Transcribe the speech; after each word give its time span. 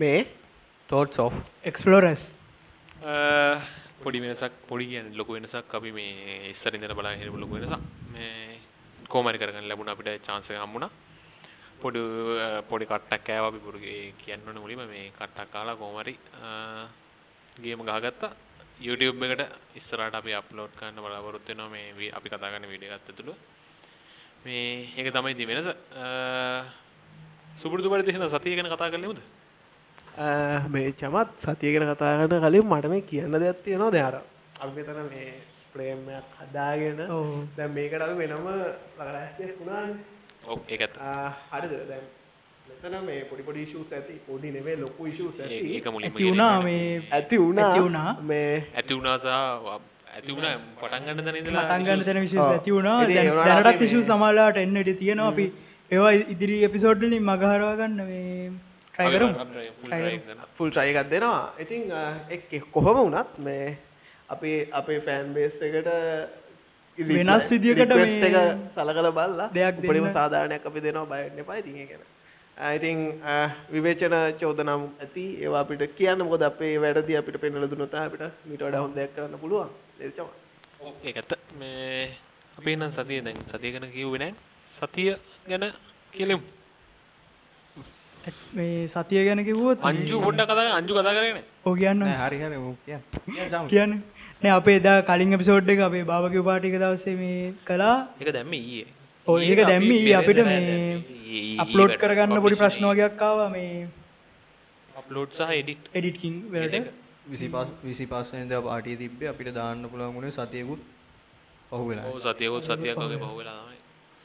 මේ 0.00 0.18
තෝට් 0.88 1.16
සෝ් 1.18 1.30
එක්ස්පලෝරස් 1.68 2.22
පොඩි 4.02 4.18
වෙනසක් 4.24 4.52
පොඩි 4.68 4.84
කියන 4.90 5.06
ලොකු 5.20 5.32
වෙනසක්. 5.36 5.74
අපි 5.78 5.90
මේ 5.92 6.50
ඉස්සරින්දට 6.52 6.94
බලා 6.98 7.14
හිරපු 7.20 7.38
ලොකු 7.42 7.54
වෙනසක්. 7.56 7.80
මේ 8.12 8.60
කෝමරි 9.12 9.38
කරගන්න 9.42 9.66
ලැබුණ 9.70 9.90
අපිට 9.92 10.22
චාන්සක 10.26 10.52
හම්බුණා. 10.54 10.90
පොඩු 11.82 12.02
පොඩි 12.70 12.86
කට්ටක් 12.86 13.24
කෑව 13.28 13.44
අපි 13.48 13.60
පුරුගේ 13.66 14.14
කියන්න 14.22 14.46
ඕන 14.46 14.60
මුලින්ම. 14.64 14.82
මේ 14.92 15.10
කට්ටක් 15.18 15.50
කාලා 15.54 15.76
කොහමරි 15.82 16.14
ගේම 17.56 17.82
ගහගත්තා. 17.88 18.30
YouTube 18.80 19.18
එකට 19.26 19.42
ඉස්සරහට 19.80 20.14
අපි 20.20 20.32
අප්ලෝඩ් 20.40 20.78
කරන්න 20.78 21.02
බලාපොරොත්තු 21.04 21.50
වෙනවා. 21.52 21.70
මේ 21.74 22.12
අපි 22.18 22.28
කතා 22.28 22.52
කරන 22.52 22.68
වීඩියෝ 22.72 22.94
එකත් 22.98 23.10
ඇතුළු. 23.10 23.34
මේ 24.44 24.94
ඒක 24.96 25.10
තමයි 25.10 25.34
ඉතින් 25.34 25.48
වෙනස. 25.50 25.68
සුබුරුදු 27.60 27.90
පරිදි 27.90 28.14
එහෙනම් 28.14 28.30
සතිය 28.36 28.54
ගැන 28.54 28.70
කතා 28.76 28.92
කරලමුද 28.94 29.20
මේ 30.68 30.92
චමත් 30.92 31.28
සතිය 31.38 31.72
ගැන 31.74 31.94
කතා 31.94 32.26
කරන 32.26 32.42
කලින් 32.42 32.66
මට 32.66 32.86
මේ 32.86 33.00
කියන්න 33.00 33.38
දෙයක් 33.38 33.62
තියෙනවා. 33.64 33.90
දෙයාර 33.90 34.14
අපි 34.60 34.72
මෙතන 34.76 35.00
මේ 35.10 35.32
ෆ්‍රේම්යක් 35.72 36.26
හදාගෙන. 36.40 36.96
දැන් 37.56 37.70
මේකට 37.72 38.02
අපි 38.02 38.14
වෙනම 38.14 38.46
ඇත්ත. 40.82 40.96
ආ, 41.00 41.28
හරිද? 41.52 41.74
දැන් 41.88 42.04
මෙතන 42.68 43.04
මේ 43.04 43.20
පොඩි 43.24 43.42
පොඩි 43.42 43.62
ඉෂුස් 43.62 43.92
ඇති 43.92 44.18
පොඩි 44.26 44.50
නෙමෙයි 44.50 44.76
ලොකු 44.76 45.06
ඒක 45.06 45.40
ඇති. 45.40 45.74
ඒක 45.74 45.86
මුලින්ම 45.86 46.10
ඇති 46.10 46.24
වුණා 46.24 46.62
මේ 46.62 47.02
ඇති 47.10 47.36
වුණා. 47.38 47.70
වුණා. 47.80 48.16
මේ 48.22 48.66
ඇති 48.76 48.94
වුණා 48.94 49.16
සහ 49.18 49.26
ඇති 50.14 50.32
වුණා. 50.32 50.54
පටන් 50.80 51.04
ගන්න 51.06 51.24
තැන 51.24 51.36
ඉඳලා 51.36 51.64
පටන් 51.64 51.84
ගන්න 51.84 52.04
තැන 52.04 52.20
විශේෂ. 52.20 52.52
ඇති 52.52 52.70
වුණා. 52.70 52.98
දැනටත් 53.06 53.80
මේ- 53.80 54.06
සමාලාට 54.06 54.56
එන්න 54.56 54.76
ඉඩ 54.76 54.96
තියෙනවා. 54.98 55.28
අපි 55.28 55.52
ඒවා 55.90 56.10
ඉදිරි 56.10 56.64
එපිසෝඩ්ලින් 56.64 57.22
මගහරවා 57.22 57.76
ගන්න 57.76 58.06
මේ 58.06 58.50
ෆුල් 60.56 60.70
ට්‍රයි 60.70 60.90
එකක් 60.92 61.10
දෙනවා. 61.10 61.52
ඉතින් 61.58 61.82
එක් 62.30 62.42
කොහොම 62.72 62.96
වුණත් 62.98 63.38
මේ 63.38 63.78
අපේ 64.28 64.58
අපේ 64.72 65.00
ෆෑන් 65.00 65.32
බේස් 65.34 65.56
එකට 65.62 65.88
වෙනස් 66.98 67.48
විදියකට 67.52 67.80
රික්වෙස්ට් 67.82 68.20
මේ 68.22 68.30
එක 68.30 68.36
සලකල 68.76 69.08
බල්ලා 69.12 69.48
දෙයක්. 69.54 69.74
උපරිම 69.80 70.06
සාධාරණයක් 70.10 70.66
අපි 70.66 70.80
දෙනවා. 70.80 71.06
බයන්න 71.06 71.38
එපා. 71.38 71.56
ඉතින් 71.62 71.76
ඒ 71.76 71.86
ගැන 71.86 72.02
ආ, 72.56 72.72
ඉතින් 72.74 72.98
ආ, 73.24 73.48
විවේචන 73.70 74.14
චෝදනම් 74.40 74.82
ඇති. 75.00 75.24
ඒවා 75.42 75.60
අපිට 75.62 75.82
කියන්න. 75.94 76.18
මොකද 76.24 76.42
අපේ 76.42 76.74
වැඩදී 76.78 77.16
අපිට 77.16 77.40
පෙන්වලා 77.40 77.70
දුන්නොත් 77.70 77.94
අපිට 77.96 78.24
මීට 78.46 78.62
වඩා 78.62 78.82
හොඳ 78.82 78.94
දෙයක් 78.96 79.14
කරන්න 79.14 79.38
පුළුවන්. 79.38 79.70
ඒක 80.00 80.14
තමයි 80.16 80.32
ඒක 81.04 81.16
ඇත්ත 81.16 81.32
මේ 81.58 82.10
අපි 82.58 82.76
නම් 82.76 82.90
සතිය 82.90 83.20
දැන් 83.22 83.38
සතිය 83.52 83.70
ගැන 83.74 83.86
කිව්වේ 83.92 84.18
නැහැ 84.18 84.34
සතිය 84.72 85.10
ගැන 85.48 85.64
කියලමු 86.12 86.42
මේ 88.58 88.86
සතිය 88.92 89.24
ගැන 89.26 89.40
කිව්වොත් 89.48 89.84
අංජු 89.90 90.20
පොඩ්ඩක් 90.24 90.50
කතා 90.50 90.76
අංජු 90.78 90.92
කතා 90.98 91.14
කරගෙන. 91.16 91.42
ඔව් 91.66 91.74
කියන්න 91.80 92.04
හරි 92.22 92.38
හරි 92.42 92.58
ඌ 92.58 92.74
කියන්න. 92.86 93.02
කියන්න 93.72 93.92
නෑ 94.42 94.52
අපේ 94.58 94.76
එදා 94.80 94.96
කලින් 95.08 95.36
එපිසෝඩ් 95.38 95.72
එක 95.74 95.82
අපේ 95.88 96.04
බාබකිව් 96.10 96.44
පාටි 96.48 96.70
එක 96.70 96.78
දවසේ 96.84 97.16
මේ 97.22 97.54
කළා. 97.68 97.96
ඒක 98.20 98.32
දැම්ම 98.36 98.52
ඊයේ. 98.60 98.86
ඔව් 99.26 99.40
ඒක 99.48 99.62
දැම්ම 99.70 99.88
ඊයේ 99.88 100.16
අපිට 100.20 100.42
මේ 100.50 101.56
අප්ලෝඩ් 101.64 101.96
කරගන්න 102.02 102.44
පොඩි 102.44 102.60
ප්‍රශ්න. 102.62 102.86
වගේක් 102.92 103.26
ආවා 103.28 103.48
මේ 103.56 103.88
අප්ලෝඩ් 105.00 105.36
සහ 105.38 105.58
එඩිට් 105.60 105.90
එඩිට්කින් 105.98 106.38
වලට. 106.54 106.86
විසි 107.32 107.48
පස් 107.54 107.68
විසි 107.88 108.06
පස්සෙන්ද 108.06 108.54
පාටිය 108.68 108.96
තිබ්බේ. 109.02 109.28
අපිට 109.34 109.52
දාන්න 109.58 109.84
පුළුවන් 109.90 110.16
වුණේ 110.16 110.36
සතියකුත් 110.38 110.80
පහු 111.70 111.84
වෙලා 111.90 112.08
ඔව් 112.10 112.18
සතියකොත් 112.26 112.62
සතියක් 112.64 112.96
වගේ 112.96 113.20
පහුවෙලා 113.24 113.60
තමයි. 113.60 113.78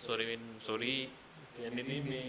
සොරි 0.06 0.26
වෙන් 0.30 0.42
සොරි 0.68 0.96
කියන්නේ 1.56 2.02
මේ 2.10 2.26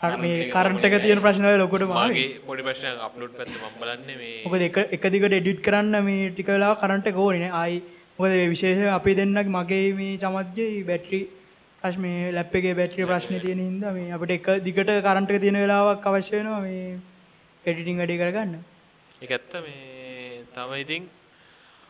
මේ 0.00 0.50
කරන්ට් 0.50 0.84
එක 0.84 0.94
තියෙන 1.02 1.20
ප්‍රශ්න 1.20 1.44
වල 1.44 1.58
ලොකුට 1.58 1.82
මාගේ 1.88 2.28
පොඩි 2.46 2.62
ප්‍රශ්නයක් 2.62 3.00
අප්ලෝඩ් 3.06 3.34
පැත්තේ 3.38 3.58
මම 3.60 3.74
බලන්නේ 3.80 4.16
මේ 4.16 4.44
මොකද 4.44 4.62
එක 4.62 4.78
එක 4.96 5.04
දිගට 5.14 5.34
එඩිට් 5.38 5.60
කරන්න 5.66 6.04
මේ 6.04 6.30
ටික 6.30 6.48
වෙලා 6.48 6.76
කරන්ට් 6.76 7.10
එක 7.10 7.16
ඕනේ 7.16 7.42
නේ. 7.42 7.50
ආයි 7.52 7.82
මොකද 8.18 8.32
මේ 8.32 8.48
විශේෂයෙන් 8.54 8.88
අපි 8.94 9.14
දෙන්නගේ 9.14 9.44
මගේ 9.56 9.92
මේ 9.98 10.16
චමත්ගේ 10.16 10.84
බැටරි 10.88 11.20
ප්‍රශ්න 11.82 12.00
මේ 12.06 12.32
ලැප් 12.32 12.54
එකේ 12.54 12.74
බැටරි 12.74 13.08
ප්‍රශ්නේ 13.10 13.40
තියෙන 13.44 13.60
හින්දා 13.60 13.92
මේ 13.92 14.08
අපිට 14.16 14.32
එක 14.38 14.48
දිගට 14.66 14.90
කරන්ට් 15.06 15.34
එක 15.34 15.40
තියෙන 15.44 15.60
වෙලාවක් 15.64 16.08
අවශ්‍ය 16.10 16.34
වෙනවා 16.38 16.62
මේ 16.64 16.96
එඩිටින් 17.64 18.00
වැඩේ 18.00 18.20
කරගන්න. 18.22 18.56
ඒක 19.22 19.30
ඇත්ත 19.30 19.54
මේ 19.60 20.40
තව 20.56 20.80
ඉතින් 20.84 21.04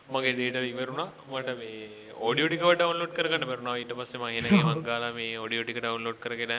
මගේ 0.09 0.35
ඩේටා 0.35 0.67
ඉවරුණා 0.73 1.09
මට 1.31 1.57
මේ 1.61 1.79
ඔඩියෝ 2.27 2.51
ටික 2.51 2.67
ඩවුන්ලෝඩ් 2.75 3.15
කරගන්න 3.17 3.47
බැරුණා. 3.49 3.79
ඊට 3.79 3.95
පස්සේ 3.97 4.19
මම 4.19 4.37
එන 4.37 4.51
ගමන් 4.51 4.85
ගාලා 4.89 5.15
මේ 5.15 5.33
ඔඩියෝ 5.45 5.65
ටික 5.65 5.79
ඩවුන්ලෝඩ් 5.79 6.19
කරගෙන 6.19 6.55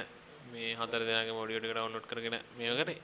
මේ 0.52 0.70
හතර 0.80 1.02
දෙනාගේම 1.08 1.38
ඔඩියෝ 1.42 1.60
ටික 1.62 1.74
ඩවුන්ලෝඩ් 1.74 2.06
කරගෙන 2.10 2.36
මේව 2.58 2.74
කරේ 2.80 2.98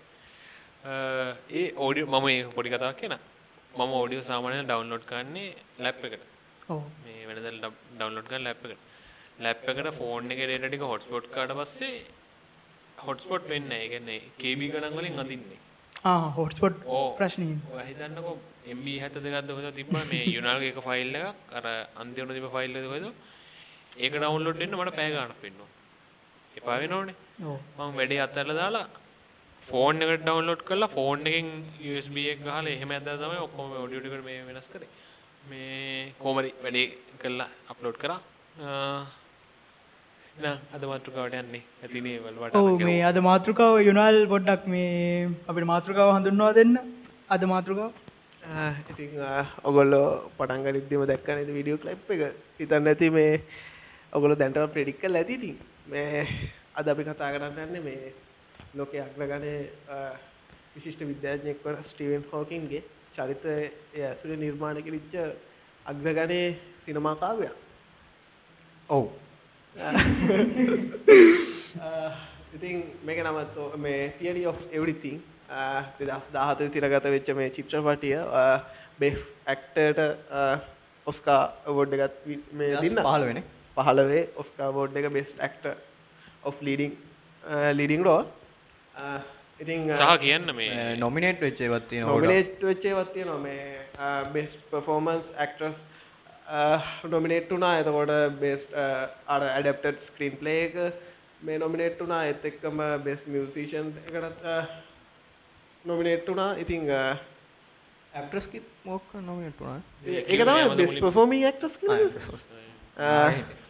ඒ 1.59 1.67
ඔඩියෝ 1.87 2.11
මම 2.13 2.27
මේ 2.27 2.41
පොඩි 2.57 2.73
කතාවක් 2.75 2.99
කියන 3.01 3.15
මම 3.79 3.93
ඔඩියෝ 4.03 4.27
සාමාන්‍යයෙන් 4.31 4.69
ඩවුන්ලෝඩ් 4.71 5.05
කරන්නේ 5.11 5.49
ලැප් 5.85 6.05
එකට. 6.09 6.25
මේ 7.05 7.27
වෙනදා 7.29 7.71
ඩවුන්ලෝඩ් 7.97 8.29
කරන 8.31 8.45
ලැප් 8.49 8.61
එකට. 8.67 8.83
ලැප් 9.45 9.69
එකට 9.73 9.89
ෆෝන් 10.01 10.31
එකේ 10.35 10.49
data 10.53 10.69
ටික 10.69 10.85
හොට්ස්පොට් 10.93 11.31
කරාට 11.35 11.55
පස්සේ 11.61 11.97
හොට්ස්පොට් 13.07 13.49
වෙන්නේ. 13.55 13.81
ඒ 13.85 13.89
කියන්නේ 13.95 14.21
KB 14.43 14.61
ගණන් 14.73 14.99
වලින් 14.99 15.19
අඳින්නේ. 15.25 15.61
හොට්ස්පොට් 16.39 16.77
ප්‍රශ්නේ 17.21 17.87
හිතන්නකෝ 17.89 18.37
MB 18.77 18.87
72ක්ද 19.05 19.51
කොහෙද 19.57 19.75
තිබ්බා? 19.81 20.05
මේ 20.13 20.25
යුනාල්ගේ 20.37 20.73
එක 20.75 20.81
ෆයිල් 20.89 21.17
එකක්. 21.21 21.41
අර 21.57 21.65
අන්තිමට 22.03 22.37
තිබ්බ 22.37 22.51
ෆයිල් 22.57 22.79
එක 22.83 22.87
කොහෙද? 22.93 23.09
ඒක 24.05 24.13
ඩවුන්ලෝඩ් 24.15 24.63
වෙන්න 24.65 24.79
මට 24.81 24.97
පැය 24.99 25.11
ගාණක් 25.17 25.43
වෙනවා 25.47 25.71
මම 27.39 27.93
වැඩේ 27.99 28.21
අත්හැරලා 28.21 28.57
දාලා 28.61 28.87
ෆෝන් 29.63 30.03
එකට 30.05 30.23
ඩවුන්ලෝඩ් 30.25 30.63
කරලා 30.69 30.89
ෆෝන් 30.97 31.27
එකෙන් 31.31 31.49
USB 31.91 32.17
එක 32.33 32.41
ගහලා 32.43 32.63
එහෙම 32.75 32.91
ඇදලා 32.97 33.19
තමයි 33.23 33.41
ඔක්කොම 33.47 33.71
ඔඩියෝ 33.85 34.03
ටික 34.03 34.25
මේ 34.25 34.41
වෙනස් 34.49 34.69
කරේ. 34.73 34.89
මේ 35.45 36.13
කොමරි 36.19 36.51
වැඩේ 36.65 36.87
කළා 37.23 37.49
අප්ලෝඩ් 37.69 37.99
කරා. 38.03 38.19
අද 40.75 40.83
මාතෘකාවට 40.93 41.39
යන්නේ. 41.43 41.63
ඇතිනේ 41.85 42.19
වලවට 42.27 42.57
ඔව් 42.57 42.85
මේ 42.89 43.01
අද 43.05 43.19
මාතෘකාව 43.29 43.75
යුනාල් 43.89 44.19
පොඩ්ඩක් 44.35 44.67
මේ 44.75 45.31
අපිට 45.49 45.67
මාතෘකාව 45.73 46.13
හඳුන්වා 46.17 46.53
දෙන්න. 46.55 46.75
අද 47.29 47.43
මාතෘකාව. 47.55 47.93
ආ, 48.51 49.43
ඔගොල්ලෝ 49.65 50.07
පටන් 50.39 50.63
ගනිද්දිම 50.67 51.03
දැක්ක 51.11 51.29
නේද 51.39 51.51
වීඩියෝ 51.57 51.83
ක්ලිප් 51.83 52.11
එක? 52.11 52.23
හිතන්න 52.61 52.91
ඇති 52.93 53.11
මේ 53.11 53.33
ඔගොල්ලෝ 54.13 54.39
දැන්ටම 54.43 54.73
ප්‍රෙඩික්ට් 54.77 55.03
කරලා 55.03 55.23
ඇති 55.23 55.35
ඉතින්. 55.41 55.59
මේ 55.87 56.27
අද 56.79 56.89
අපි 56.89 57.05
කතා 57.05 57.33
කරන්න 57.33 57.59
යන්නේ 57.61 57.81
මේ 57.83 58.13
ලෝකයේ 58.75 59.03
අග්‍රගණයේ 59.03 59.71
විශිෂ්ට 60.75 61.01
විද්‍යාඥයෙක් 61.03 61.65
වන 61.65 61.83
ස්ටීවන් 61.83 62.25
හොකින්ගේ 62.33 62.83
චරිතය 63.13 63.71
ඇසුරේ 64.03 64.37
නිර්මාණය 64.37 64.83
කෙරිච්ච 64.83 65.15
අග්‍රගණයේ 65.87 66.59
සිනමා 66.81 67.17
කාව්‍යයක්. 67.17 67.53
ඔව්. 68.89 69.09
ඉතින් 72.57 72.85
මේක 73.05 73.19
නම 73.21 73.45
තෝ- 73.55 73.77
මේ 73.79 74.13
තියරි 74.19 74.47
of 74.47 74.57
everything 74.73 75.23
uh, 75.51 75.83
දෙදස් 75.99 76.29
දාහතර 76.33 76.69
තිරගත 76.69 77.05
වෙච්ච 77.09 77.35
මේ 77.35 77.51
චිත්‍රපටිය 77.51 78.17
බෙස් 79.01 79.35
ඇක්ටර්ට 79.47 79.99
ඔස්කා 81.07 81.53
අවෝඩ් 81.67 81.93
එකත් 81.97 82.15
වි- 82.27 82.43
මේ 82.53 82.77
දින්න. 82.81 82.97
පහල 83.03 83.25
වෙන 83.25 83.43
පහලවේ 83.77 84.29
ඔස්කා 84.37 84.73
බෝඩ් 84.73 84.97
එක 84.97 85.13
best 85.13 85.35
actor 85.41 85.67
of 86.45 86.63
leading 86.69 86.93
leading 87.79 88.03
role 88.09 88.27
ඉතින් 89.61 89.81
සහ 89.99 90.17
කියන්න 90.25 90.55
මේ 90.55 90.97
නොමිනේට් 91.05 91.41
වෙච්ච 91.45 91.61
ඒවත් 91.67 91.89
තියෙන 91.91 92.07
නොමිනේට් 92.07 92.63
වෙච්චේවත් 92.71 93.13
තියෙනවා. 93.15 93.41
මේ 93.47 93.63
බෙස් 94.35 94.53
පෆෝමන්ස් 94.71 95.31
ඇක්ට්‍රස් 95.45 95.79
නොමිනේට් 97.15 97.51
වුණා. 97.51 97.75
එතකොට 97.81 98.13
බෙස් 98.43 98.67
අර 99.35 99.43
ඇඩප්ටඩ් 99.47 99.99
ස්ක්‍රීන් 100.09 100.35
ප්ලේ 100.43 100.61
එක 100.67 100.77
මේ 101.43 101.59
නොමිනේට් 101.65 101.99
වුණා. 102.03 102.23
එත් 102.33 102.45
එක්කම 102.51 102.79
බෙස් 103.07 103.27
මියසිෂන් 103.27 103.89
එකටත් 104.07 104.47
නොමිනේට් 105.85 106.27
වුණා. 106.31 106.51
ඉතිං 106.65 106.83
ඇප්ටස්කිත් 106.93 108.67
මොක්ක 108.85 109.09
නොමිනේට් 109.31 109.59
වුණා? 109.61 109.81
ඒක 110.07 110.41
තමයි 110.49 110.65
බෙස් 110.83 110.95
පෆෝමී 111.03 111.45
ඇක්ටස් 111.51 111.75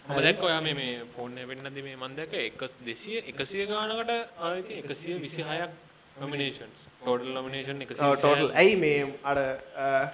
දැක්ක 0.08 0.42
ඔයා 0.42 0.60
මේ 0.64 0.92
එක 1.14 1.46
වෙන්නදී 1.48 1.82
මේ 1.82 1.96
දැක්ක 2.16 2.34
1 2.34 2.70
200 2.84 3.22
100 3.44 3.66
ගානකට 3.70 4.12
ආයේ 4.46 4.82
126ක් 4.82 5.68
නොමිනේෂන්ස් 6.16 6.78
ටෝටල් 7.00 7.32
නොමිනේෂන් 7.34 7.82
126 7.82 8.16
ටෝටල් 8.20 8.50
ඇයි 8.62 8.76
මේ 8.76 9.02
අර 9.24 9.38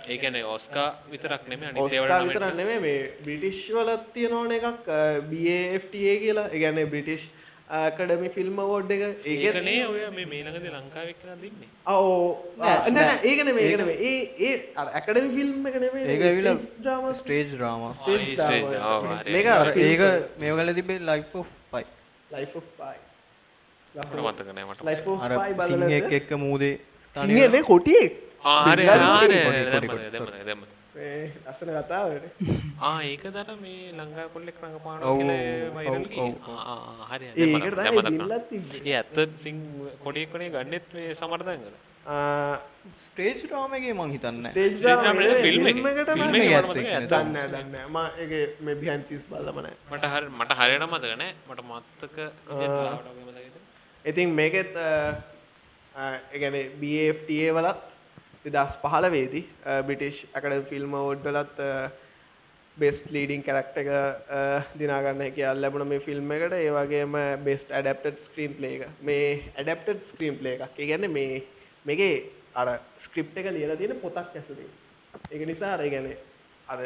ඒ 0.08 0.19
කියන්නේ 0.19 0.44
ඔස්කා 0.56 0.88
විතරක් 1.12 1.49
අනිත් 1.69 1.81
ඔස්කා 1.85 2.00
ඒවාට 2.00 2.29
විතර 2.29 2.46
නෙමේ 2.61 2.81
මේ 2.87 2.99
බ්‍රිටිෂ් 3.25 3.62
වලත් 3.76 4.12
තියෙනවන 4.14 4.52
එකක් 4.58 4.67
BAFTA 5.31 6.14
කියලා. 6.25 6.49
ඒගැන්නේ 6.49 6.87
බ්‍රිටිෂ් 6.87 7.29
කඩමි 7.90 8.28
ෆිල්ම් 8.31 8.56
වෝඩ් 8.62 8.90
එක. 8.90 9.02
ඒකනේ 9.26 9.87
ඔය 9.87 10.00
මේ 10.11 10.26
මේ 10.26 10.43
ළඟදී 10.43 10.72
ලංකාවේ 10.72 11.11
එක්කලා 11.11 11.37
දින්නේ. 11.37 11.69
ඕ. 11.87 12.26
නෑ 12.58 13.14
ඒකන 13.25 13.49
මේකන 13.55 13.82
ඒ 13.90 14.14
ඒ 14.40 14.52
ඇකඩමි 14.76 15.31
ෆිල්ම් 15.37 15.66
එක 15.66 15.76
නෙමේ 15.76 16.05
ඒක 16.06 16.22
ඇවිල්ලා 16.22 16.56
්‍රාම 16.84 17.08
ස්ටේජ් 17.14 17.49
්‍රාම 17.55 17.87
ආ, 17.87 17.93
ඒ 19.31 19.49
ආ, 19.55 19.64
ඒක 19.87 20.02
මේ 20.40 20.52
කල 20.55 20.75
තිබේ 20.75 20.99
ලයිෆ් 21.02 21.32
පයි 21.70 21.84
ලයිෆ් 22.31 22.55
පයි 22.76 22.99
නෑ 25.81 26.14
එක්ක 26.14 26.31
මූදේ 26.38 26.75
සිංහලේ 27.16 27.62
කොටියෙක්. 27.64 28.12
ආරය 28.44 28.84
ලස්සන 30.96 31.70
කතාවට 31.76 32.25
ආ 32.87 32.99
ඒක 33.05 33.25
දර 33.29 33.50
මේ 33.61 33.81
ලංඟා 33.93 34.29
කොල්ලෙක් 34.31 34.61
රඟපාන 34.62 35.00
හරි 37.11 37.26
ඇත්ත 38.93 39.19
සිං 39.37 39.58
කොඩියෙක් 40.05 40.31
කනේ 40.32 40.50
ගන්නෙත් 40.50 40.87
මේ 40.94 41.11
සමර්ධන් 41.14 41.64
කර 41.64 41.75
ස්ටේජ් 42.99 43.44
රාමගේ 43.50 43.94
මං 43.94 44.11
හිතන්න 44.12 44.41
දන්න 44.52 45.19
දන්න 47.08 47.76
ම 47.88 47.99
එක 48.19 48.32
මේ 48.61 48.76
බිහන් 48.76 49.05
සිස් 49.05 49.25
බලමන 49.26 49.69
මට 49.90 50.05
හරි 50.06 50.29
මට 50.31 50.58
හරියට 50.58 50.87
මතක 50.87 51.14
නෑ 51.17 51.32
මට 51.49 51.61
මත්තක. 51.64 52.17
ඉතින් 54.05 54.29
මේකෙත් 54.32 54.73
එකන 56.32 56.56
BFTA 56.81 57.49
වලත් 57.56 57.94
දෙදස් 58.46 58.75
පහල 58.82 59.06
වේදි 59.14 59.43
බිටිෂ් 59.88 60.25
අකඩ 60.38 60.64
ෆිල්ම් 60.70 60.94
ෝඩ්ඩලත් 61.00 61.61
බෙස්ට 62.76 63.11
ලීඩිං 63.14 63.43
කරක්ට 63.46 63.76
එක 63.82 63.91
දිනාගන්න 64.81 65.23
කියල් 65.37 65.61
ලැබුණ 65.62 65.88
මේ 65.88 66.00
ෆිල්ම් 66.06 66.32
එකට. 66.37 66.56
ඒවගේම 66.61 67.14
බෙස්ට 67.49 67.70
ඇඩප්ට 67.73 68.20
ස්ක්‍රීම් 68.29 68.56
පලේ 68.58 68.75
එක. 68.76 68.82
මේ 69.02 69.29
ඇඩප්ට 69.56 70.02
ස්ක්‍රීම් 70.11 70.38
පලේ 70.41 70.56
එකක් 70.58 70.81
ගැන්න 70.91 71.06
මේ 71.12 71.43
මේගේ 71.87 72.14
අර 72.55 72.69
ස්ක්‍රිප් 72.99 73.37
එක 73.37 73.50
ලියලා 73.56 73.79
තියෙන 73.81 74.00
පොතක් 74.02 74.37
ඇසුරේ 74.41 74.69
එක 75.31 75.40
නිසා 75.50 75.73
අර 75.76 75.82
ගැන 75.94 76.11
අර 76.69 76.79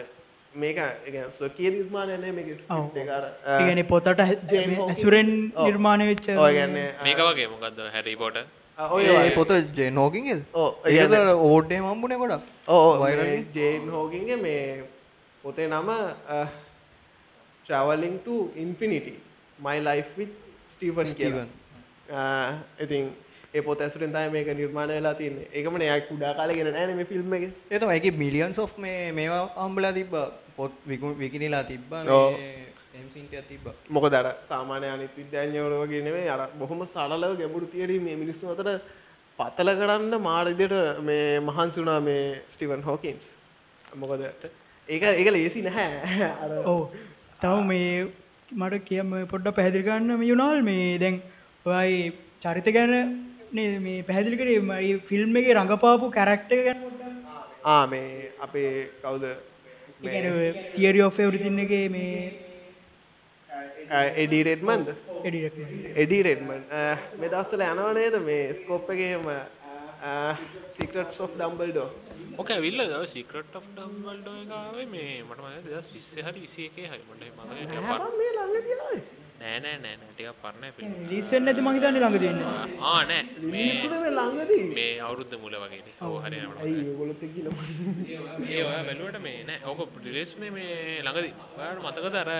මේක 0.54 0.78
ස්වකිය 1.38 1.70
නිර්මාණයන 1.74 2.34
මේක 2.34 2.48
ඒගැන 3.56 3.82
පොතට. 3.86 4.08
ඇසුරෙන්. 4.86 5.30
නිර්මාණය 5.58 6.06
වෙච්ච 6.12 6.30
ඔය 6.36 6.54
ගැන්නේ 6.58 6.88
මේක 7.04 7.20
වගේ 7.28 7.48
මොකක්ද 7.54 7.82
හැරි 7.96 8.16
පොට 8.22 8.38
ඔය. 8.78 9.30
පොත 9.34 9.50
ජනෝකින්ගෙල් 9.76 10.40
ඕඩ්ඩේ 10.54 11.80
මම්බුණ 11.80 12.14
ගොඩක්. 12.22 12.44
ඕ 12.68 13.08
ජේන් 13.56 13.88
හෝකින්ගේ 13.90 14.36
මේ 14.36 14.84
පොතේ 15.42 15.66
නම 15.68 15.90
ට්‍රවලිං 17.64 18.18
ඉන්ෆිනිටි 18.56 19.14
මයි 19.66 19.78
ලයි් 19.86 20.04
විත් 20.18 20.32
ස්ටීවන්. 20.66 21.10
කියල. 21.20 21.38
ඉතින් 22.84 23.10
ඒ 23.54 23.62
පොත 23.62 23.80
ඇසුරෙන් 23.80 24.12
තයි 24.16 24.30
මේක 24.30 24.48
නිර්මාණය 24.60 24.94
වෙලා 24.98 25.14
තියන්නේ. 25.14 25.48
ඒකමන 25.52 25.82
ය 25.82 26.00
කුඩා 26.10 26.34
කාලගෙන 26.34 26.72
නෑන 26.72 26.96
මේ 26.96 27.10
ෆිල්ම් 27.12 27.34
එක. 27.34 27.50
ඒතම 27.70 27.90
එක 27.90 28.06
මිලියන් 28.22 28.54
සෝ් 28.54 28.68
මේ 28.78 29.12
මේවා 29.12 29.44
අම්බලා 29.66 29.92
තිබ්බ. 29.98 30.14
පොත් 30.56 30.72
විකු 30.90 31.14
විකිනිලා 31.18 31.64
තිබ්බ 31.64 31.92
මොක 33.90 34.06
දර 34.08 34.28
සාමානය 34.44 34.86
අනිත් 34.86 35.12
විද්‍යාඥවලවගෙනවේ 35.14 36.28
අර 36.28 36.40
බොහොම 36.54 36.80
සරලව 36.86 37.32
ගැඹුරු 37.40 37.66
තියරීම 37.66 38.02
මේ 38.02 38.16
මිනිස්සු 38.16 38.50
අතර 38.54 38.68
පතල 39.38 39.70
කරන්න 39.80 40.14
මාරදියට 40.20 40.76
මේ 41.02 41.26
මහන්සුනා 41.40 41.98
මේ 42.02 42.22
ස්ටිවන් 42.48 42.82
හෝකින්ස්. 42.82 43.26
මොකද 43.94 44.24
ඒක 44.88 45.02
ඒක 45.12 45.28
ලේසි 45.30 45.62
නැහැ. 45.62 46.30
අර 46.42 46.50
ඕ 46.66 46.80
තව 47.40 47.54
මේ 47.64 47.92
මට 48.56 48.84
කියම 48.84 49.14
පොඩ්ඩ 49.26 49.54
පැදිරිගන්න 49.54 50.10
මේ 50.14 50.30
යුනාල් 50.30 50.60
මේ 50.62 50.88
දැන් 50.98 51.20
ඔයයි 51.66 52.00
චරිත 52.40 52.68
ගැන 52.72 52.94
මේ 53.52 54.02
පැහැදිලි 54.02 54.40
කරේ 54.40 54.58
මයි 54.62 54.90
ෆිල්ම් 55.02 55.36
එක 55.36 55.52
රඟපාපු 55.52 56.10
කැරක්ට 56.10 56.52
ගැන 56.60 56.82
ආ 57.66 57.86
මේ 57.86 58.32
අපේ 58.40 58.72
කවුද? 59.02 59.24
තියරි 60.74 61.00
ඔෆ 61.02 61.16
වරිතින්න 61.20 61.58
එක 61.60 61.72
මේ 61.90 62.47
එඩී 64.24 64.42
රෙඩ්මන්ද 64.50 64.88
එඩී 66.02 66.22
රෙඩ්මන් 66.28 66.60
මේ 67.20 67.32
දස්සල 67.34 67.64
යනවනේද 67.70 68.20
මේ 68.28 68.44
ස්කෝප් 68.60 68.92
එකේම 68.96 69.30
සිකට් 70.76 71.16
සෝ් 71.20 71.30
ඩම්බල්ඩෝ 71.34 71.88
ඕක 72.38 72.50
විල්ල 72.62 72.78
ද? 72.78 72.98
සිකට 73.10 73.34
් 73.34 73.62
ඩම්බල්ඩ 73.76 74.28
එකේ 74.32 74.84
මේ 74.92 75.14
මට 75.28 75.70
දෙදස් 75.70 75.88
විස්සේ 75.94 76.22
හරි 76.26 76.40
විසිය 76.44 76.66
එකේ 76.70 76.86
හරි. 76.90 77.02
මට 77.02 77.22
මේ 78.18 78.30
නෑනෑ 79.40 79.78
නෑ 79.82 79.96
ටික 80.12 80.38
පරණ 80.42 81.08
ලිස්සෙන් 81.10 81.44
නැති 81.46 81.64
මහිතන්න 81.66 81.98
ළඟ 81.98 82.18
තියන්න. 82.22 82.40
ආ 82.90 83.02
නෑ. 83.10 83.22
මේ 83.52 83.88
මේ 83.92 84.12
ළඟදී? 84.18 84.64
මේ 84.78 84.94
අවුරුද්ධ 85.08 85.36
මුල 85.42 85.54
වගේ 85.64 85.82
හරි 86.24 86.38
ඒ 88.54 88.62
ඔය 88.62 88.80
බැලුවට 88.88 89.18
මේ 89.26 89.44
නෑ. 89.50 89.58
ඕක 89.66 89.80
ඩිලෙස් 89.98 90.30
මේ 90.40 90.54
මේ 90.56 90.72
ළඟදී. 91.06 91.34
ඔයාට 91.58 91.82
මතකද? 91.86 92.16
අර 92.22 92.30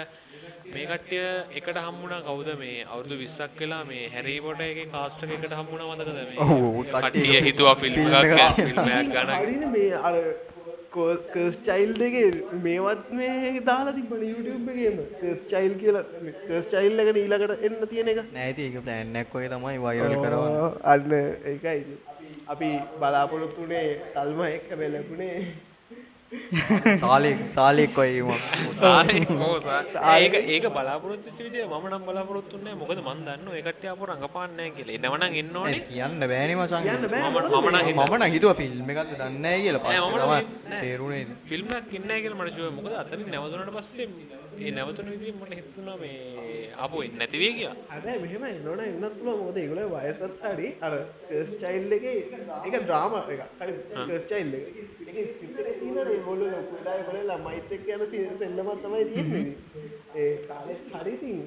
මේ 0.73 0.87
කට්ටිය 0.91 1.23
එකට 1.59 1.79
හම්බුණා 1.87 2.20
කවුද 2.26 2.49
මේ? 2.62 2.85
අවුරුදු 2.93 3.17
20ක් 3.23 3.61
වෙලා 3.62 3.85
මේ 3.91 4.05
හැරි 4.15 4.35
පොටර් 4.47 4.65
එකේ 4.67 4.87
කාස්ට් 4.94 5.23
එක 5.26 5.32
එකට 5.37 5.55
හම්බුණා 5.59 5.88
මතකද 5.93 6.19
මේ? 6.29 6.37
ඔව්, 6.44 6.50
කට්ටිය 6.93 7.41
හිතුවා 7.47 7.76
ෆිල්ම් 7.82 7.99
එකක් 8.20 8.35
එකක් 8.37 8.61
ෆිල්ම් 8.61 8.79
එකක් 8.99 9.11
ගන්න. 9.15 9.32
හරින 9.43 9.65
මේ 9.76 10.03
අර 10.11 10.17
කර්ස් 10.97 11.56
චයිල් 11.69 11.91
එක 12.09 12.17
මේවත් 12.67 13.09
මේ 13.20 13.61
දාලා 13.70 13.94
තිබන 13.99 14.23
YouTube 14.32 14.69
එකේම. 14.75 14.97
කර්ස් 15.23 15.41
චයිල් 15.53 15.73
කියලා 15.85 16.05
කර්ස් 16.49 16.67
චයිල් 16.75 17.05
එකට 17.05 17.23
ඊළඟට 17.23 17.64
එන්න 17.71 17.88
තියෙන 17.94 18.12
එක. 18.14 18.21
නෑති 18.37 18.69
ඒක 18.69 18.79
ප්ලෑන්නක් 18.88 19.35
ඔය 19.41 19.47
තමයි 19.55 19.79
වයිරල් 19.87 20.14
කරවන්න. 20.25 20.79
අන්න 20.93 21.11
ඒකයි. 21.53 21.79
ඉතින්. 21.82 21.99
අපි 22.53 22.69
බලාපොරොත්තුනේ 23.00 23.88
තල්ම 24.14 24.41
එක්ක 24.50 24.69
ලැබුණේ 24.82 25.35
සාලෙක් 27.02 27.38
සාලෙක් 27.48 27.94
සාරේ 28.80 29.20
ඒක 30.25 30.34
ඒක 30.54 30.64
බලාපොරොත්තු 30.76 31.25
වෙච්ච 31.28 31.40
විදිය 31.46 31.64
මම 31.64 31.86
නම් 31.88 32.02
බලාපොරොත්තු 32.08 32.54
වෙන්නේ 32.56 32.75
නැහැ. 32.75 32.80
මොකද 32.82 33.00
මන් 33.04 33.19
දන්නවා 33.28 33.56
ඒ 33.58 33.64
කට්ටිය 33.66 33.90
ආපහු 33.92 34.04
රඟපාන්නේ 34.10 34.56
නැහැ 34.58 34.76
කියලා. 34.76 34.96
එනවනම් 35.08 35.38
එන්න 35.40 35.56
ඕනේ. 35.60 35.80
කියන්න 35.88 36.20
බෑනිම 36.32 36.60
කියන්න 36.69 37.04
බෑ 37.12 37.22
මම 37.32 37.38
මම 37.96 38.14
නම් 38.19 38.32
හිතුවා 38.36 38.58
ෆිල්ම් 38.60 38.90
එකක්ද 38.92 39.12
දන්නෑ 39.20 39.58
කියලා. 39.64 39.82
නෑ, 39.84 40.00
පස්සේ 40.04 40.20
තමයි. 40.25 40.80
තේරුණේ 40.82 41.25
ෆිල්ම් 41.50 41.69
එකක් 41.78 41.90
ඉන්නේ 41.96 42.08
නැහැ 42.08 42.22
කියලා 42.25 42.40
මට 42.44 42.52
ෂුවර්. 42.54 42.72
මොකද 42.78 42.92
අතනින් 43.02 43.28
නැවතුනට 43.34 43.72
පස්සේ 43.78 44.06
ඒ 44.60 44.70
නැවතුන 44.76 45.10
විදිහ 45.12 45.34
මට 45.34 45.56
හිතුණා 45.58 45.96
මේ 46.02 46.70
ආපහු 46.84 47.02
එන්නේ 47.02 47.19
නැති 47.20 47.38
වෙයි 47.43 47.55
කියලා? 47.58 47.76
අද 47.97 48.06
මෙහෙම 48.25 48.44
එනෝන 48.49 48.80
එන්නත් 48.85 49.18
පුළුවන්. 49.18 49.38
මොකද 49.42 49.59
ඒගොල්ලෝ 49.62 49.88
වයසත් 49.94 50.42
හරි 50.47 50.68
අර 50.87 50.94
කර්ස් 51.28 51.50
චයිල්ඩ් 51.62 51.92
එකේ 51.99 52.16
ඒක 52.64 52.76
ඩ්‍රාමා 52.83 53.23
එකක්. 53.35 53.44
හරි 53.61 53.73
කර්ස් 54.09 54.25
චයිල්ඩ් 54.33 54.54
එක. 54.59 54.66
ඒකේ 55.09 55.25
ස්ක්‍රිප්ට් 55.30 55.61
එකේ 55.62 55.76
තියෙනනේ 55.83 56.16
ඒගොල්ලෝ 56.16 56.50
ලොකු 56.56 56.75
වෙලා 56.80 56.97
ඒගොල්ලෝ 56.99 57.25
ළමයිත් 57.30 57.73
එක්ක 57.76 57.88
යන 57.94 58.04
සෙල්ලමක් 58.42 58.83
තමයි 58.85 59.04
තියෙන්නේ. 59.12 59.47
ඒ 60.16 60.33
කාලේ 60.50 60.76
හරි 60.97 61.14
ඉතින් 61.18 61.40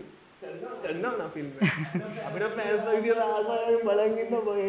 කරනවා 0.84 1.14
නා 1.20 1.30
ෆිල්ම් 1.36 1.52
එක. 1.58 1.62
අපිට 2.28 2.46
ෆෑන්ස් 2.58 2.88
විසියට 2.88 3.22
ආසාවෙන් 3.28 3.86
බලන් 3.88 4.18
ඉන්න 4.24 4.36
ඔය 4.56 4.66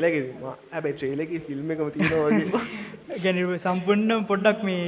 එකේ 0.10 0.24
මා- 0.42 0.58
හැබැයි 0.74 0.96
ට්‍රේලර් 0.98 1.24
එකේ 1.26 1.42
ෆිල්ම් 1.48 1.72
එකම 1.76 1.90
තියෙනවා 1.96 2.30
වගේ. 2.30 2.62
ගැන 3.24 3.40
සම්පූර්ණ 3.60 4.26
පොඩ්ඩක් 4.26 4.60
මේ 4.64 4.82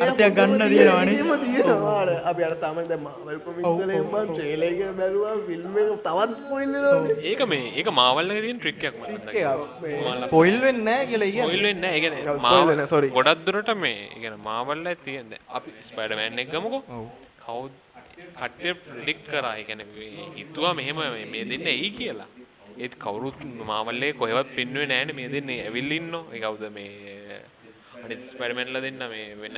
අර්ථයක් 0.00 0.34
ගන්න 0.38 0.64
තියෙනවානේ. 0.66 1.16
ඒකම 1.16 1.32
තියෙනවා? 1.44 1.94
අර 2.02 2.10
අපි 2.30 2.42
අර 2.44 2.52
සාමාන්‍ය 2.62 2.88
දැන් 2.92 3.02
මාවල් 3.06 3.38
කොමික්ස් 3.46 3.80
වල 3.80 3.94
එම්බන් 3.98 4.32
ට්‍රේලර් 4.32 4.66
එක 4.70 4.82
බැලුවා 5.00 5.34
ෆිල්ම් 5.48 5.78
එක 5.84 5.90
තවත් 6.06 6.38
වෙනවානේ 6.52 7.16
ඒක 7.30 7.42
මේ 7.52 7.64
ඒක 7.74 7.88
මාවල් 8.00 8.30
එකේ 8.30 8.44
තියෙන 8.46 8.60
ට්‍රික් 8.60 8.84
එකක් 8.84 9.00
මම 9.00 9.18
ට්‍රික් 9.22 9.40
එකක්. 9.44 9.64
මේ 9.82 10.16
ස්පොයිල් 10.24 10.58
වෙන්නේ 10.60 10.84
නැහැ 10.84 11.06
කියලා 11.06 11.30
ස්පොයිල් 11.38 11.64
කියන්නේ. 11.64 11.74
වෙන්නේ 12.68 12.86
sorry. 12.86 13.10
ගොඩක් 13.18 13.42
දුරට 13.48 13.72
මේ 13.78 13.96
ඒ 13.96 14.20
කියන්නේ 14.20 14.44
මාවල් 14.44 14.86
එකේ 14.86 15.04
තියෙන 15.06 15.26
දැන් 15.32 15.42
අපි 15.58 15.70
ස්පයිඩර්මෑන් 15.90 16.42
එක 16.44 16.50
ගමුකෝ. 16.56 16.82
කවුද 17.42 17.72
කට්ටිය 18.36 18.72
ප්‍රෙඩික්ට් 18.72 19.30
කරා. 19.30 19.54
මේ 19.96 20.10
හිතුවා 20.36 20.72
මෙහෙම 20.72 20.96
මේ- 20.96 21.44
දෙන්න 21.44 21.66
එයි 21.66 21.90
කියලා. 21.90 22.26
ඒත් 22.78 23.00
කවුරුත් 23.00 23.44
මාවල් 23.44 23.96
එකේ 23.96 24.12
කොහෙවත් 24.12 24.46
පෙන්වුවේ 24.56 24.86
නැහැනේ 24.86 25.12
මේ 25.12 25.28
දෙන්නේ 25.28 25.66
ඇවිල්ලා 25.66 25.94
ඉන්නෝ. 25.94 26.24
ඒ 26.32 26.38
කවුද 26.38 26.70
මේ 26.70 27.40
අනිත් 28.04 28.30
ස්පයිඩර්මෑන්ලා 28.30 28.80
දෙන්න 28.80 28.98
මේ 29.08 29.34
වෙන 29.34 29.52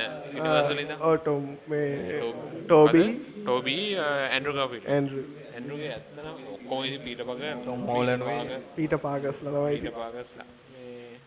ටොම් 1.17 1.57
මේ 1.69 2.21
Toby 2.65 3.03
Toby 3.43 3.95
Andrew 4.31 4.53
Garfield. 4.53 4.87
Andrew 4.87 5.23
ඇන්ඩ්‍රුගේ 5.55 5.93
ඇත්තටම 5.93 6.27
ඔක්කොම 6.27 6.85
ඉතින් 6.85 7.03
පීටර් 7.03 7.23
පගර් 7.23 7.55
ටොම් 7.63 7.87
හෝලන්ඩ් 7.87 8.21
ඔය. 8.21 8.59
පීටර් 8.75 8.97
පාකස්ලා 8.97 9.51
තමයි 9.53 10.62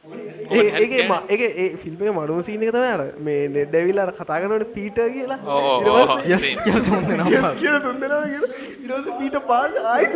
පීටර් 0.08 0.32
පගර්ස්ලා. 0.32 0.50
මේ 0.50 0.62
ඒ 0.62 0.80
ඒකේ 0.80 1.02
ම- 1.08 1.24
ඒකේ 1.28 1.50
ඒ 1.56 1.68
ෆිල්ම් 1.76 1.96
එකේ 1.98 2.12
මඩුම 2.12 2.42
සීන් 2.42 2.62
එක 2.62 2.72
තමයි 2.72 2.90
අර 2.92 3.02
මේ 3.20 3.48
නෙඩ් 3.50 3.74
ඇවිල්ලා 3.74 4.04
අර 4.06 4.12
කතා 4.14 4.38
කරනවනේ 4.40 4.70
පීටර් 4.74 5.08
කියලා. 5.10 5.38
ඔව් 5.46 5.64
ඔව් 5.64 5.78
ඊට 5.80 5.90
ඔව්. 5.92 5.96
පස්සේ 6.14 6.34
යස් 6.34 6.44
කියලා 6.62 6.84
තුන් 6.88 7.04
දෙනා 7.10 7.28
yes 7.30 7.48
කියලා 7.60 7.80
තුන් 7.80 7.96
දෙනා 8.00 8.22
කියලා. 8.24 8.50
ඊට 8.76 8.92
පස්සේ 8.94 9.18
පීටර් 9.20 9.42
පාක 9.42 9.72
ආයි. 9.86 10.06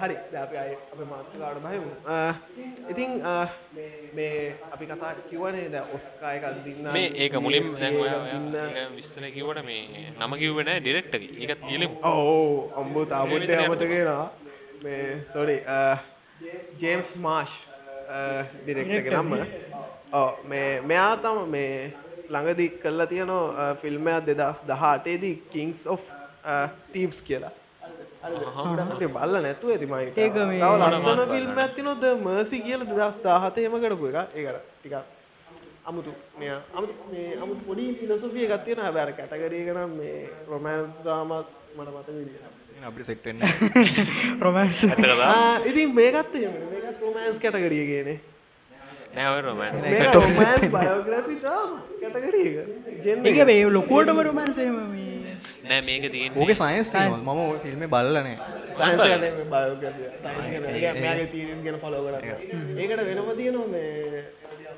හරි. 0.00 0.16
දැන් 0.32 0.76
අපි 0.92 1.04
මාතෘකාවට 1.04 1.60
බහිමු. 1.64 1.90
අ, 2.06 2.34
ඉතින් 2.90 3.10
මේ 4.14 4.32
අපි 4.72 4.84
කතා 4.86 5.12
කිව්වනේ 5.30 5.66
දැන් 5.68 5.86
ඔස්කා 5.96 6.32
එකක් 6.34 6.46
දින්න. 6.64 6.84
මේ 6.92 7.08
ඒක 7.16 7.34
මුලින් 7.38 7.64
දැන් 7.76 7.96
ඔයා 7.96 8.18
ඔයා 8.18 8.66
ඒක 8.74 8.90
විස්තර 8.96 9.24
කිව්වට 9.30 9.64
මේ 9.64 9.82
නම 10.18 10.32
කිව්වේ 10.36 10.64
නැහැ 10.64 10.80
ඩිරෙක්ටර් 10.80 11.18
එක. 11.18 11.32
ඒකත් 11.42 11.60
කියලමු. 11.62 11.88
ඔව් 12.04 12.80
අම්බෝ 12.80 13.04
තාපොඩ්ඩ 13.06 13.52
අමතකෙනවා 13.60 14.26
මේ 14.82 15.24
සොරි 15.32 15.56
ජේම්ස් 16.80 17.10
මාෂ් 17.16 17.52
ඩිරෙක්ටක 18.64 19.10
නම්ම 19.14 19.32
ඕ 20.12 20.28
මේ 20.44 20.68
මෙයා 20.82 21.14
තම 21.18 21.38
මේ 21.50 21.72
ළඟදි 22.28 22.66
කල්ලා 22.82 23.06
තියනවා 23.06 23.68
ෆිල්ම්මයක් 23.82 24.26
දෙදස් 24.30 24.62
දහටේදී 24.68 25.34
කිංස් 25.52 25.86
of 25.86 26.02
තීප්ස් 26.92 27.20
කියලා. 27.22 27.52
හරිද? 28.22 29.08
බල්ල 29.10 29.34
නැතුව 29.46 29.70
ඇති 29.74 29.86
මයි 29.86 30.04
ඒක. 30.06 30.16
මේ- 30.42 30.60
තව 30.60 30.72
ලස්සන 30.82 31.20
ෆිල්ම් 31.32 31.58
ඇතිනොද 31.58 32.04
මර්සි 32.24 32.58
කියල 32.62 32.82
දෙදස් 32.90 33.18
දාහතේම 33.24 33.74
කරපු 33.82 34.06
එක. 34.12 34.18
ඒකට 34.34 34.60
ටික 34.76 34.94
අමුතු 35.84 36.12
මෙයා 36.38 36.58
අමුතු 36.74 36.94
මේ 37.12 37.28
අමුතු 37.42 37.62
පොඩි 37.68 37.84
ෆිලසොෆිය 38.00 38.44
එකක් 38.46 38.64
තියෙනවා. 38.64 38.86
හැබැයි 38.86 39.06
අර 39.06 39.12
කැටගරි 39.20 39.62
එක 39.62 39.70
නම් 39.76 39.90
මේ 39.98 40.18
රොමෑන්ස් 40.48 40.92
ඩ්‍රාමා 40.98 41.40
මට 41.76 41.88
මතක 41.90 42.08
විදියට 42.18 42.61
අපිට 42.90 43.06
සෙට් 43.08 43.24
වෙන්න 43.26 43.40
රොමන්ස් 44.44 44.80
ඉතින් 45.70 45.88
මේකත් 45.98 46.34
රොමෑන්ස් 47.02 47.38
කැටගරිය 47.42 47.84
කියන්නේ. 47.90 48.18
නෑ 49.14 49.28
ඔය 49.34 49.40
රොමෑන්ස්. 49.46 49.80
මේක 49.84 50.14
රොමෑන්ස් 50.16 50.62
බයෝග්‍රැෆි 50.74 51.34
ඩ්‍රාමා 51.40 51.80
කැටගරිය 52.02 52.48
එක. 52.50 52.56
ජෙන් 53.06 53.18
එක 53.30 53.38
මේ 53.50 53.62
ලොකුවටම 53.76 54.18
රොමන්සේම 54.28 54.76
මේ. 54.92 55.34
නෑ 55.68 55.80
මේක 55.88 56.04
තියෙන්නේ. 56.14 56.40
ඕක 56.42 56.50
සයින්ස් 56.60 56.88
මම 56.94 57.40
ෆිල්ම් 57.64 57.82
බලලනේ 57.94 58.36
සයින්ස් 58.78 59.02
ගැන 59.02 59.22
කරන්න. 59.82 60.74
ඒකට 62.78 63.02
වෙනම 63.08 63.28
තියෙනවා 63.40 63.68
මේ 63.74 63.90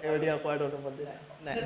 එවැඩි 0.04 0.28
අපාට 0.37 0.61
ඔන්න 0.66 0.76
පොද්ද 0.84 0.99
නෑ 1.46 1.62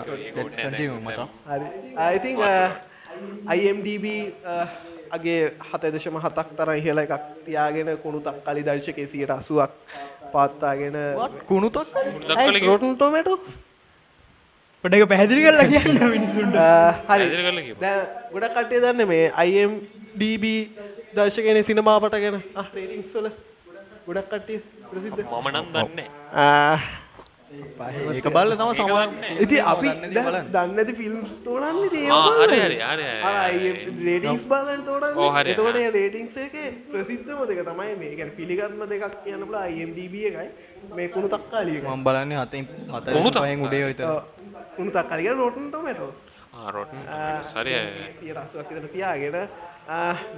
uh, 4.44 4.66
අගේ 5.12 5.52
හතදශම 5.62 6.16
හතක් 6.16 6.48
තරම් 6.56 6.76
ඉහල 6.76 6.98
එකක් 6.98 7.12
තියාගෙන 7.44 7.88
කුණුතක් 7.98 8.38
කලි 8.44 8.62
දර්ශකය 8.62 9.04
සියට 9.06 9.30
අසුවක් 9.30 9.72
පාත්තාගෙන 10.32 10.96
කුණුතක් 11.46 11.92
දක්කල 12.22 12.56
කිව්වා. 12.56 12.68
රොටන් 12.68 12.96
ටොමටෝ 12.96 13.36
පොඩක 14.84 15.04
පැහැදිලි 15.08 15.42
කරලා 15.44 15.66
කියන්න 15.66 15.98
හරි 15.98 16.18
පැහැදිලි 17.06 17.42
කරලා 17.42 17.62
කියපන්. 17.62 17.80
දැන් 17.80 18.00
ගොඩක් 18.32 18.56
කටේ 18.56 18.80
දන්න 18.80 19.08
මේ 19.08 19.26
IMDB 19.44 20.44
දර්ශකයන 21.14 21.62
සිනමාපට 21.64 22.16
ගැන. 22.16 22.36
වල 23.14 23.28
ගොඩක් 24.06 24.26
කට්ටිය 24.30 24.58
ප්‍රසිද්ධ. 24.90 25.22
මම 25.22 25.48
නම් 25.50 25.66
දන්නේ. 25.74 26.08
ආ, 26.34 26.78
ඒක 28.12 28.26
බල්ල 28.28 28.52
තම 28.56 28.70
සමාන් 28.74 29.10
ඉති 29.44 29.56
අපි 29.62 29.88
දන්න 30.08 30.78
ඇති 30.78 30.94
ෆිල්ම්ස් 30.94 31.38
තෝරන්න 31.44 31.76
ඕ, 35.16 35.30
හරි, 35.30 35.50
එතකොට 35.50 35.76
හරි. 35.76 35.84
රේටිංස් 35.96 36.36
එක 36.38 36.56
ප්‍රසිද්ධම 36.90 37.40
දෙක 37.46 37.60
තමයි 37.62 37.94
මේ. 38.00 38.12
ගැන 38.16 38.30
පිළිගත්ම 38.38 38.82
දෙකක් 38.88 39.16
කියන්න 39.24 39.44
පුලා 39.46 39.66
IMDB 39.70 40.14
එකයි. 40.30 40.48
මේ 40.92 41.08
කුණු 41.08 41.28
තක්කාලිය 41.28 41.78
මම 41.80 42.04
බලන්නේ 42.04 42.38
හතින් 42.40 42.64
හත? 42.90 43.06
පහෙන් 43.36 43.60
උඩේ 43.62 43.84
විතර 43.86 44.04
කුණු 44.76 44.90
තක්කාලිය 44.90 45.34
රොටන් 45.34 45.68
ටොමටෝස් 45.68 46.18
ආ 46.54 46.70
රොටන් 46.70 46.98
හරි 47.54 47.74
සියට 48.18 48.38
අසුවක් 48.38 48.68
විතර 48.70 48.88
තියාගෙන 48.88 49.36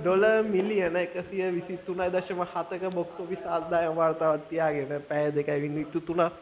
ඩොල 0.00 0.24
මිලියන 0.44 0.96
එකසිය 0.96 1.50
විසිත්තුනයි 1.52 2.08
දශම 2.10 2.40
හතක 2.44 2.90
බොක්ස් 2.90 3.20
ඔෆිස් 3.20 3.44
ආදායම් 3.46 3.96
වාර්තාවත් 3.96 4.48
තියාගෙන 4.48 5.02
පැය 5.08 5.30
දෙකයි 5.30 5.60
විනිත්තු 5.60 6.00
තුනක් 6.00 6.32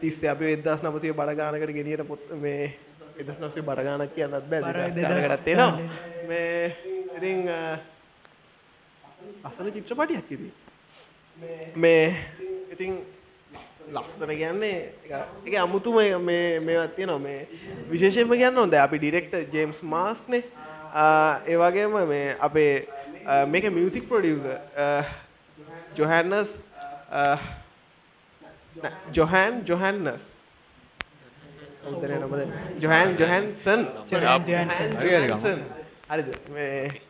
තිස්සේ 0.00 0.28
අපි 0.28 0.52
එදස් 0.52 0.82
නමසය 0.82 1.12
බඩගානකට 1.12 1.72
ගෙනියට 1.72 2.04
පොත් 2.04 2.20
මේ 2.36 2.76
එදස් 3.16 3.40
නසේ 3.40 3.62
බඩගානක් 3.62 4.14
කියන්නත් 4.14 4.48
බෑ. 4.50 4.62
බර 4.62 4.76
දෙදස් 4.76 4.94
දෙදස් 4.94 5.08
ගානකටත් 5.08 5.48
එනවා. 5.48 5.72
මේ 6.28 6.76
ඉතින් 7.16 7.48
අසන 9.42 9.72
චිත්‍රපටියක් 9.72 10.30
ඉති 10.30 10.52
මේ 11.76 12.04
ඉතින් 12.72 13.00
ලස්සන 13.88 14.32
කියන්නේ 14.34 14.92
එක 15.46 15.54
අමුතුම 15.56 15.96
මේ 16.20 16.60
මේවත් 16.60 16.94
තියෙනවා. 16.96 17.18
මේ 17.18 17.48
විශේෂයෙන්ම 17.88 18.30
කියන්න 18.34 18.56
හොඳ 18.56 18.74
අපි 18.76 18.98
ඩිරෙක්ට 18.98 19.54
ජේම්ස් 19.54 19.82
මාස්නේ 19.84 20.44
ඒවගේම 20.96 21.98
මේ 22.08 22.36
අපේ 22.40 22.72
මේක 23.46 23.64
මියසික් 23.72 24.08
ප්‍රඩියස 24.08 24.44
ජොහැන්නස් 25.96 26.56
ජොහැන් 29.12 29.62
ජොහැන්නස් 29.64 30.24
කවුදර 31.82 32.10
නමද 32.18 32.42
ජොහැන් 32.82 33.08
ජොහැන්සන්. 33.18 33.80
හරිද? 36.10 36.28
මේ 36.54 37.02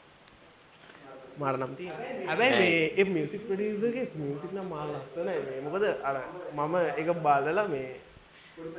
මට 1.39 1.57
නම් 1.61 1.73
තිය 1.79 1.91
හැබැයි 2.27 2.59
මේ 2.61 2.83
ඒ 2.97 3.07
මියසික් 3.15 3.43
ප්‍රඩියසගේ 3.49 4.05
මියසික් 4.15 4.53
නම් 4.53 4.69
මාල් 4.73 4.91
ලස්සනයි. 4.93 5.39
මේ 5.47 5.61
මොකද? 5.67 5.85
අර 6.03 6.17
මම 6.57 6.75
එක 7.01 7.09
බාලලා 7.27 7.69
මේ 7.69 7.89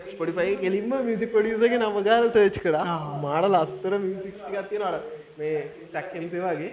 ස්පොටිෆයි 0.07 0.57
කෙලින්ම 0.57 0.93
මියසික් 1.01 1.31
ප්‍රඩියසගේ 1.31 1.77
නම 1.77 1.97
ගාල 2.03 2.23
සර්ච් 2.27 2.55
කරා 2.59 2.97
මාට 3.19 3.47
ලස්සන 3.47 3.95
මියසික් 4.03 4.33
ටිකක් 4.35 4.69
තියෙනවා 4.69 4.91
අර 4.91 5.01
මේ 5.37 5.57
සැක්කෙම්සේ 5.87 6.41
වගේ 6.43 6.71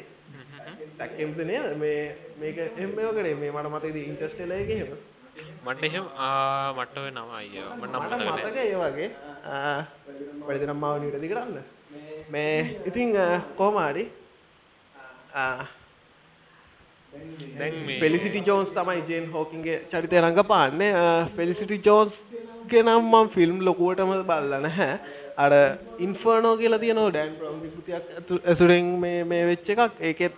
සැක්කෙම්ස 0.92 1.42
නේද 1.44 1.66
මේ 1.76 1.98
මේක 2.38 2.60
එම 2.78 2.94
කරේ 3.12 3.34
මේ 3.36 3.52
මට 3.52 3.68
මතකද 3.70 3.98
ඉන්ටස්ටෙල 4.02 4.54
එක 4.54 4.72
හෙම 4.72 4.94
මට 5.64 5.84
එහෙම 5.84 6.06
ආ 6.18 6.72
මට 6.74 6.96
ඔය 6.98 7.10
නම 7.10 7.30
අයියෝ 7.34 7.76
මට 7.76 8.20
මතක 8.22 8.56
ඒ 8.62 8.76
වගේ 8.78 9.08
වැඩිදනම් 10.42 10.78
මාව 10.78 11.00
නිටදි 11.00 11.28
කරන්න 11.28 11.58
මේ 12.30 12.58
ඉතිං 12.86 13.12
කෝමාඩි 13.56 14.06
දැන් 17.54 17.74
මේ 17.82 18.00
ෆෙලිසිටි 18.00 18.46
ජෝන්ස් 18.46 18.72
තමයි 18.72 19.04
ජේන් 19.06 19.28
හෝකින්ගේ 19.30 19.78
චරිතය 19.88 20.16
රඟ 20.18 20.42
පාන්නේ 20.46 20.94
ෆෙලිසිටි 21.36 21.80
ජෝන්ස් 21.82 22.22
ගෙනම් 22.70 22.90
මම් 23.12 23.28
ෆිල්ම් 23.36 23.56
ලොකුවටම 23.68 24.10
බල්ල 24.30 24.52
නැහැ. 24.66 24.90
අර 25.44 25.52
ඉන්ෆර්නෝ 26.06 26.54
කියලා 26.60 26.80
තියනෝ 26.84 27.08
ඩැන් 27.10 27.32
ප්‍රම් 27.40 27.56
විකෘතියක් 27.64 28.38
ඇසුරෙන් 28.52 28.86
මේ 29.04 29.18
මේ 29.32 29.42
වෙච්ච 29.50 29.68
එකක්. 29.74 29.92
ඒකෙත් 30.10 30.34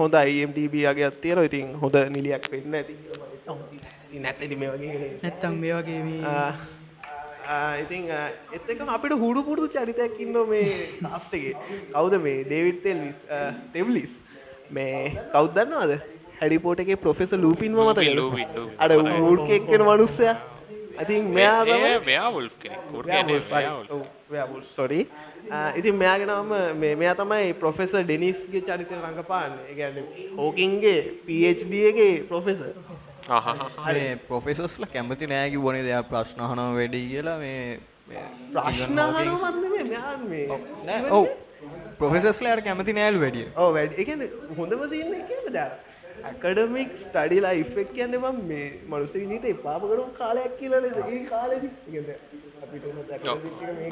හොඳ 0.00 0.14
IMDB 0.34 0.74
අගේ 0.92 1.10
තියෙන 1.22 1.44
ඉතින් 1.50 1.72
හොඳ 1.84 1.96
නිලියක් 2.16 2.50
වෙන්න. 2.52 2.74
ඇති 2.80 2.96
නැත්තති 4.26 4.56
මේ 4.62 4.70
වගේ? 4.74 5.10
නැත්තම් 5.22 5.54
මේ 5.64 5.74
වගේ 5.78 6.02
මේ 6.08 6.20
ඉතින් 7.82 8.10
ආ, 8.16 8.26
එත් 8.56 8.68
එකම 8.72 8.88
අපිට 8.96 9.14
හුඩු 9.22 9.40
පුරුදු 9.48 9.68
චරිතයක් 9.74 10.18
ඉන්න 10.24 10.36
මේ 10.52 10.68
කාස්ටගේ 11.02 11.54
කවුද 11.94 12.14
මේ? 12.26 12.38
ඩේවිඩ් 12.48 12.78
තෙල්විස් 12.86 13.18
තෙවලිස් 13.74 14.12
මේ 14.70 14.94
කෞද් 15.34 15.52
දන්නවාද? 15.56 15.92
හැඩිපෝට 16.40 16.80
එකේ 16.84 16.96
ප්‍රොෆෙස 17.04 17.32
ලූපින්ම 17.44 17.74
මතක. 17.86 18.08
අඩ 18.82 18.92
ඌර්කෙක්කෙන 19.22 19.82
මනුස්සය 19.88 20.28
ඉතින් 21.02 21.28
මෙයා 21.36 21.64
කියන්නේ 21.64 21.98
ව්‍යාවුල්ෆ් 24.30 24.66
සොරි 24.76 25.00
ඉතින් 25.80 25.94
මෙයාගෙනම 26.02 26.50
මේ 26.82 26.94
මෙයා 27.02 27.14
තමයි 27.20 27.52
ප්‍රොෆෙස 27.62 27.92
ඩෙනිස්ගේ 27.98 28.62
චරිතය 28.68 28.94
රඟපාන්න. 28.96 29.54
ගැන 29.78 29.96
හෝකින්ගේ 30.40 30.98
PhD 31.26 31.72
එකේ 31.90 32.14
ප්‍රොෆෙස 32.30 32.58
අනේ 33.88 34.10
ප්‍රොෆෙසස්ල 34.28 34.84
කැමති 34.94 35.30
නෑකි 35.34 35.62
වනේ 35.66 35.84
දෙයක් 35.88 36.10
ප්‍රශ්නහනව 36.10 36.74
වැඩි 36.80 37.00
කියලා 37.12 37.38
මේ 37.44 37.62
මේ 38.08 38.24
ප්‍රශ්න 38.54 38.98
හනවත්න 39.06 39.64
මේ 39.76 39.84
මෙයා 39.92 40.16
මේ 40.32 40.46
නෑ, 40.86 41.10
ඔව්. 41.18 41.26
ප්‍රොෆෙසස්ලට 41.98 42.64
කැමති 42.66 42.92
නෑල් 42.98 43.16
වැඩිය. 43.24 43.46
ඕ 43.62 43.70
වැඩ. 43.76 43.92
එකන 44.02 44.20
හොඳම 44.58 44.82
සින්න 44.92 45.12
කියන්න 45.30 45.54
දාර 45.56 45.72
ඇකඩමික් 46.24 46.90
ස්ටඩිලා 46.96 47.52
ඉෆෙක් 47.56 47.92
කියන්න 47.94 48.12
බම් 48.18 48.36
මේ 48.46 48.72
මනුස 48.86 49.14
ජීත 49.22 49.44
පාපකරු 49.62 50.04
කාලයක් 50.14 50.58
කියලන 50.58 50.84
ඒ 50.86 51.24
කාලෙ 51.26 51.56
මේ 51.60 51.70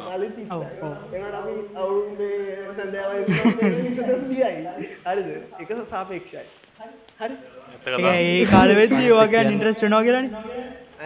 කාලෙ 0.01 0.27
ඔව්, 0.51 0.63
ඔව්. 0.83 0.95
එනට 1.15 1.35
අපි 1.35 1.53
අවුරුන් 1.77 2.17
මේ 2.19 2.57
සැඳෑවයි 2.77 3.25
ලියයි 4.27 4.67
හරිද 5.07 5.29
එක 5.61 5.69
සාපේක්ෂයි 5.87 6.39
හරි 7.19 7.29
ඇත්ත 7.29 7.41
ඒ- 8.11 8.47
කාලවෙද්දී 8.51 9.11
වගේ 9.21 9.43
ඉන්ට්‍රස්ට් 9.47 9.83
වෙනවා 9.83 10.03
කියලානේ 10.03 10.31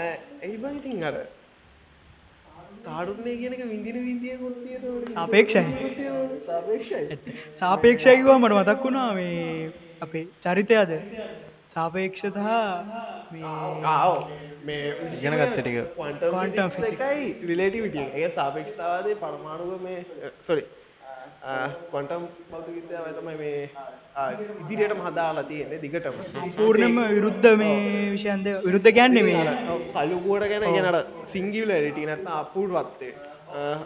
ඇයි 0.00 0.56
බං 0.58 0.76
ඉතින් 0.80 1.04
අර 1.04 1.14
තාරුණය 2.84 3.32
කියනක 3.40 3.60
විඳින 3.66 3.96
විදිියකුත් 4.06 4.56
තියෙන 4.62 4.82
සාපේක්ෂයි. 5.14 5.64
සාපේක්ෂයි 6.46 7.18
සාපේක්ෂය 7.54 8.10
කිව්වම 8.16 8.40
මට 8.42 8.52
මතක් 8.60 8.80
වුණා 8.84 9.10
මේ 9.14 9.70
අපේ 10.02 10.24
චරිතයද? 10.40 10.90
සාපේක්ෂතා 11.68 12.58
මේ 13.32 13.44
ආව. 13.92 14.14
මේ 14.66 14.82
ඉගෙන 15.16 15.34
ගත්ත 15.40 15.58
ටික. 15.58 15.76
physics 16.70 16.90
එකයි 16.90 17.26
රිලේටිවිටි 17.48 17.98
එක. 18.00 18.14
ඒ 18.16 18.30
සාපේක්ෂතාවාදයේ 18.30 19.16
පරමාණුක 19.22 19.80
මේ 19.82 19.98
සොරි 20.40 20.64
ක්වන්ටම් 21.90 22.22
භෞතික 22.50 22.74
විද්‍යාව 22.78 23.06
තමයි 23.18 23.36
මේ 23.36 23.70
ආ, 24.14 24.26
ඉදිරියටම 24.62 25.00
හදාලා 25.06 25.44
තියෙන්නේ 25.44 25.78
දිගටම. 25.84 26.14
පූර්ණම 26.58 26.98
විරුද්ධ 27.10 27.48
මේ 27.56 27.76
විෂයන්ද? 28.14 28.46
විරුද්ධ 28.66 28.90
ගැන්නේ 28.98 29.22
මේ 29.28 29.40
කලුගුවට 29.96 30.48
ගැන 30.52 30.64
ගැනට 30.68 31.26
සිංගියලඩිටි 31.32 32.02
නැත්ත 32.10 32.26
අපූර්වත්තේ 32.36 33.12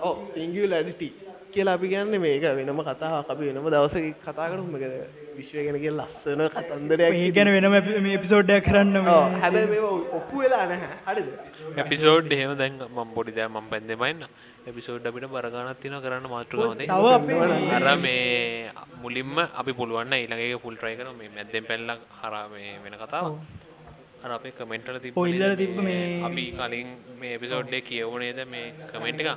ඕ 0.02 0.14
සිංගියලඩිටි 0.34 1.08
කියලා 1.52 1.74
අපි 1.74 1.88
ගන්න 1.88 2.20
මේක 2.20 2.44
වෙනම 2.58 2.80
කතා 2.84 3.12
අපි 3.24 3.42
වෙනම 3.48 3.68
දවස 3.68 3.96
කතා 4.22 4.46
කරුම. 4.48 4.68
එක 4.78 4.84
විශ්වය 5.36 5.62
ගැන 5.66 5.78
කිය 5.78 5.92
ලස්සන 5.92 6.42
කතන්දරයක් 6.50 7.34
ගැන 7.36 7.50
වෙනම 7.56 7.74
මේ 8.02 8.14
එපිසෝඩ්ඩයක් 8.14 8.64
කරන්න 8.64 8.96
හැබැ 9.36 9.66
මේ. 9.66 9.82
ඔප්පු 10.18 10.36
වෙලා 10.38 10.64
නැහැ. 10.66 10.96
හරිද? 11.06 11.28
එපිසෝඩ් 11.76 12.32
එහෙම 12.32 12.52
දැන් 12.56 12.74
මම 12.88 13.14
පොඩි 13.14 13.32
දෑ 13.32 13.48
මම 13.50 13.68
පැන්දෙමයින්න 13.70 14.22
එපිසෝඩ් 14.66 15.06
අපිට 15.06 15.28
බරගානක් 15.30 15.80
තියෙන 15.80 16.00
කරන්න 16.00 16.26
අපේ 16.30 16.80
අර 17.78 17.96
මේ 17.98 18.70
මුලින්ම 19.02 19.32
අපි 19.54 19.72
පුළුවන්න 19.74 20.14
ඊළඟගේ 20.14 20.58
ෆුල් 20.58 20.76
ට්‍රයි 20.76 20.96
කරන 20.98 21.14
මේ 21.16 21.30
මැද්දෙන් 21.30 21.64
පැල්ල 21.64 21.90
හර 22.20 22.34
මේ 22.52 22.72
වෙන 22.84 22.96
කතාව 23.02 23.28
අර 24.24 24.30
අපේ 24.32 24.52
කමෙන්ටල 24.52 24.98
තිබ 25.00 25.16
ඔය 25.16 25.28
ඉල්ලලා 25.30 25.56
තිබ්බ 25.56 25.76
මේ- 25.80 26.22
අපි 26.28 26.44
කලින් 26.54 26.88
මේ 27.20 27.34
එපිසෝඩ්ඩේ 27.36 27.82
කියවනේද 27.82 28.40
මේ 28.48 28.64
කමෙන්ට් 28.90 29.20
එක 29.22 29.30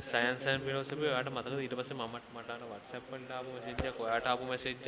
සයන්සන් 0.00 0.60
පිලෝසපි 0.60 1.04
යාට 1.06 1.28
මතක 1.28 1.58
ඊට 1.58 1.74
පස්සේ 1.74 1.96
මමට 1.96 2.26
මට 2.32 2.50
වත්සප්පල්ට 2.64 3.30
ආපු 3.32 3.50
මෙසේජ්ජක් 3.56 4.00
ඔයාට 4.00 4.26
ආපු 4.26 4.44
මෙසේජ්ජක් 4.46 4.86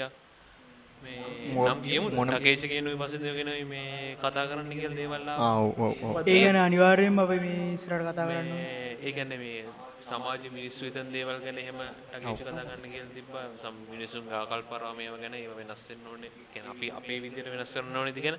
මේ 1.03 1.53
මො- 1.53 1.67
නම් 1.67 1.81
කියමු 1.83 2.09
මොන- 2.13 2.33
ටකේෂ 2.33 2.63
කියනුයි 2.65 2.97
පස්සේ 2.97 3.21
දෙගෙන 3.21 3.51
මේ 3.69 4.17
කතා 4.17 4.47
කරන්න 4.47 4.73
කියලා 4.73 4.97
දේවල් 4.97 5.23
ආවා. 5.25 5.47
ආ 5.47 5.59
ඔව් 5.59 5.81
ඔව් 5.81 5.93
ඔව්. 6.11 6.29
ඒ 6.29 6.41
ගැන 6.43 6.57
අනිවාර්යෙන්ම 6.59 7.19
අප 7.19 7.31
මේ 7.37 7.73
ඉස්රට 7.75 8.05
කතා 8.05 8.27
කරන්න 8.27 8.51
මේ 8.51 8.99
ඒ 8.99 9.13
කියන්නේ 9.13 9.39
මේ 9.39 9.65
සමාජ 10.03 10.45
මිනිස්සු 10.51 10.85
හිතන 10.85 11.09
දේවල් 11.13 11.39
ගැන 11.41 11.59
එහෙම 11.59 11.79
ටකේෂ 12.13 12.41
කතා 12.41 12.65
කරන්න 12.67 12.91
කියලා 12.93 13.15
තිබ්බා. 13.15 13.45
සම් 13.63 13.75
මිනිසුන් 13.91 14.25
ආකල්පරාව 14.33 14.95
මේව 14.97 15.15
ගැන 15.19 15.35
ඒව 15.35 15.53
වෙනස් 15.57 15.83
වෙන්න 15.89 16.07
ඕනේ. 16.07 16.31
කියන්නේ 16.53 16.71
අපි 16.71 16.87
අපේ 16.93 17.19
විදිහට 17.21 17.51
වෙනස් 17.51 17.73
කරන්න 17.73 17.97
ඕනේ 17.97 18.13
ඉතින් 18.15 18.37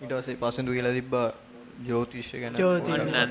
ඊට 0.00 0.12
පස්සේ 0.12 0.36
පස්සෙන්දු 0.36 0.72
කියලා 0.72 0.92
තිබ්බ 0.92 1.14
ජෝතිෂ්‍ය 1.82 2.40
ගැන 2.40 2.54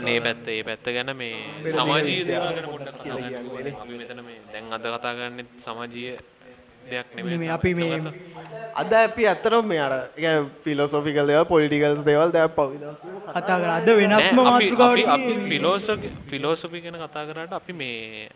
ඒ 0.06 0.20
පැත්ත 0.22 0.48
ඒ 0.48 0.64
පැත්ත 0.64 0.86
ගැන 0.88 1.12
මේ 1.18 1.74
සමාජීය 1.74 2.24
දේවල් 2.28 2.54
ගැන 2.54 2.68
පොඩ්ඩක් 2.68 2.96
කතා 2.96 3.18
කරන්න 3.18 3.50
ඕනේ. 3.50 3.74
අපි 3.75 3.98
මෙතන 3.98 4.24
මේ 4.24 4.40
දැන් 4.54 4.74
අද 4.74 4.86
කතා 4.88 5.14
කරන්නේ 5.16 5.46
සමාජීය 5.60 6.18
දෙයක් 6.86 7.16
නෙමෙයි 7.16 7.38
මේ 7.38 7.50
අපි 7.50 7.74
මේ 7.74 8.00
අද 8.75 8.94
අපි 8.96 9.28
ඇත්තරම් 9.28 9.66
මේ 9.66 9.82
අර 9.82 9.94
පිලොසොෆිකල් 10.64 11.28
දේවල් 11.28 11.46
පොලිටිකල්ස් 11.46 12.06
දේවල් 12.06 12.32
දැ 12.32 12.48
පවිද 12.50 12.84
කතා 13.34 13.58
කර. 13.60 13.70
අද 13.72 13.90
වෙනස්ම 13.92 14.42
මාතෘකාවට 14.42 15.30
ෆිලෝසොෆි 15.50 16.10
ෆිලෝසොෆි 16.30 16.82
ගැන 16.82 16.98
කතා 17.02 17.25
කරාට 17.25 17.54
අපි 17.54 17.74
මේ 17.74 18.30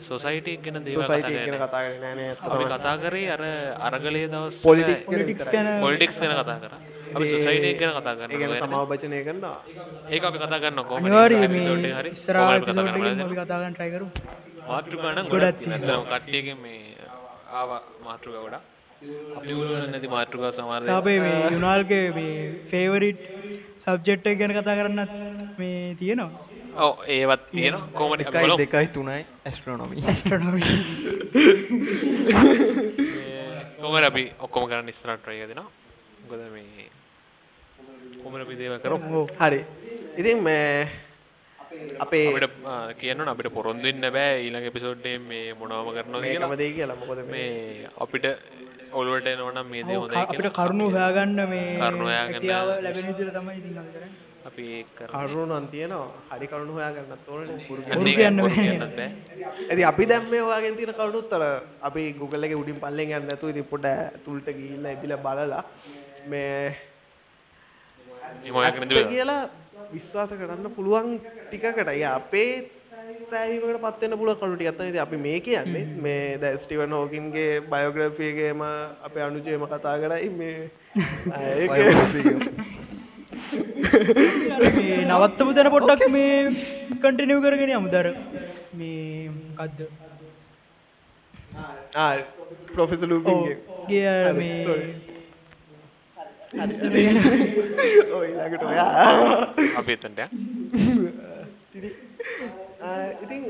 සොසයිටි 0.00 0.58
ගැන 0.58 0.84
දේවල් 0.84 0.94
කතා 0.94 1.06
සොසයිට 1.06 1.26
කරන්නේ. 1.26 1.46
ගෙන 1.46 1.58
කතා 1.60 1.82
කරන 1.82 2.68
කතා 2.72 2.96
කරේ 2.98 3.30
අර 3.30 3.42
අරගලයේ 3.88 4.28
දවස් 4.28 4.62
ගැන 5.46 5.72
පොලිටික්ස් 5.80 6.20
ගැන 6.20 6.36
කතා 6.36 6.60
කරා 6.60 6.95
අපි 7.14 7.24
සොසයිටි 7.32 7.70
ගැන 7.80 7.92
කතා 7.98 8.14
ඒගන 8.36 8.42
කරනවා 8.42 8.68
සමාවභචනය 8.68 9.18
කරන්නවා 9.26 9.58
ඒක 10.14 10.22
අපි 10.28 10.38
කතා 10.42 10.60
අපි 12.94 13.00
කරන්නේ? 13.02 13.26
අපි 13.26 13.36
කතා 13.40 13.58
කරන්න 13.60 13.74
try 13.78 13.90
කරමු. 13.94 14.10
මාතෘකා 14.70 15.12
නම් 15.14 15.26
ගොඩක් 15.34 15.58
ගොඩක් 15.60 15.60
තියෙනවා. 15.60 16.00
කට්ටියගෙන් 16.12 16.58
මේ 16.64 16.80
ආවා 17.60 17.80
මාතෘකා 18.08 18.42
ගොඩක්. 18.46 18.64
අපි 19.38 19.48
උගලන්නේ 19.54 19.88
නැති 19.92 20.08
මාතෘකා 20.16 20.52
දේවල්. 20.58 20.90
සාපේ 20.92 21.18
මේ 21.26 21.38
යුනාල්ගේ 21.54 22.04
මේ 22.18 22.34
ෆේවරිට් 22.72 23.20
සබ්ජෙක්්ට 23.84 24.26
ගැන 24.42 24.52
කතා 24.58 24.76
කරන්නත් 24.80 25.12
මේ 25.62 25.80
තියෙනවා. 26.02 26.30
ඔව් 26.84 26.92
ඒවත් 27.16 27.44
අපි 27.56 28.22
එකයි 28.24 28.40
බලමු. 28.44 28.56
දෙකයි 28.62 28.88
තුනයි 28.96 29.20
ඇස්ට්‍රෝනොමි 29.48 29.96
ඇස්ට්‍රනොමි 30.12 30.62
කොහොමද 33.80 34.06
අපි 34.10 34.24
ඔක්කොම 34.44 34.64
කරන්න 34.70 34.88
එක 35.36 35.48
දෙනවා? 35.52 35.70
මොකද 36.28 36.42
මේ 36.56 36.88
කොහොමද 38.26 38.42
අපි 38.42 38.54
දේවල් 38.58 38.78
කරමු 38.84 39.20
හරි. 39.40 39.60
ඉතින් 40.20 40.38
මේ 40.42 40.88
අපේ 42.04 42.24
කියන්න 43.00 43.28
අපිට 43.32 43.48
පොරොන්දු 43.56 43.86
වෙන්න 43.88 44.06
බෑ 44.16 44.42
ඊළඟ 44.44 44.66
එපිසෝඩ් 44.70 45.06
එකේ 45.06 45.20
මේ 45.30 45.54
මොනවම 45.60 45.88
කරනවද 45.96 46.24
කියලා. 46.26 46.48
මේකම 46.50 46.54
දේ 46.62 46.70
කියලා. 46.76 46.98
මොකද 47.02 47.20
මේ 47.22 47.34
මේ 47.34 47.90
අපිට 48.04 48.26
ඔළුවට 48.98 49.28
එනවා 49.32 49.52
නම් 49.54 49.68
මේ 49.74 49.84
දේ 49.88 49.98
හොඳයි 50.02 50.22
අපිට 50.22 50.48
කරුණු 50.58 50.86
හොයාගන්න 50.94 51.40
මේ 51.52 51.68
කරුණු 51.82 52.06
හොයාගන්න. 52.10 52.34
හැකියාව 52.38 52.68
ලැබෙන 52.86 53.04
විදිහට 53.10 53.36
තමයි 53.38 53.54
ඉතින් 53.60 53.78
අපි 53.82 53.92
කරන්නේ. 53.94 54.10
අපි 54.48 54.64
ඒක 54.78 54.88
කරමු. 54.98 55.12
කරුණු 55.28 55.44
නම් 55.60 55.68
තියෙනවා. 55.74 56.10
හරි 56.32 56.46
කරුණු 56.54 56.72
හොයා 56.78 56.90
ගන්නත් 56.96 57.24
ඕනේ 57.30 57.46
බෑ. 58.98 59.08
ඇති 59.70 59.82
අපි 59.92 60.04
දැම් 60.10 60.24
මේ 60.34 60.42
වාගෙන් 60.50 60.74
තියෙන 60.80 60.94
කරුණුත් 60.98 61.30
අර 61.38 61.44
අපි 61.90 62.02
Google 62.18 62.44
එකේ 62.48 62.60
උඩින් 62.64 62.82
පල්ලෙන් 62.82 63.14
යන්න 63.20 63.30
නැතුව 63.30 63.54
ඉතින් 63.54 63.70
පොඩ 63.72 63.86
ඇතුළට 63.92 64.48
ගිහිල්ලා 64.58 64.98
ඉබිලා 64.98 65.22
බලලා. 65.28 65.64
මේ 66.32 66.50
මේ 66.56 66.74
මොයක් 68.06 68.15
ඇත්ත 68.15 68.15
නේද 68.15 68.15
කියලා 69.06 69.42
විශ්වාස 69.92 70.30
කරන්න 70.32 70.66
පුළුවන් 70.70 71.08
ටිකකට. 71.44 71.90
ය 71.94 72.04
අපේ 72.10 72.50
සෑහීමකට 73.26 73.80
පත්වෙන්න 73.84 74.18
පුළුව 74.18 74.38
කරු 74.40 74.56
ටිකත් 74.56 74.80
ඉතින් 74.82 75.00
අපි 75.00 75.16
මේ 75.18 75.38
කියන්නේ. 75.40 75.86
මේ 75.98 76.38
ද 76.38 76.44
ස්ටිවන් 76.56 76.92
හෝකින්ගේ 76.92 77.52
බයෝග්‍රෆියගේම 77.68 78.60
අපේ 79.02 79.22
අනුජයම 79.22 79.62
කතා 79.66 79.96
කරයි 79.98 80.28
මේ. 80.32 80.70
නවත්තපු 85.06 85.50
තැන 85.56 85.68
පොඩ්ඩක් 85.74 86.04
මේ 86.08 86.36
කටිනව 87.02 87.40
කරගෙන 87.44 87.72
අමුදර 87.76 88.06
මේ 88.74 89.30
කද්ද 89.58 89.80
ප්‍රොෆෙස 92.74 93.02
ලූපින්ගේ 93.02 93.56
ගිය 93.88 94.06
හරි, 94.06 94.32
මේ 94.32 94.56
sorry. 96.56 97.04
ඔය 98.16 98.28
අපි 99.76 99.92
යන්න. 99.98 100.16
ඉතින් 103.16 103.42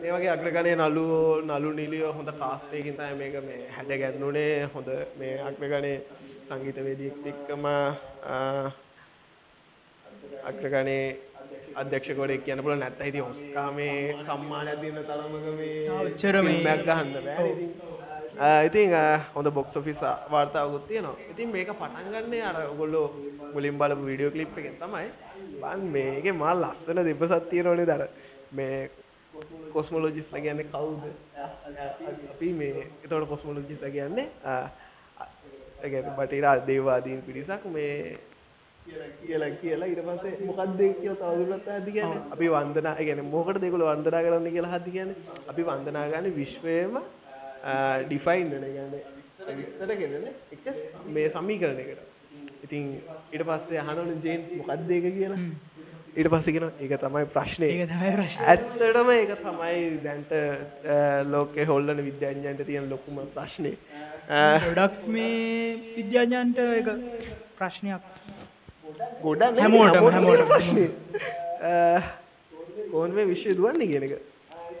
මේ 0.00 0.10
වගේ 0.12 0.30
අග්‍රගණය 0.30 0.72
නලු 0.76 1.06
නලු 1.42 1.70
නිලිය 1.72 2.04
හොඳ 2.10 2.30
කාස්ටයකින් 2.34 2.96
තයි 2.96 3.14
මේක 3.14 3.34
මේ 3.42 3.60
හැඩ 3.70 3.92
ගැන්නුනේ 3.94 4.68
හොඳ 4.74 4.88
මේ 5.18 5.34
අග්‍රගණය 5.42 5.92
සංගීතවේදියෙක් 6.48 7.16
එක්කම 7.26 7.64
අග්‍රගණේ 10.44 11.04
අධ්‍යක්ෂකොඩෙක් 11.76 12.42
කියන 12.44 12.62
පුල 12.62 12.74
නැත්ත 12.76 13.00
ඉති 13.02 13.20
ඔස්කා 13.22 13.68
මේ 13.72 14.16
සම්මානයක් 14.22 14.78
දෙන්න 14.82 14.98
තරමක 15.04 15.46
මේ- 15.58 15.88
මේමැක් 16.46 16.82
ගහන්න 16.86 17.10
බෑ 17.18 17.52
ඉතින්. 18.38 18.46
ආ, 18.46 18.62
ඉතින් 18.62 18.94
ආ, 18.94 19.18
හොඳ 19.34 19.50
බොක්ස් 19.50 19.76
ඔෆිස් 19.76 20.00
වාර්තාවකුත් 20.30 20.86
තියෙනවා. 20.88 21.16
ඉතින් 21.30 21.48
මේක 21.50 21.68
පටන්ගන්නේ 21.72 22.42
අර 22.42 22.56
ඔගොල්ලෝ 22.68 23.06
මුලින් 23.54 23.78
බලපු 23.78 24.04
වීඩියෝ 24.06 24.30
කලිප් 24.30 24.58
එකෙන් 24.58 24.76
තමයි 24.76 25.08
බන් 25.60 25.80
මේක 25.92 26.24
මල් 26.32 26.58
ලස්සන 26.62 26.98
දෙපසත් 27.04 27.48
තියෙනවනේ 27.50 27.86
දර. 27.86 28.02
මේ 28.52 28.90
කොස්මොලෝජිස්ල 29.72 30.34
කියන්නේ 30.36 30.66
කවුද? 30.66 31.02
අපි 32.32 32.52
මේ 32.52 32.86
එතවට 33.04 33.28
කොස්මොලෝජිස්ල 33.28 33.90
කියන්නේ 33.90 34.26
බටරා 36.16 36.56
දේවාදීන් 36.66 37.22
පිරිසක් 37.22 37.64
මේ 37.66 38.18
කියලා 39.20 39.50
කියලා 39.60 39.88
ඉට 39.88 40.00
පසේ 40.02 40.32
මොකක්ද 40.46 40.80
කියල 41.00 41.14
තවදුරත් 41.14 41.68
ඇති 41.68 41.92
ගැන 41.92 42.12
අපි 42.34 42.46
වන්දනා 42.50 42.94
ගැන 42.98 43.20
මොකට 43.26 43.60
දෙකුල 43.60 43.82
වන්දනා 43.84 44.22
කරන්න 44.24 44.48
කියලා 44.50 44.72
හදි 44.74 44.90
ගැන 44.90 45.10
අපි 45.48 45.62
වන්දනා 45.62 46.04
ගන්න 46.08 46.34
විශ්වයම 46.34 46.94
ඩිෆයින් 48.08 48.48
විස්තර 49.58 49.90
කෙරෙන 50.00 50.26
එක 50.54 50.64
මේ 51.14 51.28
සමීකරණ 51.36 51.80
එකට 51.84 52.02
ඉතින් 52.66 52.84
ඉට 53.32 53.42
පස්සේ 53.48 53.80
අහනවන 53.82 54.20
ජේන් 54.26 54.40
මොකක්දේක 54.60 55.04
කියලා 55.16 55.40
ඊට 56.18 56.28
පස්සගෙන 56.32 56.66
ඒක 56.82 56.92
තමයි 57.02 57.24
ප්‍රශ්නය. 57.34 57.68
ඇත්තටම 58.52 59.10
ඒක 59.14 59.32
තමයි 59.44 59.82
දැන්ට 60.04 60.32
ලෝකෙ 61.32 61.62
හොල්ලන 61.70 61.98
විද්‍යාඥන්ට 62.08 62.62
තියෙන 62.70 62.86
ලොකුම 62.92 63.16
ප්‍රශ්නය 63.34 63.72
ගොඩක් 64.64 64.96
මේ 65.16 65.76
විද්‍යාඥන්ට 65.96 66.58
එක 66.80 66.88
ප්‍රශ්නයක් 67.58 68.02
ගොඩක් 69.22 69.60
හැමෝටම, 69.62 70.04
හැමෝටම. 70.16 70.48
ප්‍රශ්නය 70.54 70.84
කෝන් 72.90 73.10
මේ 73.16 73.26
විශ්වය 73.30 73.52
දුවන්නේ 73.60 73.88
කියන 73.92 74.04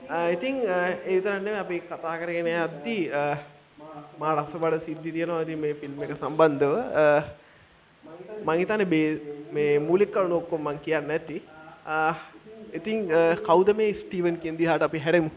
එක 0.08 0.32
ඉතින් 0.34 0.54
ඒතරන්න 1.12 1.48
අපි 1.62 1.76
කතා 1.90 2.14
කරගෙන 2.20 2.48
අද්දී 2.66 3.02
මා 4.20 4.34
රස 4.36 4.52
බඩ 4.62 4.80
සිද්ධි 4.86 5.10
තියෙනවා. 5.12 5.42
ඉතින් 5.46 5.58
මේ 5.60 5.74
ෆිල්ම් 5.74 6.02
එක 6.02 6.12
සම්බන්ධව 6.16 6.74
මංහිතන 8.46 8.82
මේ 9.52 9.78
මූලික් 9.78 10.10
කරුණු 10.14 10.36
ඔක්කොම් 10.40 10.60
මං 10.68 10.78
කියන්න 10.86 11.10
ඇති 11.16 11.42
ඉතින් 12.78 12.98
කෞද 13.48 13.68
මේ 13.76 13.92
ස්ටීවන් 14.00 14.36
කෙන්දි 14.40 14.64
හට 14.70 14.82
අපි 14.88 14.98
හැරමු? 15.04 15.30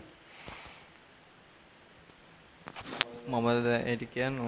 මමද 3.32 3.68
ඇටි 3.76 4.06
කියන්න? 4.14 4.40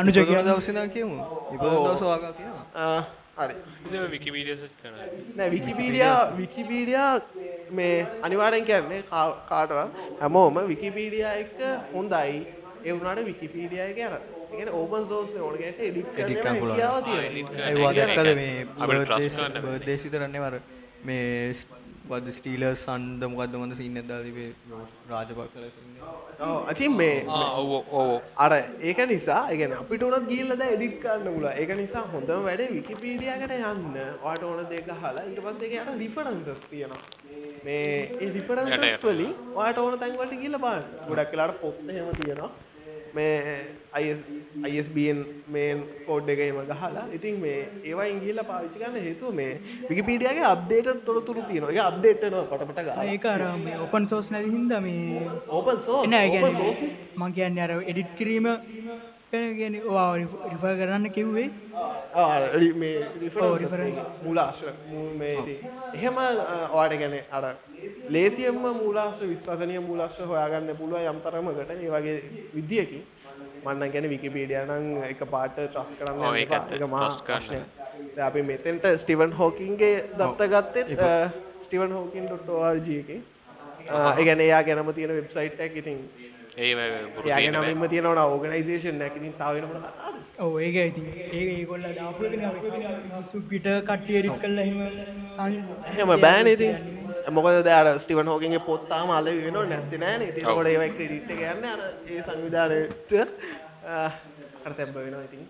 අනුජ. 0.00 0.18
දවසනා 0.48 0.86
කියමු. 0.94 1.16
ඉප 1.54 1.60
දවස 1.62 2.02
වාගා 2.10 2.32
කියවා 2.38 2.64
ආ, 2.74 3.00
හරි. 3.38 3.54
ඉතින් 3.86 4.00
විකිපීඩියා 4.14 4.58
සර්ච් 4.60 4.74
කරනවා. 4.82 5.06
නෑ 5.36 5.50
විකිපීඩියා 5.54 6.20
විකිපීඩියා 6.38 7.14
මේ 7.70 7.94
අනිවාර්යෙන් 8.22 8.64
කියන්නේ 8.64 9.02
කා- 9.10 9.36
කාටවත් 9.48 10.20
හැමෝම 10.20 10.54
විකිපීඩියා 10.68 11.34
එක 11.36 11.50
හොඳයි 11.94 12.36
ඒ 12.84 12.92
වුණාට 12.92 13.24
විකිපීඩියා 13.24 13.88
එක 13.88 13.98
යන 13.98 14.12
ඒ 14.12 14.56
කියන්නේ 14.56 14.74
ඕපන් 14.74 15.04
සෝස් 15.06 15.34
නේ 15.34 15.42
ඕන 15.42 15.58
කෙනෙක්ට 15.58 15.80
එඩිට් 15.80 16.08
Edit 16.16 16.16
කරන්න 16.16 16.36
කරන්න 16.38 16.60
පුළුවන්. 16.60 16.80
හැකියාව 16.80 16.96
edit 17.26 17.46
තියෙනවා 17.46 17.50
කරන්න. 17.50 17.68
ඒවා 17.68 17.90
ඒ 17.90 17.94
කියන්නේ 17.94 18.16
දැක්කද 18.16 18.36
මේ 18.36 18.54
කරන්න. 19.36 19.62
බර්දේශ 19.68 20.04
විතරන්නේ 20.04 20.40
වර 20.40 20.56
මේ 21.04 21.52
වද 22.10 22.32
ස්ටීල 22.34 22.64
සන්ද 22.74 23.22
මොකක්ද 23.30 23.52
මඳ 23.56 23.76
සින්න 23.76 23.98
දාලිවේ 24.06 24.48
රාජපක්ෂල 25.10 25.66
ඉතින් 26.72 26.92
මේ 26.96 27.16
ආ 27.28 27.44
ඔව් 27.60 27.70
ඔව් 27.92 28.10
අර 28.36 28.52
ඒක 28.80 28.98
නිසා 29.08 29.42
ඒ 29.46 29.56
කියන්නේ 29.56 29.78
අපිට 29.78 30.02
උනත් 30.02 30.26
ගිහිල්ලා 30.26 30.58
දැන් 30.58 30.72
එඩිට් 30.74 30.96
කරන්න 31.02 31.22
පුළුවන්. 31.28 31.54
ඒක 31.54 31.70
නිසා 31.76 32.02
හොඳම 32.12 32.42
වැඩේ 32.44 32.68
විකිපීඩියා 32.72 33.36
එකට 33.36 33.52
යන්න. 33.52 33.96
ඔයාලට 34.22 34.44
ඕන 34.44 34.66
දේ 34.70 34.82
ගහලා 34.82 35.22
ඊට 35.22 35.40
පස්සේ 35.40 35.66
ඒකේ 35.68 35.80
අර 35.82 35.98
රිෆරන්සස් 35.98 36.64
තියෙනවා. 36.70 37.02
මේ 37.64 37.84
ඒ 38.22 38.32
රිෆරන්සස් 38.36 39.04
වලින් 39.04 39.32
ඔයාලට 39.58 39.84
ඕන 39.84 40.00
තැන් 40.00 40.18
වලට 40.18 40.40
ගිහිල්ලා 40.40 40.64
බලන්න. 40.64 40.84
ගොඩක් 41.08 41.32
වෙලාවට 41.32 41.60
පොත් 41.62 41.76
එහෙම 41.88 42.10
තියෙනවා. 42.20 42.50
මේ 43.14 43.54
ISBN 44.70 45.20
මේන් 45.54 45.78
කෝඩ් 46.06 46.28
එක 46.34 46.40
එහෙම 46.44 46.58
ගහලා 46.70 47.04
ඉතින් 47.18 47.40
මේ 47.44 47.58
ඒවයින් 47.84 48.20
ගිහිල්ලා 48.22 48.46
පාවිච්චි 48.50 48.82
කරන්න 48.82 49.06
හේතුව 49.06 49.34
මේ 49.40 49.52
විකිපීඩියාගේ 49.90 50.46
අප්ඩේටඩ් 50.54 51.04
තොරතුරු 51.08 51.42
තියෙනවා. 51.48 51.72
ඒක 51.74 51.86
අප්ඩේට් 51.90 52.22
වෙනවා 52.24 52.48
පටපට 52.50 52.86
ගාලා. 52.88 53.06
ඒක 53.14 53.24
අර 53.34 53.42
මේ 53.66 53.78
ඔපන් 53.86 54.08
සෝස් 54.12 54.30
නැති 54.34 54.52
හින්දා 54.56 54.80
මේ 54.88 55.24
ඕපන් 55.48 55.80
සෝස් 55.86 56.84
මං 57.16 57.32
කියන්නේ 57.38 57.64
අර 57.66 57.72
එඩිට් 57.82 58.12
කිරීම 58.20 58.46
ගැන 59.32 59.54
කියන්නේ 59.56 59.82
ඔවා 59.84 60.16
රිෆර් 60.16 60.74
කරන්න 60.78 61.10
කිව්වේ. 61.10 61.48
මේ. 62.74 63.94
මූලාශ්‍ර 64.24 64.72
මූ- 64.88 65.14
එහෙම 65.94 66.16
ඔයාට 66.72 66.96
ගැන 66.98 67.14
අර 67.32 67.44
ලේසියෙන්ම 68.08 68.58
මූලාශ්‍ර 68.74 69.26
විශ්වාසනීය 69.26 69.80
මූලාශ්‍ර 69.80 70.24
හොයාගන්න 70.24 70.76
පුළුවන් 70.76 71.06
යම් 71.06 71.20
තරමකට 71.20 71.70
ඒ 71.76 71.90
වගේ 71.90 72.16
විදියකින්. 72.54 73.02
මන්න 73.64 73.90
ගැන 73.90 74.08
විකිපීඩියා 74.10 74.64
නම් 74.66 75.02
එක 75.04 75.20
පාට 75.26 75.56
ට්‍රස් 75.58 75.90
කරන්න. 75.98 76.18
ප්‍රශ්නයක්. 77.22 77.64
දැන් 78.16 78.26
අපි 78.26 78.42
මෙතෙන්ට 78.42 78.84
ස්ටිවන් 78.98 79.32
හෝකින්ගේ 79.34 79.94
දත්ත 80.18 80.40
ගත්තෙත් 80.48 80.88
ස්ටිවන් 81.60 81.92
හෝකින්.org 81.92 82.88
එකේ. 82.94 83.20
ආ, 83.90 84.12
ඒ 84.12 84.24
කියන්නේ 84.24 84.46
එයා 84.46 84.62
ගැනම 84.62 84.92
තියෙන 84.92 85.12
වෙබ්සයිට් 85.12 85.60
එකක්. 85.60 85.76
ඉතින් 85.76 85.98
ඒ 86.64 86.72
බොරු 87.14 87.26
එයාගේ 87.28 87.42
තියෙන 87.42 87.54
බෑ. 87.56 87.72
නමින්ම 87.72 87.90
තියෙනවා 87.92 88.26
ඕගනයිසේෂන් 88.32 89.02
එකක් 89.06 89.16
ඉතින් 89.20 89.34
තව 89.40 89.52
වෙන 89.56 89.64
මොන 89.70 89.80
කතාවද 89.84 90.16
ඔව් 90.44 90.52
ඒක 90.66 90.76
ඉතින්. 90.90 91.06
ඒක 91.36 91.48
ඒගොල්ලෝ 91.56 91.92
දාපු 91.98 92.20
එකනේ 92.28 92.48
අපි. 92.50 92.58
මිනිස්සු 93.12 93.36
පිට 93.52 93.68
කට්ටිය 93.90 94.16
එඩිට් 94.20 94.40
කරලා 94.42 94.64
එහෙම 94.66 94.80
සන් 95.36 95.52
එහෙම 95.92 96.12
බෑනේ 96.26 96.54
ඉතින්. 96.58 96.74
මොකද 97.36 97.56
දැන් 97.68 97.88
අර 97.92 97.98
ස්ටිවන් 98.04 98.30
හෝකින්ගේ 98.32 98.62
පොත් 98.68 98.82
තාම 98.92 99.08
අල 99.18 99.30
වෙනව 99.38 99.58
නැත්තේ 99.72 100.02
නෑනේ. 100.04 100.28
ඉතින් 100.32 100.44
ඒකට 100.52 100.70
ඒවයි 100.74 100.90
ක්‍රෙඩිට් 100.98 101.32
එක 101.36 101.40
යන්නේ 101.54 101.72
අර 101.76 101.80
ඒ 102.12 102.20
සංවිධානයට 102.28 103.10
අර 104.66 104.72
තැම්බ 104.78 104.94
වෙනවා 105.00 105.24
ඉතින්. 105.28 105.42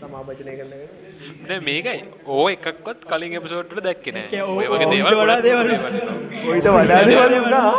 සමාභජනය 0.00 0.52
කරන්න 0.58 1.62
මේකයි. 1.68 2.00
ඕ 2.34 2.46
එකක්වත් 2.56 3.00
කලින් 3.12 3.38
එපිසෝඩ් 3.40 3.76
වල 3.76 3.84
දැක්කේ 3.88 4.12
නෑ. 4.16 4.28
ඒ 4.32 4.42
ඔය 4.56 4.66
වගේ 4.72 4.90
දේවල් 4.96 5.14
වඩා 5.22 5.40
දේවල්. 5.48 5.68
ඔයිට 6.50 6.68
වඩා 6.76 7.00
දේවල් 7.10 7.32
වුණා 7.38 7.70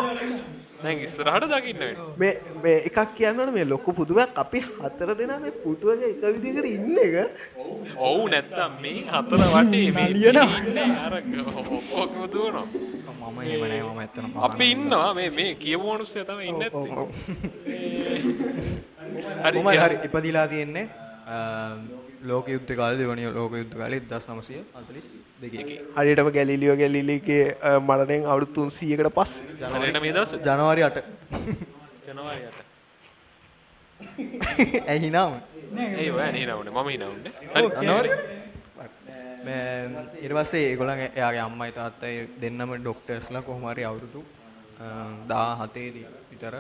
දැන් 0.84 0.98
ඉස්සරහට 1.08 1.46
දකින්න. 1.54 1.82
මේ 2.22 2.34
මේ 2.63 2.78
එකක් 2.89 3.00
කියන්නවනේ 3.17 3.56
මේ 3.58 3.65
ලොකු 3.74 3.89
පුදුමයක් 4.00 4.32
අපි 4.43 4.60
හතර 4.82 5.10
දෙනා 5.22 5.39
මේ 5.46 5.54
පුටුවක 5.63 6.02
එක 6.10 6.24
විදිහකට 6.36 6.67
ඉන්න 6.76 6.98
එක 7.06 7.15
ඔව් 8.10 8.19
නැත්තම් 8.34 8.72
මේ 8.84 9.00
හතර 9.13 9.39
වටේ 9.56 9.89
මේ. 9.98 10.08
ඉන්නේ 10.12 10.88
අර 11.06 11.13
ඔක්කොම 11.54 12.26
දුවනවා. 12.34 12.65
මම 13.24 13.38
ඒමනෑ 13.41 13.82
මම 13.89 14.00
ඇත්තන 14.04 14.26
අපි 14.50 14.65
ඉන්නවා 14.76 15.12
මේ 15.19 15.30
මේ 15.39 15.52
කියපු 15.63 15.86
මනුස්සය 15.93 16.19
තමයි 16.30 16.46
ඉන්නේ 16.52 16.69
නැත්තේ. 16.69 17.24
හරි 19.46 19.78
හරි 19.84 19.96
ඉපදිලා 20.08 20.48
තියෙන්නේ 20.54 20.86
ලෝක 22.24 22.46
යුද්ධ 22.48 22.74
කාල 22.80 22.98
දෙවනි 22.98 23.24
ලෝක 23.38 23.54
යුද්ධ 23.62 23.78
කාලේ 23.82 24.02
දස් 24.12 24.26
නමසය 24.30 24.60
අතලිස් 24.80 25.08
දෙකේ. 25.42 25.80
හරියටම 25.98 26.30
ගැලිලියෝ 26.38 26.78
ගැලිලිගේ 26.82 27.44
මරණයෙන් 27.88 28.30
අවුරුදු 28.34 28.68
300කට 28.68 29.10
පස්සේ. 29.18 29.46
ජනවරි 29.62 30.00
මේ 30.06 30.14
දවස් 30.18 30.32
ජනවාරි 30.48 30.84
අට. 30.90 30.98
ජනවාරියට. 32.08 32.60
ඇහිනාම 34.94 35.34
ඒ 35.80 36.10
ඔය 36.12 36.32
නිරවුනේ 36.38 36.74
මම 36.74 36.90
හිනවුනේ. 36.94 37.32
හරි. 37.54 37.68
අනවර 37.82 38.06
ඉරවස්සේ 40.22 40.64
ඒගොලන් 40.70 41.00
එයාගේ 41.00 41.44
අම්මයි 41.48 41.72
තාත්තයි 41.80 42.18
දෙන්නම 42.42 42.72
ඩොක්ටර්ස්ලා 42.80 43.42
කොහොමරි 43.42 43.84
අවුරුදු 43.90 44.22
දා 45.30 45.50
හතේදී 45.62 46.08
විතර 46.32 46.56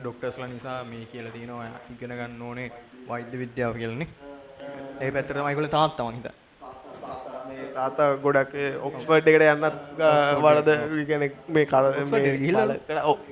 ඩොක්ටර්ස්ලා 0.00 0.48
නිසා 0.48 0.78
මේ 0.84 1.04
කියල 1.12 1.26
තියෙනවා. 1.36 1.70
ඉගෙන 1.94 2.12
ගන්න 2.18 2.42
ඕනේ 2.42 2.68
වෛද්‍ය 3.10 3.36
විද්‍යාව 3.42 3.72
කියලනේ. 3.80 4.08
ඒ 5.04 5.10
පැත්තර 5.16 5.36
මයිකොල 5.46 5.68
තාත්තමන් 5.76 6.16
හිත 6.18 6.28
මේ 7.48 7.64
තාතා 7.78 8.08
ගොඩක් 8.24 8.52
ඔක්ස්ෆර්ඩ් 8.88 9.26
එකට 9.32 9.44
යන්නත් 9.48 9.66
වරද 10.44 10.70
ගැන 11.10 11.24
මේ 11.56 11.66
කර 11.72 11.84
ඔක්ස්ෆර්ඩ් 11.90 12.26
එකට 12.30 12.40
ගිහිල්ලා? 12.44 12.66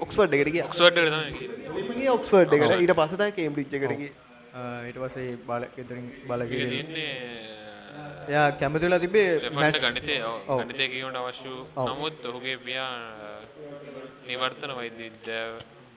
ඔක්ස්ෆර්ඩ් 0.07 0.33
එකට 0.41 0.53
ගියා. 0.57 0.67
ඔක්ස්ෆර්ඩ් 0.71 0.97
එකට 1.03 1.11
තමයි 1.15 1.33
ගියේ. 1.39 1.87
ගියේ 1.97 2.13
ඔක්ස්ෆර්ඩ් 2.19 2.53
එකට. 2.59 2.77
ඊට 2.83 2.95
පස්සේ 3.01 3.19
තමයි 3.23 3.33
කේම්බ්‍රිජ් 3.39 3.67
එකට 3.81 3.97
ගියේ. 4.03 4.13
ඊට 4.89 4.99
පස්සේ 5.03 5.37
බල 5.49 5.63
බලග 6.29 6.51
තියෙන්නේ 6.53 7.11
එයා 8.29 8.49
කැමතිලා 8.61 9.01
තිබේ 9.03 9.31
ඔව්, 9.39 9.55
ඔව්. 10.49 10.59
ගණිතය 10.63 10.87
කියවට 10.93 11.17
අවශ්‍ය 11.21 11.53
නමුත් 11.89 12.27
ඔහුගේ 12.31 12.57
පියා 12.67 12.91
නිවර්තන 14.29 14.73
වෛද්‍ය 14.79 15.09
විද්‍යාව 15.09 15.55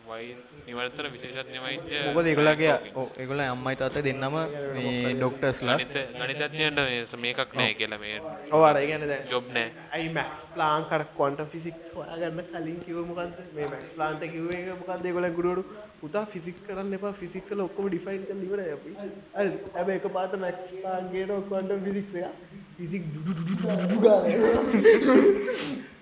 වයි 0.07 0.31
නිවර්තන 0.67 1.07
විශේෂඥ 1.13 1.59
වෛද්‍ය 1.63 2.01
මොකද 2.09 2.31
ඒගොල්ලගේ 2.31 2.73
ඒගොල්ල 3.17 3.43
අම්මයි 3.45 3.75
තාත්ත 3.81 3.97
දෙන්නම 4.07 4.35
මේ 4.75 5.13
ඩොක්ටර්ස්ලා 5.15 5.77
ගණිත 5.77 5.97
ගණිතඥයන්ට 6.15 6.81
මේ 6.83 7.21
මේකක් 7.25 7.55
නෑ 7.59 7.73
කියලා 7.79 7.99
මේ 7.99 8.19
ඔව් 8.51 8.65
අර 8.67 8.77
ඒ 8.77 8.85
කියන්නේ 8.87 9.09
දැන් 9.11 9.29
ජොබ් 9.31 9.47
නෑ. 9.55 9.71
ඇයි 9.95 10.09
මැක්ස් 10.17 10.41
ප්ලාන් 10.53 10.85
කර 10.91 11.03
ක්වොන්ටම් 11.15 11.47
ෆිසික්ස් 11.53 11.87
හොයාගන්න 11.95 12.49
කලින් 12.51 12.77
කිව්ව 12.85 13.01
මොකද්ද? 13.09 13.39
මේ 13.55 13.69
මැක්ස් 13.73 13.95
ප්ලාන්ට 13.97 14.27
කිව්වේ 14.35 14.59
එක 14.61 14.79
මොකද්ද 14.81 15.09
ඒගොල්ලන් 15.11 15.35
ගුරුවරු? 15.39 15.63
පුතා 16.01 16.25
ෆිසික්ස් 16.33 16.61
කරන්න 16.67 16.97
එපා 16.99 17.13
ෆිසික්ස් 17.21 17.55
වල 17.55 17.65
ඔක්කොම 17.65 17.89
ඩිෆයින් 17.89 18.27
කරලා 18.27 18.45
ඉවරයි 18.49 18.75
අපි. 18.77 18.91
හරිද 19.35 19.57
හැබැයි 19.75 20.03
එකපාරට 20.03 20.37
මැක්ස් 20.45 20.69
ප්ලාන් 20.75 21.11
ගේන 21.13 21.35
ක්වොන්ටම් 21.49 21.83
ෆිසික්ස් 21.89 22.15
එක. 22.21 22.55
ෆිසික්ස් 22.77 23.09
ඩු 23.09 23.21
ඩු 23.25 23.33
ඩු 23.41 23.55
ඩු 23.55 23.85
ඩු 23.85 23.97
ගාලා 24.01 25.93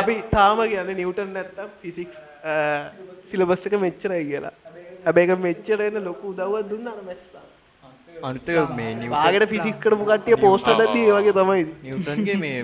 අපි 0.00 0.16
තාම 0.34 0.62
කියන්නේ 0.72 0.98
නිව්ටන් 1.00 1.32
නැත්තම් 1.36 1.70
ෆිසික්ස් 1.82 2.18
සිලබස් 3.30 3.66
එක 3.68 3.76
මෙච්චරයි 3.86 4.22
කියලා. 4.30 4.54
හැබැයි 5.06 5.34
ඒක 5.34 5.44
මෙච්චර 5.48 5.78
එන 5.88 6.00
ලොකු 6.08 6.32
උදව්වක් 6.34 6.68
දුන්නා 6.72 6.96
අනිත 8.28 8.48
මේ 8.80 8.90
නිව් 9.00 9.16
පාගට 9.16 9.48
ෆිසික්ස් 9.54 9.80
කරපු 9.84 10.04
කට්ටිය 10.10 10.40
පෝස්ට් 10.46 10.68
ඒ 10.74 11.08
වගේ 11.16 11.34
තමයි. 11.40 11.64
නිවටන්ගේ 11.86 12.38
මේ 12.44 12.60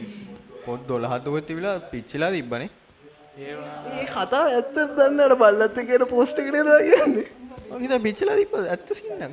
පොත් 0.66 0.86
දොළහතුවත් 0.88 1.46
තිබිලා 1.48 1.76
පිච්චිලා 1.92 2.30
තිබ්බනේ. 2.36 2.70
ඒ 3.40 4.06
කතා 4.14 4.44
ඇත්ත 4.54 4.80
දන්න 4.96 5.26
අර 5.26 5.34
බල්ලත් 5.42 5.84
කියන 5.90 6.06
පෝස්ට් 6.14 6.42
එක 6.44 6.50
නේද 6.56 6.72
කියන්නේ? 6.88 7.28
මහිත 7.72 7.92
පිච්චිලා 8.06 8.36
තිබ 8.40 8.54
ඇත්ත 8.60 8.88
සින්නන්නේ 8.98 9.28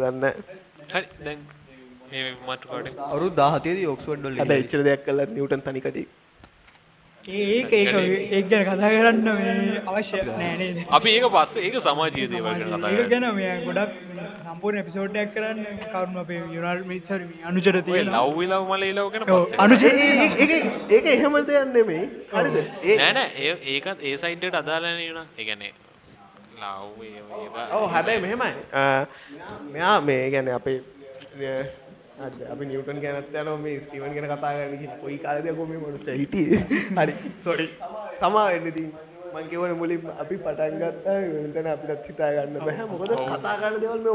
දන්න 0.00 0.24
හරි 0.92 1.04
දැන් 1.26 1.40
මේ 2.12 2.24
මාතෘකාවට 2.48 3.02
අවරු 3.08 3.28
දාහතේදී 3.40 3.86
ඔක්ස්වඩ් 3.94 4.20
ඩොල් 4.20 4.38
හැබැයි 4.40 4.64
එච්චර 4.66 4.80
දෙයක් 4.88 5.02
කළත් 5.06 5.32
නිව්ටන් 5.36 5.62
තනිකටි 5.68 6.04
ඒක 7.28 7.72
ඒක 7.72 7.94
ඒක 8.32 8.48
ගැන 8.50 8.64
කතා 8.66 8.90
කරන්න 8.94 9.28
මේ 9.38 9.80
අවශ්‍ය 9.84 10.18
නෑ 10.26 10.50
නේද? 10.58 10.76
අපි 10.98 11.14
ඒක 11.14 11.24
පස්සේ 11.36 11.64
ඒක 11.66 11.78
සමාජීය 11.86 12.28
දේවල් 12.32 12.60
ගැන 12.60 12.84
ඒක. 12.90 13.08
ගැන 13.12 13.26
මේ 13.38 13.54
ගොඩක් 13.64 13.90
සම්පූර්ණ 14.44 14.80
එපිසෝඩ්ඩයක් 14.82 15.32
කරන්න 15.34 15.80
කරුණු 15.92 16.20
අපේ 16.22 16.42
යුනල් 16.56 16.84
මිත්සර 16.90 17.20
අනුජට 17.50 17.80
තියෙන 17.88 18.12
ලව් 18.12 18.36
විලව් 18.38 18.70
මල 18.70 18.84
ඉලව් 18.90 19.08
ගැන 19.14 19.26
පස්සේ. 19.30 19.58
අනුජ 19.64 19.82
ඒක 19.86 20.54
ඒක 20.90 21.06
එහෙම 21.14 21.38
දෙයක් 21.48 21.72
නෙමෙයි. 21.72 22.04
හරිද? 22.34 22.60
නෑ 23.00 23.12
නෑ. 23.18 23.28
ඒ 23.38 23.56
ඒකත් 23.74 23.98
ඒ 24.02 24.14
සයිඩ්ඩට 24.22 24.60
අදාළ 24.62 24.86
නේ 24.90 25.10
නා. 25.18 25.26
ඒ 25.38 25.48
කියන්නේ 25.48 25.72
ලව් 26.62 26.98
ඒ 27.02 27.66
ඔව් 27.72 27.88
හැබැයි 27.96 28.20
මෙහෙමයි. 28.20 28.52
මෙයා 29.72 29.96
මේ 30.10 30.22
ගැන 30.36 30.52
අපේ 30.60 30.78
අපි 32.24 32.64
නිව්ටන් 32.66 33.00
ගැනත් 33.00 33.28
යනවා 33.30 33.56
මේ 33.64 33.80
ස්ටීවන් 33.80 34.14
ගැන 34.14 34.28
කතා 34.30 34.52
කියන 34.72 34.92
කොයි 35.00 35.18
කාලෙද 35.24 35.48
කො 35.56 35.66
මේ 35.70 35.80
මොනස 35.82 36.06
හිටියේ 36.20 36.60
හරි 36.98 37.14
සොරි 37.44 37.66
සමා 38.20 38.46
වෙන්න 38.52 38.68
ඉතින්. 38.72 38.92
මං 39.34 39.48
කියවනේ 39.50 39.76
මුලින් 39.80 40.06
අපි 40.22 40.36
පටන් 40.44 40.78
ගත්තා. 40.82 41.16
වෙනතන 41.34 41.68
අපිටත් 41.72 42.06
හිතා 42.10 42.30
ගන්න 42.36 42.56
බෑ. 42.66 42.86
මොකද 42.92 43.12
කතා 43.32 43.56
කරන 43.60 43.80
දේවල් 43.82 44.00
මේ 44.04 44.14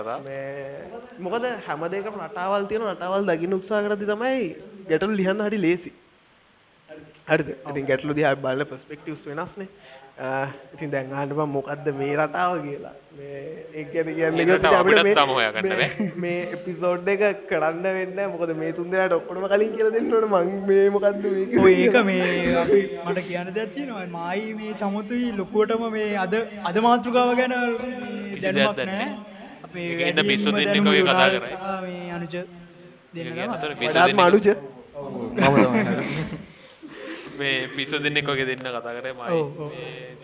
කතා. 0.00 0.18
මේ 0.26 0.88
මොකද 1.18 1.46
හැම 1.68 1.86
දෙයකම 1.94 2.18
රටාවල් 2.24 2.66
තියෙන 2.72 2.88
රටාවල් 2.94 3.30
දකින්න 3.30 3.58
උත්සාහ 3.58 3.82
කරද්දි 3.86 4.10
තමයි 4.12 4.42
ගැටලු 4.90 5.14
ලියන්න 5.20 5.46
හරි 5.46 5.62
ලේසි. 5.66 5.92
හරිද? 7.30 7.48
ඉතින් 7.70 7.86
ගැටලු 7.92 8.18
දිහා 8.18 8.34
බලන 8.42 8.66
පස්පෙක්ටිවස් 8.72 9.22
වෙනස්නේ 9.30 9.68
ඉතින් 10.16 10.90
දැන් 10.92 11.12
අහන්න 11.12 11.32
බං 11.38 11.50
මොකද්ද 11.54 11.86
මේ 11.98 12.14
රටාව 12.16 12.52
කියලා. 12.66 12.94
මේ 13.18 13.40
ඒක 13.80 13.88
ගැන 13.92 14.08
කියන්න 14.16 14.34
මේ 16.22 16.38
එපිසෝඩ් 16.56 17.08
එක 17.14 17.22
කරන්න 17.50 17.84
වෙන්නේ. 17.98 18.26
මොකද 18.34 18.50
මේ 18.60 18.72
තුන් 18.78 18.88
දෙනාට 18.92 19.14
ඔක්කොම 19.18 19.44
කලින් 19.52 19.72
කියලා 19.76 19.94
දෙන්න 19.96 20.14
ඕනේ. 20.18 20.30
මං 20.32 20.48
මේ 20.70 20.86
මොකද්ද 20.96 21.22
මේ 21.24 21.44
ඔය 21.64 21.74
කියන්නේ? 21.74 21.84
ඒක 21.84 21.96
මේ 22.08 22.56
අපි 22.62 22.80
මට 23.06 23.18
කියන්න 23.28 23.48
දෙයක් 23.58 23.70
තියෙනවා. 23.74 24.06
මායි 24.16 24.46
මේ 24.60 24.72
චමුතුයි 24.82 25.28
ලොකුවටම 25.40 25.82
මේ 25.96 26.10
අද 26.24 26.34
අද 26.70 26.76
මාතෘකාව 26.88 27.30
ගැන 27.40 27.52
නැහැ. 27.56 28.66
දන්නේ 28.80 29.08
අපේ 29.68 30.12
පිස්සු 30.30 30.48
දැනුම 30.56 30.84
වගේ 30.92 31.04
කතා 31.10 31.28
කරයි. 31.34 32.00
අනුජ 32.16 32.34
දෙන්න 33.14 34.20
අනුජ 34.28 34.48
මේ 37.36 37.54
පිස්සු 37.70 37.98
දෙන්නෙක් 38.00 38.26
වගේ 38.26 38.46
දෙන්න 38.46 38.62
කතා 38.66 38.94
කරේ 38.96 39.14
මයි. 39.14 39.30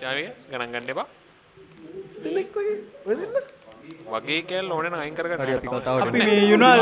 චාවිය 0.01 0.29
ගණන් 0.51 0.73
ගන්න 0.73 0.91
එපා. 0.91 1.07
දෙනෙක් 2.25 2.49
වගේ 2.55 2.77
ඔය 3.07 3.15
දෙන්න? 3.17 3.35
වගේ 4.13 4.41
කෑල් 4.45 4.71
ඕනේ 4.73 4.99
අයින් 4.99 5.15
කරගන්න. 5.15 5.41
අපි 5.55 5.69
කතාවට 5.69 6.03
අපි 6.05 6.19
මේ 6.21 6.43
යුනාල් 6.49 6.81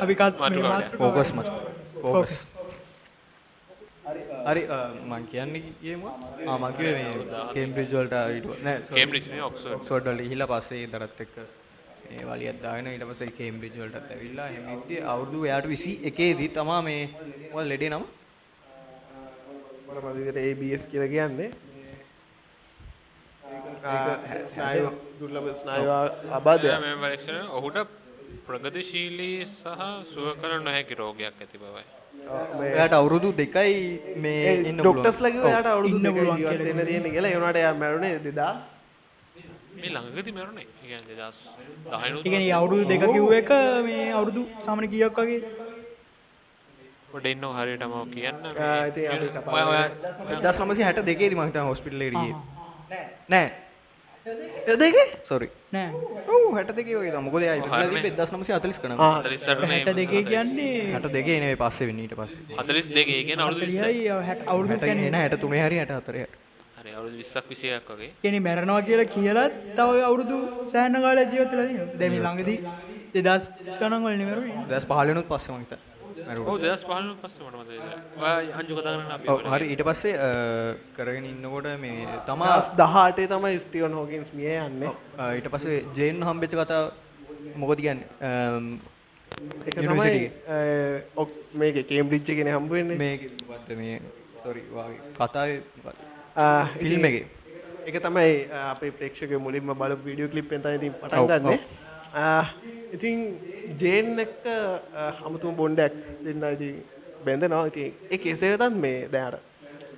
අපි 0.00 0.14
කත් 0.14 0.34
ෆෝකස් 0.98 1.30
මච 1.34 1.48
ෆෝකස් 2.02 2.34
හරි 4.44 4.62
අ, 4.68 4.78
මං 5.08 5.24
කියන්නේ 5.26 5.62
කියමු 5.80 6.08
ආ 6.46 6.56
මං 6.58 6.72
කේම්බ්‍රිජ් 7.52 7.90
වලට 7.92 8.14
ඊට 8.30 8.46
නෑ 8.62 8.78
කේම්බ්‍රිජ් 8.90 9.26
නේ 9.28 9.42
ඔක්ස්ෆර්ඩ් 9.42 9.74
ඔක්ස්ෆර්ඩ් 9.76 10.08
වලට 10.08 10.22
ගිහිල්ලා 10.22 10.48
පස්සේ 10.52 10.86
දරත් 10.88 11.20
එක්ක 11.24 11.36
මේ 12.06 12.24
වලියක් 12.30 12.58
දාගෙන 12.64 12.88
ඊට 12.88 13.04
පස්සේ 13.10 13.30
කේම්බ්‍රිජ් 13.38 13.76
වලටත් 13.76 14.10
ඇවිල්ලා 14.10 14.48
එහෙම 14.50 14.66
ඉද්දි 14.74 14.98
අවුරුදු 15.12 15.44
එයාට 15.46 15.68
21 15.70 16.34
දී 16.40 16.50
තමා 16.56 16.80
මේ 16.82 17.00
මොකද 17.52 17.66
ලෙඩේ 17.66 17.90
නම 17.90 18.04
මම 19.94 20.06
මදිකට 20.10 20.38
ABS 20.44 20.82
කියලා 20.90 21.10
කියන්නේ. 21.14 21.50
දුර්ලභ 25.18 25.48
ස්නායු 25.62 25.90
අබාධයක් 26.38 26.76
මේ 26.84 26.94
පරීක්ෂණ 27.02 27.48
ඔහුට 27.58 27.78
ප්‍රගතිශීලී 28.46 29.38
සහ 29.46 29.82
සුව 30.12 30.26
කර 30.42 30.52
නොහැකි 30.66 30.94
රෝගයක් 31.00 31.42
ඇති 31.42 31.58
බවයි. 31.62 31.84
එයාට 32.68 32.94
අවුරුදු 33.00 33.28
දෙකයි 33.40 33.74
මේ 34.24 34.52
ඩොක්ටර්ස් 34.78 35.18
ලගේ 35.26 35.42
ඔයාට 35.50 35.68
අවුරුදු 35.74 35.98
දෙකයි 36.06 36.28
ජීවත් 36.28 36.46
කියලා 36.52 36.76
වෙන්න 36.78 36.88
තියෙන 36.90 37.10
කියලා. 37.16 37.30
ඒ 37.32 37.36
වුණාට 37.38 37.60
එයා 37.62 37.74
මැරුණේ 37.82 38.12
2000 38.18 38.54
මේ 39.80 39.90
ළඟදී 39.96 40.34
මරුණේ. 40.38 40.66
ඒ 40.70 40.86
කියන්නේ 40.90 41.16
2010 41.20 42.16
ඒ 42.16 42.22
කියන්නේ 42.24 42.54
අවුරුදු 42.60 42.84
දෙක 42.92 43.04
කිව්ව 43.14 43.32
එක 43.40 43.50
මේ 43.88 44.08
අවුරුදු 44.18 44.42
සාමාන්‍ය 44.66 44.88
කීයක් 44.94 45.20
වගේ 45.20 45.40
පොඩ 47.12 47.26
ඉන්න 47.32 47.44
හරියටම 47.58 47.92
ඔව් 48.00 48.06
කියන්න. 48.14 48.36
ආ, 48.66 48.86
ඉතින් 48.90 49.10
අපි 49.14 49.26
කතා 49.36 49.54
ඔයා 49.56 49.68
ඔයා 49.72 49.86
1962 50.30 51.04
දී 51.08 51.36
මම 51.38 51.44
හිතන්නේ 51.48 51.66
හොස්පිටල් 51.70 52.02
එකට 52.06 52.16
ගියේ 52.20 52.36
නෑ. 53.34 53.48
දෙකේ 54.82 55.06
සෝරි 55.28 55.48
නෑ. 55.74 55.88
ඔව් 56.32 56.42
62 56.58 56.84
වගේ 56.98 57.12
තමයි. 57.14 57.22
මොකද. 57.26 57.42
තිබ්බේ 57.92 58.12
1940 58.20 58.82
ගණන් 58.82 59.00
ආ 59.06 59.10
48 59.22 59.72
හැට 59.72 59.96
දෙකේ 60.00 60.22
කියන්නේ? 60.30 60.70
62 60.94 61.40
නෙවෙයි 61.44 61.58
පස්සේ 61.64 61.86
වෙන්නේ 61.90 62.06
ඊට 62.06 62.16
පස්සේ. 62.20 62.56
42 62.60 63.02
ඒ 63.16 63.24
කියන්නේ 63.28 63.44
අවුරුදු 63.46 63.66
20යි 63.66 63.82
හරියයි 63.82 64.08
හැට 64.28 64.42
අවුරුදු 64.54 64.74
60 64.74 64.96
එන 65.08 65.14
63 65.18 65.64
හරි 65.66 65.78
64 65.82 66.26
හරි 66.82 66.90
අවුරුදු 66.98 67.16
20ක් 67.22 67.46
21ක් 67.50 67.90
වගේ. 67.98 68.10
කියන්නේ 68.22 68.42
මැරෙනවා 68.48 68.82
කියලා 68.88 69.08
කියලා 69.14 69.46
තව 69.78 69.90
අවුරුදු 70.08 70.36
සෑහෙන 70.72 70.96
කාලයක් 71.06 71.28
ජීවත් 71.34 71.52
වෙලා 71.54 71.68
තියෙනවා. 71.70 71.98
දැන් 72.00 72.12
මේ 72.12 72.22
ළඟදී 72.26 72.58
2000 73.14 73.80
ගණන් 73.80 74.04
වල 74.04 74.14
නෙමෙයි. 74.20 74.52
2015 74.74 75.18
නුත් 75.18 75.28
2015 76.26 77.02
නුත් 77.06 77.18
පස්සේ 77.22 77.44
මට 77.46 77.56
මතකයි. 77.60 77.78
ඔයා 78.20 78.38
අංජු 78.60 78.74
කතා 78.78 78.94
ඔව් 79.32 79.40
හරි. 79.52 79.66
ඊට 79.72 79.82
පස්සේ 79.88 80.14
කරගෙන 80.96 81.26
ඉන්නකොට 81.32 81.68
මේ 81.82 82.06
තමා 82.28 82.54
දස් 82.58 82.70
දහටේ 82.80 83.26
තමයි 83.32 83.60
ස්ටිවන් 83.64 83.94
හෝකින්ස් 83.98 84.32
මිය 84.38 84.54
යන්නේ. 84.60 84.92
ඊට 85.38 85.48
පස්සේ 85.54 85.82
ජේන් 85.96 86.22
හම්බෙච්ච 86.28 86.54
කතාව 86.54 86.86
මොකද 87.56 87.78
කියන්නේ? 87.80 88.08
අම්, 88.22 88.66
එක 89.66 89.74
තමයි. 89.76 90.24
ඔක් 91.16 91.30
මේක 91.54 91.76
කේම්බ්‍රිජ් 91.90 92.32
එකන 92.34 92.50
හම්බුවෙන්නේ 92.56 92.98
මේ 92.98 93.76
මේ? 93.76 94.00
සෝරි 94.42 94.62
වාගේ 94.72 95.00
කතාවේ 95.18 95.60
මොකක්ද? 95.76 95.98
ආ, 96.36 96.64
ෆිල්ම් 96.80 97.04
එකේ. 97.10 97.26
එක 97.86 97.96
තමයි 98.02 98.32
අපේ 98.70 98.90
ප්‍රේක්ෂක 98.98 99.32
මුලින්ම 99.44 99.72
බල 99.80 99.92
වීඩියෝ 100.04 100.30
කලිප් 100.32 100.52
එතන 100.58 100.74
ඉතින් 100.78 100.92
පටන් 101.00 101.18
ඔව්, 101.18 101.28
ගන්න 101.30 101.58
ඉතින් 102.92 103.18
ජේන් 103.78 104.18
එක්ක 104.18 104.44
අමුතුම 105.24 105.56
බොන්්ඩක් 105.56 105.94
දෙන්න 106.24 106.44
ඉතින් 106.52 106.84
බැඳනවා. 107.24 107.66
ඉතින් 107.66 107.94
ඒ 108.10 108.18
කෙසේටත් 108.18 108.76
මේ 108.76 109.08
දැර 109.08 109.34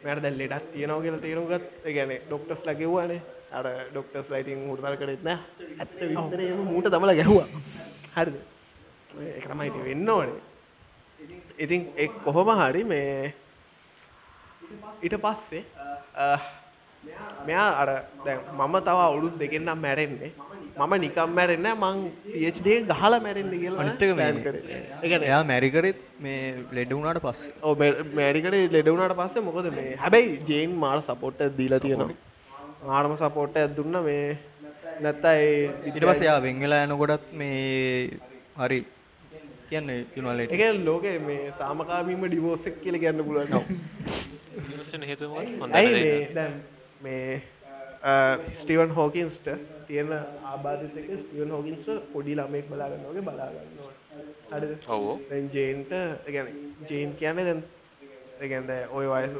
මට 0.04 0.22
දැල් 0.22 0.36
ලෙඩක් 0.38 0.64
තියෙනව 0.72 1.02
කියලා 1.02 1.20
තේරුගත් 1.20 1.64
ගැන 1.86 2.10
ඩොක්ටස් 2.26 2.62
ලකිව්වානේ 2.68 3.20
අර 3.52 3.66
ඩොක්ටස් 3.90 4.30
ලයිතින් 4.30 4.66
හුරතල් 4.68 4.96
කරෙත් 4.96 5.22
නෑ. 5.22 5.38
ඇත්ත 5.78 5.92
විතරේ 6.00 6.50
මූට 6.54 6.90
තමල 6.90 7.12
ගැහ්වා. 7.14 7.46
හරිද? 8.16 8.36
එක 9.38 9.46
තමයි 9.46 9.66
ඉති 9.70 9.80
වෙන්න 9.84 10.08
ඕනේ. 10.08 10.40
ඉතින් 11.58 11.82
එක් 11.96 12.12
කොහොම 12.24 12.48
හරි 12.60 12.84
මේ 12.84 13.34
ඊට 15.02 15.16
පස්සේ 15.22 15.62
අ, 16.14 16.38
මෙයා 17.46 17.70
අර 17.82 17.90
දැන් 18.24 18.40
මම 18.52 18.74
තව 18.80 18.98
අවුරුදු 19.02 19.38
දෙකෙන්නම් 19.38 19.78
මැරෙන්නේ. 19.78 20.32
මම 20.76 20.94
නිකම් 21.02 21.30
මැරෙන්න 21.38 21.68
මං 21.72 21.98
PhD 22.26 22.68
එක 22.76 22.86
ගහලා 22.92 23.18
මැරෙන්න 23.26 23.50
කියලා 23.54 23.82
අනිත් 23.82 24.02
එක 24.04 24.12
plan 24.16 24.36
මේ 24.36 24.44
කරේ. 24.46 24.62
ඒ 25.02 25.08
කියන්නේ 25.10 25.28
එයා 25.30 25.42
මැරි 25.50 25.68
කරෙත් 25.74 25.98
මේ 26.24 26.38
ලෙඩ 26.78 26.94
වුණාට 26.96 27.20
පස්සේ 27.26 27.52
ඔව් 27.62 27.84
මැරිකට 28.18 28.56
ලෙඩ 28.76 28.88
වුණාට 28.92 29.16
පස්සේ 29.20 29.44
මොකද 29.48 29.68
මේ 29.76 29.92
හැබැයි 30.04 30.32
ජේන් 30.48 30.72
මාර 30.84 30.98
සපෝට් 31.08 31.44
එකක් 31.46 31.54
දීලා 31.60 31.80
තියෙනවා. 31.84 32.16
මාරම 32.88 33.14
සපෝට් 33.22 33.60
එකක් 33.60 33.76
දුන්නා 33.78 34.02
මේ 34.08 34.26
පස්සේ 36.10 36.26
එයා 36.26 36.40
වෙන් 36.46 36.58
වෙලා 36.64 36.82
යනකොටත් 36.88 37.30
මේ 37.40 38.18
හරි 38.62 38.80
කියන්නේ 39.70 40.00
යුනලෙට 40.16 40.50
කියන්නේ 40.52 40.84
ලෝකේ 40.88 41.16
මේ 41.28 41.44
සාමකාමීම 41.60 42.26
ඩිවෝර්ස් 42.26 42.66
එක 42.70 42.76
කියලා 42.84 43.02
කියන්න 43.04 43.24
පුළුවන්. 43.28 43.48
ඉවසන 44.74 45.06
හේතුව 45.10 45.30
මොකක්ද 45.36 45.54
මන් 45.60 45.78
ඇයි 45.80 46.48
මේ 47.06 47.42
ස්ටීවන් 48.60 48.92
හෝකින්ස්ට 48.98 49.48
තියෙන 49.88 50.10
ආබාධිත 50.44 50.96
එක 50.96 51.08
ස්ටීවන් 51.20 51.50
හෝකින්ස්ට 51.50 51.90
පොඩි 52.12 52.34
ළමෙක් 52.38 52.66
බලා 52.70 52.88
ගන්නවා 52.90 53.12
වගේ 53.12 53.24
බලා 53.28 53.48
ගන්නවා. 53.52 53.92
හරිද? 54.52 54.72
ඔව් 54.88 55.04
ජේන්ට 55.54 55.92
කියන්නේ 56.26 56.54
ජේන් 56.90 57.10
කියන්නේ 57.20 57.44
දැන් 57.48 57.62
ඒ 58.40 58.48
කියන්නේ 58.48 58.80
ඔය 58.90 59.06
වයස 59.12 59.34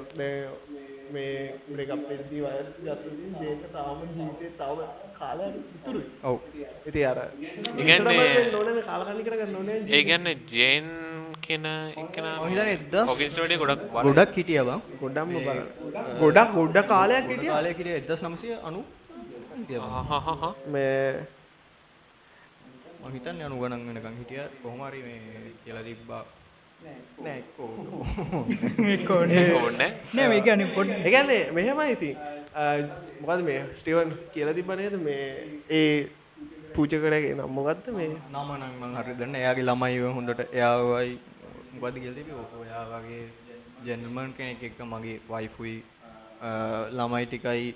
මේ 1.12 1.32
බ්‍රේක් 1.68 1.90
අප් 1.90 2.02
වෙද්දී 2.10 2.40
වයස 2.44 2.76
ගත්තොත් 2.78 3.40
ජේන්ට 3.42 3.64
තාම 3.72 3.98
ජීවිතේ 4.16 4.50
තව 4.60 4.78
කාලයක් 5.18 5.54
ඉතුරුයි. 5.76 6.06
ඔව් 6.22 6.36
ඉතින් 6.86 7.06
අර 7.06 7.18
කියන්නේ- 7.78 8.52
නෝනේ 8.52 8.82
කාලකන්ණි 8.82 9.22
කර 9.26 9.36
ගන්න 9.40 9.56
ඕනේ 9.56 9.78
ඒ 9.90 10.02
කියන්නේ 10.04 10.36
ජේන් 10.52 10.86
කියන 11.42 11.66
එකන 12.02 12.26
1000 12.42 13.08
ඔකින්ස් 13.12 13.34
වලදී 13.38 13.58
ගොඩක් 13.62 13.82
ගොඩක් 14.06 14.34
හිටියා 14.38 14.64
බං 14.68 14.80
ගොඩක්ම 15.00 15.32
බලන්න. 15.38 15.66
ගොඩක් 16.20 16.50
ගොඩ 16.56 16.78
කාලයක් 16.92 17.24
හිටියා. 17.30 17.54
කාලයක් 17.54 17.76
හිටියා 17.78 17.98
1990 18.00 18.42
හිටියා 18.42 18.70
බං. 18.70 18.84
හා 19.54 20.04
හා 20.10 20.36
හා 20.42 20.54
මේ 20.74 21.26
මම 23.02 23.12
හිතන්නේ 23.14 23.48
90 23.48 23.60
ගණන් 23.60 23.86
වෙනකන් 23.88 24.16
හිටියා 24.20 24.48
කොහොම 24.62 24.80
හරි 24.86 25.00
මේ 25.06 25.52
කියලා 25.64 25.84
තිබ්බා. 25.88 26.24
නෑ 26.84 27.40
නෑ. 29.78 30.28
මේ 30.30 30.40
කියන්නේ 30.46 30.68
පොඩි. 30.76 30.92
ඒ 31.04 31.10
කියන්නේ 31.16 31.42
මෙහෙමයි 31.58 31.92
ඉතින්. 31.96 32.16
මොකද 33.20 33.40
මේ 33.48 33.60
ස්ටිවන් 33.78 34.10
කියලා 34.34 34.56
තිබ්බ 34.58 34.70
නේද? 34.80 34.96
මේ 35.06 35.24
ඒ 35.78 35.94
පූජකඩගේ 36.74 37.34
නම් 37.36 37.50
මොකද්ද 37.60 37.86
මේ? 38.00 38.10
නම 38.32 38.50
නම් 38.58 38.74
මං 38.82 38.92
හරි 39.02 39.14
දන්නේ. 39.22 39.40
එයාගේ 39.44 39.66
ළමයි 39.70 39.96
හොඳට 40.18 40.40
එයාවයි 40.58 41.12
මොකද්ද 41.78 41.96
කියලා 42.02 42.18
තිබ්බේ? 42.18 42.36
ඔක 42.42 42.52
එයා 42.66 42.84
වගේ 42.92 43.24
ජෙන්ටල්මන් 43.86 44.30
කෙනෙක් 44.36 44.62
එක්ක 44.70 44.78
මගේ 44.92 45.18
වයිෆුයි 45.32 45.78
ළමයි 46.98 47.26
ටිකයි 47.26 47.74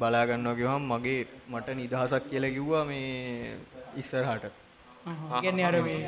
බලා 0.00 0.24
ගන්නවා 0.28 0.54
කිව්වම 0.58 0.84
මගේ 0.92 1.20
මට 1.50 1.68
නිදහසක් 1.78 2.24
කියලා 2.30 2.52
කිව්වා 2.56 2.84
මේ 2.84 3.56
ඉස්සරහට. 3.96 4.44
කියන්නේ 5.40 5.66
අර 5.68 5.76
මේ 5.82 6.00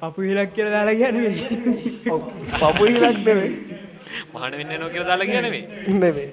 පපු 0.00 0.20
හිලක් 0.22 0.50
කියලා 0.54 0.72
දාලා 0.76 0.96
කියන්නේ 1.00 1.32
ඔව්, 2.10 2.22
පපු 2.60 2.82
ඉලක් 2.86 3.18
නෙවෙයි 3.26 3.52
මහාන 4.32 4.52
වෙන්න 4.58 4.72
යනවා 4.76 4.90
කියලා 4.94 5.08
දාලා 5.10 5.26
කියන්නේ 5.26 5.44
නෙමෙයි. 5.46 5.64
නෙවෙයි 5.98 6.30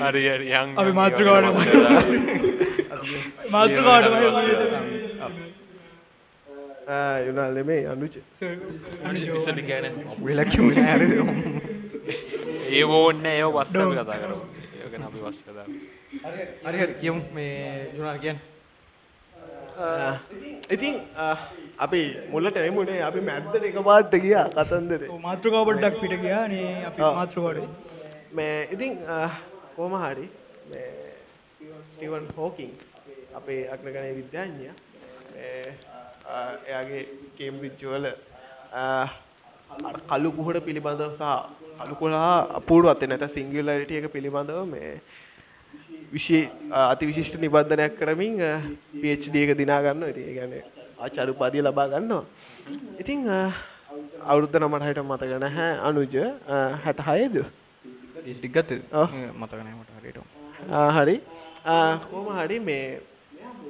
හරි 0.00 0.22
හරි 0.28 0.46
යන් 0.52 0.68
අපි 0.76 0.90
යන් 0.90 0.94
මාතෘකාවට 0.94 1.46
යන්. 1.46 1.56
මාතෘකාවට 3.54 4.06
ආ 6.88 7.18
යුනල් 7.20 7.40
නෙමෙයි 7.54 7.82
අනුච 7.92 8.14
ඉස්සෙල්ලා 8.16 9.64
කියන්නේ 9.68 9.92
වෙලා 10.26 10.46
කිව්වේ 10.52 10.76
නෑ 10.78 10.98
හරිද 10.98 11.12
ඒ 12.76 12.84
ඕන්නේ 12.98 13.36
ඒව 13.40 13.50
පස්සේ 13.56 13.82
අපි 13.86 13.96
කතා 14.00 14.18
කරමු. 14.22 14.44
ඒක 14.80 14.90
ගැන 14.92 15.04
අපි 15.08 15.18
පස්සේ 15.24 15.44
කතා 15.46 15.64
කරමු. 15.64 15.78
හරි 16.66 16.78
හරි. 16.82 16.94
කියමු. 17.00 17.20
මේ 17.36 17.56
ජුනාල් 17.96 18.18
කියන්නේ. 18.24 18.44
ඉතින් 20.74 20.94
අපි 21.84 22.00
මුල්ලට 22.32 22.56
එමුණේ 22.68 23.00
අපි 23.08 23.20
මැද්දට 23.28 23.64
එක 23.70 23.78
පාට්ට 23.88 24.14
ගියා 24.26 24.46
කතන්දර. 24.56 25.02
මාතෘකාව 25.26 25.64
පොඩ්ඩක් 25.70 25.96
පිට 26.02 26.14
ගියා. 26.24 26.44
නේ 26.54 26.70
අපි 26.90 27.00
ආ. 27.02 27.12
මාතෘකාවට. 27.20 27.68
මේ 28.36 28.56
ඉතින් 28.74 28.92
කෝම 29.76 29.92
හරි 30.04 30.26
ස්ටිවන් 31.92 32.24
හෝකින්ස් 32.36 32.84
අපේ 33.38 33.60
අග්‍රගණය 33.74 34.10
විද්‍යාඥය 34.20 34.72
එයාගේ 36.68 37.02
කේම්බ්‍රිච්චුවල 37.36 38.06
කලු 40.10 40.28
පුහට 40.38 40.58
පිළිබඳව 40.66 41.12
සහ 41.20 41.22
අලු 41.82 41.94
කොලා 42.00 42.32
අපූරුවත්ත 42.58 43.02
නැත 43.10 43.24
සිංගිලරිට 43.36 43.90
එක 43.98 44.06
පිළිබඳව 44.14 44.60
මේ 44.72 44.92
විශේ 46.14 46.42
අති 46.92 47.08
විශිෂ්ට 47.10 47.36
නිබන්ධනයක් 47.44 47.94
කරමින් 48.00 48.40
එක 49.42 49.50
දිනාගන්න 49.60 50.02
ඉති 50.12 50.22
ගැන 50.38 50.54
ආචරුපාදිය 51.04 51.62
ලබා 51.66 51.86
ගන්නවා. 51.92 52.24
ඉතිං 53.02 53.20
අවුරුද්ධ 54.30 54.56
නමට 54.60 54.84
හයට 54.88 55.02
මතගන 55.04 55.46
හැ 55.58 55.70
අනුජ 55.88 56.16
හැට 56.84 57.00
හයද 57.08 57.36
ඉස්ටිගත් 58.32 58.70
ඔව්. 59.02 59.08
මතකනෑමට 59.40 59.90
හරිට 60.00 60.18
හරි. 60.96 61.16
කෝම 62.10 62.26
හරි 62.40 62.58
මේ 62.68 63.00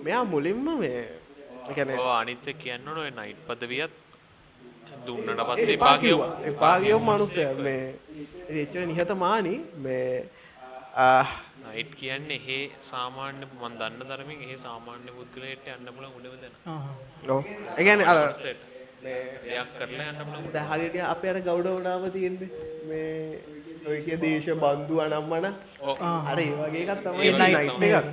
මෙයා 0.07 0.25
මුලින්ම 0.33 0.67
මේ 0.83 1.01
ගැන 1.77 1.91
අනිත්‍ය 2.21 2.53
කියන්න 2.65 2.87
නොය 2.99 3.11
නයිට් 3.19 3.39
පදවියත් 3.49 3.93
දුන්නට 5.09 5.43
පස්සේ 5.49 5.79
පාකිව 5.85 6.19
එපාගියෝ 6.51 7.01
මනුසය 7.09 7.47
මේ 7.65 7.83
එච්චර 8.63 8.87
නිහතමානි 8.93 9.55
මේ 9.85 10.09
නයිට් 11.67 11.93
කියන්න 12.01 12.31
එහෙ 12.31 12.59
සාමාන්‍ය 12.91 13.45
මන් 13.51 13.75
දන්න 13.81 14.09
තරමින් 14.11 14.41
එහ 14.47 14.55
සාමාන්‍ය 14.63 15.11
පුද්ගලයට 15.19 15.67
යන්න 15.73 15.89
පුල 15.97 16.07
උඩව 16.11 16.35
දෙන 16.43 16.55
ඔව්. 17.29 17.41
ඒ 17.77 17.83
කියන්නේ 17.87 18.07
අර 18.13 18.19
දෙයක් 19.03 19.69
කරලා 19.75 20.09
යන්න 20.13 20.23
පුල 20.31 20.47
දැන් 20.55 20.71
හරියට 20.71 20.97
අපේ 21.11 21.33
අර 21.33 21.41
ගෞඩ 21.49 21.69
වුණාම 21.69 22.07
තියෙන්නේ 22.17 22.49
මේ 22.89 23.41
ඔය 23.89 23.99
කිය 24.07 24.19
දේශ 24.23 24.49
බන්දු 24.63 25.03
අනම්මන 25.05 25.51
අර 26.31 26.39
ඒ 26.39 26.53
වගේ 26.63 26.87
එකක් 26.87 27.05
තමයි 27.05 27.35
නයිට් 27.35 27.85
එකක්. 27.91 28.09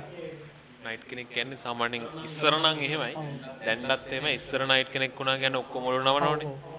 නයිට් 0.84 1.04
කෙනෙක් 1.10 1.28
කියන්නේ 1.34 1.62
සාමාන්‍යයෙන් 1.64 2.04
ඉස්සරනම් 2.26 2.84
එහෙමයි. 2.86 3.14
දැන්ටත් 3.66 4.12
එහෙම 4.12 4.26
ඉස්සර 4.38 4.60
නයිට් 4.72 4.90
කෙනෙක් 4.94 5.18
වුණා 5.18 5.40
කියන්නේ 5.42 5.62
ඔක්කොම 5.64 5.90
ඔලු 5.90 5.98
නවනවනේ 6.02 6.73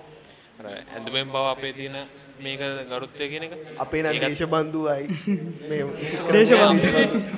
අර 0.66 0.78
ඇඳුමෙන් 0.96 1.28
බව 1.34 1.46
අපේ 1.56 1.74
තියෙන 1.74 1.98
මේක 2.40 2.62
ගරුත්වය 2.90 3.26
කියන 3.32 3.44
එක. 3.48 3.54
අපේ 3.80 4.02
නම් 4.04 4.20
දේශ 4.24 4.44
බන්දුවයි 4.54 5.04
මේ. 5.70 5.82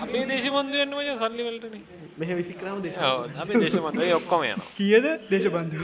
අපේ 0.04 0.24
දේශබන්ධු 0.32 0.78
වෙන්න 0.82 0.94
මචං 0.98 1.18
සල්ලි 1.24 1.44
වලටනේ 1.48 1.82
මෙහ 2.20 2.32
විසික්‍රම 2.40 2.80
දේශ 2.86 3.00
ඔව් 3.10 3.20
අපේ 3.44 3.62
දේශබන්ධු 3.63 4.02
ඒ 4.04 4.16
ඔක්කොම 4.20 4.42
යනවා. 4.44 4.70
කියද 4.78 5.06
දේශබන්ධු 5.32 5.80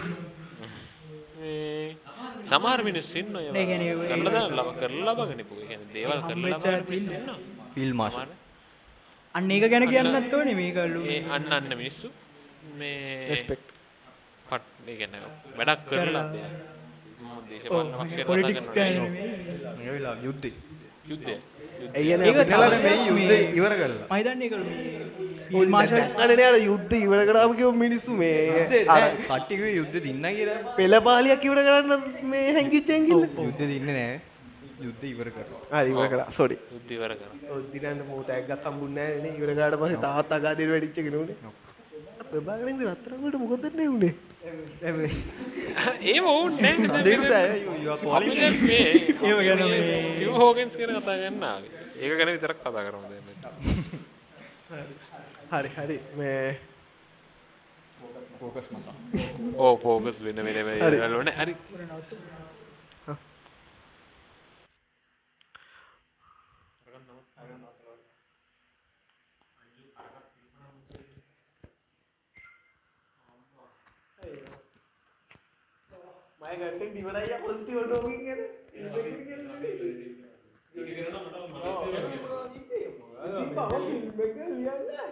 මේ 1.40 1.98
සමහර 2.50 2.80
මිනිස්සු 2.90 3.20
ඉන්න 3.22 3.36
ඔය 3.40 3.46
ඒ 3.50 3.66
කියන්නේ 3.70 3.94
කරලා 4.12 4.34
දාලා 4.38 4.64
ලබ 4.64 4.70
කරලා 4.82 5.14
ලබගෙන 5.16 5.44
ඉපු. 5.46 5.56
ඒ 5.56 5.68
කියන්නේ. 5.70 5.94
දේවල් 5.96 6.20
කරලා 6.22 6.42
මිනිස්සු 6.46 6.96
ඉන්නවා. 7.00 7.38
ෆිල් 7.76 7.94
මාස 8.02 8.20
අන්න 9.36 9.52
ඒක 9.52 9.66
ගැන 9.72 9.88
කියන්නත් 9.94 10.34
ඕනේ 10.34 10.60
මේකල්ලු 10.62 11.02
ඒ 11.14 11.22
අන්න 11.36 11.50
අන්න 11.58 11.72
මිනිස්සු. 11.82 12.08
මේ 12.80 13.30
රෙස්පෙක්ට් 13.32 13.68
පට් 14.48 14.90
ඒ 14.90 14.96
කියන්නේ 15.00 15.22
වැඩක් 15.58 15.82
කරලා 15.90 16.26
දෙයක්. 16.34 16.73
දේශපාලන 17.54 17.90
පක්ෂයට 18.00 18.28
කතා 18.28 18.76
කරනවා. 18.76 19.10
ගැන 19.80 19.92
වෙලා 19.96 20.16
යුද්ධ. 20.26 20.48
යුද්ධය. 21.10 21.36
නලට 21.84 22.50
මේ 22.50 22.84
මේ- 22.84 23.08
යුද්ධ 23.08 23.34
ඉවර 23.60 23.74
කරලා. 23.80 24.08
මයිදන්නේ 24.12 24.50
කළු 24.50 24.66
අර 26.50 26.56
යුද්ධ 26.60 26.94
ඉවර 26.98 27.20
කරාම 27.26 27.56
කිව්ව 27.56 27.74
මිනිස්සු 27.76 28.12
මේ 28.14 28.86
අර 28.88 29.02
කට්ටික 29.30 29.60
යුද්ධ 29.80 29.98
දින්න 30.06 30.26
කියලා. 30.30 30.76
පෙළපාලියක් 30.78 31.46
ඉවර 31.46 31.60
කරන්න 31.68 31.92
මේ 32.30 32.46
හැංගිච්චෙන් 32.54 33.02
කිව්ල 33.08 33.26
යුද්ධ 33.40 33.64
දින්න 33.74 33.88
නෑ. 33.88 34.22
යුද්ධ 34.82 35.06
ඉවර 35.06 35.30
කර. 35.30 35.46
ඉවර 35.92 36.08
කරා. 36.08 36.30
සෝරි 36.32 36.58
යුද්ධ 36.72 36.92
ඉවර 36.92 37.12
කරනවා. 37.14 37.58
ඔද්දිනන්න 37.58 38.06
මෝත 38.08 38.30
ඇක්ගත් 38.30 38.66
හම්බුන්නේ 38.68 39.08
නැහැ 39.08 39.22
නේ. 39.24 39.38
ඉවර 39.40 39.52
කරාට 39.54 39.80
පස්සේ 39.82 40.02
තාත් 40.02 40.32
අගාදිර 40.32 40.70
වැඩිච්ච 40.70 40.96
කෙනුනේ 40.96 41.36
ප්‍රභාකරන් 42.32 42.80
රත්තරන්වලට 42.88 43.38
මොකද 43.42 43.66
නේ 43.76 44.14
මේ 44.84 45.08
ටිව් 50.10 50.32
හෝගන්ස් 50.36 50.76
ගැන 50.78 50.92
කතා 50.98 51.16
කරන්න 51.16 51.44
ආවේ. 51.44 51.72
ඒක 51.96 52.18
ගැන 52.20 52.32
විතරක් 52.36 52.58
කතා 52.60 52.84
කරමු. 52.84 53.08
හරි 55.52 55.70
හරි. 55.78 55.98
මේ 56.18 56.60
ඕ 59.58 59.78
ෆෝකස් 59.78 60.20
වෙන 60.20 60.36
වෙන 60.38 60.66
වල 60.66 60.82
හරි. 61.32 61.56
මම 76.54 76.62
කන්ටෙන්ට් 76.62 76.96
ඉවරයි 76.96 77.38
පොසිටිව් 77.42 77.80
ටෝකින් 77.82 78.22
ගැන 78.26 78.42
ඉතින් 78.74 78.92
මම 79.44 79.64
ෆිල්ම් 83.84 84.22
එක 84.22 84.36
ලියන්නේ 84.50 85.08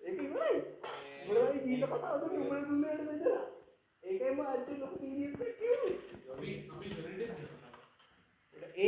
ඒක 0.00 0.18
ඉවරයි 0.18 0.56
මොනවයි 1.26 1.58
ජීවිත 1.64 1.90
කතාව 1.92 2.16
දුන්නේ 2.22 2.40
උඹේ 2.42 2.62
දුන්නේට 2.68 3.02
මෙතන 3.02 3.26
ඒකයි 4.02 4.30
මම 4.30 4.40
අච්චු 4.46 4.72
ලොකු 4.76 4.96
පීඩියස් 4.98 5.32
එකක් 5.40 5.54
කිව්වේ 5.60 5.94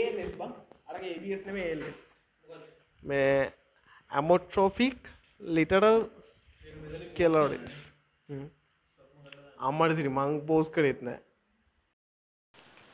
ALS 0.03 0.33
බං 0.35 0.53
අරක 0.87 1.03
ABS 1.11 1.43
නෙමෙයි 1.47 1.69
ALS 1.75 2.01
මේ 3.03 3.53
amyotrophic 4.11 4.99
lateral 5.41 5.99
sclerosis 6.91 7.77
හ්ම්. 8.29 8.47
අම්මට 9.61 9.97
සිරි 9.97 10.11
මං 10.11 10.31
පෝස් 10.47 10.67
කරෙත් 10.71 11.01
නෑ 11.03 11.19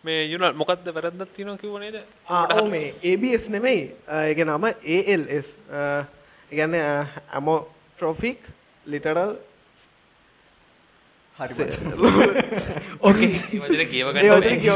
මේ 0.05 0.25
යුනල් 0.25 0.53
මොකක්ද 0.55 0.87
වැරද්දක් 0.89 1.31
තියෙනවා 1.37 1.57
කිව්ව 1.57 1.79
නේද? 1.79 1.97
ආ 2.29 2.65
මේ 2.65 2.95
ABS 3.05 3.49
නෙමෙයි. 3.49 3.83
ඒක 4.29 4.39
නම 4.45 4.65
ALS 4.65 5.49
ලිටරල් 8.87 9.33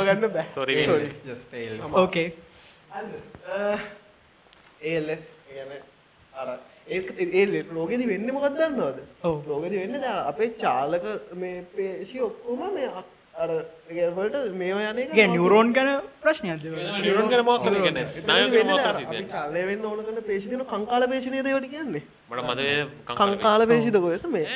ගන්න 0.04 0.28
බෑ. 0.28 0.46
Sorry. 0.54 0.84
Sorry. 0.84 1.08
ඕකේ 1.94 2.28
අර 6.34 6.58
ඒ 6.86 7.64
ලෝකෙදි 7.72 8.06
වෙන්න 8.06 8.30
මොකක්ද 8.32 8.56
දන්නවද. 8.58 8.98
ලෝකෙදි 9.48 9.76
වෙන්න 9.78 10.04
අපේ 10.04 10.48
චාලක 10.60 11.04
මේ 11.34 11.60
පේශි 11.76 12.18
ඔක්කොම 12.20 12.62
මේ 12.74 12.88
අ- 12.92 13.04
අර 13.36 13.50
ඒවලට 13.90 14.36
මේවා 14.60 14.90
යන 14.92 15.32
නිවරෝන් 15.32 15.72
ගැන 15.76 15.88
ප්‍රශ්නයක්ද 16.22 16.66
නියුරෝන් 17.04 17.30
ගැන 17.32 17.44
මොකක්ද 17.48 17.66
කියන්නේ? 17.76 18.04
ස්නායු 18.16 18.50
ගැන 18.52 18.68
මොකක්ද 18.68 18.90
අපි 18.90 19.04
කියන්නේ? 19.06 19.30
චාලය 19.32 19.64
වෙන්න 19.70 19.86
ඕන 19.88 20.04
කරන 20.06 20.20
පේශි 20.28 20.52
තියෙන 20.52 20.62
කංකාල 20.72 21.06
පේශි 21.12 21.32
නේද 21.34 21.48
ඒවට 21.52 21.66
කියන්නේ? 21.72 22.02
මට 22.30 22.44
මතකයි 22.50 22.76
කංකාල 23.22 23.66
පේශිද 23.72 23.98
කොහෙද? 24.04 24.28
මේ 24.36 24.46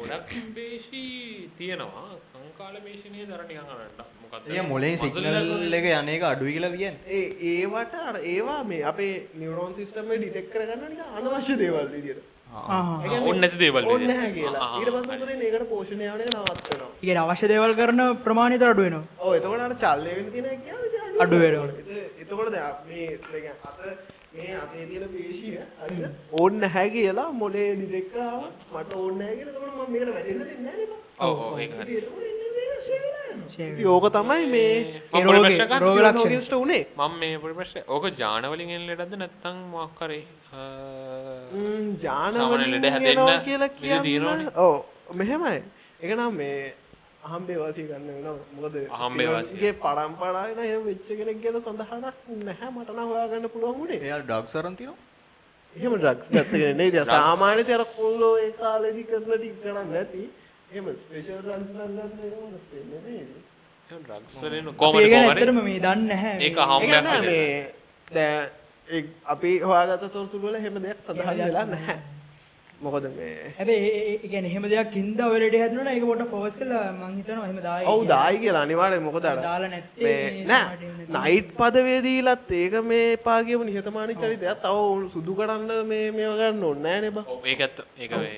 ගොඩක් 0.00 0.34
පේශි 0.58 1.02
තියෙනවා. 1.58 2.04
සංකාල 2.34 2.76
පේශිනයේ 2.84 3.26
දර 3.30 3.42
නිකන් 3.48 3.72
අරන්න 3.72 4.04
මොකක්ද? 4.22 4.52
එය 4.52 4.66
මොලෙන් 4.68 4.96
සිගනල් 4.98 5.74
එක 5.80 5.88
යන 5.92 6.12
එක 6.16 6.28
අඩුයි 6.32 6.54
කියලා 6.58 6.72
කියන්නේ. 6.76 7.00
ඒ 7.08 7.24
ඒවට 7.54 7.98
අර 8.04 8.20
ඒවා 8.34 8.60
මේ 8.64 8.84
අපේ 8.92 9.14
නිවරෝන් 9.40 9.74
සිස්ටම් 9.80 10.12
එක 10.12 10.22
ඩිටෙක්ට් 10.22 10.52
කරගන්න 10.54 11.02
අනවශ්‍ය 11.18 11.58
දේවල් 11.64 11.90
විදියට. 11.96 12.22
ඕන්න 12.54 13.40
නැති 13.40 13.58
දේවල් 13.58 13.84
විදියට. 13.84 14.34
කියලා. 14.34 14.68
ඊට 14.78 14.90
පස්සේ? 14.96 15.36
ඒකට 15.44 15.68
පෝෂණය 15.68 16.04
යවන 16.04 16.20
එක 16.20 16.30
නවත්තනවා. 16.30 16.90
ඉගෙන 17.02 17.16
අවශ්‍ය 17.18 17.46
දේවල් 17.48 17.72
කරන 17.76 18.00
ප්‍රමාණිත 18.24 18.62
අඩු 18.64 18.82
වෙනවා 18.82 19.04
ඔව් 19.20 19.34
එතකොට 19.34 19.60
අර 19.60 19.74
චල්ලය 19.76 20.10
වෙන්න 20.16 20.30
තියෙන 20.32 20.46
ඉතින් 20.54 21.20
අඩු 21.20 21.36
වෙනවා. 21.38 21.68
එත- 21.80 22.22
එතකොට 22.22 22.50
දැන් 22.52 22.74
මේ 22.88 23.06
ඒ 23.06 23.18
කියන්නේ 23.24 23.54
අත 23.64 23.78
මේ 24.34 24.52
අතේ 24.56 24.84
තියෙන 24.86 25.08
පේශිය 25.08 25.58
හරිද? 25.80 26.04
ඕනේ 26.32 26.60
නැහැ 26.60 26.90
කියලා 26.90 27.28
මොලේ 27.34 27.68
ඩිටෙක්ට් 27.76 28.12
කරාම 28.12 28.42
මට 28.74 28.90
ඕනේ 28.94 29.18
නැහැ 29.18 29.36
කියලා 29.36 29.52
එතකොට 29.52 29.74
මම 29.78 29.92
මේකට 29.92 30.12
වැටෙන්න 30.14 30.40
දෙන්නේ 30.40 30.62
නැහැ 30.62 30.78
නේද? 30.80 30.92
ඔව් 31.20 31.34
ඔව් 31.40 31.58
ඒක 31.60 31.72
හරි 31.78 31.94
ඕක 33.86 34.06
තමයි 34.10 34.46
මේ 34.46 34.74
මම 35.12 35.26
පොඩි 35.26 35.40
ප්‍රශ්නයක් 35.44 35.70
අහන්න 35.70 35.82
රෝග 35.82 35.94
ස්ටිවන් 35.94 36.06
ලක්ෂණ. 36.06 36.20
හොකින්ස්ට 36.20 36.52
උනේ. 36.54 36.82
මම 36.98 37.18
මේ 37.20 37.38
පොඩි 37.38 37.54
ප්‍රශ්නයක් 37.54 37.84
ඕක 37.88 38.04
ජාන 38.18 38.46
වලින් 38.52 38.70
එන 38.70 38.86
ලෙඩක්ද 38.88 39.14
නැත්නම් 39.16 39.58
මොකක් 39.72 40.00
හරි 40.00 40.20
අ, 40.52 40.60
ම්, 41.54 41.86
ජාන 42.04 42.32
සාමාන්‍ය 42.34 42.54
වලින් 42.54 42.72
ලෙඩ 42.76 42.90
හැදෙන්න 42.90 43.12
එනවා 43.14 43.38
කියලා 43.46 43.70
කියන්න 43.76 44.02
තියෙනවනේ. 44.02 44.48
ඔව් 44.58 44.74
මෙහෙමයි. 45.14 45.62
ඒක 46.00 46.12
නම් 46.16 46.32
මේ 46.34 46.74
අහම්බේ 47.24 47.58
වාසිය 47.58 47.86
ගන්න 47.88 48.06
වෙනවා. 48.10 48.36
මොකද 48.56 48.76
අහම්බේ 48.98 49.28
වාසිය. 49.30 49.58
ගේ 49.58 49.72
පරම්පරාවෙන 49.80 50.62
එහෙම 50.66 50.82
වෙච්ච 50.86 51.08
කෙනෙක් 51.18 51.42
ගැන 51.42 51.60
සඳහනක් 51.60 52.14
නැහැ. 52.42 52.70
මට 52.72 52.90
නම් 52.92 53.08
හොයාගන්න 53.10 53.50
පුළුවන් 53.50 53.82
උනේ. 53.84 54.00
එයා 54.02 54.20
ඩක්ස් 54.22 54.56
අරන් 54.56 54.76
තියෙනවා? 54.76 55.02
එහෙම 55.76 55.94
ඩ්‍රග්ස් 55.96 56.28
ගත්ත 56.30 56.50
කෙනෙක් 56.52 56.76
නෙයි 56.78 56.90
දැන් 56.92 57.06
සාමාන්‍යයෙන් 57.08 57.70
අර 57.76 57.84
කොල්ලෝ 57.96 58.32
ඒ 58.38 58.50
කාලේදී 58.58 59.06
කරන 59.06 59.24
ටික 59.30 59.54
ගණන් 59.62 59.88
නැති 59.92 60.24
එහෙම 60.70 60.86
ස්පේෂල් 60.96 61.40
ඩ්‍රග්ස් 61.40 61.72
ඒක 62.24 62.34
මොනස්සේ 62.42 62.82
නෙමෙයි. 62.90 63.24
ඩ්‍රග්ස් 63.90 64.34
වලින් 64.42 64.66
අපි 64.68 64.76
කොහමද 64.78 65.00
ඒ 65.00 65.08
ගැන 65.08 65.24
කොහමද 65.24 65.38
ඇත්තටම 65.38 65.60
මේ 65.62 65.78
දන්නේ 65.80 66.08
නැහැ. 66.10 66.34
ඒක 66.40 66.56
හම්බයක් 66.62 66.90
විදියට. 66.96 67.26
මේ 67.26 67.74
දැන් 68.08 68.48
ඒ 68.88 69.04
අපි 69.26 69.50
හොයාගත්ත 69.62 70.10
තොරතුරු 70.12 70.46
වල 70.48 70.56
එහෙම 70.56 70.82
දෙයක් 70.82 70.98
සඳහන් 71.06 71.38
වෙලා 71.40 71.64
නැහැ. 71.66 71.98
මොකද 72.84 73.04
මේ 73.16 73.34
හැබැයි 73.58 73.90
ඒ- 73.98 74.28
කියන්නේ 74.30 74.50
එහෙම 74.50 74.64
දෙයක් 74.72 74.90
හින්දා 74.98 75.28
ඔය 75.32 75.38
ලෙඩේ 75.42 75.60
හැදුණා 75.62 75.84
නම් 75.86 75.96
ඒක 75.96 76.06
පොඩ්ඩක් 76.10 76.30
ෆෝකස් 76.32 76.56
කරලා 76.60 76.88
මං 76.92 77.12
හිතනවා 77.18 77.46
එහෙම 77.46 77.60
දායි 77.68 77.86
ඔව්. 77.92 78.00
දායි 78.08 78.38
කියලා. 78.38 78.62
අනිවාර්යෙන් 78.66 79.02
මොකද 79.06 79.24
අර 79.30 79.36
දාලා 79.46 79.70
නැත්තේ 79.74 80.44
නෑ. 80.44 80.76
නයිට් 81.16 81.54
පදවේ 81.60 82.00
දීලත් 82.08 82.50
ඒක 82.60 82.74
මේ 82.90 83.06
එපා 83.12 83.38
කියපු 83.46 83.64
නිහතමානී 83.64 84.16
චරිතයක්. 84.16 84.58
තව 84.64 85.08
සුදු 85.14 85.32
කරන්න 85.38 85.70
මේ 85.86 86.10
මේව 86.10 86.34
ගන්න 86.40 86.64
ඕනේ. 86.64 86.82
නෑනේ 86.88 87.10
බා. 87.10 87.24
ඔව් 87.28 87.46
ඒක 87.46 87.60
ඇත්ත. 87.60 87.78
ඒක 87.98 88.10
මේ 88.16 88.34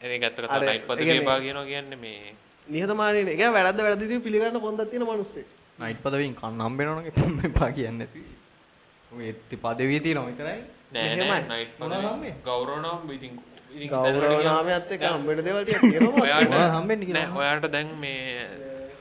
ඒක 0.00 0.22
ඇත්ත 0.22 0.38
අර 0.38 0.44
කතා 0.46 0.60
නයිට් 0.60 0.82
ඒ 0.82 0.88
පදවිය 0.88 1.06
කියන්නේ- 1.06 1.66
කියන්නේ 1.66 1.98
මේ 1.98 2.34
නිහතමානී 2.68 3.24
වැරද්ද 3.56 3.80
වැරද්ද 3.80 4.02
විදිහට 4.02 4.24
පිළිගන්න 4.24 4.60
පොන්දක් 4.60 4.90
තියෙන 4.90 5.04
මිනිස්සෙක්. 5.10 5.46
නයිට් 5.78 6.02
පදවින් 6.04 6.34
කන්න 6.34 6.60
හම්බෙනවනේ 6.60 7.12
එපා 7.50 7.70
කියන්නේ 7.72 7.98
නැති. 8.00 8.20
ඔය 9.12 9.28
එත්ති 9.28 9.56
පදවිය 9.56 10.00
තියෙනවා 10.00 10.30
විතරයි. 10.30 10.58
නෑ 10.94 11.04
මෙහෙමයි. 11.04 11.28
නෑ 11.28 11.42
නයිට් 11.52 11.78
මොනවද 11.80 11.94
පදවිය 11.94 12.08
හම්බෙන්නේ? 12.08 12.34
ගෞරව 12.44 12.74
නම් 12.78 13.10
ඉතින් 13.16 13.32
ඉතින් 13.74 13.88
ගෞරව 13.90 14.44
නාමයත් 14.44 14.92
එක්ක 14.92 15.04
හම්බෙන 15.08 15.44
දේවල් 15.44 15.62
ටිකක් 15.64 15.82
තියෙනවා. 15.82 16.22
ඔයාට 16.24 16.50
මොනවද 16.50 16.74
හම්බෙන්නේ 16.76 17.06
කියලා 17.08 17.26
නෑ 17.26 17.40
ඔයාට 17.42 17.70
දැන් 17.72 17.88
මේ 17.98 18.18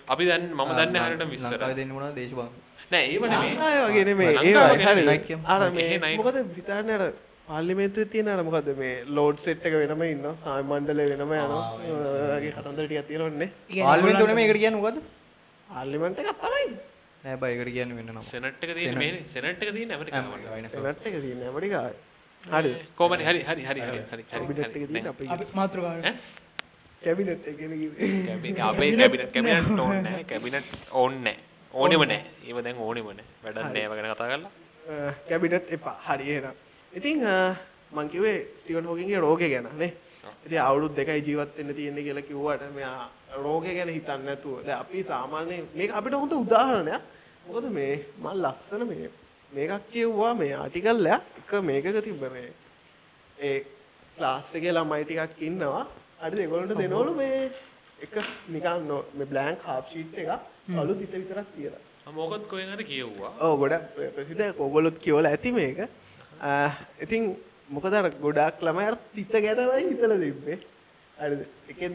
අපි 0.07 0.23
දැන් 0.25 0.43
මම 0.51 0.73
දන්නේ 0.79 1.01
හරියට 1.05 1.29
විස්තර 1.31 1.53
ලංකාවේ 1.53 1.77
දෙන්නේ 1.79 1.97
මොනවද 1.99 2.15
දේශපාලන. 2.15 2.53
නෑ 2.91 3.05
වගේ. 3.21 3.53
ඒ 3.67 3.79
වගේ. 3.85 5.05
නයිට් 5.05 5.25
කියමු. 5.27 5.43
අර 5.45 5.71
මේ. 5.71 6.15
මොකද 6.17 6.37
බ්‍රිතාන්‍යයේ 6.51 7.13
පාර්ලිමේන්තුවේ 7.49 8.09
තියෙන 8.13 8.29
අර 8.33 8.41
මොකද 8.47 8.69
මේ 8.81 8.93
ලෝඩ් 9.17 9.37
සෙට් 9.45 9.65
එක 9.67 9.73
වෙනම 9.81 10.03
ඉන්නවා. 10.07 10.35
සාම 10.43 10.65
මණ්ඩලය 10.71 11.05
වෙනම 11.11 11.21
යනවා. 11.21 11.63
ඔය 11.75 11.87
වගේ 12.33 12.51
කතන්දර 12.57 12.85
ටිකක් 12.89 13.07
තියෙනවනේ. 13.11 13.49
ඒ 13.49 13.73
කියන්නේ 13.73 13.87
පාර්ලිමේන්තුව 13.89 14.27
නෙමෙයි 14.31 14.47
ඒකට 14.47 14.61
කියන්නේ 14.63 14.81
මොකද්ද? 14.81 14.99
පාර්ලිමේන්තු 15.69 16.19
එකක් 16.23 16.41
තමයි. 16.43 16.67
නෑ 17.23 17.37
බයි 17.43 17.53
ඒකට 17.53 17.73
කියන්නේ 17.77 17.97
වෙන 17.99 18.11
නම. 18.15 18.21
සෙනට් 18.31 18.67
එක 18.67 18.75
තියෙන්නේ 18.79 19.13
මේ 19.13 19.23
සෙනට් 19.35 19.63
එක 19.63 19.73
තියෙන්නේ 19.77 19.97
ඇමරිකාවේ 19.97 20.53
වෙනස. 20.57 20.75
සෙනට් 20.77 21.07
එක 21.11 21.17
තියෙන 21.25 21.47
ඇමරිකාවේ. 21.51 21.97
හරි. 22.39 22.73
කොහමද 22.99 23.25
හරි 23.29 23.41
හරි 23.49 23.63
හරි 23.69 23.81
හරි 23.87 23.99
හරි 24.11 24.23
කැබිනට්? 24.31 24.61
කැබිනට්. 24.75 25.07
කැබිනට් 27.03 28.59
අපේ 28.67 28.91
කැබිනට් 29.01 29.31
කැබිනට් 29.33 29.79
ඕනේ 29.79 30.01
නැහැ 30.01 30.23
කැබිනට් 30.31 30.77
ඕනේ 30.91 31.19
නැහැ 31.25 31.43
ඕනෙම 31.73 32.01
නැහැ 32.11 32.21
ඒව 32.47 32.57
දැන් 32.65 32.77
ඕනෙම 32.85 33.11
නැහැ 33.17 33.43
වැඩක් 33.43 33.63
නැහැ 33.63 33.83
ඒව 33.83 33.93
ගැන 33.97 34.13
කතා 34.13 34.29
කරලා 34.31 34.51
කැබිනට් 35.29 35.75
එපා 35.77 35.95
හරි 36.07 36.25
එහෙනම් 36.35 36.55
ඉතින් 36.93 37.23
මං 37.91 38.09
කිව්වේ 38.09 38.47
ස්ටිවන් 38.55 38.85
හොකින්ගේ 38.85 39.19
රෝගය 39.19 39.49
ගැන 39.49 39.69
නේ. 39.77 39.93
ඉතින් 40.45 40.59
අවුරුදු 40.59 40.95
දෙකයි 40.95 41.21
ජීවත් 41.27 41.57
වෙන්න 41.57 41.75
තියෙන්නේ 41.75 42.03
කියලා 42.03 42.27
කිව්වට 42.29 42.73
මෙයා 42.75 43.09
රෝගය 43.43 43.73
ගැන 43.77 43.89
හිතන්නේ 43.89 44.25
නැතුව. 44.25 44.65
දැන් 44.65 44.79
අපි 44.79 45.03
සාමාන්‍යයෙන් 45.03 45.67
මේක 45.75 45.91
අපිට 45.91 46.13
හොඳ 46.13 46.33
උදාහරණයක්. 46.33 47.01
මොකද 47.47 47.65
මේ 47.77 48.05
මම 48.21 48.27
ලස්සන 48.43 48.83
මේ 48.91 49.09
මේකක් 49.55 49.91
කිව්වා 49.93 50.33
මේ 50.41 50.53
ආටිකල් 50.61 51.05
එක 51.13 51.51
මේකක 51.69 52.03
තිබ්බ 52.07 52.23
මේ 52.35 52.49
ඒ 53.47 53.57
ක්ලාස් 54.17 54.55
එකේ 54.57 54.73
ළමයි 54.77 55.03
ටිකක් 55.05 55.41
ඉන්නවා. 55.47 55.83
හරිද 56.21 56.39
ඒගොල්ලන්ට 56.43 56.77
දෙනවලු 56.81 57.13
මේ 57.21 57.51
එක 58.05 58.15
නිකන් 58.55 58.89
මේ 59.17 59.27
බ්ලැන්ක් 59.31 59.61
හාෆ් 59.67 59.85
ෂීට් 59.91 60.17
එකක් 60.21 60.31
කළු 60.75 60.93
තිත 60.99 61.13
විතරක් 61.21 61.47
තියලා. 61.55 61.83
මොකද 62.17 62.43
කොහෙන් 62.51 62.69
හරි 62.73 62.83
කියෙව්වා. 62.91 63.33
ඕ 63.43 63.53
ගොඩක් 63.61 63.85
ප්‍රසිද්ධ. 64.15 64.53
ඔගොලොත් 64.65 64.97
කියවල 65.05 65.25
ඇති 65.31 65.51
මේක 65.51 65.79
ඉතින් 67.01 67.35
මොකද 67.69 67.93
අර 67.93 68.09
ගොඩක් 68.21 68.61
ළමයි 68.61 68.85
අර 68.85 68.97
තිත 69.13 69.31
ගැනමයි 69.33 69.83
හිතලා 69.89 70.19
තිබ්බේ 70.19 70.57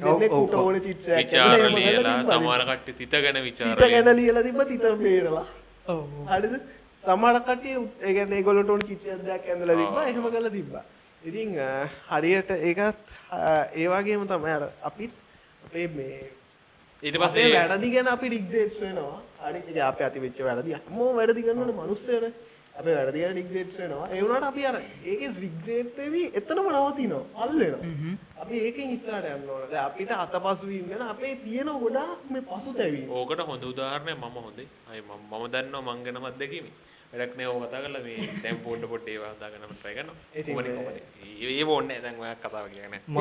ඔව්. 0.02 0.20
ඕන 0.58 0.74
තිබ්බා. 0.80 2.38
කට්ටිය 2.70 2.94
තිත 2.98 3.10
ගැන 3.22 3.42
විචාර 3.44 3.76
තිත 3.76 3.90
ගැන 3.94 4.16
ලියලා 4.16 4.42
තිබ්බ 4.42 4.60
තිත 4.68 4.84
බේරලා 4.98 5.46
ඔව් 5.86 6.00
හරිද 6.28 6.54
සමහර 7.00 7.36
කට්ටිය 7.40 7.76
උ- 7.76 7.90
ඒ 8.00 8.12
කියන්නේ 8.12 8.38
ඒගොල්ලන්ට 8.38 8.70
ඕන 8.70 8.82
චිත්‍රයක් 8.82 9.48
ඇඳලා 9.48 9.76
තිබ්බා 9.76 10.04
එහෙම 10.06 10.26
කරලා 10.26 10.50
තිබ්බා 10.50 10.84
ඉතින් 11.22 11.50
ආ, 11.60 11.86
හරියට 12.10 12.50
ඒකත් 12.50 13.04
ආ, 13.30 13.64
ඒ 13.74 13.86
වගේම 13.88 14.26
තමයි 14.26 14.52
අර 14.52 14.64
අපිත් 14.82 15.12
අපේ 15.64 15.86
මේ 15.88 16.30
ඊට 17.02 17.16
අපේ 17.16 17.20
පස්සේ 17.24 17.52
වැරදි 17.54 17.90
ගැන 17.90 18.08
අපි. 18.08 18.28
හරි 19.42 19.60
ඒ 19.74 19.80
අපේ 19.82 20.04
අති 20.04 20.18
වෙච්ච 20.20 20.38
වැරදි 20.40 20.72
හැමෝම 20.74 21.16
වැරදි 21.16 21.42
කරනවනේ 21.42 21.74
මිනිස්සුනේ. 21.78 22.32
අපේ 22.74 22.94
වැරදි 22.96 23.20
ගැන 23.20 23.34
රිග්‍රේට්ස් 23.36 23.78
වෙනවා. 23.78 24.06
ඒ 24.08 24.20
වුණාට 24.22 24.44
අපි 24.44 24.66
අර 24.66 24.76
ඒකේ 25.04 25.32
රිග්‍රේට් 25.40 25.96
වෙවි 25.96 26.22
එතනම 26.34 26.68
නවතිනවා. 26.68 27.24
අල් 27.36 27.52
වෙනවා. 27.58 28.14
අපි 28.42 28.62
ඒකෙන් 28.66 28.94
ඉස්සරහට 28.96 29.28
යන්න 29.32 29.50
ඕන. 29.50 29.66
දැන් 29.70 29.84
අපිට 29.84 30.14
අතපසු 30.16 30.70
වීම 30.70 30.88
ගැන 30.88 31.04
අපේ 31.08 31.34
තියෙන 31.44 31.70
ගොඩාක් 31.84 32.30
මේ 32.30 32.42
පසුතැවීම. 32.42 33.10
ඕකට 33.10 33.44
හොඳ 33.50 33.68
උදාහරණයක් 33.72 34.18
මම 34.18 34.40
හොඳයි 34.46 34.66
අය 34.90 35.00
මම 35.00 35.44
දන්නවා 35.52 35.94
මං 35.94 36.04
ගැනමත් 36.04 36.38
දැකීමේ 36.40 36.74
වැඩක් 37.12 37.34
නෑ 37.36 37.46
ඕක 37.46 37.64
කතා 37.64 37.80
කරලා 37.84 38.02
මේ 38.04 38.28
දැන් 38.42 38.58
පොඩ 38.64 38.84
පොඩ 38.88 39.06
ඒවා 39.06 39.32
හදා 39.32 39.50
ගන්න 39.52 39.74
try 39.80 39.92
කරනවා. 39.96 40.16
ඉතින් 40.34 40.54
කොහොමද 40.54 40.68
මේ- 40.68 40.76
කොහොමද? 40.78 40.98
ඒ 41.42 41.64
ඕනේ 41.66 41.98
දැන් 42.00 42.16
ඔයා 42.20 42.36
කතාව 42.36 42.66
කියන්නේ 42.72 43.00
මම 43.06 43.18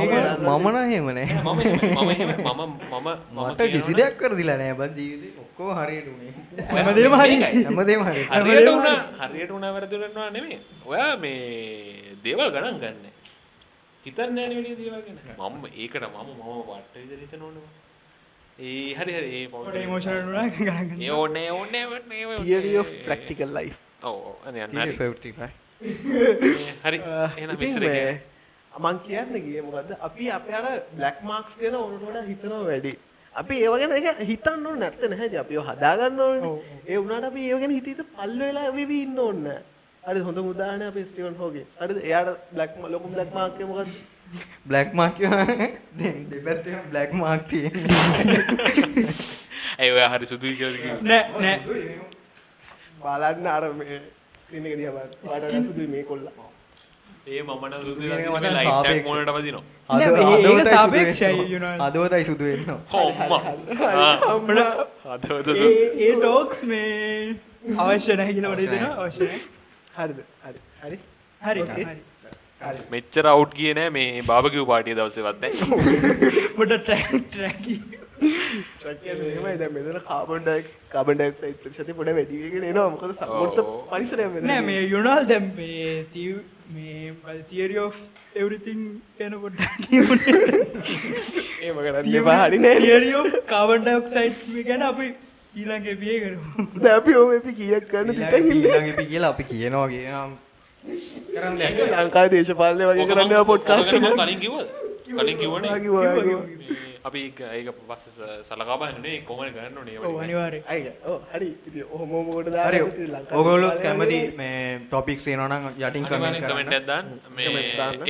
මම 0.48 0.68
නම් 0.68 0.78
එහෙම 0.86 1.10
නෑ. 1.10 1.28
මම 1.38 1.52
මම 1.52 2.14
මම 2.48 2.62
මම 2.62 3.02
මම 3.02 3.42
මට 3.44 3.62
කිසි 3.74 3.94
දෙයක් 3.94 4.16
කරදිලා 4.18 4.58
නෑ 4.58 4.74
බං 4.74 4.96
ජීවිතේ. 4.96 5.44
ඔක්කොම 5.44 5.70
හරියට 5.78 6.08
උනේ. 6.08 6.32
හැමදේම 6.70 7.14
හරි. 7.14 7.36
හැමදේම 7.66 8.02
හරි. 8.08 8.24
හරියට 8.36 8.72
උනා 8.72 8.98
හරියට 9.22 9.52
උනා 9.52 9.74
වැරදි 9.74 9.96
උනා 10.06 10.30
නෙමෙයි. 10.30 10.60
ඔයා 10.86 11.14
මේ 11.18 12.16
දේවල් 12.24 12.50
ගණන් 12.50 12.80
ගන්න. 12.80 13.06
හිතන්නේ 14.04 14.32
නෑනේ 14.38 14.56
වැඩි 14.58 14.76
දේවල් 14.82 15.02
ගැන. 15.06 15.18
මම 15.54 15.64
ඒකට 15.76 16.04
මම 16.08 16.30
මම 16.32 16.60
වට 16.70 16.94
විදිහට 16.96 17.24
හිතන 17.26 17.44
ඕනේ 17.44 17.81
ඒ 18.60 18.94
හරි 18.94 19.14
හරි 19.14 19.30
ඒ 19.38 19.48
ඕනේ 21.12 21.48
ඕනේ 21.52 21.86
අන්න 24.64 24.72
තියෙන 24.72 24.94
හරි 26.84 26.98
විස්තර 27.62 27.86
මේ 27.86 28.20
කියන්නේ 29.08 29.42
ගියේ 29.46 29.64
මොකද්ද 29.68 29.96
අපි 30.08 30.30
අපේ 30.32 30.56
අර 30.60 30.68
බ්ලැක් 30.98 31.18
මාක්ස් 31.24 31.58
ගැන 31.58 31.76
ඕනට 31.76 32.04
වඩා 32.04 32.24
හිතනවා 32.30 32.62
වැඩි. 32.70 32.94
අපි 33.34 33.56
ඒව 33.64 33.74
ගැන 33.82 33.92
ඒක 33.98 34.22
හිතන්න 34.32 34.66
ඕනේ 34.68 34.82
නැත්te 34.84 35.06
නැහැ. 35.10 35.28
ඉතින් 35.28 35.40
අපි 35.44 35.54
ඒව 35.56 35.66
හදා 35.72 35.94
ගන්න 35.98 36.20
ඕනේ. 36.20 36.54
ඒ 36.88 36.98
වුණාට 36.98 37.28
අපි 37.32 37.42
ඒව 37.50 37.60
ගැන 37.60 37.76
හිත 37.78 37.88
හිත 37.88 38.02
පල් 38.16 38.40
වෙලා 38.40 38.72
වෙවි 38.78 39.02
ඉන්න 39.04 39.20
ඕනේ 39.20 39.44
නැහැ. 39.44 39.64
හරිද 40.04 40.24
හොඳ 40.28 40.38
උදාහරණයක් 40.44 40.90
අපි 40.94 41.04
ස්ටිවන් 41.10 41.38
හෝගේ. 41.42 41.66
හරිද 41.82 41.98
එයාට 42.08 42.40
බ්ලැක් 42.54 42.72
ලොකු 42.96 43.08
බ්ලැක් 43.14 43.34
මාක් 43.34 43.60
එක 43.60 43.68
මොකද්ද? 43.72 43.92
බ්ලැක් 44.70 44.94
මාක් 44.94 45.16
දැන් 45.20 46.18
දෙපැත්තෙම 46.32 46.80
බ්ලැක් 46.92 47.12
මාක් 47.14 47.42
තියෙන්නේ. 47.48 47.88
ඇයි 49.80 49.92
ඔයා 49.92 50.10
හරි 50.14 50.26
සුදුයි 50.32 50.56
කියලා 50.56 50.96
නෑ 51.02 51.24
නෑ 51.42 51.58
බලන්න 53.02 53.48
අර 53.48 53.64
මේ 53.74 54.00
ස්ක්‍රීන් 54.42 54.66
එක 54.66 54.76
දිහා 54.80 54.94
බලන්න. 54.96 55.66
සුදුයි 55.68 55.88
මේ 55.88 56.04
කොල්ලා. 56.04 56.48
ඒ 57.28 57.42
මම 57.44 57.66
නම් 57.66 57.84
කියලා 58.00 58.32
මචං 58.36 58.56
ලයිට් 58.56 58.68
එකක් 58.68 58.68
සාපේක්ෂ. 58.68 59.10
මොනට 59.10 59.32
වදිනවා 59.38 59.64
නෑ, 59.90 60.08
හද- 60.08 60.20
ඒක 60.26 60.46
සුදු 60.46 60.70
සාපේක්ෂයි, 60.70 61.28
වෙනවා. 61.28 61.50
you 61.52 61.60
know. 61.60 61.74
හදවතයි 61.84 62.24
සුදු 62.26 62.44
වෙනවා. 62.46 62.80
හොම්මා 62.94 63.42
අපිට 64.32 64.60
හදවත 65.06 65.48
ඒ 65.58 65.82
ඒ 66.06 66.14
ටෝක්ස් 66.16 66.64
මේ 66.64 66.86
අවශ්‍ය 67.80 68.16
නැහැ 68.16 68.34
කියලා 68.34 68.54
මට 68.54 68.62
හිතෙනවා 68.66 68.94
අවශ්‍ය 69.04 69.24
නැහැ. 69.24 69.42
හරිද? 69.98 70.20
හරි. 70.46 70.98
හරි. 71.42 71.68
හරි. 71.68 72.02
මෙච්චර 72.92 73.26
අවුට් 73.28 73.58
ගියේ 73.58 73.74
නෑ 73.76 73.96
මේ 73.96 74.22
බාබකිව් 74.28 74.68
පාටිය 74.68 74.96
දවසේවත් 74.96 75.42
නෑ 75.42 75.54
පොඩ 76.58 76.78
ට්‍රැක් 76.78 77.18
ට්‍රැකි. 77.28 77.76
ට්‍රක් 78.22 78.98
කියන්නේ 79.04 79.30
එහෙමයි 79.30 79.54
දැන් 79.60 79.74
මෙතන 79.76 80.00
කාබන් 80.08 80.44
ඩයොක්ස් 80.48 80.74
කාබන් 80.90 81.20
ඩයොක්සයිඩ් 81.20 81.58
ප්‍රතිශතය 81.62 81.96
පොඩ 82.00 82.12
වැඩි 82.18 82.42
වෙගෙන 82.42 82.66
එනවා. 82.66 82.90
මොකද 82.90 83.14
මෙතන. 84.34 84.50
නෑ 84.50 84.66
මේ 84.68 84.84
යුනල් 84.86 85.28
දැම් 85.32 85.48
of 87.86 87.98
එවරිතින් 88.36 88.86
ගැන 89.18 89.40
පොඩ්ඩක් 89.42 89.74
කියමුනේ 89.88 90.38
ඒම 91.62 91.78
කරන්න 91.80 92.14
එපා 92.22 92.38
හරි 92.44 92.60
නෑ. 92.60 92.86
තියරිය 92.86 93.18
of 93.24 93.42
කාබන් 93.48 93.90
ඩයොක්සයිඩ්ස් 93.90 94.46
මේ 94.54 94.68
ගැන 94.70 94.88
අපි 94.92 95.10
ඊළඟ 95.56 95.92
එපියේ 95.96 96.22
කරමු 96.22 96.70
දැන් 96.78 96.96
අපි 96.96 97.18
කීයක්. 98.46 98.56
ඊළඟ 98.62 98.94
එපි 98.94 99.10
කියලා 99.10 99.36
අපි 99.36 99.50
කියනවා 99.50 99.90
කියනවා. 99.90 100.30
කරන්න. 101.34 101.56
ලංකාවේ 102.04 102.32
දේශපාලනය 102.36 102.84
වගේ 102.92 103.08
කරන්න 103.10 103.34
එක. 103.42 104.16
කලින් 104.22 104.40
කිව්වද 104.44 104.68
කලින්. 105.18 105.38
මේ 105.82 106.40
අපි 107.08 107.20
ඒක 107.58 107.70
පස්සේ 107.90 108.36
සලකා 108.48 108.76
බලන්නේ 108.82 109.22
කොහොමද 109.30 109.52
කරන්න. 109.56 109.76
ඔව් 110.06 110.16
හරි. 111.34 111.50
ලංකාවේ 112.74 112.82
ඔගොල්ලොත් 113.40 113.78
දේශපාලනය 113.80 113.82
කැමති 113.86 114.20
මේ 114.40 114.60
ටොපික්ස් 114.90 115.24
තියෙනවා 115.26 115.50
නම් 115.50 115.64
යටින් 115.88 116.06
කමෙන්ට් 116.12 116.46
අනිවාර්යෙන් 116.46 116.46
කමෙන්ට් 116.50 116.76
දාන්න. 116.90 117.08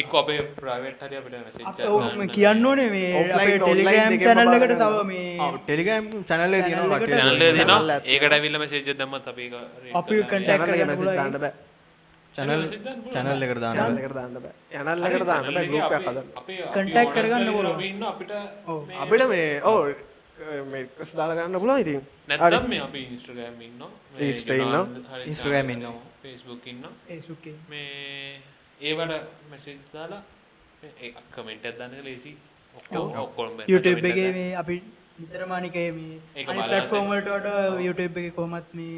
එක්ක 0.04 0.14
අපේ 0.22 0.40
ප්‍රයිවට් 0.60 1.02
හරි 1.08 1.16
අපිට 1.22 1.36
කියන්න 2.38 2.66
ඕනේ 2.66 2.90
මේ 2.96 3.10
බාර 4.28 4.54
එකට 4.60 4.78
තව. 4.84 4.94
මේ 5.12 5.50
එකේ 5.68 5.80
එක 5.84 5.90
channel 6.30 6.52
තියෙනවා 6.68 7.00
එකක් 7.02 7.10
ඒකට 8.14 8.34
ඇවිල්ලා 8.38 8.62
මැසේජ් 8.64 8.84
එකක් 8.86 8.98
දැම්මත් 9.04 9.28
අපි 9.34 9.44
අපි 10.04 10.14
එකේ 10.22 10.86
පුළුවන්. 10.96 11.20
දාන්න 11.20 11.38
බෑ. 11.46 11.54
චැනල් 12.36 12.62
චැනල් 13.14 13.44
එකට 13.46 13.62
දාන්න 13.64 13.98
එකට 14.04 14.16
දාන්න 14.20 14.38
බෑ. 14.44 14.54
channel 14.74 15.04
එකට 15.08 15.26
දාන්න 15.32 15.50
බෑ 15.56 15.66
group 15.72 15.98
එකක් 15.98 16.08
හදන්න. 16.08 16.28
Contact 16.78 17.12
කරගන්න 17.16 17.52
පුළුවන්. 17.58 17.76
අපි 17.76 17.88
ඉන්න 17.92 18.04
අපිට 18.12 18.32
අපිට 19.04 19.28
මේ 19.34 19.50
ඔව්. 19.72 19.82
මේ 20.72 20.82
රික්වස් 20.84 21.12
දාලා 21.20 21.36
ගන්න 21.40 21.60
පුළුවන් 21.64 21.82
ඉතින්. 21.84 22.06
නැත්නම් 22.30 22.70
මේ 22.74 22.82
අපි 22.88 23.00
ඉන්ස්ට්‍රග්‍රෑම් 23.08 23.62
ඉන්නවා. 23.68 23.92
මේ 24.18 24.30
Insta 24.32 24.54
ඉන්නවා. 24.62 24.86
Instagram 25.34 25.74
ඉන්නවා. 25.76 25.98
Facebook 26.24 26.68
ඉන්නවා. 26.74 26.94
Facebook. 27.10 27.44
මේ 27.70 28.42
ඒවට 28.82 29.14
මැසේජ් 29.50 29.78
දාලා 29.94 30.22
මේ 30.82 31.12
කමෙන්ට් 31.36 31.66
එකක් 31.70 31.78
දාන්න 31.82 32.00
ලේසි 32.08 32.32
ඔක්කොම 32.76 33.20
ඔක්කොම 33.26 33.60
YouTube 33.74 34.08
එකේ 34.12 34.30
මේ 34.38 34.48
අපි 34.62 34.78
නිතරම 35.20 35.52
අනිකේ 35.58 35.90
මේ 35.98 36.46
අනිත් 36.48 36.64
platform 36.72 37.06
වලට 37.12 37.30
වඩා 37.36 37.60
YouTube 37.88 38.16
එකේ 38.22 38.34
කොහොමත් 38.40 38.74
මේ 38.80 38.96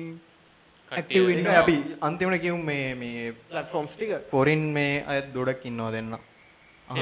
ඉන්නවා. 1.34 1.58
අපි 1.64 1.76
අන්තිමට 2.08 2.38
කියමු 2.44 2.60
මේ 2.70 2.88
මේ 3.02 3.20
platforms 3.50 3.94
ටික. 3.96 4.12
ෆොරින් 4.34 4.64
මේ 4.78 4.94
අය 5.08 5.18
දොඩක් 5.36 5.62
ඉන්නවා 5.72 5.91
දෙන්න. 5.96 6.12
මම 6.88 6.96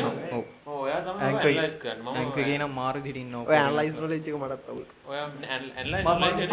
කියන 2.36 2.64
මාරු 2.80 3.00
දිටින් 3.06 3.24
ඉන්නවා. 3.26 3.46
ඔය 3.50 3.56
ඇනලයිස් 3.64 3.96
knowledge 4.00 4.28
එක 4.30 4.36
මටත් 4.42 4.68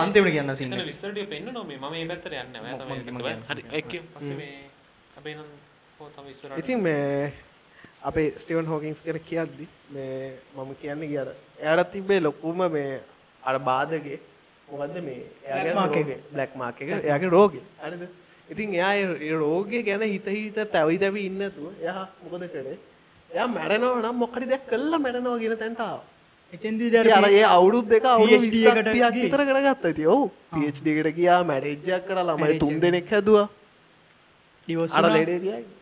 අන්තිමට 0.05 0.31
කියන්න 0.37 0.53
සින්න. 0.61 0.73
එතන 0.73 0.81
විස්තර 0.91 1.11
ටික 1.13 1.27
පෙන්නනවා 1.35 1.65
මේ. 1.71 1.79
මම 1.83 1.87
මේ 1.93 2.05
පැත්තට 2.11 2.35
යන්නේ 2.43 2.61
නම් 5.27 5.33
ඉතින් 6.63 6.79
මේ 6.83 7.33
අපේ 8.09 8.29
ස්ටිවන් 8.43 8.67
හෝකින්ස් 8.73 8.99
ගැන 9.05 9.19
කියද්දි 9.31 9.65
මේ 9.95 10.17
මම 10.57 10.71
කියන්න 10.83 11.03
කියට 11.13 11.31
එයාට 11.61 11.91
තිබේ 11.93 12.21
ලොකුම 12.27 12.59
මේ 12.77 12.93
අර 13.43 13.57
බාධගේ 13.69 14.19
මොකද 14.71 14.97
මේ 15.09 15.23
එයාගේ 15.47 16.19
බ්ලක් 16.35 16.53
මාර්ක 16.61 16.83
එක 16.83 16.91
එයාගේ 16.99 17.33
රෝගේ 17.37 17.65
හරිද 17.85 18.05
ඉතින් 18.53 18.69
එයා 18.75 19.39
රෝගය 19.45 19.83
ගැන 19.89 20.05
හිත 20.15 20.29
හිත 20.37 20.61
තැවි 20.75 20.97
තැවි 21.05 21.27
ඉන්නතුව 21.31 21.67
එයා 21.83 22.05
මොකද 22.23 22.47
කරේ 22.55 22.79
එයා 23.31 23.49
මැරෙනවා 23.57 24.05
නම් 24.05 24.17
මොකටි 24.25 24.47
දෙයක් 24.53 24.71
කළා 24.71 25.05
මැරෙනවා 25.07 25.41
කියන 25.43 25.57
තැනට 25.65 25.83
ආවා 25.87 26.07
එතෙන්දී 26.53 26.89
ඉතින් 26.89 27.01
අර 27.01 27.23
දැන් 27.25 27.35
ඒ 27.39 27.47
අවුරුදු 27.57 27.89
දෙක 27.89 28.05
අවුරුදු 28.05 28.37
PhD 28.45 28.57
20ක් 28.65 28.79
එකට 28.79 28.89
30ක් 28.89 29.09
ගියේ. 29.15 29.25
විතර 29.25 29.41
කරගත්තා 29.49 29.91
ඉතින් 29.95 30.07
ඔව් 30.17 30.23
PhD 30.53 30.87
එකට 30.93 31.17
ගියා 31.19 31.41
මැරේජ් 31.51 31.91
එකක් 31.97 32.07
කරලා 32.09 32.29
ළමයි 32.29 32.59
තුන්. 32.63 32.75
දෙනෙක් 32.85 33.11
හැදුවා 33.13 33.49
අර. 34.99 35.05
ලේඩේ 35.17 35.41
තියාගෙන 35.45 35.77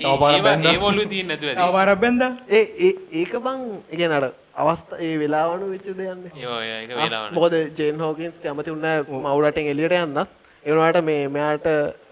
තව 0.00 0.12
පාරක් 0.22 0.42
බැන්දා. 0.46 0.72
ඒ 0.72 0.80
වොලුවේ 0.80 1.08
තියෙන්නේ 1.12 1.36
නැතුව 1.36 1.48
ඇති. 1.50 1.60
තව 1.60 1.72
පාරක් 1.76 2.00
බැන්දා. 2.00 2.32
ඒ 2.48 2.64
ඒක 3.20 3.32
බං 3.44 4.12
අර 4.18 4.24
අවස්ථා 4.62 4.98
ඒ 5.06 5.14
වෙලාවනු 5.22 5.66
වෙච්ච 5.74 5.88
දෙයන්නේ. 5.98 6.32
මොකද 7.36 7.54
ජේන් 7.78 8.00
හෝකින්ස් 8.06 8.36
කැමති 8.44 8.70
උන්න 8.76 8.86
මවුරටෙන් 9.26 9.66
එලියට 9.72 9.96
යන්නත්. 10.00 10.28
ඒවනට 10.68 10.98
මේ 11.08 11.24
මෙයාට 11.34 11.66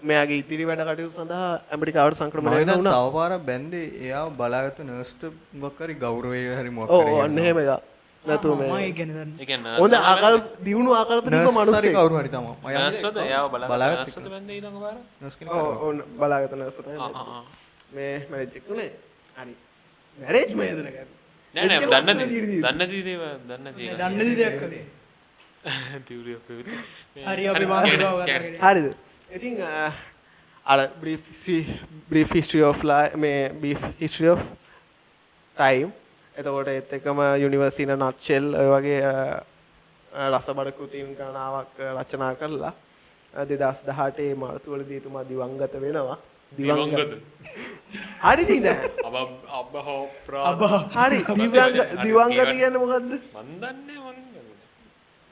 මෙයාගේ 0.09 0.41
ඉදිරි 0.41 0.65
වැඩ 0.69 0.83
කටයුතු 0.89 1.13
සඳහා 1.17 1.47
ඇමරිකාවට 1.73 2.19
සංක්‍රමණය 2.19 2.57
වුණා 2.73 2.99
තව 2.99 3.07
පාරක් 3.15 3.41
බැන්දේ 3.47 3.87
එයා 4.05 4.25
බලාගත්තු 4.39 4.81
නර්ස්ට 4.89 5.23
මොකරි 5.63 5.95
ගෞරවය 6.03 6.41
හරි 6.59 6.71
එක 6.77 6.91
මේ 7.57 8.91
දන්නේ. 9.15 9.39
ඒ 9.41 9.47
කියන්නේ 9.49 9.79
හොඳ 9.81 9.95
ආකල් 10.11 10.35
දියුණු 10.67 10.91
ආකල්ප 10.99 11.25
තිබ්බ 11.25 11.33
නර්ස් 11.33 11.49
හරි 11.49 11.57
මනුස්සෙක්. 11.57 11.95
කවුරු 11.97 12.15
හරි 12.21 12.29
යන්නේ 12.35 12.53
බලාගත 16.21 16.53
ආ 16.61 17.09
ආ 17.21 17.25
ආ. 17.39 17.43
මේ 17.95 18.13
මැරේජ් 18.29 18.55
එක 18.61 18.71
උනේ. 18.75 18.89
හරි. 19.39 19.53
මැරේජ් 20.17 20.55
මේදන 20.61 20.87
දන්න. 21.53 22.17
දන්න 22.61 22.79
දේ 22.81 23.01
දේව 23.03 23.21
දන්න 23.47 23.75
දේ. 23.75 23.93
දන්නදි 23.95 24.35
දෙයක් 24.35 24.55
කළේ. 24.59 24.85
තිවුරිය 26.05 26.37
පෙවිති. 26.47 26.71
හරි 27.25 27.47
අපි 27.47 27.65
වාහන 27.65 27.97
ගාව 27.97 28.17
කතා 28.21 28.39
කරේ. 28.39 28.59
හරිද 28.59 28.87
ඉතින් 29.29 29.61
අ, 29.61 29.91
අර 30.65 30.79
බ්‍රීෆ් 32.09 32.31
හිස්ට්‍රී 32.33 32.63
of 32.63 32.83
li- 32.83 33.15
මේ 33.17 33.49
බීෆ් 33.55 33.81
හිස්ට්‍රී 33.99 34.29
of 34.29 34.41
ටයිම් 35.57 35.89
එතකොට 36.35 36.67
එත් 36.69 36.93
එකම 36.93 37.19
යුනිවර්සින 37.37 37.91
නට්ෂෙල් 37.95 38.45
ඔය 38.55 38.67
වගේ 38.73 38.99
අ, 39.03 39.13
අ, 40.11 40.29
රසබඩ 40.31 40.73
කෘතින් 40.73 41.13
ගණනාවක් 41.13 41.79
අ, 41.81 41.93
රචනා 41.95 42.33
කරලා 42.35 42.73
දෙදස් 43.33 43.79
දහටේ 43.85 44.33
මාර්තුවලදී 44.35 44.99
තුමා 45.01 45.23
දිවංගත 45.23 45.73
වෙනවා 45.77 46.17
දිවංගත. 46.57 47.11
හරි 48.23 48.43
ප්‍රා 50.25 50.51
හරි 50.95 51.19
දිවංග 51.35 51.77
දිවංගත 52.03 52.39
කියන්න 52.51 52.75
මොකක්ද 52.75 53.03
මන් 53.03 53.47
දන්නේ 53.61 53.99
මන් 53.99 54.17
දන්නේ. 54.25 54.53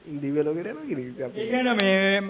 දිවලෝකට 0.04 0.66
ඒ 0.66 0.74
කියන්නේ 1.32 1.74
මේ 1.74 2.20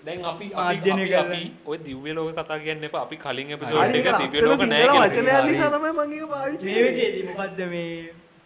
දැන් 0.00 0.20
අපි 0.24 0.46
කරලා. 0.48 1.20
අපි 1.20 1.42
ඔය 1.66 1.76
දිව්‍ය 1.80 2.10
ලෝක 2.12 2.28
කතා 2.34 2.58
කියන්න 2.58 2.84
එපා. 2.84 3.02
අපි 3.02 3.16
කලින් 3.18 3.48
එපිසෝඩ් 3.50 3.92
තමයි 5.68 5.92
මං 5.92 6.10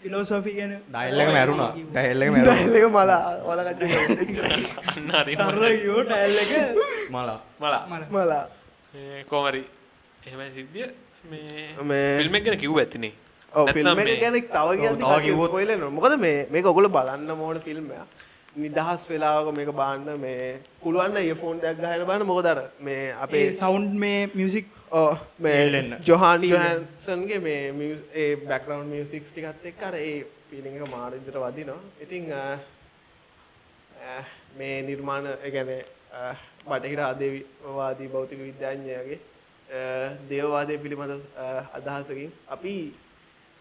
ෆිලොසොෆි 0.05 0.53
ගැන 0.53 0.73
ඩයිල් 0.87 1.21
එක 1.21 1.29
මැරුණා 1.33 1.71
ඩයිල් 1.73 2.23
එක 2.25 2.31
මැරුණා 2.31 2.57
ඩයිල් 2.57 2.75
එක 2.79 2.87
මලා 2.93 3.21
වලකච්ච 3.41 3.83
අන්න 4.91 5.07
හරි 5.15 5.37
සරල 5.37 5.65
ටයිල් 6.05 6.37
එක 6.43 6.51
මලා. 7.11 7.39
මලා. 7.61 7.83
මල. 7.89 8.03
මලා. 8.11 8.45
මේ 8.95 9.25
කොහමරි 9.25 9.63
එහෙමයි 10.27 10.51
සිද්ධිය 10.57 10.87
මේ 11.31 11.65
මේ 11.89 12.05
ෆිල්ම් 12.19 12.37
එක 12.39 12.45
ගැන 12.45 12.59
කිව්ව 12.61 12.79
ඇතිනේ. 12.83 13.13
ඔව් 13.53 13.67
ෆිල්ම් 13.77 13.99
එක 14.03 14.21
ගැන 14.23 14.37
තව 14.37 14.77
කියන්න 14.83 15.03
ස්පොයිලර් 15.49 15.73
නෙවෙයි. 15.73 15.97
මොකද 15.97 16.15
මේ 16.23 16.39
මේක 16.55 16.69
ඔයගොල්ලෝ 16.71 16.93
බලන්න 16.95 17.43
ඕන 17.47 17.61
ෆිල්ම් 17.67 17.91
එකක්. 17.97 18.23
නිදහස් 18.57 19.03
වෙලාවක 19.11 19.51
මේක 19.59 19.73
බලන්න 19.81 20.23
මේ 20.23 20.47
පුළුවන් 20.85 21.13
නම් 21.13 21.27
ඉයර්ෆෝන් 21.29 21.61
එකක් 21.63 21.83
ගහලා 21.83 22.07
බලන්න 22.11 22.29
මොකද 22.31 22.49
අර 22.53 22.63
මේ 22.89 23.03
අපේ 23.27 23.43
සවුන්ඩ් 23.59 23.99
මේ 24.05 24.23
මියසික් 24.35 24.71
ඔව් 24.93 25.19
මේ. 25.39 25.83
ජොහාන්. 26.09 26.49
ජොහන්සන්ගේ 26.53 27.43
මේ 27.49 27.91
ඒ 28.15 28.31
බෑග්ග්‍රවුන්ඩ් 28.47 28.91
මියුසික්ස් 28.95 29.35
ටිකත් 29.35 29.69
එක්ක 29.73 29.85
අර 29.91 29.99
ඒ 30.01 30.17
ෆීලිං 30.49 30.81
එක 30.81 30.89
මාර 30.95 31.13
විදිහට 31.13 31.41
වදිනවා. 31.45 31.81
ඉතින් 32.01 32.33
මේ 34.57 34.83
නිර්මාණ 34.89 35.31
ඒ 35.35 35.51
කියන්නේ 35.51 35.83
බටහිර 36.67 37.07
ආදේවාදී 37.11 38.13
භෞතික 38.17 38.45
විද්‍යාඥයාගේ 38.49 39.21
දේවවාදය 40.29 40.77
පිළිබඳ 40.77 41.11
අදහසකින් 41.75 42.33
අපි 42.49 42.93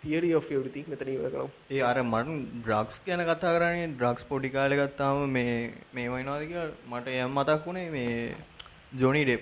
තියරි 0.03 0.33
of 0.33 0.51
everything 0.51 0.83
මෙතන 0.87 1.29
කරමු. 1.29 1.49
ඒ 1.71 1.79
අර 1.79 2.01
මට 2.01 2.27
ඩ්‍රග්ස් 2.63 2.99
ගැන 3.07 3.33
කතා 3.33 3.53
කරන්නේ 3.57 3.87
ඩ්‍රග්ස් 3.87 4.25
පොඩි 4.25 4.49
කාලේ 4.49 4.77
ගත්තාම 4.77 5.29
මේ 5.29 5.73
මේ 5.93 6.07
වයින්වාද 6.07 6.43
කියලා 6.43 6.67
මට 6.87 7.07
යම් 7.07 7.31
මතක් 7.33 7.67
වුණේ 7.67 7.89
මේ 7.89 8.35
Johnny 8.95 9.25
Depp 9.25 9.39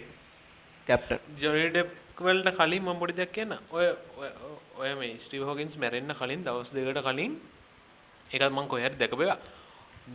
captain 0.87 1.39
Johnny 1.39 1.69
Depp 1.69 1.85
වලට 2.21 2.47
කලින් 2.47 2.83
මම 2.83 2.99
පොඩි 2.99 3.13
දෙයක් 3.13 3.31
කියන්න. 3.31 3.53
ඔය 3.71 3.85
ඔය- 4.77 4.93
මේ 4.93 5.17
ස්ටීව් 5.17 5.43
හොකින්ස් 5.43 5.77
මැරෙන්න 5.77 6.13
කලින් 6.13 6.43
දවස් 6.43 6.71
දෙකකට 6.73 6.97
කලින් 6.97 7.41
ඒකත් 8.33 8.51
මම 8.51 8.67
කොහේ 8.67 8.87
හරි 8.87 8.95
දැකපේවා. 8.95 9.37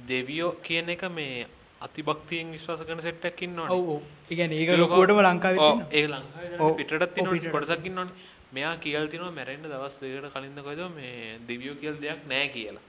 දෙවියෝ 0.09 0.51
කියන 0.51 0.89
එක 0.89 1.05
මේ 1.05 1.47
අතිභක්තියෙන් 1.81 2.53
විශ්වාස 2.53 2.81
කරන 2.81 3.01
සෙට් 3.03 3.25
එකක් 3.25 3.43
ඉන්නවනේ. 3.43 3.69
ඔව් 3.69 3.89
ඔව්. 3.89 4.03
ඒ 4.31 4.35
කියන්නේ 4.35 4.59
ඒක 4.59 4.71
හො- 4.91 5.07
ලංකාවේ 5.07 5.61
ඔව්, 5.61 5.83
තියෙනවා. 5.91 6.73
පිටරට. 6.77 7.51
කොටසක් 7.53 7.87
ඉන්නවනේ. 7.87 8.13
මෙයා 8.53 8.77
කියලා 8.77 9.09
තිනවා 9.09 9.31
මැරෙන්න 9.31 9.63
දවස් 9.63 9.97
දෙකකට 10.01 10.33
කලින්ද 10.33 10.59
කොහෙද? 10.63 10.81
මේ 10.95 11.39
දෙවියෝ 11.49 11.77
කියලා 11.77 12.01
දෙයක් 12.01 12.21
නැහැ 12.29 12.49
කියලා. 12.49 12.85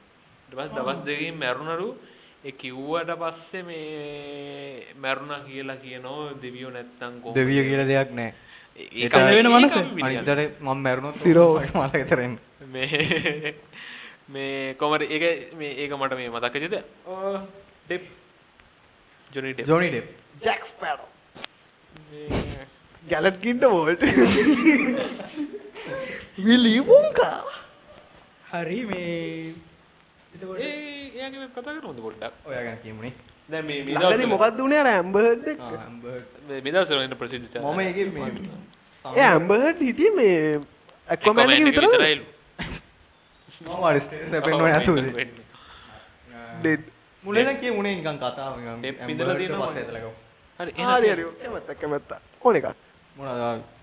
ඊට 0.47 0.55
පස්සේ 0.55 0.75
දවස් 0.77 0.99
දෙකකින් 1.05 1.37
මැරුණලු 1.37 1.89
ඒ 2.45 2.51
කිව්වට 2.53 3.11
පස්සේ 3.19 3.63
මේ 3.63 4.93
මැරුණා 4.95 5.39
කියලා 5.39 5.77
කියනෝ 5.77 6.19
දෙවියෝ 6.41 6.71
නැත්තම් 6.71 7.21
කොහොමද? 7.21 7.35
දෙවිය 7.35 7.63
කියලා 7.63 7.87
දෙයක් 7.87 8.11
නැහැ. 8.11 8.33
ඒක 8.77 9.13
ඒක 9.13 9.35
වෙන 9.37 9.49
මනස. 9.51 9.75
අනිතර 10.03 10.39
මම 10.61 10.77
මැරුණොත් 10.77 11.13
සිරෝස්. 11.13 11.73
මල 11.75 11.91
විතරෙන් 11.93 12.39
මේ 12.67 13.55
මේ 14.33 14.75
කොමර 14.75 15.01
ඒක 15.03 15.53
මේ 15.55 15.71
ඒක 15.83 15.91
මට 15.91 16.13
මේ 16.15 16.29
මතක 16.29 16.53
චිත 16.53 16.71
Depp 16.71 18.03
Johnny 19.33 19.53
Johnny 19.65 19.87
Depp 19.89 20.07
Jack 20.41 20.65
Sparrow. 20.65 21.09
මේ 22.09 22.67
ගැලට් 23.05 23.39
කිඩ්ඩ 23.41 23.63
වෝල්ට්. 23.67 24.03
Willy 26.39 26.73
Wonka. 26.81 27.39
හරි 28.51 28.79
මේ 28.85 29.53
එතකොට 30.33 30.59
ඒ 30.59 30.71
එයාගේ 31.15 31.39
මේ 31.39 31.49
කතා 31.49 31.73
කරමුද 31.75 31.99
පොඩ්ඩක් 32.05 32.33
ඔයා 32.47 32.63
ගැන 32.63 32.77
කියමුනේ 32.83 33.13
දැන් 33.49 33.65
මේ 33.65 33.83
මේ 33.83 34.27
මොකක්ද 34.33 34.59
උනේ 34.65 34.79
අර 34.79 34.89
ඇම්බර්ඩ් 34.93 35.45
එක? 35.53 35.59
මේ 36.63 36.71
දවස්වල 36.71 37.03
ඉන්න 37.03 37.17
ප්‍රසිද්ධ 37.21 37.47
චා- 37.53 37.63
මම 37.65 37.79
ඒකේ 37.79 38.05
මේ 38.15 38.31
ඒ 39.15 39.25
ඇම්බර්ඩ් 39.27 39.79
හිටියේ 39.81 40.13
මේ 40.15 40.37
ඇක්වමෑන් 41.07 41.51
එකේ 41.51 41.65
විතරද? 41.69 41.93
මම 43.61 43.83
අර 43.83 43.99
ස්ටේටස් 43.99 44.33
අපෙන්න 44.39 44.57
නැතුව 44.63 44.95
ඩෙඩ්. 46.61 46.83
මුලින් 47.23 47.57
කියමුනේ 47.57 47.95
නිකන් 47.95 48.17
කතාව 48.17 48.57
නිකන්. 48.57 48.81
හරි 50.59 50.71
හරි 50.93 51.07
එහෙනම් 51.07 51.13
හරි. 51.13 51.23
කැමැත්ත 51.41 51.79
කැමැත්ත. 51.81 52.11
ඕන 52.45 52.55
එකක්. 52.55 52.75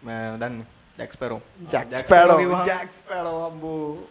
මම 0.02 0.38
දන්නේ. 0.38 0.66
Jack 0.98 1.12
Sparrow 1.12 1.40
Jack 1.72 1.90
Jack 1.90 2.06
Sparrow 2.06 2.38
කිව්වහම- 2.38 2.66
ජැක් 2.66 2.92
ස්පැරෝ 2.92 3.46
අම්බෝ. 3.46 4.08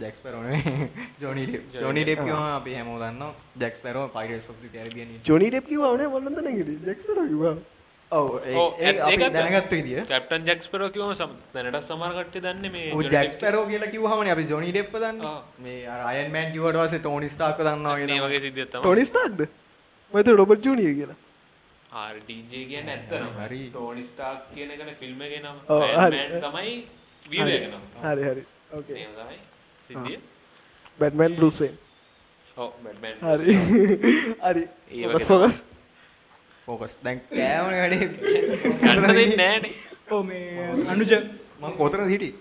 ජැක් 0.00 0.14
ස්පැරෝ 0.16 0.42
නෙවෙයි 0.42 0.88
ජොනි 1.20 1.46
ඩෙප් 1.46 1.74
ජොනි 1.74 2.04
ඩෙප් 2.04 2.18
කියවම 2.24 2.42
අපි 2.42 2.74
හැමෝම 2.74 2.98
දන්නවා 3.00 3.34
Jack 3.60 3.76
Sparrow 3.76 4.08
pirates 4.08 4.50
of 4.50 4.56
the 4.62 4.68
Caribbean 4.68 5.08
Johnny 5.28 5.50
Depp 8.12 9.32
දැනගත්ත 9.34 9.72
විදිය. 9.72 10.04
කැප්ටන් 10.08 10.46
ජැක්ස් 10.46 10.68
පෙරෝ 10.68 10.90
කිව්වම 10.90 11.14
සම 11.14 11.30
දැනට 11.54 11.78
සමහර 11.82 12.12
කට්ටිය 12.18 12.42
දන්නේ 12.46 12.70
මේ 12.70 12.86
ඌ 12.88 13.00
ජොනි 13.00 13.10
ජැක් 13.10 13.26
ඩෙප් 13.26 13.36
ස්පැරෝ 13.36 13.64
කියලා 13.66 13.90
කිව්වහමනේ 13.90 14.32
අපි 14.32 14.44
ජොනි 14.46 14.70
ඩෙප්ප 14.72 14.94
දන්නේ. 14.96 15.26
ආ. 15.26 15.42
මේ 15.58 15.88
අර 15.88 16.00
අයන් 16.06 16.32
මෑන් 16.32 16.52
කිව්වට 16.52 16.78
පස්සේ 16.80 16.98
ටෝනි 17.00 17.28
ස්ටාර්ක් 17.28 17.58
දන්නවා 17.60 17.96
මේ 17.96 18.06
වගේ 18.06 18.22
වගේ 18.26 18.40
සිද්ධියක් 18.40 18.70
තමයි. 18.70 18.82
ටොනි 18.82 19.04
ස්ටාක්ද 19.06 19.40
මත 20.12 20.26
රොබට් 20.38 20.64
ජූනිය 20.66 20.94
කියලා. 20.94 21.18
ආර් 21.92 22.16
ඩීජේ 22.18 22.64
කියන්නේ 22.66 22.96
ඇත්තම 22.96 23.38
හරි. 23.40 23.60
ටෝනි 23.70 24.02
ස්ටාර්ක් 24.04 24.42
කියන 24.54 24.70
එකනේ 24.70 24.96
ෆිල්ම් 25.00 25.20
එකේ 25.22 25.40
නම. 25.40 25.56
ඔව්, 25.68 25.82
Iron 25.82 26.02
හරි. 26.04 26.18
Man 26.18 26.40
තමයි 26.44 26.74
හරි. 27.38 28.24
හරි 28.26 28.44
ඕකේ 28.72 28.94
නේද 28.94 29.16
තමයි 29.16 29.38
සිද්ධිය. 29.88 30.18
බැට්මන් 31.00 31.36
බ්ලූස්වෙන් 31.36 31.74
ඔව් 32.56 32.70
බැට්මෑන් 32.84 33.16
හරි. 33.34 33.54
හරි. 34.46 34.64
ඒ 34.92 35.06
ෆොකස් 36.66 36.96
දැන් 37.02 37.20
කෑමනේ 37.28 37.80
වැඩේ. 37.80 39.36
නෑනේ 39.36 39.72
මේ 40.22 40.66
අනුජ. 40.88 41.12
මම 41.60 41.72
කොතනද 41.76 42.08
හිටියේ? 42.08 42.34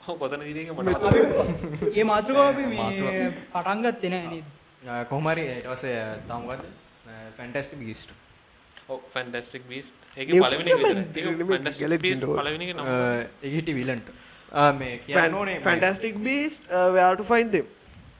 ඔව් 0.00 0.18
කොතන 0.18 0.42
මට 0.72 0.88
මතක 0.88 1.96
ඒ 1.96 2.04
මාතෘකාව 2.04 2.46
අපි 2.48 2.64
මේ 2.64 2.78
මාතෘකාව. 2.78 3.34
පටන් 3.52 3.82
ගත්තේ 3.84 4.10
නෑ 4.10 4.26
නේද? 4.28 4.44
අ, 4.86 5.04
කොහොම 5.04 5.26
හරි 5.28 5.44
ඊට 5.48 5.68
පස්සේ 5.68 5.96
තමකද 6.24 6.62
ෆැන්ටස්ටික් 7.36 7.80
බීස්ට් 7.80 8.10
ඔව් 8.88 9.00
ෆැන්ටස්ටික් 9.14 9.64
බීස්ට් 9.68 9.94
ඒකේ 10.16 10.34
News 10.34 10.46
පළවෙනි 10.46 10.70
එක 10.70 10.78
තමයි. 10.78 10.94
විතර 11.08 11.18
ඒක 11.20 11.26
නෙමෙයි, 11.32 11.48
ෆැන්ටස්ටික් 11.50 11.84
Galaxy 11.84 12.02
බීස්ට් 12.02 12.22
Doors. 12.22 12.40
පළවෙනි 12.40 12.64
එක 12.64 12.76
නම. 12.76 12.86
ඒක 13.42 13.52
හිටි 13.52 13.74
විලන්ට 13.74 14.08
මේ 14.74 14.94
මේ- 15.50 15.64
fantastic 15.64 16.16
beast 16.20 16.62
where to 16.92 17.22
find 17.24 17.50
them 17.50 17.66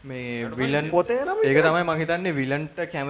මේ 0.05 0.49
විලන් 0.61 0.91
පොතේ 0.91 1.21
නම 1.25 1.39
ඒක. 1.45 1.61
තමයි 1.67 1.85
මං 1.85 1.99
හිතන්නේ 2.01 2.35
විලන්ට 2.41 2.79
කැම 2.93 3.09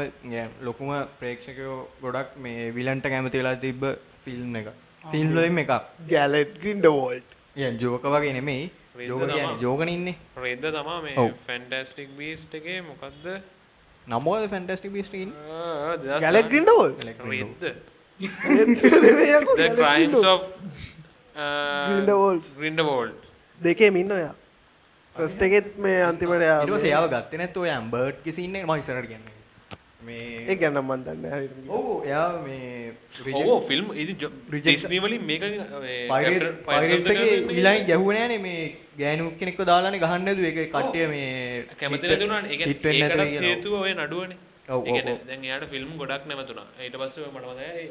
ලොකුම 0.69 0.91
ප්‍රේක්ෂකයෝ 1.21 1.79
ගොඩක් 2.03 2.37
මේ 2.47 2.71
විලන්ට 2.77 3.07
කැමති 3.15 3.39
වෙලා 3.41 3.57
තිබ්බ 3.67 3.83
ෆිල්ම් 4.25 4.57
එක 4.61 4.69
ෆිල්ම් 5.13 5.35
වලින් 5.37 5.59
එකක්. 5.65 5.73
ගැලට් 6.15 6.57
ගින්ඩ 6.65 6.87
වෝල්ට් 6.97 7.37
ඒ 7.57 7.71
ජෝක 7.85 8.03
වගේ 8.15 8.33
නෙමෙයි. 8.39 8.65
ජෝක. 9.11 9.23
කියන්නේ 9.29 9.61
ජෝගන 9.61 9.89
ඉන්නේ. 9.97 10.17
රෙද්ද 10.47 10.65
තමා 10.79 10.99
මේ. 11.05 11.29
ෆැන්ටස්ටික් 11.47 12.11
බීස්ට් 12.19 12.55
එකේ 12.61 12.81
මොකද්ද? 12.89 13.27
නමෝද 14.07 14.49
ෆැන්ටස්ටික් 14.55 14.93
බීස්ට් 14.97 15.15
දෙදස් 15.15 16.21
Gellert 16.27 16.51
ගින්ඩ 16.57 16.71
volt 16.79 17.05
රෙද්ද 17.05 17.21
Grindelwald 17.31 17.63
The 18.21 19.67
Crimes 19.79 20.25
of 20.33 20.41
Grindelwald. 21.39 22.45
Grindelwald 22.59 23.19
දෙකේ 23.61 23.91
මින්න 23.97 24.11
ඔයා 24.17 24.35
ෆස්ට 25.19 25.43
එකෙත් 25.49 25.69
මේ 25.79 25.99
අන්තිමට 26.03 26.43
යා 26.43 26.61
ඊට 26.61 26.75
පස්සේ 26.75 26.91
එයාව 26.93 27.07
ගත්තේ 27.15 27.41
නැත්නම් 27.41 27.65
ඔය 27.65 27.71
ඇම්බර්ට් 27.71 28.23
කිසි 28.25 28.41
ඉන්නේ 28.45 28.63
මම 28.65 28.75
ඉස්සරහට 28.83 29.09
කියන්නේ. 29.13 29.35
මේ 30.01 30.27
ඒ 30.47 30.57
ගැන්න 30.57 30.79
මන්දන්න 30.81 31.25
ඔව් 31.69 31.87
එයා 32.07 32.27
මේ 32.43 32.93
ඔව් 33.35 33.63
ෆිල්ම් 33.69 33.87
ඉදි 33.95 34.13
Reject- 34.15 34.67
ඩිස්නී 34.67 35.01
වලින් 35.05 35.23
මේක 35.31 35.43
ඊළඟ 36.49 37.87
ගැහුවනෑනේ 37.89 38.41
මේ 38.47 38.61
ගෑනු 38.99 39.25
කෙනෙක්ව 39.41 39.61
දාලානේ 39.71 40.03
ගහන්න 40.05 40.23
නැතුව. 40.25 40.45
ඒක 40.45 40.59
කට්ටිය 40.73 41.07
මේ 41.09 41.29
කැමති 41.81 42.07
නැතුව 42.07 42.33
ඒකට 42.47 42.85
කියලා. 42.85 43.43
හේතුව 43.47 43.73
ඔය 43.81 43.93
නඩුවනේ 43.95 44.39
දැන් 44.69 45.45
එයාට 45.49 45.65
ෆිල්ම් 45.71 45.93
ගොඩක් 46.01 46.25
නැවතුණා. 46.31 46.67
ඊට 46.87 46.97
පස්සේ 47.01 47.31
මට 47.35 47.47
මතකයි 47.53 47.85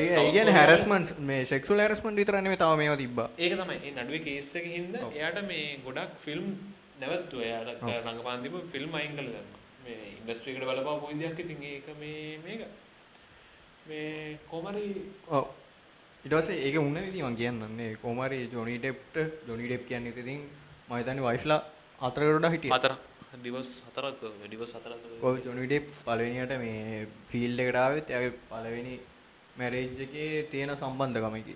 ඒ 0.00 0.32
කියන්නේ 0.34 0.56
හැරස්මන්ට් 0.58 1.14
මේ 1.30 1.44
සෙක්ෂුවල් 1.52 1.80
හැරස්මන්ට් 1.84 2.20
විතර 2.22 2.36
නෙමෙයි 2.40 2.60
තව 2.62 2.76
මේවා 2.82 2.98
තිබ්බා. 3.02 3.28
ඒක 3.38 3.54
තමයි. 3.60 3.78
ඒ 3.86 3.92
නඩුවේ 3.94 4.22
කේස් 4.26 4.50
එකකින් 4.60 4.74
හින්දා 4.78 5.08
එයාට 5.16 5.40
මේ 5.48 5.64
ගොඩක් 5.86 6.12
ෆිල්ම් 6.26 6.44
නැවතුවා 7.00 7.46
එයාට 7.48 7.88
රංගපාන 8.04 8.44
තිබ්බ 8.44 8.60
ෆිල්ම් 8.74 8.94
අයින් 9.00 9.16
කළා 9.16 9.34
දැම්මා. 9.36 9.60
මේ 9.86 9.98
ඉන්ඩස්ට්‍රි 10.18 10.52
එකට 10.54 10.68
බලපාපු 10.70 11.10
විදියක් 11.12 11.42
ඉතින් 11.46 11.66
ඒක 11.72 11.88
මේ 12.04 12.38
මේක. 12.46 12.62
මේ 13.88 14.38
කොමරි 14.50 14.86
ඔව්. 15.36 15.44
ඊට 16.24 16.34
පස්සේ 16.38 16.62
ඒක 16.66 16.76
වුණ 16.84 16.98
විදිහ 17.06 17.22
මම 17.24 17.36
කියන්නන්නේ 17.42 17.92
කොහොම 18.02 18.20
හරි 18.24 18.40
ජොනි 18.54 18.74
ඩෙප්ට 18.78 19.16
ජොනි 19.48 19.64
ඩෙප් 19.68 19.86
කියන්නේ 19.90 20.12
ඉතින් 20.24 20.40
මම 20.88 20.96
හිතන්නේ 20.98 21.24
වයිෆ්ලා 21.28 21.60
හතරකට 22.00 22.36
වඩා 22.36 22.52
හිටියා. 22.56 22.78
හතර 22.78 22.92
ඩිවස් 23.32 23.68
හතරක් 23.86 24.22
ඩිවස් 24.44 24.72
හතරක් 24.76 25.02
ඔව් 25.28 25.34
ජොනි 25.46 25.66
ඩෙප් 25.70 25.86
පළවෙනියට 26.06 26.54
මේ 26.62 27.06
ෆීල්ඩ් 27.30 27.60
එකට 27.64 27.78
ආවෙත් 27.82 28.08
එයාගේ 28.12 28.32
පළවෙනි 28.50 28.94
මැරේජ් 29.60 30.00
එකේ 30.06 30.30
තියෙන 30.52 30.72
සම්බන්ධකමකි 30.76 31.54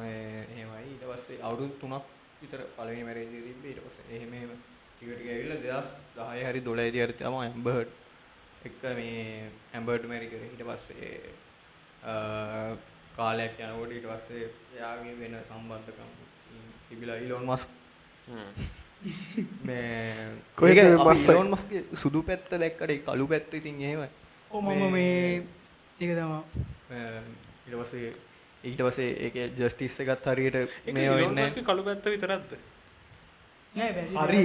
මේ 0.00 0.46
එහෙමයි. 0.52 0.84
ඊට 0.92 1.04
පස්සේ 1.10 1.40
අවුරුදු 1.48 1.74
3ක් 1.82 2.04
විතර 2.42 2.60
පළවෙනි 2.76 3.02
මැරේජ් 3.08 3.26
එක 3.28 3.44
තිබ්බේ. 3.48 3.72
ඊට 3.72 3.82
පස්සේ 3.86 4.06
එහෙම 4.16 4.32
එහෙම 4.38 4.52
ටික 4.94 5.10
ටික 5.16 5.28
ඇවිල්ලා 5.34 5.82
2010 6.14 6.48
හරි 6.48 6.60
12 6.70 6.94
දී 6.94 7.04
හරි 7.06 7.18
තමයි 7.20 7.44
ඇම්බර්ට්. 7.48 7.90
එක්ක 8.68 8.82
මේ 9.00 9.50
ඇම්බර්ට් 9.74 10.08
මැරි 10.12 10.30
කරේ. 10.32 10.50
ඊට 10.52 10.64
පස්සේ 10.70 11.12
කාලයක් 13.18 13.60
යනකොට 13.66 13.98
ඊට 13.98 14.08
පස්සේ 14.12 14.46
එයාගේ 14.76 15.18
වෙන 15.20 15.34
සම්බන්ධකම් 15.50 16.10
තිබිලා 16.88 17.18
ඊලොන් 17.24 17.46
මස්ක් 17.50 17.70
මේ 19.64 20.12
සුදු 21.94 22.22
පැත්ත 22.22 22.50
දැක්කට 22.54 22.90
ඒ 22.90 22.98
කළු 23.00 23.26
පැත්ත 23.28 23.54
ඉතින් 23.54 23.80
එහෙමයි. 23.82 24.08
ඕ 24.50 24.60
මම 24.60 24.92
මේ 24.92 25.42
ඒක 26.00 26.12
තමා 26.16 26.42
අ, 26.90 26.96
ඊට 27.66 27.76
පස්සේ 27.80 28.12
ඊට 28.64 28.80
පස්සේ 28.80 29.10
ඒක 29.26 29.34
ජස්ටිස් 29.58 30.00
එකත් 30.00 30.26
හරියට 30.26 30.56
මේ 30.92 31.10
වෙන්නේ 31.12 31.50
කළු 31.62 31.82
පැත්ත 31.84 32.04
විතරක්ද? 32.06 32.52
නෑ 33.74 33.92
බැරි 33.92 34.16
හරි. 34.16 34.44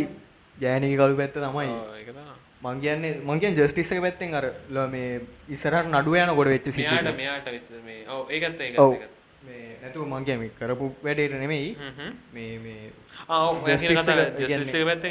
ගෑනක 0.58 0.96
කළු 0.98 1.16
පැත්ත 1.18 1.34
තමයි. 1.36 1.68
ආ, 1.70 1.98
ඒක 1.98 2.10
තමයි. 2.10 2.36
මං 2.64 2.82
කියන්නේ 2.82 3.14
මං 3.24 3.40
කියන්නේ 3.40 3.66
ජස්ටිස් 3.66 3.92
එක 3.92 4.02
පැත්තෙන් 4.02 4.34
අර 4.36 4.46
ල- 4.70 4.90
මේ 4.90 5.22
ඉස්සරහට 5.50 5.88
නඩුව 5.90 6.16
යනකොට 6.18 6.48
වෙච්ච 6.48 6.68
සිද්ධිය. 6.70 6.90
මෙයාට 6.92 7.16
මෙයාට 7.18 7.48
වෙච්ච 7.48 7.70
මේ 7.86 8.02
ඔව් 8.10 8.28
ඒකත් 8.30 8.62
ඒකත් 8.62 8.80
ඔව්. 8.80 8.94
ඒකත්. 8.94 9.12
මේ 9.46 9.78
නැතුව 9.82 10.04
මං 10.08 10.26
කියන්නේ 10.26 10.42
මේ 10.42 10.58
කරපු 10.60 10.86
වැඩේට 11.04 11.40
නෙමෙයි. 11.40 11.70
හ්ම් 11.76 11.94
හ්ම්. 11.98 12.12
මේ 12.34 12.58
මේ 12.60 12.92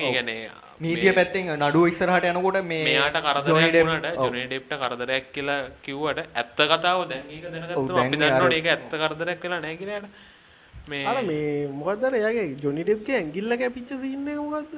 කියන්නේ 0.06 0.50
නීතිය 0.80 1.12
පැත්තෙන් 1.12 1.50
නඩුව 1.58 1.86
ඉස්සරහට 1.88 2.24
යනකොට 2.26 2.58
මේ 2.62 2.84
මෙයාට 2.84 3.16
ජොනි 3.16 3.26
කරදරයක් 3.26 3.70
ඩෙප්- 3.72 3.86
වුණාට 3.86 4.16
ඔව්. 4.16 4.24
ජොනි 4.26 4.46
ඩෙප්ට 4.46 4.72
කරදරයක් 4.82 5.24
කියලා 5.32 5.60
කිව්වට 5.82 6.18
ඇත්ත 6.34 6.60
කතාව 6.72 7.00
දැන් 7.08 7.24
ඒක 8.54 8.66
ඇත්ත 8.68 8.90
කරදරයක් 9.02 9.42
වෙලා 9.42 9.60
නැහැ 9.60 9.76
කියලා 9.76 9.96
යාට. 9.96 10.10
මේ 10.88 11.04
අර 11.06 11.22
මේ 11.24 11.66
මොකක්දර 11.74 12.12
යාගේ 12.16 12.46
ජොනි 12.58 12.82
ඩෙප්ගේ 12.84 13.16
ඇගිල්ල 13.16 13.56
කැපිච්ච 13.56 13.90
සින්න 14.00 14.24
මොකක්ද 14.36 14.74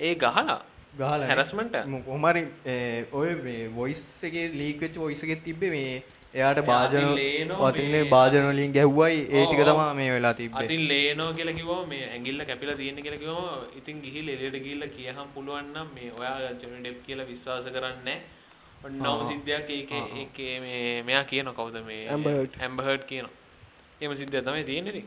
ඒ 0.00 0.14
ගහලා 0.16 0.58
ගහලා 0.98 1.28
harassment 1.28 1.74
එක? 1.74 1.84
කොහොම 2.04 2.24
හරි 2.26 2.42
ඒ, 2.66 3.04
ඔය 3.12 3.30
මේ 3.36 3.68
වොයිස් 3.70 4.02
එකේ 4.24 4.48
ලීක් 4.52 4.80
වෙච්ච 4.80 4.96
වොයිස් 4.98 5.22
එකේ 5.22 5.40
තිබ්බේ 5.44 5.70
මේ 5.70 6.02
එයාට 6.34 6.60
භාජන 6.62 6.94
අතින් 6.96 7.14
ලේනෝ 7.16 7.56
වතින් 7.64 7.88
මේ- 7.92 8.10
භාජන 8.10 8.46
වලින් 8.50 8.72
ගැහුවයි 8.72 9.18
ඒ 9.30 9.42
ටික. 9.46 9.60
තමයි 9.62 9.88
මේ 9.94 10.10
වෙලා 10.12 10.34
තිබ්බේ. 10.34 10.62
අතින් 10.62 10.82
ලේනෝ 10.88 11.30
කියලා 11.32 11.54
කිව්වම 11.54 11.88
මේ 11.88 12.04
ඇඟිල්ල 12.06 12.44
කැපිලා 12.44 12.76
තියෙන 12.76 12.98
කියලා 12.98 13.18
කිව්වම 13.18 13.80
ඉතින් 13.80 14.00
ගිහිල්ලා 14.04 14.34
එළියට 14.36 14.62
ගිහිල්ලා 14.64 14.90
කියහම් 14.90 15.28
පුළුවන් 15.34 15.68
නම් 15.72 15.88
මේ 15.94 16.08
ඔයා 16.12 16.38
ජොනි 16.62 16.78
ඩෙප් 16.80 16.98
කියලා 17.06 17.26
විශ්වාස 17.26 17.68
කරන්නේ 17.68 17.98
නැහැ. 18.04 18.20
ඔන්නම 18.84 19.26
සිද්ධියක් 19.28 19.68
ඒකේ 19.70 20.02
ඒකේ 20.20 20.54
මේ 20.60 21.02
මෙයා 21.02 21.24
කියන 21.26 21.52
කවුද 21.54 21.76
මේ. 21.84 22.02
Amber 22.60 22.84
Heard 22.84 23.04
කියනවා. 23.06 23.34
එහෙම 24.00 24.14
සිද්ධියක් 24.16 24.44
තමයි 24.46 24.64
තියෙන්නේ 24.64 24.92
ඉතින්. 24.92 25.06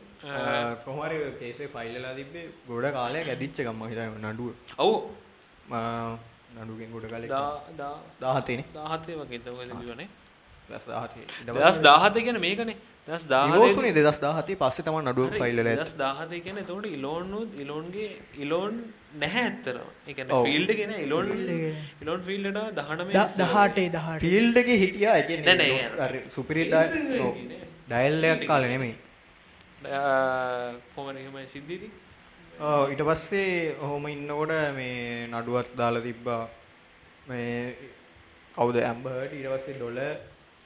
කොහමරි 0.84 1.16
කේසේ 1.40 1.68
ෆයිල්ලලා 1.68 2.14
තිබ්බේ 2.14 2.44
ගොඩ 2.68 2.86
කාලයක් 2.92 3.28
ඇදිච්ච 3.28 3.58
ගම්ම 3.62 3.82
හිතන්න 3.90 4.28
නඩුව 4.28 4.50
ඔව් 4.78 4.94
නඩුගෙන් 6.56 6.90
ගොඩ 6.92 7.08
කාලෙ 7.10 7.26
දා 7.28 7.50
දා 7.76 7.90
දාහතේන 8.20 8.64
17 8.76 9.18
වගේ 9.22 9.40
තමයි 9.40 9.66
තිබුණේ. 9.72 10.08
දස් 10.68 10.86
දාහතේ 10.90 11.24
දස් 11.48 11.78
17 11.78 12.22
කියන්නේ 12.26 12.44
මේකනේ. 12.44 12.76
දස් 13.08 13.24
17 13.24 13.56
ඉවෝසුනේ 13.56 13.94
දෙදස් 13.98 14.18
දාහතේ 14.24 14.56
පස්සේ 14.62 14.84
තම 14.86 14.98
නඩුව 15.02 15.36
ෆයිල්ල 15.40 15.62
දස් 15.68 15.92
17 15.94 16.40
කියන්නේ 16.44 16.64
එතකොට 16.64 16.86
ඉලෝන්නුත් 16.96 17.50
ඉලෝන්ගේ 17.64 18.08
ඉලෝන් 18.44 18.74
නැහැ 19.22 19.46
කියන්නේ 20.08 20.36
ඔව්. 20.38 20.44
ෆීල්ඩ් 20.48 20.70
එකේ 20.74 20.88
නෑ. 20.92 21.02
ඉලෝන් 21.06 21.26
ඉලෝන් 22.02 22.20
ෆීල්ඩ් 22.28 22.46
එකට 22.50 22.80
19 22.80 23.26
දහටේ 23.40 23.88
දහට. 23.96 24.20
ෆිල්ඩ් 24.26 24.62
එක 24.62 24.68
හිටියා. 24.84 25.16
නෑ, 25.46 25.56
නෑ, 25.62 26.24
සුපිරි 26.28 26.68
ඩයිල්ලයක් 27.88 28.46
කාල 28.50 28.68
නෙමෙයි. 28.72 28.94
සිද්ධියදී? 31.54 31.90
ඔව්, 32.58 32.90
ඊට 32.92 33.02
පස්සේ 33.08 33.74
ඔහොම 33.80 34.06
ඉන්නකොට 34.08 34.54
මේ 34.78 35.26
නඩුවත් 35.30 35.76
දාලා 35.78 36.06
තිබ්බා. 36.06 36.44
මේ 37.28 37.74
කවුද 38.54 38.76
ඇම්බර්ට් 38.80 39.32
ඊට 39.36 39.48
පස්සේ 39.52 39.76
ඩොල 39.76 39.98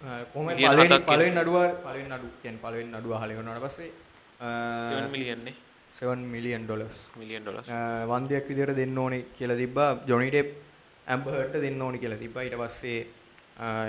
පළවෙනි 0.00 1.30
නඩුව 1.36 1.56
පළවෙනි 1.84 2.08
නඩු 2.10 2.28
කියන්නේ 2.42 2.62
පළවෙනි 2.62 2.90
නඩුව 2.92 3.12
අහලා 3.16 3.34
ඉවරනාට 3.34 3.62
පස්සේ 3.66 3.90
7 4.40 5.12
මිලියන් 5.12 5.44
නේ. 5.44 5.54
7 5.92 6.16
මිලියන් 6.34 6.62
ඩොලර්ස් 6.64 6.98
මිලියන් 7.16 7.42
ඩොලර්ස්. 7.44 7.68
වන්දයක් 8.08 8.48
විදිහට 8.48 8.76
දෙන්න 8.76 8.98
ඕනේ 8.98 9.24
කියලා 9.36 9.56
තිබ්බා. 9.56 9.90
ජොනි 10.06 10.30
ඩෙප් 10.30 10.48
ඇම්බර්ට් 11.06 11.54
දෙන්න 11.60 11.82
ඕනේ 11.82 12.00
කියලා 12.00 12.18
තිබ්බා. 12.18 12.42
ඊට 12.42 12.56
පස්සේ 12.56 13.06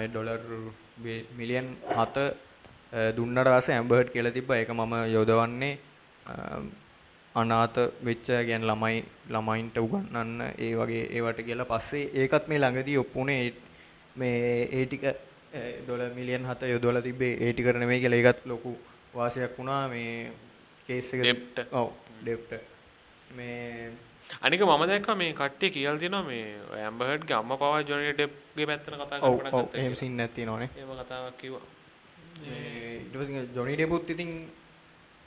ඩොලර් 0.07 0.41
මිලියන් 1.38 1.68
7 1.95 2.28
දුන්නට 3.18 3.47
පස්සේ 3.49 3.76
ඇම්බර්ට් 3.78 4.12
කියලා 4.12 4.32
තිබ්බා. 4.32 4.57
ඒක 4.57 4.70
මම 4.72 4.93
යොදවන්නේ 5.16 5.74
අ, 6.26 6.34
අනාථ 7.36 7.78
වෙච්ච 8.03 8.28
කියන්නේ 8.45 8.68
ළමයි 8.70 8.97
ළමයින්ට 9.30 9.78
උගන්වන්න 9.78 10.41
ඒ 10.59 10.76
වගේ 10.76 11.03
ඒවට 11.16 11.39
කියලා. 11.47 11.66
පස්සේ 11.66 12.09
ඒකත් 12.14 12.47
මේ 12.47 12.59
ළඟදී 12.59 12.97
ඔප්පුනේ 12.97 13.53
මේ 14.16 14.68
ඒ 14.70 14.86
ටික 14.86 15.05
ඩොල 15.54 16.04
මිලියන් 16.12 16.45
හත 16.45 16.62
යොදොල 16.68 17.02
තිබේ 17.02 17.34
ඒටි 17.39 17.64
කරන 17.64 17.86
මේ 17.86 17.99
කියලා 17.99 18.22
ඒකත් 18.22 18.45
ලොකු 18.45 18.78
වාසයක් 19.14 19.58
වුණා. 19.58 19.88
මේ 19.88 20.32
කේස් 20.88 21.14
එක 21.14 21.24
Debt. 21.24 21.68
ඔව් 21.74 21.91
ඩෙප්ට 22.22 22.52
මේ 23.32 23.91
අනික 24.41 24.62
මම 24.62 24.86
දැක්ක 24.86 25.10
මේ 25.16 25.34
කට්ටිය 25.34 25.72
කියල් 25.72 25.97
දෙනවා 25.97 26.24
මේ 26.24 26.45
ඇම්බහට්ගේ 26.80 27.36
අම්ම 27.36 27.54
පවා 27.56 27.82
ජොනි 27.84 28.14
ඩෙප්ගේ 28.14 28.66
පැත්තන 28.66 28.95
කතා 28.95 29.20
ඔව් 29.22 29.38
කරන 29.38 29.54
ඔව් 29.54 29.68
එහෙම 29.74 29.95
සින් 29.95 30.18
නැති 30.18 30.45
නොනේ 30.45 30.70
ඒම 30.76 30.91
කතාවක් 31.02 31.43
ඉටස 31.43 33.30
ජොනි 33.54 33.76
ඩෙපුත් 33.76 34.10
ඉතින් 34.10 34.32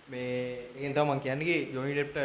මේ 0.09 0.35
ඒෙන් 0.75 0.95
තමන් 0.95 1.21
කියන්නේ 1.21 1.61
ජොනි 1.73 1.93
ඩෙප්ට 1.93 2.19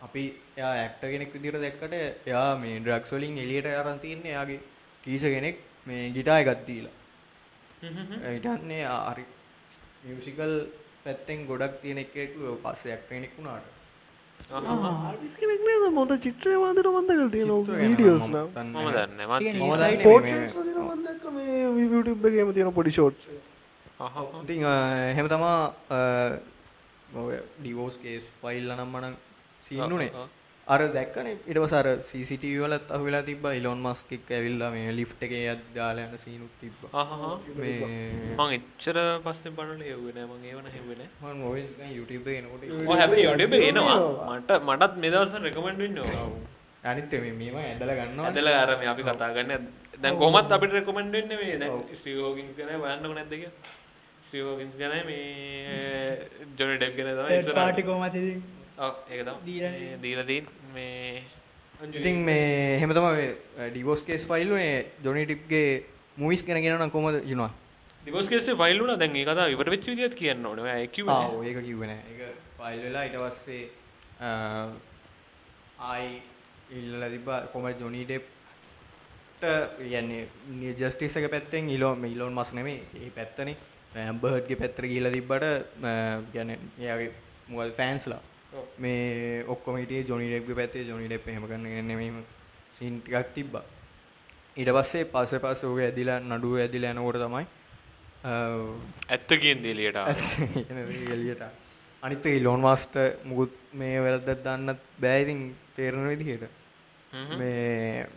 අපි 0.00 0.24
එයා 0.56 0.72
ඇක්ට 0.76 1.02
කෙනෙක් 1.04 1.34
විදිර 1.34 1.58
දැක්කට 1.58 1.94
එයා 2.26 2.50
මේ 2.56 2.80
ඩ්‍රක්ස් 2.80 3.12
වලින් 3.12 3.38
එලියට 3.38 3.68
අරන් 3.74 3.98
තියන්නේ 3.98 4.32
එයාගේ 4.32 4.60
ටීස 5.02 5.28
කෙනෙක් 5.28 5.58
මේ 5.86 6.10
ගිටාය 6.10 6.44
ගත්දීලා 6.44 6.94
ඉටන්නේ 8.30 8.84
අරි 8.86 9.24
මියසිකල් 10.04 10.52
පැත්තෙන් 11.04 11.46
ගොඩක් 11.46 11.74
තියෙන 11.82 11.98
එකෙකු 11.98 12.56
පස්සේ 12.62 12.92
ඇක්ට 12.92 13.08
කෙනෙක් 13.10 13.32
වුණාට 13.36 13.66
ආටිස් 14.50 15.34
කෙනෙක් 15.36 15.60
නේද? 15.62 15.84
මොද 15.92 16.10
චිත්‍රය 16.18 16.54
වාදර 16.56 16.86
මන්දකල් 16.90 17.30
තියෙන 17.30 17.50
වීඩියෝස් 17.80 18.26
නම්? 18.28 18.48
මම 18.74 18.88
දන්න 18.88 19.22
මත් 19.26 19.38
කියන්නේ 19.38 19.62
මම 19.62 19.74
side 19.74 19.90
දන්නේ 19.90 20.04
පෝට් 20.04 20.24
මේ- 20.24 20.52
මන්දක 20.90 21.24
මේ 21.32 21.68
YouTube 21.84 22.28
එකේම 22.28 22.52
තියෙන 22.54 22.72
පොඩි 22.72 22.90
ෂෝට්ස් 22.90 23.24
ඉතින් 24.44 24.64
හෙම 25.16 25.28
තමා 25.28 25.58
ඩිවෝස් 27.58 27.96
කේස් 27.98 28.24
ෆයිල් 28.42 28.66
නම් 28.70 28.90
මන 28.92 29.14
සින්නුනේ 29.64 30.10
ආ, 30.12 30.20
ආ. 30.20 30.28
අර 30.74 30.80
දැක්කන. 30.96 31.28
ඉටවස 31.50 31.72
අර 31.80 31.86
සිසිටව 32.10 32.56
වලත් 32.64 32.88
අහවෙලා 32.96 33.22
තිබ 33.28 33.44
ඉලොන් 33.58 33.78
මස්කික් 33.86 34.26
ඇවිල්ලා 34.36 34.70
මේ 34.74 34.90
ලිෆ් 34.98 35.12
එක 35.26 35.32
අත් 35.54 35.62
දාලයන 35.76 36.12
සීනුත් 36.24 36.52
තිබ්බ. 36.60 36.80
මේ 37.60 37.78
මං 38.36 38.50
එච්චර 38.58 38.98
පස්සේ 39.24 39.54
බලල 39.58 39.80
යවගෙන 39.94 40.18
මං 40.26 40.42
ඒවන 40.50 40.66
හෙවෙන 40.74 41.00
යොඩ 41.96 42.12
එනවා. 43.70 43.98
මට 44.34 44.50
මටත් 44.68 44.94
මෙදවස 45.04 45.32
රෙකමෙන්ඩ 45.46 45.98
අනිත්ත 46.84 47.12
මේම 47.22 47.56
ඇඩල 47.62 47.90
ගන්න 47.98 48.20
ඇදල 48.26 48.48
අරම 48.52 48.80
අපි 48.92 49.02
කතා 49.08 49.30
ගන්න 49.36 49.64
දැන් 50.02 50.14
කොමත් 50.22 50.52
අපිට 50.56 50.72
රෙකමෙන්ඩෙන්න්න 50.78 51.32
මේ 51.40 51.56
දැන් 51.62 51.72
ස්්‍රියෝගින් 52.00 52.48
කන 52.58 52.70
බයන්නක 52.84 53.14
නැදක 53.18 53.42
ස්්‍රියෝගින්ස් 54.28 54.74
ගැන 54.82 54.94
මේ 55.08 55.24
ජොන 56.58 56.70
ඩැබ් 56.76 56.94
ගෙන 56.98 57.10
තම 57.16 58.57
පාටි 58.78 59.20
කෝමතිදී 59.20 59.60
ඒක 59.62 60.02
දීලා 60.02 60.24
දීලදීන් 60.26 60.50
මේ 60.74 61.22
ඉතින් 61.98 62.16
මේ 62.26 62.78
හෙමතම 62.80 63.06
ඩිවෝස් 63.72 64.02
කේස් 64.04 64.26
ෆයිල්ේ 64.26 64.68
ජොනි 65.04 65.24
ටිප්ගේ 65.26 65.66
මුවිස් 66.16 66.42
කෙන 66.42 66.62
ගෙනන 66.62 66.90
කොමද 66.90 67.18
යනවා 67.22 67.50
දිවස් 68.06 68.28
කෙසේ 68.28 68.56
ෆයිල්ලුන 68.56 68.98
දැන් 69.00 69.16
ඒ 69.16 69.24
කතා 69.28 69.46
ඉවර 69.54 69.70
වෙච්ච 69.70 69.86
විදිත් 69.90 70.14
කියන්න 70.14 70.46
ඕන. 70.46 70.58
ඇකිව 70.66 71.08
ආ 71.08 71.28
ඒක 71.44 71.58
කිව්වෙන 71.66 71.90
එක 71.92 72.20
ෆයිල් 72.58 72.80
වෙලා 72.84 73.04
ඊට 73.04 73.16
පස්සේ 73.24 73.64
ආයි 75.88 76.10
ඉල්ල 76.78 77.02
තිබා 77.14 77.40
කොම 77.52 77.66
ජොනි 77.80 78.04
ඩෙප්ට 78.04 79.42
යන්නේ 79.80 80.72
ජස්ටිස් 80.80 81.16
එක 81.16 81.26
පැත්තෙන් 81.30 81.68
ඉලෝ 81.76 81.92
ඉලෝන් 82.12 82.34
මස් 82.34 82.50
නෙමේ 82.58 82.80
ඒ 83.02 83.10
පැත්තන. 83.10 83.50
ඇම්බහට්ගේ 83.96 84.60
පැත්තර 84.62 84.84
කියල 84.86 85.06
තිබ්බට 85.12 85.44
ගැන 86.34 86.50
එයාගේ 86.54 87.12
මුවල් 87.48 87.70
ෆෑන්ස්ලා 87.78 88.20
මේ 88.78 89.44
ඔක්කොමටිය 89.46 90.04
ජොනි 90.08 90.28
ඩෙප්ග 90.30 90.54
පැත්තේ. 90.60 90.86
ජොනි 90.90 91.08
ඩෙප් 91.08 91.26
හෙම 91.26 91.48
කරන්න 91.48 91.86
නෙමීම 91.86 92.22
සින්ටිකක් 92.74 93.34
තිබ්බා. 93.34 93.64
ඊට 94.56 94.70
පස්සේ 94.76 95.04
පස්ස 95.12 95.40
පස්ස 95.42 95.64
ඕක 95.64 95.80
ඇදිලා 95.84 96.18
නඩුව 96.20 96.54
ඇදිල 96.62 96.84
යනකොට 96.90 97.18
තමයි 97.22 97.46
ඇත්ත 99.08 99.30
කියෙන් 99.42 99.62
දිලියට 99.62 99.98
එලියට 101.14 101.42
අනිත 102.02 102.26
ඉලෝන් 102.26 102.60
මාස්ට 102.60 102.96
මුකුත් 103.24 103.54
මේ 103.72 104.00
වැරද්දත් 104.04 104.42
දන්න 104.46 104.80
බෑයිතින් 105.04 105.44
තේරණ 105.76 106.08
විදිහයට 106.08 106.44
මේ 107.38 108.08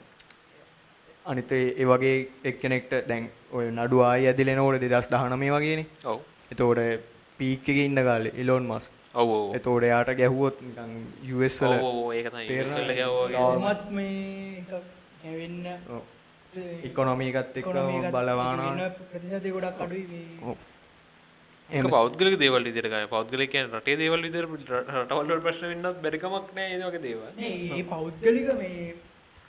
අනිත 1.26 1.52
ඒ 1.52 1.86
වගේ 1.92 2.16
එක්කෙනෙක්ට 2.52 2.96
දැන් 3.10 3.30
ඔය 3.52 3.68
නඩු 3.70 4.02
ආය 4.08 4.26
ඇදිලෙනෝට 4.32 4.82
දෙදස් 4.82 5.12
දහන 5.12 5.38
මේ 5.44 5.54
වගේන. 5.56 5.86
ඔව්. 6.06 6.20
එතෝට 6.52 6.82
පීක් 7.38 7.70
එක 7.70 7.84
ඉන්න 7.86 8.04
කාලේ 8.10 8.34
ඉලෝන් 8.42 8.66
මස් 8.66 8.90
ඔව් 9.14 9.56
එතෝට 9.56 9.84
යාට 9.84 10.12
ගැහුවොත්? 10.16 10.58
තේරන 12.48 12.72
මත් 13.60 13.82
මේ 13.92 14.58
එකක් 14.62 14.74
කැවෙන්න. 15.22 15.68
ඉකොනොමීකත් 16.84 17.58
එක්ක 17.58 17.72
බලවානා. 18.10 18.90
ප්‍රතිශති 19.12 19.52
ගොඩක් 19.52 19.82
අඩුයි 19.82 20.06
මේ. 20.12 20.56
ඒක 21.70 21.90
පෞද්ගලික 21.90 22.40
දේවල් 22.40 22.64
ගන්න. 22.72 23.08
පෞද්ගලික 23.10 23.52
කියන්නේ 23.52 23.80
රටේ 23.80 23.98
දේවල් 23.98 24.22
විදිහට 24.22 24.72
රටවල් 24.72 25.28
වල 25.28 25.46
ප්‍රශ්න 25.46 25.72
වෙන්නත් 25.72 26.02
බැරි 26.02 26.20
කමක් 26.20 26.56
නැහැ 26.56 26.76
ඒ 26.76 26.84
වගේ 26.88 27.04
දේවල්. 27.08 27.32
නේ 27.38 27.54
ඒ 27.78 27.84
පෞද්ගලික 27.94 28.52
මේ 28.58 28.96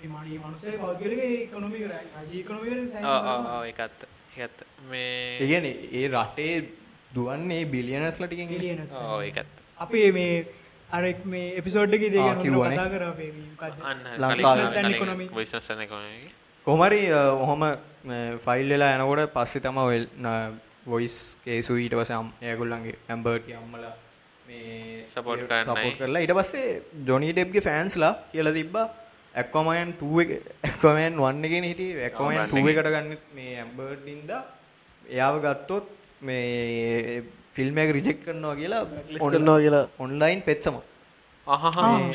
මේ 0.02 0.10
මනී 0.10 0.38
මනුස්සේ 0.38 0.78
පෞද්ගලික 0.78 1.20
ඉකොනොමි 1.22 1.78
කරයි 1.78 2.04
රජ 2.20 2.32
ඉකොනොමි 2.42 2.70
කරයි 2.70 3.02
ආ 3.04 3.18
ආ 3.32 3.40
ආ 3.54 3.64
ඒක 3.66 3.80
ඇත්ත 3.80 4.00
ඒක 4.04 4.40
ඇත්ත 4.44 4.64
මේ 4.90 5.10
ඒගැන 5.40 5.66
ඒ 5.68 6.06
රටේ 6.08 6.54
දුවන්නේ 7.14 7.62
බිලියනස්ල 7.66 8.26
ටිකින් 8.26 8.48
බිලියනස් 8.48 8.92
ආ 8.94 9.16
ඒක 9.20 9.38
ඇත්ත 9.38 9.62
අපේ 9.78 10.08
මේ 10.12 10.34
අරෙක් 10.90 11.20
මේ 11.24 11.46
එපිසෝඩ්ඩක 11.60 12.04
දේ. 12.14 12.24
කතා 12.70 12.88
කර 12.92 13.04
කොහමරි 16.66 17.00
ඔහොම 17.44 17.62
ෆයිල් 18.44 18.68
වෙලා 18.74 18.92
යනකොට 18.96 19.34
පස්සෙ 19.36 19.58
තම 19.60 19.78
වොයිස් 20.86 21.16
කේසු 21.44 21.76
ඊට 21.76 21.94
පසම් 21.98 22.26
ඒගොල්ලන්ගේ 22.42 22.96
ඇම්බර්ට 23.08 23.52
අම්මල. 23.60 23.84
සපෝට් 25.14 25.46
කරලා 26.00 26.24
ඉට 26.26 26.34
පස්සේ 26.40 26.66
ජොනි 27.06 27.32
ඩෙබ්ගේ 27.32 27.64
ෆෑන්ස්ලා 27.68 28.12
කියල 28.32 28.52
තිබ්බා. 28.58 28.86
ඇක්වමයන් 29.34 29.90
ඇක්වමයන් 30.62 31.14
වන්නගෙන 31.16 31.64
හිට 31.64 31.82
ඇක්වමයන් 32.06 32.50
තුව 32.50 32.66
එකට 32.72 32.88
ගන්න 32.94 33.12
මේ 33.36 33.52
ඇම්බර්ටින්ද 33.60 34.30
එයාව 35.04 35.36
ගත්තොත් 35.44 35.86
මේ 36.22 37.22
ෆිල්ම් 37.52 37.78
එක 37.78 37.90
රිජෙක් 37.90 38.18
කරනවා 38.24 38.54
කියලා 38.54 38.82
කරනවා 39.26 39.58
කියලා. 39.58 39.84
ඔන්ලයින් 39.98 40.42
පෙත්සම. 40.42 40.76
අහහ. 41.46 41.64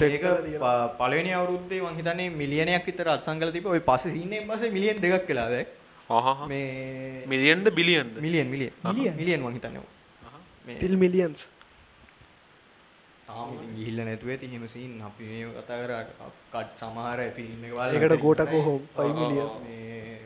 ඒක 0.02 0.24
ප- 0.60 0.94
පළවෙනි 1.00 1.34
අවුරුද්දේ 1.34 1.82
මං 1.82 1.96
හිතන්නේ 2.00 2.30
මිලියනයක් 2.42 2.86
විතර 2.86 3.08
අත්සන් 3.10 3.40
කරලා 3.40 3.52
තිබ්බා. 3.52 3.72
ඔය 3.72 3.82
පස්සේ 3.82 4.12
සීන් 4.12 4.34
එකෙන් 4.34 4.48
පස්සේ 4.50 4.72
මිලියන් 4.72 5.02
දෙකක් 5.04 5.28
වෙලා 5.30 5.50
දැන්. 5.50 5.68
අහහ. 6.10 6.48
මේ 6.48 7.26
මිලියන්ද 7.28 7.68
බිලියන්ද 7.72 8.14
මිලියන් 8.22 8.48
මිලියන් 8.48 8.74
මිලියන්? 8.86 9.14
මිලියන් 9.16 9.42
මං 9.42 9.54
හිතන්නේ. 9.54 9.86
ස්ටිල් 10.66 10.96
මිලියන්ස් 10.98 11.42
තාම 13.28 13.54
ඉතින් 13.54 13.72
ගිහිල්ලා 13.78 14.06
නැතුව 14.06 14.30
ඇති. 14.30 14.46
එහෙම 14.48 14.66
සීන් 14.68 14.92
අපි 15.02 15.24
මේ 15.26 15.46
කතා 15.58 15.78
කරාට 15.82 16.10
කට් 16.54 16.80
සමහර 16.82 17.20
ෆිල්ම් 17.38 17.64
එක 17.66 17.72
බලලා 17.74 17.88
ඒකට 17.90 18.06
ඉතින් 18.08 18.22
ගෝටකෝ 18.22 18.62
හෝම් 18.68 18.82
ආ, 18.84 18.98
5 18.98 19.10
ආ, 19.10 19.18
මිලියන්ස් 19.22 19.56
මේ 19.64 20.20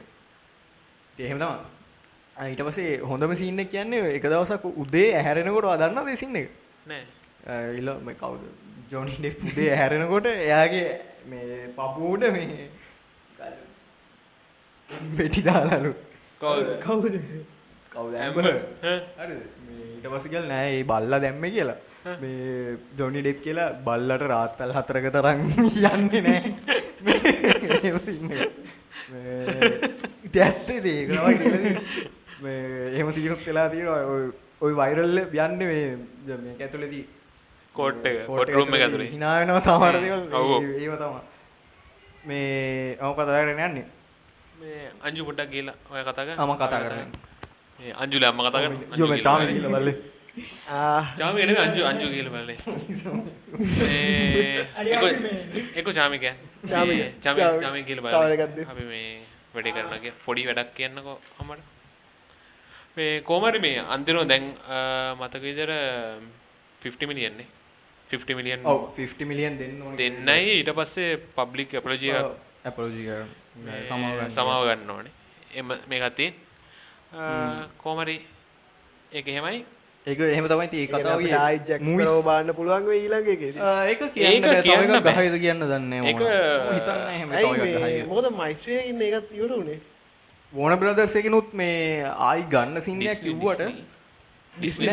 ඉතින් 1.13 1.25
එහෙම 1.25 1.39
තමයි. 1.39 1.80
ඊට 2.42 2.62
පස්සේ 2.62 3.00
හොඳම 3.04 3.34
සීන් 3.36 3.60
එක 3.60 3.70
කියන්නේ 3.70 4.14
එක 4.16 4.24
දවසක් 4.26 4.64
උදේ 4.76 5.10
ඇහැරෙනකොට 5.14 5.68
වදන්නද 5.72 6.08
ඒ 6.08 6.18
සීන් 6.18 6.38
එක? 6.38 6.50
නෑ 6.86 7.04
ඉල 7.76 7.89
මේ 8.02 8.16
කවුද 8.16 8.42
ජොනි 8.89 9.14
ඩෙප් 9.16 9.36
පුදේ 9.39 9.76
හැරෙනකොට 9.76 10.28
එයාගේ 10.28 10.88
මේ 11.26 11.68
පපුූඩ 11.76 12.24
මේ 12.30 12.70
වෙටි 15.14 15.44
දාලලු 15.44 15.94
කවුද 16.42 16.68
කවුද 16.82 17.16
ඊට 19.92 20.08
පසිකල් 20.08 20.46
නෑ 20.48 20.68
ඒ 20.72 20.84
බල්ල 20.86 21.14
දැම්ම 21.18 21.46
කියලා 21.48 22.18
මේ 22.18 22.78
ජොනි 22.98 23.22
ඩෙප් 23.22 23.39
කියලා 23.44 23.70
බල්ලට 23.86 24.26
රාත්තල් 24.28 24.74
හතරක 24.78 25.08
තරන් 25.12 25.39
යන්නේ 25.92 26.22
නෑ 26.22 26.44
ඇත්තේ 30.42 30.80
ඒක 32.42 32.94
එහෙම 32.96 33.12
සිීනුත් 33.12 33.42
වෙලා 33.48 33.68
තියෙන 33.70 33.88
ඔය 34.62 34.72
වයිරල්ල 34.76 35.18
යන්න 35.18 35.58
මේ 35.62 35.82
මේ 36.38 36.56
ඇතුලෙදී 36.60 37.04
කෝට් 37.76 38.06
එක 38.06 38.18
කෝට් 38.28 38.50
රූම් 38.52 38.74
එක 38.76 38.82
ඇතුලේ 38.82 39.10
හිනාවෙනවා 39.10 39.62
සමහර 39.62 39.96
දේවල්. 39.98 40.24
ඔව්, 40.34 40.52
ඔව්. 40.52 40.64
ඒ- 40.64 40.78
ඒව 40.84 40.94
තමයි. 40.98 41.22
මේ 42.26 42.98
මම 43.00 43.14
කතා 43.14 43.26
කරගෙන 43.38 43.60
යන්නේ? 43.68 43.86
මේ 44.60 44.80
අංජු 45.02 45.22
පොඩ්ඩක් 45.28 45.52
ගිහලා 45.52 45.76
ඔය 45.89 46.02
කතා 46.04 46.26
කරන්න. 46.26 46.39
මම 46.42 46.56
කතා 46.58 46.80
කරන්නේ. 46.80 47.08
මේ 47.80 47.94
අංජුල 47.98 48.24
අම්ම 48.24 48.39
කතා 48.42 48.62
කරන්න 48.64 49.00
යෝ 49.00 49.08
මේ 49.08 49.22
චාමි 49.22 49.54
කියලා 49.54 49.74
බල්ලේ. 49.76 49.96
චාමි 51.18 51.39
නෙමෙයි 51.42 51.62
අංජු 51.66 51.82
අංජු 51.86 52.08
කියලා 52.10 52.34
මේ 53.82 54.68
එක 54.86 55.04
මේ. 55.20 55.36
එක 55.76 55.86
චාමි 55.92 56.18
චාමි, 56.72 56.96
මේ 57.74 57.84
කියලා? 57.84 58.04
බලන්න 58.06 58.70
අපි 58.72 58.84
මේ 58.86 59.06
වැඩේ 59.54 59.74
කරනවා 59.76 60.00
කිය 60.04 60.14
පොඩි 60.26 60.42
වැඩක් 60.48 60.70
කියන්නකෝ 60.78 61.18
අම්මට 61.39 61.64
මේ 62.98 63.22
කොහමරි 63.22 63.60
මේ 63.60 63.80
අන්තිමව 63.89 64.28
දැන් 64.28 64.44
අ, 64.68 65.16
මතක 65.16 65.42
විදිහට 65.42 65.74
50 66.82 67.08
මිලියන් 67.08 67.38
නේ. 67.38 67.48
50 68.10 68.36
මිලියන් 68.36 68.66
ඔව් 68.66 68.80
50 68.96 69.26
මිලියන් 69.26 69.58
දෙන්න 69.58 69.82
ඕනේ 69.82 69.98
දෙන්නයි. 69.98 70.58
ඊට 70.58 70.72
පස්සේ 70.74 71.18
පබ්ලික් 71.36 71.74
ඇපොලොජි 71.74 72.10
එකක් 72.12 72.32
අපොලොජි 72.66 73.04
කරන්න. 73.06 73.30
මේ 73.66 73.86
සමාව 73.86 74.16
ගන්න. 74.18 74.32
සමාව 74.32 74.64
ගන්න 74.68 74.89
ඕනේ. 74.89 75.14
එම 75.54 75.68
මේකත් 75.88 76.16
තියෙන 76.16 76.34
කෝමරි 77.78 78.18
එක 79.12 79.28
එහෙමයි. 79.28 79.64
ඒක 80.08 80.20
එහෙම 80.20 80.48
තමයි 80.48 80.68
ඒ 80.74 80.88
කතාව 80.89 81.20
ආයි 81.22 81.60
ජැක්ස්පරෝ 81.68 82.22
බාන්න 82.24 82.54
පුළුවන් 82.54 82.86
වෙයි 82.86 83.02
ඊළඟ 83.02 83.28
එකේදී. 83.30 83.62
ඒක 83.88 84.02
කියන්න 84.14 84.44
ඒක 84.44 84.64
කියන්න 85.39 85.64
දන්නේ 85.64 86.00
ඒක 86.04 86.22
හිතන්න 86.76 87.02
එහෙම 87.10 87.30
ඇයි 87.32 87.48
තව 87.48 87.64
එකක් 87.64 88.12
වෝන 90.54 90.76
බ්‍රදර්ස් 90.76 91.16
එකනුත් 91.16 91.54
මේ 91.54 91.78
ආයි 92.20 92.43
ගන්න 92.52 92.82
සින්නයක් 92.82 93.20
කිව්වට 93.22 93.62
ඩිස්නි 94.56 94.88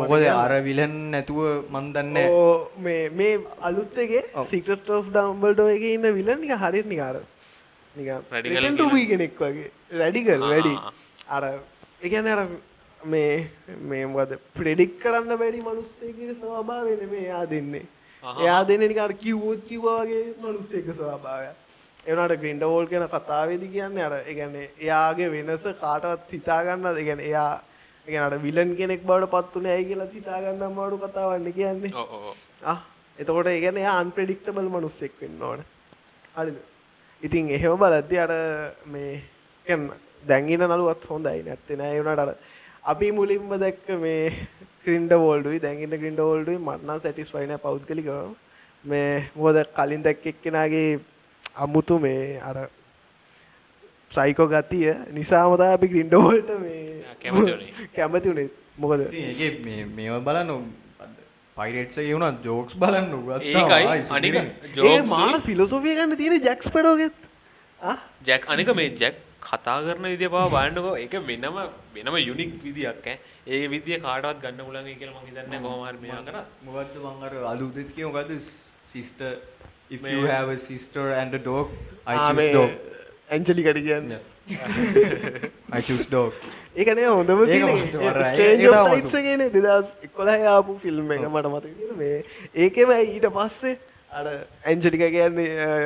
මොකද 0.00 0.16
එකේ. 0.18 0.32
එකේ. 0.32 0.32
අර 0.40 0.52
විලන් 0.62 0.96
නැතුව 1.12 1.40
මන් 1.70 1.86
දන්නේ 1.92 2.26
ඕ 2.32 2.50
මේ 2.78 2.98
මේ 3.20 3.32
අලුත් 3.62 3.98
එකේ 3.98 4.24
Secret 4.46 4.90
of 4.90 5.14
Dumbledore 5.14 5.76
එකේ 5.78 5.94
ඉන්න 5.94 6.12
විලන් 6.14 6.38
නිකන් 6.40 6.58
හරියට 6.64 6.86
නිකන් 6.86 7.04
be 7.96 9.02
කෙනෙක් 9.06 9.36
වගේ 9.38 9.70
රැඩිකල්. 9.94 10.40
වැඩි 10.44 10.74
අර 11.30 11.44
කියන්නේ 12.02 12.32
අර 12.32 12.48
මේ 13.06 13.50
මේ 13.82 14.06
මොකද 14.06 14.38
ප්‍රෙඩික් 14.54 14.98
කරන්න 15.00 15.38
බැරි 15.38 15.60
මිනිස්සෙක්ගේ 15.62 16.34
ස්වභාවය 16.34 16.96
නෙමෙයි 16.96 17.26
එයා 17.26 17.44
දෙන්නේ. 17.46 17.86
එයා 18.22 18.64
දෙන්නේ 18.64 18.98
අර 19.00 19.12
කිව්වොත් 19.14 19.62
කිව්වා 19.64 20.00
වගේ 20.02 20.24
මිනිස්සෙක්ගේ 20.42 20.94
ස්වභාවය 20.94 21.46
ඒ 22.06 22.10
වුණාට 22.10 22.40
ග්‍රින්ඩවෝල් 22.42 22.86
කියන 22.86 23.06
කතාවේදී 23.08 23.70
කියන්නේ 23.70 24.04
අර 24.04 24.18
කියන්නේ 24.30 24.66
එයාගේ 24.80 25.30
වෙනස 25.30 25.64
කාටවත් 25.80 26.28
හිතා 26.32 26.60
ගන්න 26.64 26.90
ඒ 26.92 27.06
කියන්නේ 27.08 27.30
එයා 27.30 28.26
අර 28.26 28.34
විලන් 28.42 28.76
කෙනෙක් 28.76 29.02
බවට 29.02 29.32
පත් 29.32 29.56
උනේ 29.56 29.72
ඇයි 29.72 29.88
කියලා 29.88 30.12
හිතා 30.12 30.42
ගන්න 30.42 30.68
අමාරු 30.68 30.98
කතාවක් 30.98 31.42
නේ 31.42 31.56
කියන්නේ 31.58 31.92
එතකොට 33.18 33.46
ඒ 33.46 33.60
කියන්නේ 33.60 33.82
එයා 33.82 33.98
අන්ප්‍රෙඩික්ටබල් 33.98 34.68
මිනිස්සෙක් 34.76 35.14
වෙන්න 35.20 35.42
ඕන. 35.42 35.64
හරිද? 36.36 36.56
ඉතින් 37.22 37.50
එහෙම 37.50 37.78
බලද්දී 37.78 38.18
අර 38.18 38.32
මේ 38.86 39.22
කියන්නේ 39.66 40.04
දැන් 40.24 40.48
ඉන්න 40.48 40.64
නළුවත් 40.66 41.04
හොඳයි 41.10 41.42
නැත්තේ 41.42 41.76
නෑ 41.80 41.92
ඒ 41.94 42.00
වුණාට 42.00 42.22
අර 42.24 42.30
අපි 42.84 43.12
මුලින්ම 43.12 43.52
දැක්ක 43.64 43.88
මේ 44.00 44.22
ක්‍රින්ඩවෝල්ඩුයි 44.84 45.60
දැන් 45.60 45.80
ඉන්න 45.80 45.98
ක්‍රින්ඩවෝල්ඩුයි 46.02 46.58
මට 46.58 46.82
නම් 46.82 47.00
සැටිස්ෆයි 47.00 47.46
නෑ 47.50 47.64
පෞද්ගලිකව. 47.66 48.10
මේ 48.84 49.10
මොකද 49.34 49.58
කලින් 49.76 50.02
දැක්ක 50.02 50.26
එක්කෙනාගේ 50.32 51.00
අමුතු 51.56 51.98
මේ 51.98 52.40
අර 52.40 52.56
සයිකෝ 54.10 54.48
ගතිය 54.48 54.94
නිසාම 55.12 55.56
තමයි 55.56 55.72
අපි 55.72 55.92
ක්‍රින්ඩවෝල්ට 55.92 56.50
මේ 56.64 57.04
කැමති 57.96 58.34
උනේ. 58.34 58.50
මොකද 58.78 59.00
මේ 59.64 59.84
මේව 59.96 60.20
බලන්න 60.20 60.52
පයිරේට්ස 61.56 61.98
වුණ 61.98 62.40
ජෝක්ස් 62.46 62.74
බලන්න 62.82 63.12
ඒකයි. 63.42 63.84
අනික 64.16 64.34
ඒ 64.34 64.44
ජෝක්ස් 64.78 65.06
මාන 65.12 65.38
ෆිලොසොෆිය 65.46 65.94
ගන්න 65.98 66.18
තියෙන 66.22 66.42
ජැක්ස් 66.48 66.68
පෙඩෝගෙත් 66.74 67.14
ආ? 67.80 67.96
ජැක් 68.28 68.50
අනික 68.54 68.72
මේ 68.80 68.90
ජැක් 69.02 69.22
කතා 69.46 69.76
කරන 69.86 70.08
විදිය 70.12 70.30
පවා 70.34 70.48
බලන්නකෝ. 70.54 70.94
ඒක 71.04 71.14
වෙනම 71.30 71.56
වෙනම 71.94 72.18
යුනික් 72.20 72.52
විදියක් 72.64 73.06
ඈ. 73.06 73.16
ඒ 73.48 73.62
විදිය 73.74 74.00
කාටවත් 74.06 74.42
ගන්න 74.44 74.66
වෙයි 74.88 74.98
කියලා 75.00 75.22
මම 75.22 75.30
හිතන්නේ 75.30 75.62
කොහොම 75.64 75.86
හරි 75.88 76.02
මේවා 76.04 76.24
කරා 76.28 76.44
මොකක්ද 76.66 77.00
මං 77.04 77.24
අර 77.28 77.34
අද 77.52 77.64
උදෙත් 77.68 77.96
කිය 77.96 78.06
මොකද 78.08 78.34
dog 81.48 81.74
I 82.12 82.16
choose 82.18 82.52
dog. 82.58 82.70
ඇංජලිකට 83.30 83.82
කියන්න. 83.86 84.14
I 85.72 85.80
choose 85.88 86.06
dog 86.16 86.32
ඒකනේ 86.76 87.08
හොඳම 87.08 87.40
ටයිට්සගෙන 87.48 89.42
දෙදස් 89.56 89.88
එක්කොලහ 90.06 90.46
ආපු 90.54 90.78
ෆිල්ම් 90.82 91.12
එක 91.16 91.28
මට 91.28 91.52
මත 91.52 91.66
මේ 92.00 92.16
ඒකෙම 92.64 92.90
ඊට 92.96 93.28
පස්සේ 93.36 93.74
අර 94.10 94.26
ඇංජලික 94.64 95.04
කියන්නේ 95.14 95.76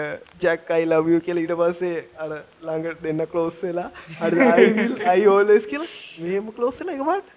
ජැක් 0.43 0.73
අයි 0.77 0.85
ලවිය 0.87 1.21
කියල 1.27 1.39
ඊට 1.43 1.55
පස්සේ 1.61 1.99
අර 2.19 2.31
ළඟට 2.33 3.05
දෙන්න 3.05 3.23
කලෝස් 3.33 3.61
වෙලා 3.67 3.91
අඩ 4.21 4.41
අයිවිල් 4.47 4.95
අයි 5.13 5.29
ඕලෙස් 5.35 5.65
කියලා 5.67 5.93
මෙහෙම 6.19 6.51
කලෝස්සල 6.59 6.91
එක 6.95 7.05
මට 7.07 7.29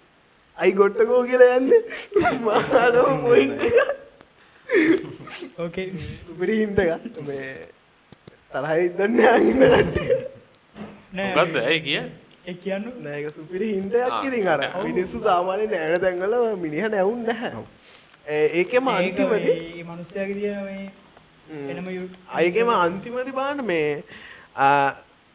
අයි 0.57 0.71
ගොට්ටකෝ 0.73 1.21
කියලා 1.25 1.57
යන්න. 1.57 1.69
පොයින්ට 3.23 3.61
ඕකේ 5.59 5.87
සුපිරි 6.25 6.55
හින්ට 6.59 6.79
එක 6.79 7.21
මේ 7.29 7.47
තරහයි 8.53 8.85
දන්න 8.97 9.19
අගන්න 9.31 9.63
ගත්තේ 9.63 10.19
නෑ 11.13 11.31
මොකද්ද? 11.31 11.55
ඇයි 11.63 11.81
කිය 11.87 12.03
ඒ 12.45 12.53
කියන්න? 12.55 12.83
නෑක 13.03 13.25
සුපිරි 13.35 13.67
හින්ටයක් 13.75 14.09
ආ, 14.09 14.21
ඉතින් 14.23 14.47
අර. 14.47 14.61
මිනිස්සු 14.83 15.17
සාමාන්‍ය 15.19 15.65
නෑන 15.67 16.01
තැන්වල 16.01 16.33
මිනිහ 16.57 16.83
නැවුන් 16.87 17.21
නැහැ. 17.23 17.51
ඒ- 18.27 18.49
ඒකෙම 18.59 18.87
අන්තිමදි 18.89 19.53
මනුස්සයගේ 19.83 20.33
තිය 20.33 20.51
මේ 20.63 20.91
එනම 21.71 21.87
අයගෙම 22.33 22.69
අන්තිමදි 22.77 23.31
බාන්න 23.31 23.59
මේ 23.65 24.03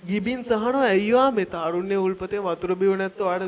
ගිබින් 0.02 0.42
සහන 0.44 0.76
ඇයිවා 0.82 1.30
මේ 1.32 1.46
තරුණ්‍ය 1.46 1.96
උල්පතේ 1.98 2.40
වතුර 2.40 2.74
බිව 2.76 2.92
නැත්තු 2.96 3.24
අට 3.26 3.44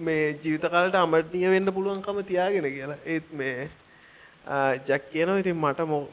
මේ 0.00 0.22
ජීවිත 0.42 0.66
කාලට 0.70 0.94
අමටනීය 0.96 1.50
වෙන්න 1.50 1.72
පුළුවන්කම 1.72 2.18
තියාගෙන 2.24 2.66
කියලා. 2.68 2.98
ඒත් 3.06 3.26
මේ 3.32 3.68
ජැක් 4.86 5.02
කියනවා 5.12 5.38
ඉතින් 5.38 5.56
මට 5.56 5.80
මො- 5.86 6.08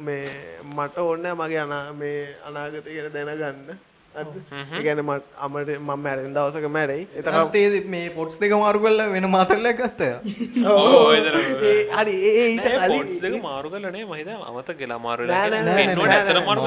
මට 0.75 0.97
ඕන්න 0.99 1.25
මගේ 1.35 1.59
අනා 1.59 1.85
මේ 1.93 2.17
අනාගතය 2.45 2.89
ගැන 2.95 3.13
දැනගන්න 3.13 3.77
හරිද? 4.15 4.35
ඒ 4.51 4.81
කියන්නේ 4.85 5.05
මට 5.09 5.23
අමට 5.45 5.69
මම 5.75 5.91
මැරෙන 6.05 6.33
දවසක 6.37 6.65
මැරෙයි. 6.77 7.03
එතකම් 7.19 7.49
තේ 7.55 7.81
මේ 7.93 8.09
පොට්ස් 8.17 8.39
දෙක 8.43 8.53
මාරු 8.63 8.79
කල්ල 8.85 9.01
වෙන 9.15 9.27
මාතරල 9.35 9.67
ගත්ත 9.79 10.01
හරි 11.97 12.13
ඒ 12.29 12.33
ඒ 12.41 12.47
ඊට 12.53 12.67
පොට්ස් 12.91 13.15
කලින් 13.19 13.33
දෙක 13.35 13.43
මාරු 13.49 13.67
කරලනේ 13.73 14.05
මම 14.05 14.13
හිතා 14.21 14.37
අමතක 14.49 14.71
කියලා 14.81 14.99
මාරු 15.07 15.21
මාරු 15.27 15.59
මාරු 16.47 16.61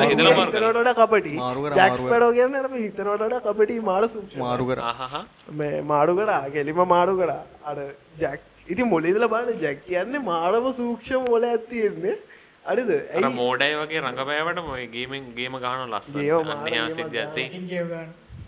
වඩා 0.79 0.95
කපටි. 1.01 1.35
මාරු 1.45 1.61
ජැක්ස් 1.81 2.01
මාරු. 2.01 2.11
පැඩෝ 2.13 2.33
කියන්නේ 2.39 2.63
අර 2.63 2.69
හිතනට 2.85 3.01
වඩා 3.05 3.41
කපටි 3.49 3.81
මාළු 3.91 4.09
සූක්ෂම 4.15 4.39
මාරු 4.47 4.65
කර. 4.71 4.79
ආහහ. 4.93 5.15
මේ 5.61 5.77
මාරු 5.93 6.13
කරා 6.21 6.43
ගෙලිම 6.57 6.81
මාරු 6.95 7.15
කරා. 7.21 7.43
අර 7.71 7.77
ජැක් 8.23 8.41
ඉතින් 8.73 8.87
මොලේදල 8.93 9.25
බලන්න 9.33 9.59
ජැක් 9.65 9.79
කියන්නේ 9.89 10.23
මාරම 10.31 10.67
සූක්ෂම 10.81 11.23
මොල 11.31 11.45
ඇතියෙන්නේ 11.53 12.17
අරිද 12.65 12.91
අර 12.91 12.99
ඇයි? 13.15 13.31
මෝඩයි 13.35 13.75
වගේ 13.77 14.01
රඟපෑවට 14.03 14.61
මොයි 14.67 14.87
ගේමෙන් 14.89 15.25
ගේම 15.35 15.55
ගහන 15.59 15.81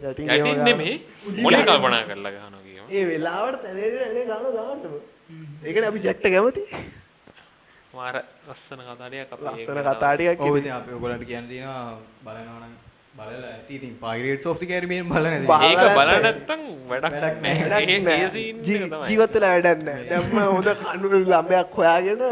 යටින් 0.03 0.31
ඒවා 0.31 0.65
නෙමෙයි 0.65 0.95
මොලේ 1.39 1.63
කල්පනා 1.63 2.03
කරලා 2.05 2.33
ගහනවා 2.33 2.63
ගේම. 2.67 2.85
ඒ 2.91 3.03
වෙලාවට 3.09 3.65
එන 3.65 3.77
ගාන 4.29 4.45
ගන්නම 4.49 4.95
ඒකන 5.65 5.85
අපි 5.91 5.99
ජැක්ට 6.01 6.27
කැමති. 6.27 6.63
මාර 7.95 8.17
ලස්සන 8.49 8.81
කතාඩියක් 8.89 9.29
අපි 9.33 9.45
ලස්සන 9.53 9.79
අප 10.71 10.89
ඔගලට 10.97 11.25
කියන්න 11.27 11.47
තින 11.49 11.65
බලනවන 12.25 12.73
බලල 13.19 13.45
ඇති. 13.47 13.77
පයිරේට් 14.03 14.43
සෝෆ්ටි 14.43 14.67
කැරමෙන් 14.67 15.09
බලන 15.09 15.47
බා- 15.47 15.63
ඒක 15.65 15.79
බලන්න 15.91 16.11
බල 16.11 16.23
නැත්තම් 16.23 16.63
වැඩක්. 16.91 17.15
ජීවත්තල 19.11 19.45
වැඩන්න 19.45 19.83
දැම්ම 20.09 20.39
හොඳ 20.49 20.69
කණු 20.83 21.09
ළමයක් 21.25 21.71
හොයාගෙන 21.75 22.23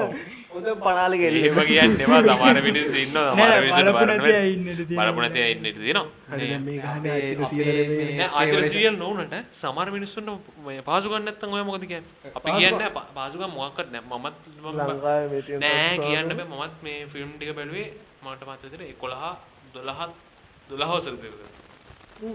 හොඳ 0.53 0.69
පනාල 0.81 1.13
ගෙලීම 1.15 1.45
එහෙම 1.45 1.61
කියන්නේ 1.69 2.05
එපා 2.07 2.21
සමහර 2.29 2.59
මිනිස්සු 2.67 2.97
ඉන්නවා 3.05 3.25
සමහර 3.31 3.61
මිනිස්සු 3.63 3.83
බලපු 3.89 4.05
නැති 4.07 4.33
අය 4.35 4.51
ඉන්නට 4.53 4.81
තියෙනවා. 4.83 5.07
බලපු 5.07 5.21
නැති 5.23 5.41
අය 5.45 5.53
ඉන්නට 5.55 5.79
තියෙනවා. 5.79 6.07
හරි 6.31 6.47
දැන් 6.49 6.65
මේ 6.67 6.79
ගහන්නේ 6.79 7.13
අපේ- 7.13 7.33
අච්චර 7.33 7.43
අපේ 7.43 7.51
සියලු 7.53 7.73
නෙමෙයි. 7.73 7.99
මේ- 8.01 8.19
නෑ 8.19 8.31
ආතර 8.41 8.61
සියල් 8.75 8.95
නොවුනට 8.97 9.35
සමහර 9.55 9.89
මිනිස්සුන්ට 9.91 10.29
නැත්තම් 11.27 11.53
ඔය 11.53 11.63
මොකද 11.63 11.85
කියන්නේ? 11.85 12.33
අපි 12.37 12.49
කියන්නේ 12.59 12.91
පා- 12.91 13.09
පාසුකම් 13.15 13.53
මොකක්වත් 13.53 13.89
නෑ. 13.93 14.05
මමත් 14.11 14.37
නෑ. 15.63 15.97
කියන්න 15.99 16.31
මමත් 16.51 16.75
මේ 16.83 16.99
ෆිල්ම් 17.07 17.31
ටික 17.37 17.51
බැලුවේ 17.55 17.87
මට 18.25 18.43
මතක 18.43 18.63
විදිහට 18.65 19.01
11 19.01 19.31
12 19.75 20.13
12 20.69 20.93
වසර 20.95 21.15
තිබුණා. 21.17 21.51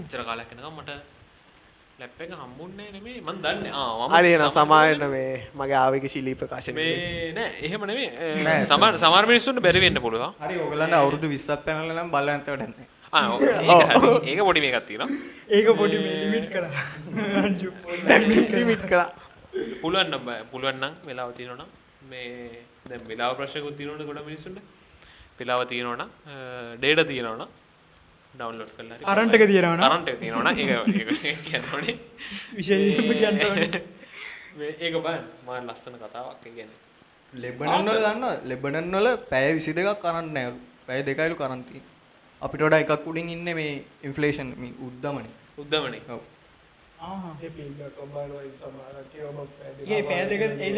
ඉතර 0.01 0.21
කාලයක් 0.23 0.49
යනකම් 0.51 0.73
මට 0.79 0.91
ලැප් 1.99 2.19
එක 2.23 2.31
හම්බුන්නේ 2.33 2.87
නෙමෙයි 2.95 3.21
මම 3.21 3.37
දන්නේ 3.43 3.71
ආ 3.73 3.85
මම 3.99 4.13
හරි 4.15 4.29
එන 4.33 4.41
සම- 4.45 4.55
සමායන්න 4.57 5.03
මේ 5.13 5.29
මගේ 5.59 5.77
ආවක 5.79 6.05
ශිලී 6.13 6.35
ප්‍රකාශන 6.41 6.75
මේ 6.79 6.91
නෑ 7.37 7.49
එහෙම 7.67 7.81
නෙමෙයි 7.91 8.07
ඒ, 8.17 8.59
සමහර 8.69 8.93
සමහර 9.03 9.25
මිනිස්සුන්ට 9.31 9.61
බැරි 9.65 9.81
වෙන්න 9.85 9.99
පුළුවන්. 10.05 10.31
හරි 10.43 10.55
ඔගලන්න 10.65 10.93
අවුරුදු 10.99 11.27
විස්සත් 11.33 11.51
පැනල 11.65 11.91
නම් 11.95 12.09
බලන්ත 12.15 12.47
වැඩන්න. 12.51 12.75
ඒක 13.63 13.83
හරි. 13.91 14.13
ඒක 14.31 14.39
පොඩි 14.47 14.61
මේකක් 14.65 14.85
තියෙනවා. 14.87 15.09
ඒක 15.49 15.67
පොඩි 15.79 15.97
මේ 16.03 16.15
ලිමිට් 16.23 16.47
කර 16.53 16.65
ලිමිට් 18.53 18.83
කලා 18.91 19.07
පුළුවන් 19.81 20.09
නම් 20.11 20.23
බෑ. 20.27 20.41
පුළුවන් 20.51 20.77
නම් 20.81 20.93
වෙලාව 21.07 21.29
තියෙනවා 21.37 21.59
නම් 21.59 21.69
මේ 22.09 22.25
දැන් 22.89 23.01
වෙලාව 23.11 23.31
ප්‍රශ්නකුත් 23.39 23.75
තියෙනවනේ 23.79 24.07
ගොඩ 24.09 24.21
මිනිස්සුන්ට. 24.27 24.59
වෙලාව 25.39 25.61
තියෙනවා 25.71 25.97
නම් 25.97 26.09
ඩේටා 26.77 27.07
තියෙනවා 27.11 27.37
නම් 27.39 27.49
ඩවුන්ලෝඩ් 28.37 28.71
කරලා 28.77 28.97
හරි 28.97 29.05
කරන්ට් 29.09 29.35
එක 29.37 29.43
තියෙනවා 29.51 29.75
නම්? 29.75 29.83
කරන්ට් 29.85 30.07
එක 30.11 30.17
තියෙනවා 30.21 30.43
නම් 30.45 30.57
ඒක 30.57 30.69
ඒක 31.25 31.39
කියනෝනේ 31.45 31.95
විශේෂයෙන්ම 32.55 33.11
කියන්න 33.13 33.45
ඕනේ. 33.47 33.81
මේ 34.57 34.71
ඒක 34.79 34.95
බලන්න 34.97 35.25
මා 35.45 35.59
ලස්සන 35.61 35.95
කතාවක් 36.03 36.45
ඒ 36.45 36.53
කියන්නේ. 36.55 36.79
ලෙබනන් 37.33 37.89
වල 37.89 37.99
දන්න 37.99 38.25
ලෙබනන් 38.45 38.89
වල 38.93 39.07
පැය 39.29 39.53
විසි 39.53 39.73
දෙකක් 39.73 40.01
කරන්න 40.01 40.57
පැය 40.87 41.03
දෙකයිලු 41.03 41.35
කරන්ති 41.35 41.81
අපිට 42.41 42.61
වඩා 42.61 42.81
එකක් 42.85 43.05
උඩින් 43.05 43.29
ඉන්න 43.29 43.53
මේ 43.55 43.83
ඉන්ෆලේෂන් 44.03 44.49
උද්දමන 44.87 45.27
උද්දමනේ. 45.57 46.01
ඔව්. 46.09 46.21
ඒ 49.85 49.99
ඒ 49.99 50.23
ඒ 50.67 50.77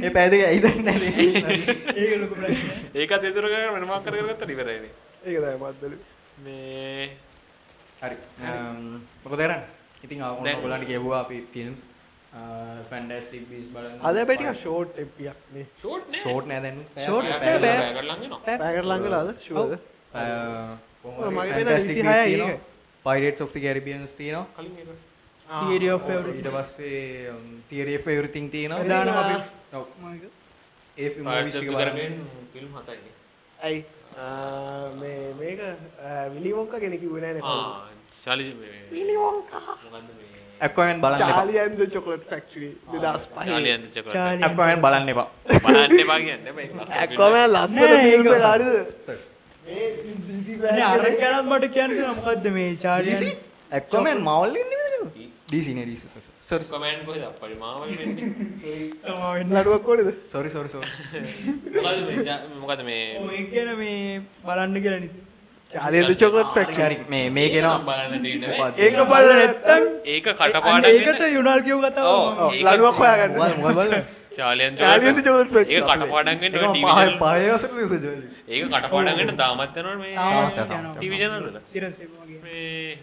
ඒ 0.00 0.10
පෑදක 0.10 0.42
ඇයිදන්න 0.42 0.88
ඒක 0.88 2.12
ලොකු 2.20 2.34
ප්‍රශ්නයක්. 2.34 2.74
ඒකත් 2.94 3.24
එතුර 3.24 3.46
කරගෙන 3.46 3.72
වෙන 3.74 3.86
මොකක් 3.86 4.04
කරගෙන 4.04 4.26
ගත්තා 4.28 6.15
මේ 6.38 7.10
හරි 8.00 8.16
මොක 9.24 9.34
දරන්න 9.34 9.62
ඉතින් 10.04 10.22
ඔන්න 10.22 10.44
දැන්- 10.44 10.62
ගොලන්ට 10.62 10.86
කියවවා 10.86 11.20
අපි 11.20 11.38
ෆිල්ම්ස් 11.52 11.82
ෆැන්ඩස්ටික් 12.90 13.44
බිස් 13.50 13.64
බල 13.70 13.86
අද 14.02 14.16
පැටික 14.22 14.50
ෂෝට් 14.54 14.98
එපියක් 14.98 15.38
නේ 15.52 15.66
ෂෝට් 15.74 16.04
නේ 16.10 16.20
ෂෝට් 16.20 16.46
නෑදන්න 16.46 16.80
Short 16.98 17.24
බෑ, 17.24 17.38
නෑ, 17.40 17.58
බෑ, 17.58 17.60
බෑ. 17.60 17.78
බෑ 17.78 17.94
කරලන් 17.96 18.22
එනවා. 18.22 18.40
පැකට 18.44 18.84
ළඟලාද 18.84 19.28
ශුවද 19.40 19.72
මගේ 21.32 21.52
පේන 21.52 21.66
ෆැන්ටස්ටික් 21.66 21.98
26 21.98 22.46
ඒක. 22.46 22.60
පයිරේට් 23.04 23.40
of 23.40 23.52
the 23.52 23.60
කැරිබියන්ස් 23.60 24.12
තියෙනවා 24.12 24.46
කලින් 24.56 24.78
ඒක. 24.78 24.88
Theory 25.48 25.88
of 25.90 26.08
everything. 26.10 26.38
ඊට 26.38 26.54
පස්සේ 26.54 27.34
තිරේ 27.70 27.98
ෆෙවරිතිං 28.00 28.50
තියෙනවා 28.50 28.80
ප්‍රධානම 28.80 29.16
අපි 29.16 29.34
ඔව්. 29.72 29.86
මම 29.98 30.14
ඒ 30.96 31.08
Pirates 31.08 31.18
මූවිස් 31.20 31.54
of 31.54 31.60
ටික 31.60 31.70
බලන්න 31.70 31.80
Caribbean 31.80 32.14
ෆිල්ම් 32.52 32.70
හතයි. 32.76 32.98
ඇයි 33.58 33.84
මේ 34.96 35.34
මේක 35.40 35.60
විලිවොංක 36.34 36.72
කෙනෙ 36.80 36.96
කිව්වේ 36.98 37.20
නෑනේ 37.22 37.42
ආ 37.44 37.88
ශාලි 38.22 38.44
මේ 38.54 38.78
විලිවොංකා 38.92 39.60
මොකද්ද 39.84 40.08
මේ 40.10 40.24
ඇක්වමෙන් 40.60 41.00
බලන්න 41.00 41.20
එපා. 41.20 41.32
චාලියන්ද 41.34 41.80
චොකලට් 41.94 42.24
ෆැක්ටරි 42.30 42.68
දෙදස් 42.94 43.24
පහ. 43.28 43.44
ශාලි 43.44 43.70
ඇන්ද 43.72 43.86
චොකලට්. 43.94 44.12
චාලි. 44.12 44.42
ඇක්වමෙන් 44.42 44.80
බලන්න 44.80 45.08
එපා. 45.08 45.28
බලන්න 45.64 46.00
එපා 46.00 46.18
කියන්නේ 46.20 46.52
මේ 46.52 46.66
ලස්සන 47.48 47.92
ෆිල්ම් 48.04 48.26
ඒක- 48.26 48.40
කාඩද 48.40 48.68
නෑ, 50.62 50.82
අර 50.84 51.00
ගැනත් 51.20 51.46
මට 51.50 51.64
කියන්න 51.74 51.92
මොකක්ද 52.16 52.44
මේ 52.56 52.70
චාරිය 52.76 53.32
ඇක්වමෙන් 53.72 54.18
මවල් 54.20 54.50
ඩීසිනේ 54.52 55.30
ඩීස 55.48 55.66
සර් 56.42 56.62
කමෙන්ට් 56.68 57.04
කොහෙද 57.06 57.22
අප්පඩි 57.26 57.56
මාවල් 57.60 57.92
වෙන්නේ 57.92 58.80
සමාවෙන්න 59.02 59.54
ලඩුවක් 59.56 59.84
කොඩද 59.84 60.08
සොරි 60.32 60.50
සොරි 60.50 60.68
සොරි 60.68 60.88
මොකද්ද 61.76 62.02
මේ 62.08 62.26
මොකද්ද 62.56 62.82
මේ 62.84 63.00
ඒ 63.32 63.44
ගැන 63.52 63.70
මේ 63.78 63.94
බලන්න 64.44 64.76
කියලා 64.78 65.00
නිති 65.00 65.20
චාලියන්ද 65.72 66.12
චොකලට් 66.16 66.50
ෆැක්ටරි 66.56 66.98
මේ 67.08 67.22
මේ 67.30 67.46
කෙනවා 67.48 67.78
බලන්න 67.88 68.22
තියෙන්නේ 68.24 68.58
ඒක 68.80 68.98
බල 69.04 69.30
නැත්තම් 69.32 69.82
ඒක 70.06 70.28
කටපාඩම් 70.32 70.90
ඒකට 70.90 71.24
යුනාල් 71.30 71.60
කියව 71.66 71.80
කතාව. 71.86 72.10
ඒක- 72.48 72.66
ලඩුවක් 72.68 73.00
හොයාගන්න 73.00 73.34
චාලියන් 74.38 74.74
චාලියන්ද 74.82 75.20
චොකලට් 75.26 75.56
ඒක 75.56 75.84
ෆැක්ටරි 75.84 76.02
කටපාඩම් 76.02 76.38
වෙන්න 76.42 76.54
ඔය 76.56 76.66
TV 76.74 76.84
channel- 76.90 77.18
පහයසර 77.22 77.70
ඒක 78.48 78.64
කටපාඩම් 78.74 79.16
වෙන්න 79.20 79.36
දාමත් 79.36 79.78
යනවා 79.78 79.96
මේ 79.96 80.14
තාමත්. 80.14 81.00
TV 81.00 81.12
channel 81.22 81.42
වල 81.46 81.58
සිරස 81.66 81.96
මේ 82.42 82.98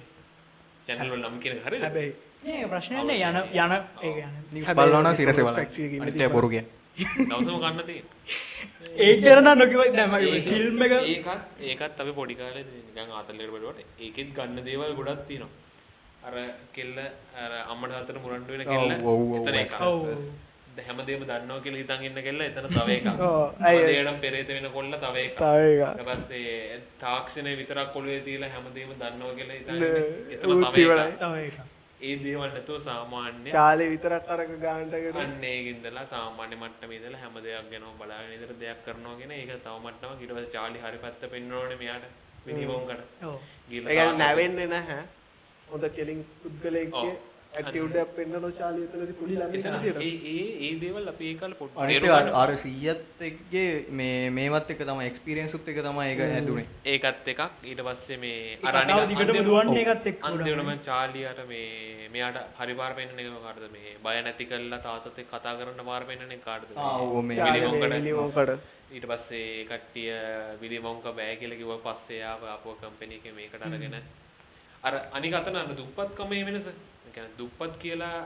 channel 0.87 1.09
වල 1.09 1.21
නම් 1.23 1.35
කියන 1.41 1.57
එක 1.57 1.65
හරියද 1.67 1.83
හැබැයි 1.83 2.13
නෑ 2.43 2.67
ප්‍රශ්නයක් 2.67 2.97
නෑ. 3.01 3.19
යන 3.23 3.37
යන 3.55 3.73
ඒක 4.03 4.17
යන 4.19 4.33
නිස් 4.53 4.73
බලවන 4.73 5.11
සිරස 5.15 5.39
බල 5.39 5.55
Factory 5.55 5.85
එකකින් 5.87 6.01
අනිත්‍ය 6.03 6.29
බොරු 6.29 6.49
කිය 6.49 6.63
දවසම 6.93 7.57
ගන්න 7.59 7.83
තියෙන 7.87 8.07
ඒ 8.99 9.13
කරන 9.19 9.49
නොකිව 9.57 9.81
නම 9.89 10.15
ෆිල්ම් 10.47 10.81
එක 10.85 10.93
ඒකත් 10.93 11.61
ඒකත් 11.65 11.99
අපි 11.99 12.11
පොඩි 12.13 12.35
කාලේ 12.35 12.65
නිකන් 12.69 13.13
ආතල්ලේට 13.13 13.53
බලුවට 13.53 13.79
ඒකෙත් 13.99 14.33
ගන්න 14.35 14.65
දේවල් 14.65 14.95
ගොඩක් 14.95 15.27
තියෙනවා. 15.27 15.51
අර 16.23 16.35
කෙල්ල 16.71 16.97
අර 17.37 17.51
අම්මට 17.65 17.91
තාත්තට 17.91 18.21
මුරණ්ඩු 18.21 18.53
වෙන 18.53 18.65
කෙල්ල 18.65 18.91
එතන 19.39 19.57
එකක්. 19.63 19.75
හැමදේම 20.83 21.23
දන්නවා 21.23 21.59
කියලා 21.59 21.81
හිතන් 21.81 22.05
ඉන්න 22.05 22.21
කෙල්ල 22.27 22.41
එතන 22.41 22.69
තව 22.69 22.89
එකක්. 22.93 23.09
හැමදේටම 23.63 24.21
පෙරේත 24.21 24.47
වෙන 24.49 24.69
කොල්ල 24.71 24.95
තව 25.01 25.15
එකක්. 25.25 25.41
ඊට 25.41 26.07
පස්සේ 26.07 26.79
තාක්ෂණය 27.01 27.57
විතරක් 27.59 27.93
කොළුවේ 27.93 28.21
තියලා 28.27 28.49
හැමදේම 28.49 28.95
දන්නවා 28.95 29.35
කියලා 29.35 29.57
හිතන් 29.59 29.75
නෑ, 29.75 30.01
ඉන්නේ. 30.01 30.35
එතන 30.35 31.19
තව. 31.19 31.35
එකක් 31.43 31.72
ඒ 32.03 32.15
දේවල් 32.17 32.49
නැතුව 32.49 32.77
සාමාන්‍ය 32.81 33.49
චාලි 33.51 33.85
විතරක් 33.89 34.25
අරක 34.29 34.51
ගාන්ටගෙන 34.59 35.17
අන්න 35.17 35.43
ඒකින්දලා 35.45 36.05
සාමාන්‍ය 36.05 36.55
මට්ටමේ 36.55 36.97
ඉඳලා 36.99 37.21
හැම 37.21 37.35
දෙයක් 37.41 37.67
ගැනම 37.71 37.97
බලාගෙන 37.99 38.31
ඉඳලා 38.37 38.59
දෙයක් 38.59 38.79
කරනවා 38.85 39.15
කියන 39.19 39.31
එක 39.33 39.51
තව 39.57 39.75
මට්ටමක්. 39.79 40.21
ඊට 40.21 40.33
පස්සේ 40.33 40.53
චාලි 40.55 40.77
හරි 40.79 40.97
පැත්ත 40.97 41.21
පෙන්වනෝනේ 41.31 41.77
මෙයාට 41.77 42.05
මිනිවොන්කට 42.45 43.01
ඔව්. 43.23 43.35
ගිහලා 43.69 43.89
ඒගැන 43.89 44.07
තාත්තා- 44.07 44.21
නැවෙන්නේ 44.21 44.67
නැහැ. 44.67 45.03
හොඳ 45.67 45.85
කෙලින් 45.91 46.19
පුද්ගලයෙක්ගේ 46.41 47.13
ඔව්. 47.53 47.59
ඇටියුඩක් 47.59 48.11
පෙන්න්නන 48.17 48.45
චාලි 48.59 48.87
තුලදි 48.93 49.13
පුලි 49.19 49.35
ඒ 49.37 50.11
ඒ 50.33 50.45
ඒ 50.67 50.71
දේවල් 50.83 51.07
අපි 51.11 51.25
ඒ 51.31 51.37
කාලේ 51.41 51.59
පොඩ්ඩක් 51.61 51.81
අනිත්‍ය 51.83 51.99
තේරුම් 51.99 52.19
ගන්න. 52.19 52.37
අර 52.41 52.49
සීයත් 52.63 53.23
එක්ගේ 53.29 53.67
මේ 53.99 54.29
මේවත් 54.37 54.71
එක 54.75 54.81
තමයි 54.89 55.09
එක්ස්පීරියන්ස් 55.11 55.55
උත් 55.59 55.67
එක 55.73 55.79
තමයි 55.87 56.07
ඒක 56.11 56.21
හැදුනේ. 56.25 56.67
ඒකත් 56.93 57.27
එකක්. 57.33 57.41
ඊට 57.71 57.81
පස්සේ 57.87 58.17
මේ 58.23 58.37
ඒ 58.43 58.59
අර 58.63 58.73
කතාව 58.75 59.01
අනික 59.01 59.17
දිගටම 59.17 59.43
දුවන්නේ 59.49 59.83
එකත් 59.85 60.07
එක්ක 60.13 60.25
අන්තිමටම 60.29 60.71
චාලියට 60.87 61.41
මේ 61.51 62.09
මෙයාට 62.13 62.39
හරි 62.59 62.73
පාර 62.81 62.93
පෙන්නන 62.99 63.19
එක 63.23 63.29
කාටද 63.45 63.67
මේ 63.75 63.97
බය 64.05 64.15
නැති 64.27 64.49
කරලා 64.51 64.81
තාත්තත් 64.87 65.19
එක්ක 65.23 65.29
කතා 65.33 65.53
කරන්න 65.59 65.85
පාර 65.91 66.03
පෙන්නන 66.09 66.33
එක 66.37 66.43
කාටද 66.47 66.73
ආ 66.77 66.95
ඔව් 67.01 67.19
මේ 67.23 67.37
චාලි 67.37 67.67
මොකද? 67.67 67.99
ලිවෝකට 68.07 68.51
ඊට 68.93 69.05
පස්සේ 69.11 69.65
කට්ටිය 69.69 70.09
විලි 70.61 70.79
මොංක 70.79 71.05
බෑ 71.19 71.37
කියලා 71.41 71.61
කිව්වා. 71.61 71.79
පස්සේ 71.87 72.21
ආව 72.31 72.43
ආපුව 72.55 72.75
කම්පැනි 72.81 73.15
එකේ 73.19 73.33
මේකට 73.37 73.63
අරගෙන. 73.67 73.95
අර 74.83 74.93
අනික 75.17 75.33
අතන 75.39 75.55
අර 75.61 75.69
දුප්පත්කමේ 75.79 76.43
වෙනස. 76.49 76.67
කියන්නේ 77.13 77.37
දුප්පත් 77.37 77.73
කියලා 77.77 78.17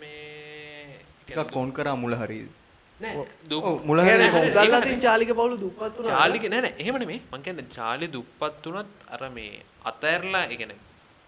මේ 0.00 1.44
කොන් 1.52 1.72
කරා 1.72 1.96
මුල 1.96 2.14
හරිද 2.14 2.48
මුල 3.84 4.00
හරිය 4.00 4.28
උදල්ලා 4.40 4.80
තින් 4.82 5.00
චාලික 5.00 5.30
පවුලු 5.32 5.56
දුප්පත් 5.58 5.94
වුණා. 5.96 6.14
චාලික 6.14 6.44
නෑ 6.44 6.62
නෑ. 6.62 6.74
එහෙම 6.78 6.96
නෙමෙයි. 6.98 7.20
මං 7.32 7.42
කියන්නේ 7.42 7.66
චාලි 7.70 8.06
දුප්පත් 8.08 8.64
වුණත් 8.66 8.90
අර 9.08 9.22
මේ 9.30 9.52
අතෑරලා 9.84 10.44
ඒ 10.46 10.56
කියන්නේ 10.56 10.78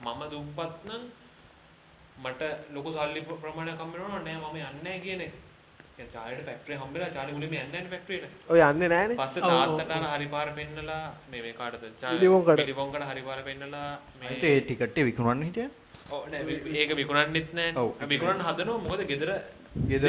මම 0.07 0.21
දුප්පත් 0.33 0.75
නම් 0.89 1.03
මට 2.25 2.43
ලොකු 2.75 2.89
සල්ලි 2.93 3.21
ප්‍ර- 3.23 3.39
ප්‍රමාණයක් 3.43 3.79
හම්බ 3.81 3.95
වෙනවා 3.95 4.21
නෑ 4.21 4.37
මම 4.39 4.57
යන්නේ 4.63 4.83
නෑ 4.85 4.99
කියන 5.05 5.23
චාලිට 6.15 6.43
ෆැක්ටරි 6.47 6.75
හම්බෙලා 6.77 7.11
චාලි 7.11 7.31
මුලින්ම 7.33 7.53
යන්නේ 7.53 7.67
නෑනේ 7.67 7.91
ෆැක්ටරියට. 7.91 8.27
ඔය 8.49 8.61
යන්නේ 8.63 8.89
නෑනේ. 8.89 9.17
පස්සේ 9.17 9.43
ඔව්, 9.43 9.51
ඔව්, 9.53 9.77
තාත්තට 9.79 9.95
අර 9.99 10.05
හරි 10.15 10.29
පාර 10.35 10.49
පෙන්නලා 10.53 11.03
මේ 11.31 11.43
මේ 11.43 11.55
කාටද? 11.55 11.85
පිලිවොන්කට. 12.05 12.57
පිලිවොන්කට 12.63 13.05
හරි 13.11 13.23
පාර 13.23 13.41
පෙන්නලා 13.43 13.89
මේ 14.21 14.29
අනිත් 14.29 14.45
ඒ 14.45 14.61
ටිකට් 14.63 14.99
එක 14.99 15.07
විකුණන්න 15.09 15.45
හිටිය 15.45 15.69
ඒක 16.81 16.91
විකුණන්නෙත් 17.01 17.49
නෑ. 17.59 17.71
ඔව්. 17.83 17.91
විකුණන්න 18.13 18.43
හදනවා 18.49 18.79
මොකද 18.87 19.03
ගෙදර 19.11 19.31
ගෙදර 19.91 20.09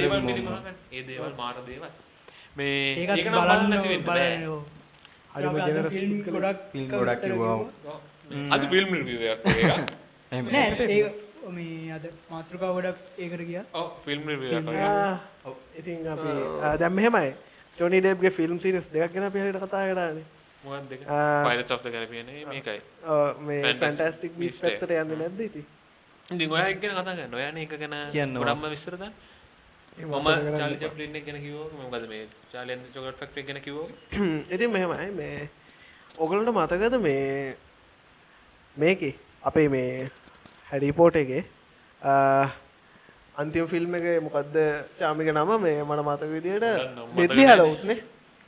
ඒ 0.92 1.04
දේවල් 1.10 1.34
මාර 1.42 1.56
දේවල්. 1.68 1.90
මේ 2.58 2.76
ඒක 3.02 3.28
බලන්න. 3.36 3.72
හරිම 5.34 5.52
පුද්ගලයෙක්. 5.56 6.26
ගොඩක් 6.36 6.62
ෆිල්ම් 6.72 6.88
ගොඩක් 6.94 7.22
කිව්වා. 7.26 7.98
අද 8.56 8.62
ෆිල්ම් 8.72 8.90
රිවිව් 9.00 9.22
එකක් 9.34 9.42
ඒක 9.52 9.64
එහෙම. 10.32 10.46
නෑ 10.56 10.68
ඒක 10.98 11.08
මේ 11.58 11.94
අද 11.98 12.04
මාතෘකාව 12.32 12.72
ගොඩක් 12.78 13.00
ඒකට 13.18 13.44
ගියා. 13.50 13.66
ඔව් 13.80 13.88
ෆිල්ම් 14.06 14.22
රිවිව් 14.32 14.50
එකක් 14.58 14.68
ආ, 14.90 15.14
ඉතින් 15.80 16.08
අපි 16.14 16.30
දැන් 16.84 16.94
මෙහෙමයි. 17.00 17.32
ජොනි 17.78 17.98
ඩේබ්ගේ 18.04 18.32
ෆිල්ම් 18.38 18.58
සීරිස් 18.64 18.88
දෙකක් 18.94 19.14
ගැන 19.14 19.26
අපි 19.30 19.40
හරියට 19.44 19.62
කතා 19.64 19.84
කරානේ. 19.90 20.26
මොකක්ද 20.64 20.90
දෙක. 20.92 21.00
පයිරට්ස් 21.48 21.72
ඔෆ් 21.76 21.82
ද 21.84 21.88
කැරිබියන් 21.94 22.28
මේකයි. 22.50 22.80
මේ 23.48 23.62
ෆැන්ටස්ටික් 23.84 24.34
බීස් 24.42 24.56
පැත්තට 24.64 24.92
යන්නේ 24.98 25.18
නැද්ද 25.22 25.40
ඉතින්? 25.48 25.66
ඉතින් 26.32 26.52
ඔයා 26.52 26.70
එක 26.72 26.80
ගැන 26.82 26.94
කතා 26.96 27.16
කරන්න. 27.18 27.34
ඔයානේ 27.34 27.64
ඒක 27.66 27.74
ගැන 27.82 27.96
කියන්න 28.12 28.38
ඕන. 28.38 28.44
ගොඩක්ම 28.44 28.70
විස්තර 28.74 28.96
දාන්න. 28.98 29.14
එහෙම 29.98 30.08
මම 30.10 30.16
අසල 30.18 30.32
කරන්න 30.36 30.58
චාලි 30.60 30.76
එපා. 30.76 30.82
චැප්ලින් 30.84 31.16
එක 31.16 31.26
ගැන 31.26 31.40
කිව්වා 31.46 31.68
මොකද 31.84 32.06
මේ 32.12 32.24
චාලි 32.54 32.72
ඇන්ඩ් 32.74 32.88
චොකලට් 32.96 33.20
ෆැක්ටරි 33.22 33.44
ගැන 33.44 33.60
කිව්වා 33.66 33.88
ඉතින් 34.56 34.70
මෙහෙමයි. 34.72 35.10
මේ 35.20 35.50
ඔගලන්ට 36.18 36.54
මතකද 36.58 36.96
මේ 37.08 37.56
මේකේ 38.78 39.14
අපේ 39.44 39.68
මේ 39.70 40.10
හැඩිපෝට් 40.70 41.16
එකේ 41.16 41.44
අන්තිම 43.36 43.68
ෆිල්ම් 43.68 43.96
එක 43.96 44.08
මොකක්ද 44.28 44.56
චාමික 45.00 45.34
නම? 45.34 45.52
මේ 45.66 45.84
මට 45.84 46.08
මතක 46.08 46.32
විදියට 46.36 46.64
නැහැ. 46.64 47.48
හැලවුස්නේ 47.50 48.00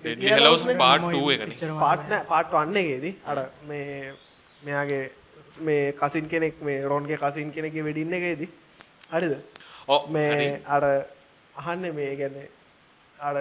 ඩෙඩ්ලි 0.03 0.31
හෙලවුස් 0.36 0.63
පාර්ට් 0.84 1.03
2 1.09 1.36
එකනේ 1.36 1.55
එච්චරම 1.55 1.84
පාට්න 1.84 2.15
පාට් 2.31 2.55
වන්න 2.55 2.79
එකේදී. 2.81 3.13
අර 3.25 3.38
මේ 3.67 4.13
මෙයාගේ 4.61 5.03
මේ 5.60 5.93
කසින් 5.93 6.28
කෙනෙක් 6.28 6.62
මේ 6.62 6.82
රොන්ගේ 6.82 7.18
කසින් 7.18 7.51
කෙනෙක් 7.51 7.74
වෙඩින්න 7.74 8.14
එකේදී. 8.14 8.49
හරිද. 9.12 9.34
මේ 10.10 10.62
අර 10.66 10.84
අහන්න 11.56 11.95
මේ 11.95 12.16
ගැන 12.16 12.36
අර 13.18 13.36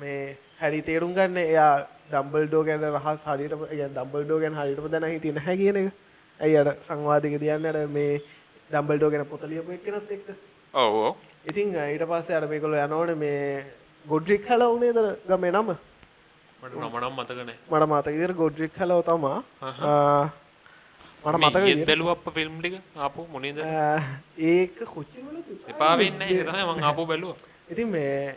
මේ 0.00 0.36
හැඩි 0.60 0.82
තේරුම් 0.82 1.14
ගන්න 1.14 1.36
එයා 1.36 1.86
ඩම්බල් 2.10 2.46
ඩෝ 2.46 2.64
ගැන 2.64 2.82
රහස් 2.94 3.24
හරිට 3.24 3.54
ඩම්බල් 3.54 4.24
ඩෝ 4.24 4.40
ගැන 4.40 4.54
හරිටම 4.60 4.88
දැන 4.94 5.06
හිටිය 5.12 5.34
නැහැ 5.38 5.56
කියන 5.56 5.76
එක. 5.82 5.92
ඇයි 6.40 6.56
අට 6.62 6.82
සංවාධක 6.88 7.38
තියන්න 7.44 7.66
අර 7.70 7.78
මේ 7.98 8.22
ඩම්බල් 8.70 8.98
ඩෝ 8.98 9.10
ගැන 9.12 9.24
පොතලියපු 9.32 9.72
එක්කෙනත් 9.78 10.10
එක්ක? 10.16 10.28
ඔව් 10.74 11.16
ඉතින් 11.48 11.74
ඊට 11.76 12.04
පස්සේ 12.10 12.36
අර 12.40 12.46
මේකොල 12.52 12.74
යනෝන 12.74 13.16
මේ 13.24 13.64
ගොඩ්රික් 14.04 14.46
හල 14.50 14.62
වනේ 14.74 14.92
දර 14.98 15.08
ගමේ 15.30 15.52
නම? 15.52 15.74
මට 16.62 16.74
නම 16.78 16.94
නම් 17.00 17.14
මතක 17.18 17.38
නැහැ. 17.38 17.58
මට 17.70 17.84
මතකදිර 17.90 18.32
ගොඩ්රික් 18.42 18.78
හලව 18.78 19.02
තමා 19.08 19.38
මට 21.24 21.36
මතක 21.38 21.56
ඊයේත් 21.56 21.66
විදිහට, 21.68 21.88
බැලුවා 21.88 22.14
අප්ප 22.16 22.28
ෆිල්ම් 22.34 22.54
ටික 22.60 22.74
ආපු 22.98 23.20
මොනේද 23.32 23.58
ඒක 24.46 24.76
කොච්චරවලද 24.86 25.48
එපා. 25.70 25.92
වෙන්නේ 25.96 26.18
නැහැ 26.20 26.36
ඒක 26.36 26.48
තමයි 26.48 26.64
මං 26.70 26.84
ආපු 26.84 27.02
බැලුවා. 27.06 27.36
ඉතින් 27.70 27.88
මේ 27.88 28.36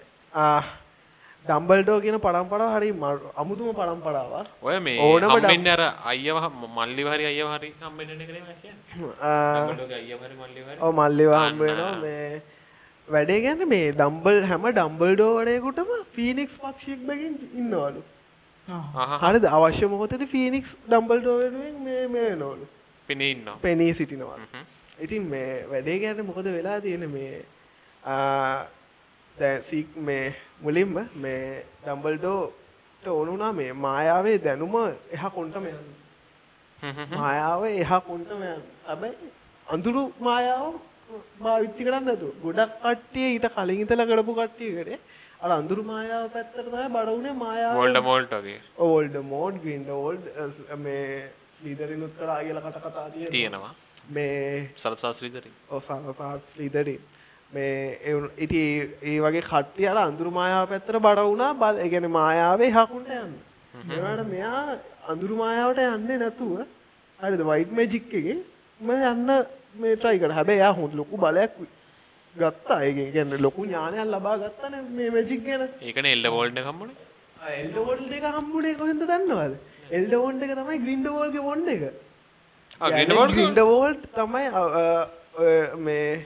ඩම්බල්ඩෝ 1.45 1.97
කියන 2.01 2.17
පරම්පරාව 2.19 2.71
හරි 2.75 2.89
අමුතුම 3.37 3.67
පරම්පරාවක් 3.79 4.47
ඔය 4.63 4.77
මේ 4.79 4.95
ඕනම 5.01 5.29
හම්බෙන්න 5.31 5.67
අර 5.73 5.81
අයියව 6.05 6.37
හ- 6.43 6.71
මල්ලි 6.77 7.03
හරි 7.07 7.25
අයියව 7.31 7.49
හරි 7.53 7.69
හම්බෙන්න 7.81 8.09
එක 8.17 8.29
නෙමෙයි 8.29 8.55
කියන්නේ. 8.61 9.11
ආ, 9.21 9.35
ඩම්බල්ඩෝගේ 9.55 9.99
අයියව 10.01 10.19
හරි 10.25 10.35
මල්ලි 10.35 10.61
හරි. 10.63 10.77
ඔව් 10.81 10.91
මල්ලිවා 10.99 11.41
අන්න. 11.41 11.53
හම්බෙනවා 11.53 11.93
මේ 12.01 12.41
වැඩේ 13.07 13.39
ගැන 13.43 13.61
මේ 13.69 13.85
ඩම්බල් 13.93 14.39
හැම 14.49 14.63
ඩම්බල්ඩෝ 14.71 15.31
වඩයකුටම 15.37 15.89
ෆීනික්ස් 16.13 16.55
පක්ෂයෙක් 16.59 17.01
බැගින් 17.07 17.33
ඉන්නවලු. 17.55 18.01
හරිද? 19.23 19.45
අවශ්‍ය 19.51 19.85
මොහොතේ 19.87 20.27
ෆීනික්ස් 20.27 20.71
ඩම්බල්ඩෝ 20.85 21.35
වෙනුවෙන් 21.41 21.75
මේ 21.83 22.07
මේ 22.09 22.29
වෙනවලු 22.31 22.65
පෙනී 23.07 23.31
ඉන්නවා. 23.35 23.57
පෙනී 23.65 23.93
සිටිනවා. 23.93 24.39
ඉතින් 25.05 25.23
මේ 25.33 25.51
වැඩේ 25.71 25.97
ගැන 26.03 26.25
මොකද 26.29 26.47
වෙලා 26.57 26.77
තියෙන 26.85 27.05
මේ 27.15 27.33
දැ 29.35 29.55
සීක් 29.69 29.97
මේ 30.07 30.23
මුලින්ම 30.61 30.93
මේ 31.23 31.41
ඩම්බල්ඩෝට 31.83 33.07
ඕනුනා 33.13 33.51
මේ 33.59 33.71
මායාවේ 33.85 34.37
දැනුම 34.45 34.75
එහ 35.15 35.23
කොන්ටම 35.37 35.65
මායාව 37.19 37.63
එහ 37.71 37.91
කොන්ටම 38.09 38.41
ඇබැයි 38.47 39.31
අඳුරු 39.67 40.03
මායාව 40.27 40.73
භාවිච්චි 41.43 41.87
කරන්න 41.87 42.11
ඇතු 42.13 42.27
ගොඩක් 42.43 42.73
කට්ටිය 42.83 43.29
ඊට 43.33 43.47
කලින් 43.55 43.81
ඉතල 43.85 44.03
කරපු 44.11 44.33
කට්ටියකට 44.39 44.91
අර 45.43 45.51
අඳුරු 45.59 45.81
මායාව 45.93 46.25
පැත්තරතය 46.35 46.69
බඩවුනේ 46.95 47.35
මායාව. 47.45 47.73
වෝල්ඩ 47.79 47.99
මෝල්ට් 48.09 48.37
වගේ 48.39 48.59
ඕල්ඩ 48.87 49.15
මෝඩ් 49.33 49.57
ගින්ඩ 49.65 49.89
ඕල්ඩ් 49.97 50.23
මේ 50.85 51.03
ස්ලීදරිනුත් 51.65 52.13
කරා 52.17 52.39
කියල 52.39 52.59
කට 52.61 52.79
කතා 52.85 53.09
තියෙන 53.09 53.31
තියෙනවා. 53.31 53.73
මේ 54.07 54.69
සරසාස්ත්‍රීදරි. 54.77 55.51
ඔසාසාස් 55.69 56.49
ලිදරින් 56.57 57.01
මේ 57.51 57.99
ඉති 58.37 58.61
ඒ 59.03 59.17
වගේ 59.19 59.43
කට්ටිය 59.43 59.87
අර 59.87 59.97
අඳුරු 59.99 60.31
මායාව 60.31 60.69
පැත්තර 60.69 60.99
බඩ 60.99 61.25
වුණා. 61.25 61.53
බල 61.55 61.77
ගැන 61.89 62.09
මායාවේ 62.11 62.71
හකුන්ට 62.71 63.09
යන්න. 63.17 63.33
මෙට 63.87 64.25
මෙයා 64.27 64.77
අඳුරු 65.07 65.35
මායාවට 65.35 65.81
යන්නේ 65.87 66.17
නැතුව 66.17 66.51
හරිද? 67.19 67.41
වයිට් 67.51 67.71
මැජික් 67.71 68.13
එක 68.13 68.27
ම 68.79 68.89
යන්න 68.91 69.31
මේ 69.75 69.95
ට්‍රයිකට 69.95 70.37
හැබැයි 70.39 70.63
යා 70.63 70.73
හොඳ 70.73 70.93
ලොකු 70.93 71.17
බලයක් 71.17 71.57
ගත්තා. 72.35 72.81
ඒ 72.83 73.11
ගැන්න 73.11 73.41
ලොකු 73.41 73.65
ඥානයක් 73.65 74.05
ලබා 74.07 74.37
ගත්තන 74.43 74.93
මේ 74.97 75.09
මැජික් 75.17 75.41
ගැන. 75.43 75.69
ඒකන 75.81 76.13
එල්ඩ 76.13 76.33
වෝල්ඩ 76.37 76.65
කම්බුණේ 76.67 77.03
එල්ඩවෝල්ඩ 77.53 78.13
එක 78.13 78.33
හම්බුණේ 78.33 78.77
කොහෙද 78.81 79.01
දන්නවද 79.03 79.55
එල්ඩවෝන්ඩ 79.91 80.43
එක 80.43 80.53
තමයි 80.55 80.77
ග්‍රින්ඩවෝල්ගේ 80.79 81.41
වොන්ඩ 81.41 81.69
එක 81.69 81.83
ග්‍රින්ඩවෝල්ට් 83.33 84.05
තමයි 84.13 84.45
අ, 84.51 84.61
අ, 84.75 85.07
ඔය 85.35 85.55
මේ 85.77 86.25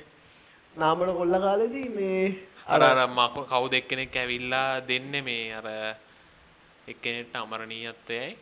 නාමට 0.75 1.13
කොල්ල 1.13 1.39
කාලෙදී 1.39 1.89
මේ 1.89 2.35
අර 2.67 2.81
මක 3.09 3.35
කවු 3.47 3.69
දෙක්කෙනෙක් 3.69 4.15
ඇවිල්ලා 4.15 4.79
දෙන්න 4.81 5.11
මේ 5.23 5.53
අර 5.53 5.67
එක්කෙනෙට 6.87 7.35
අමරණීයත්වයයි 7.35 8.37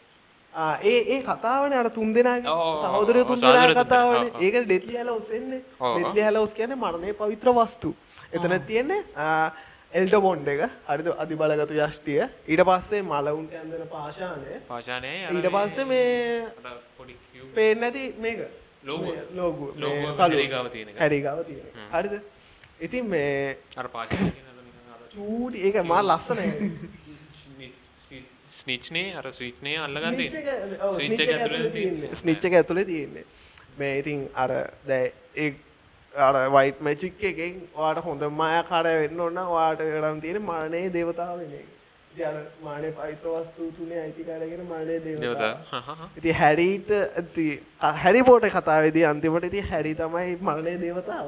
ඒ 0.84 1.00
ඒ 1.14 1.22
කතාවන 1.24 1.74
අර 1.74 1.90
තුන් 1.90 2.14
ඔව්, 2.48 2.82
සහෝදරය 2.84 3.24
තුන් 3.26 3.40
දෙනා 3.42 3.68
දෙනා. 3.68 3.84
කතාවන. 3.84 4.32
ඒක 4.42 4.56
ඩෙත්ලි 4.66 4.96
හැල 4.98 5.10
ඔස්සෙන්නේ. 5.10 5.62
ඩෙත්ලි 5.80 6.22
හැල 6.22 6.38
ඔස් 6.38 6.54
කියන 6.54 6.74
මරණය 6.76 7.14
පවිත්‍ර 7.14 7.50
වස්තු 7.54 7.94
එතන 8.32 8.54
තියෙන්නේ 8.62 9.02
එල්ඩ 9.98 10.16
බොන්්ඩ 10.26 10.48
එක. 10.54 10.62
හරිද? 10.88 11.08
අධි 11.24 11.36
බලගතු 11.42 11.78
යෂ්ටිය. 11.80 12.22
ඊට 12.48 12.64
පස්සේ 12.70 13.04
මලවුන්ට 13.04 13.54
ඇන්දන 13.54 13.86
පාශානය 13.94 14.62
පාශානයයි 14.68 15.22
ඊට 15.32 15.50
පස්සේ 15.56 15.86
මේ 15.92 16.08
පේෙන් 17.56 17.80
නැති 17.82 18.04
මේක. 18.20 18.40
ලෝගෝ. 18.84 19.16
ලෝගු 19.36 19.66
ලෝගෝ 19.78 20.12
සලු 20.14 20.24
හැඩිගාව 20.24 20.70
තියෙන 20.74 20.90
එක. 20.90 21.00
හැඩිගාව 21.00 21.40
තියෙන 21.46 21.66
හරිද? 21.94 22.14
ඉතින් 22.82 23.06
මේ 23.06 23.58
පාශානය 23.94 24.32
චූටි. 25.14 25.58
ඒක 25.68 25.78
මා 25.86 26.02
ලස්සන 26.04 26.42
ස්නිච්නේ 28.52 29.08
අර 29.20 29.32
ස්විට්නේ 29.34 29.78
අල්ලගන්න 29.80 30.16
ස්නිච් 30.16 30.36
එක 30.36 30.50
ස්විච් 32.16 32.46
එක 32.46 32.54
ඇතුලේ 32.54 32.86
තියෙන්නේ. 32.86 33.26
මේ 33.78 33.94
ඉතින් 34.02 34.28
අර 34.36 34.52
දැ 34.88 35.14
වයිට් 36.18 36.80
මැචික් 36.82 37.24
එකෙන් 37.24 37.56
වාට 37.78 38.04
හොඳ 38.04 38.22
මායකාරය 38.42 38.94
වෙන්න 39.02 39.20
ඔන්න 39.22 39.42
වාට 39.56 39.80
කරම් 39.80 40.22
තියෙන 40.22 40.42
මරණයේ 40.42 40.94
දේවතාවෙන 40.94 41.58
අර 42.26 42.36
මානය 42.64 42.92
පයිත්‍ර 42.92 43.28
වස්තු 43.34 43.72
තුනේ 43.78 44.00
අයිතිකාරගෙන 44.02 44.64
මරණය 44.66 44.98
දේවතා. 45.06 45.52
ඉති 46.18 46.32
හැරීට 46.32 46.92
ඇති 46.92 47.46
හැරි 48.04 48.24
පෝට 48.24 48.48
කතාවේදී 48.56 49.06
අන්තිමට 49.12 49.46
ඉති 49.46 49.62
හැරි 49.62 49.94
තමයි 49.96 50.38
මරණය 50.42 50.74
දේවතාව. 50.86 51.28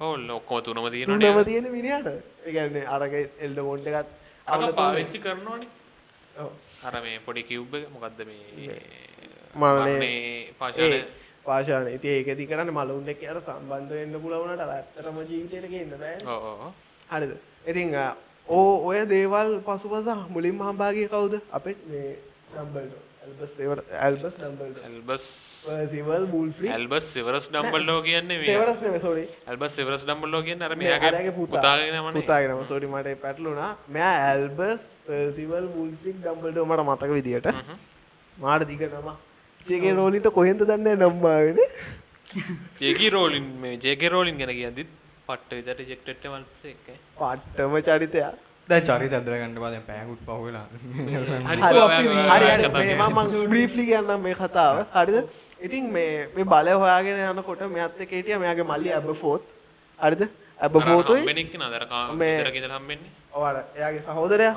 ඔව් 0.00 0.30
ඔක්කොම 0.30 0.62
තුනම 0.62 0.78
තුනම 0.78 0.90
තියෙනවනේ 0.90 1.44
තියෙන 1.44 1.70
මිනිහට 1.72 2.08
ඒගැන්නේ 2.46 2.86
අරග 2.86 3.14
එල්ඩ 3.18 3.58
මොන්ට 3.68 3.86
එකත් 3.86 4.08
අර 4.46 4.72
පාවිච්චි 4.72 5.18
කරනවනේ. 5.18 5.68
අර 6.84 6.94
මේ 7.02 7.20
පොඩි 7.26 7.42
කිව්බ 7.42 7.74
එක. 7.74 7.88
මොකද්ද 7.94 8.20
මේ? 8.26 8.80
මරණය 9.54 9.96
මරණේ 10.60 11.04
පාශාන 11.48 11.90
ඉති 11.96 12.08
ඒකදි 12.14 12.48
කරන්න 12.50 12.70
මලුන්ට 12.78 13.12
එකට 13.14 13.42
සම්බන්ධ 13.46 13.92
වෙන්න 13.98 14.22
පුලවනට 14.24 14.62
ඇත්තරම 14.76 15.18
ජීවිතයට 15.32 15.68
කියන්න 15.74 15.92
බෑ. 16.04 16.16
හරිද? 17.12 17.32
ඉතිං 17.70 17.98
ඕ 18.48 18.72
ඔය 18.88 19.02
දේවල් 19.12 19.50
පසුපස 19.66 20.08
මුලින් 20.36 20.64
හම්බාගේ 20.68 21.10
කවුද? 21.12 21.34
අපිට 21.58 21.84
මේ 21.90 22.16
නම්බල්ට 22.54 23.04
Albus 23.28 24.36
Albus 24.86 25.24
Percival 25.90 26.24
Wulfric 26.32 26.70
Albus 26.76 27.06
Severus 27.14 27.48
Dumbledore 27.52 27.98
කියන්නේ 28.06 29.00
සෝරි 29.04 29.24
ඇල්බස් 29.50 29.72
සිවරස් 29.78 30.02
ඩම්බල්ලෝ 30.06 30.42
කියන්නේ 30.46 30.68
අර 30.68 30.76
මේ 30.82 30.92
අරගේ 30.94 31.10
මෙයාගේ 31.10 31.34
පුතා. 31.40 31.60
පුතාගෙන 31.60 32.16
පුතාගෙනම 32.18 32.64
සෝරි 32.70 32.88
මට 32.92 33.20
පැටලුනා 33.24 33.70
මෙයා 33.96 34.14
ඇල්බස් 34.30 34.88
සිවල් 35.38 35.66
බූල්ෆික් 35.74 36.16
ඩම්බල්ට 36.24 36.64
මට 36.68 36.86
මතක 36.88 37.10
විදියට. 37.18 37.48
මාට 38.36 38.68
දිග 38.70 38.82
චේගේ 39.66 39.94
රෝලිට 39.98 40.28
කොහෙන්ද 40.38 40.60
දන්න 40.62 41.02
නම්මාගෙන 41.02 41.58
ජේකි 42.80 43.08
රෝලින් 43.10 43.46
මේ 43.62 43.74
ජේකේ 43.78 44.10
රෝලින් 44.14 44.36
ගැන 44.40 44.52
කියද්දිත් 44.58 44.90
පට්ට 45.28 45.50
විතර 45.58 45.76
රිජෙක්ටඩ් 45.80 46.24
වන්ස් 46.32 46.62
එක 46.64 46.86
පට්ටම 47.18 47.74
චරිතයක්. 47.88 48.36
දැන් 48.68 48.82
චරිත 48.88 49.12
ඇදරගන්න 49.18 49.54
බා 49.62 49.80
පැහකුත් 49.88 50.20
පහවෙලා 50.26 50.66
බ්‍රීෆ්ලි 53.52 53.84
කියන්නම් 53.90 54.20
මේ 54.26 54.34
කතාව. 54.34 54.76
හරිද? 54.96 55.16
ඉතින් 55.60 55.84
මේ 55.92 56.10
මේ 56.34 56.46
බලය 56.52 56.74
හොයාගෙන 56.82 57.16
යනකොට 57.30 57.62
මෙයත් 57.76 58.02
එක්ක 58.04 58.12
හිටියා 58.18 58.40
මෙයාගේ 58.44 58.66
මල්ලි 58.72 58.90
ඇබ 58.98 59.08
ෆෝත් 59.22 59.44
හරිද 59.98 60.22
ඇබ 60.60 60.74
ෆෝතුයි 60.88 61.22
ඔයාලා 63.32 63.64
එයාගේ 63.78 64.02
සහෝදරයා. 64.08 64.54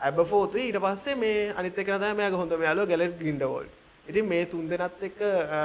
ඇබ 0.00 0.18
ෆෝතුයි 0.32 0.64
ඊට 0.68 0.80
පස්සේ 0.84 1.16
මේ 1.22 1.38
අනිත් 1.58 1.78
එක 1.78 1.88
තමයි 1.94 2.14
මෙයාගේ 2.20 2.40
හොඳම 2.42 2.60
යාළුවා 2.68 2.90
ගැලට් 2.92 3.16
ග්‍රින්ඩවෝල්ඩ් 3.22 3.70
ඉතින් 4.06 4.24
මේ 4.26 4.44
තුන් 4.46 4.68
දෙනත් 4.68 5.02
එක්ක 5.02 5.20
අ, 5.50 5.60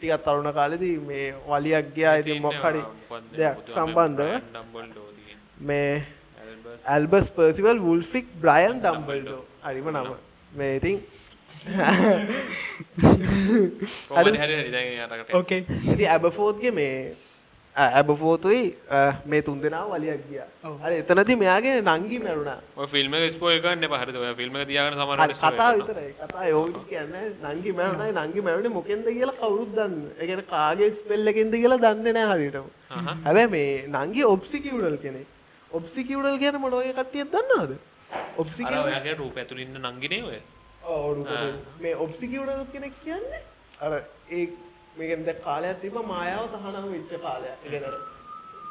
ටිකක් 0.00 0.24
තරුණ 0.24 0.52
කාලෙදී 0.52 0.96
මේ 1.00 1.26
වලියක් 1.48 1.86
ගියා. 1.94 2.14
ඉතින් 2.18 2.42
මොකක් 2.42 2.62
හරි 2.64 2.82
දෙයක් 3.36 3.56
සම්බන්ධව. 3.68 4.30
මේ 5.60 5.92
Albus 6.42 6.80
Albus 6.86 7.26
Percival 7.30 7.78
Wulfric 7.80 8.26
Brian 8.42 8.80
Dumbledore 8.82 9.42
හරිම 9.64 9.88
නම. 9.90 10.08
මේ 10.52 10.72
ඉතින් 10.76 10.96
ඇති 15.84 16.06
ඇබෆෝත්ගේ 16.08 16.72
මේ 16.72 16.96
ඇබෆෝතුයි 17.74 18.76
මේ 19.24 19.42
තුන් 19.42 19.60
දෙනා 19.60 19.84
වලියක් 19.88 20.22
ගිය. 20.30 20.40
හරි 20.84 20.96
එතනති 21.02 21.36
මෙයාගේ 21.42 21.80
නංගි 21.80 22.18
මැරුණා. 22.24 22.58
ඔය 22.76 22.86
ෆිල්ම් 22.86 23.12
හරිද? 23.12 23.36
ඔය 23.42 24.34
ෆිල්ම් 24.40 24.56
එක 24.56 24.66
තියාගෙන 24.68 24.92
හරි, 24.92 25.04
සමහරවිට 25.04 25.38
කතා 25.44 25.70
විතරයි. 25.76 26.10
කතා 26.22 26.48
යෝවිට 26.52 26.82
කියන්න 26.90 27.14
නංගි 27.52 27.72
මැරුණයි 27.78 28.12
නංගි 28.22 28.40
මැරුණේ 28.48 28.74
මොකෙන්ද 28.78 29.06
කියලා 29.18 29.38
කවුරුත් 29.40 29.70
දන්න 29.76 29.94
එකන 30.24 30.42
කාගේ 30.50 30.90
ස්පෙල් 30.98 31.32
එකෙන්ද 31.32 31.54
කියලා 31.62 31.80
දන්නේ 31.84 32.12
නෑ 32.16 32.26
හරිටම 32.32 32.66
හැබැ 33.26 33.46
මේ 33.54 33.70
නංගි 33.88 34.22
ඔප්සිකිවඩල් 34.34 34.98
කෙනෙ 35.04 35.22
ඔප්සිකිවඩල් 35.70 36.36
කියන 36.42 36.58
මොනවගේ 36.64 36.92
කට්ටියත් 36.98 37.32
දන්නවාද? 37.36 37.72
ඔයාගේ 38.88 39.14
රූප 39.22 39.36
ඇතුළේ 39.40 39.66
ඉන්න 39.68 39.80
නංගිනේ 39.80 40.22
ඔය. 40.28 40.38
මේ 41.80 41.94
ඔප්සිකිවඩල් 42.06 42.68
කෙනෙක් 42.74 43.00
කියන්නේ? 43.06 43.42
අර 43.80 43.92
ඒ 44.30 44.44
මේකෙන්ද 44.96 45.30
කාලයක් 45.44 45.80
තිබ 45.82 45.94
මායාව 46.10 46.44
තහනම 46.54 46.90
වෙච්ච 46.94 47.12
කාලයක්. 47.26 47.56
ඉගෙනට 47.66 47.96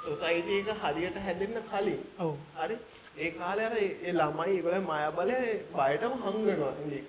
සොසයිට 0.03 0.52
එක 0.52 0.69
හරියට 0.84 1.18
හැදෙන්න 1.26 1.57
කලින්. 1.72 2.02
ඔව්. 2.19 2.35
හරි? 2.60 2.77
ඒ 3.18 3.31
කාලයට 3.39 3.76
ඒ 3.80 4.14
ළමයි 4.14 4.53
ඒගොල 4.57 4.77
මය 4.91 5.02
බලය 5.18 5.39
බයටම 5.73 6.14
හංගනවා 6.23 6.73
ඉන්නේ. 6.84 7.03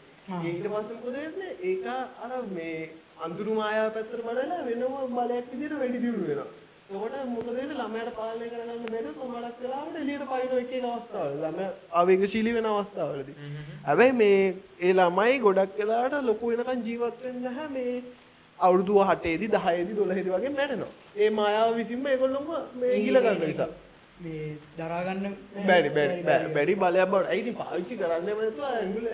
ඊට 0.49 0.67
පස්සේ 0.73 0.97
මොකද 0.97 1.15
වෙන්නේ? 1.17 1.53
ඒක 1.63 1.87
අර 2.25 2.33
මේ 2.57 2.91
අඳුරු 3.27 3.55
මායාව 3.55 3.95
පැත්තට 3.95 4.27
බලලා 4.27 4.61
වෙනම 4.69 5.15
බලයක් 5.17 5.47
විදිහට 5.53 5.79
වැඩි 5.83 6.03
දියුණු 6.05 6.27
වෙනවා. 6.31 6.49
එතකොට 6.91 7.15
මොකද 7.35 7.49
වෙන්නේ? 7.59 7.77
ළමයාට 7.81 8.17
පාලනය 8.19 8.49
කරගන්න 8.53 8.89
බැරි 8.95 9.13
සමහරක් 9.19 9.61
වෙලාවට 9.63 10.01
එළියට 10.03 10.27
පයින් 10.33 10.57
එක 10.63 10.73
එක 10.79 10.89
අවස්ථාවල. 10.93 11.37
ළමයා 11.45 11.71
ආවේගශීලී 12.01 12.57
වෙන 12.59 12.69
අවස්ථාවලදී. 12.73 13.37
හැබැයි 13.87 14.19
මේ 14.23 14.41
ඒ 14.81 14.93
ළමයි 14.99 15.39
ගොඩක් 15.47 15.79
වෙලාවට 15.83 16.27
ලොකු 16.31 16.53
වෙනකන් 16.53 16.85
ජීවත් 16.89 17.25
වෙන්නේ 17.25 17.45
නැහැ. 17.49 17.69
මේ 17.77 17.95
අවුරුදු 18.67 18.99
8 19.05 19.39
දී 19.43 19.51
10 19.55 19.87
දී 19.89 19.97
12 20.01 20.27
දී 20.27 20.35
වගේ 20.37 20.53
මැරෙනවා. 20.59 20.93
ඒ 21.23 21.31
මායාව 21.39 21.71
විසින්ම 21.81 22.07
ඒගොල්ලොම 22.13 22.47
මේ 22.81 23.01
ගිල 23.05 23.19
ගන්න 23.25 23.41
නිසා. 23.53 23.71
මේ 24.25 24.57
දරාගන්න 24.79 25.35
බැරි 25.69 25.91
බැරි 25.97 26.23
බැඩි 26.57 26.75
බලයක් 26.83 27.09
බවට. 27.13 27.29
ඇයිති 27.33 27.53
පාවිච්චි 27.61 27.95
කරන්න 28.01 28.29
ඇගුල 28.33 29.07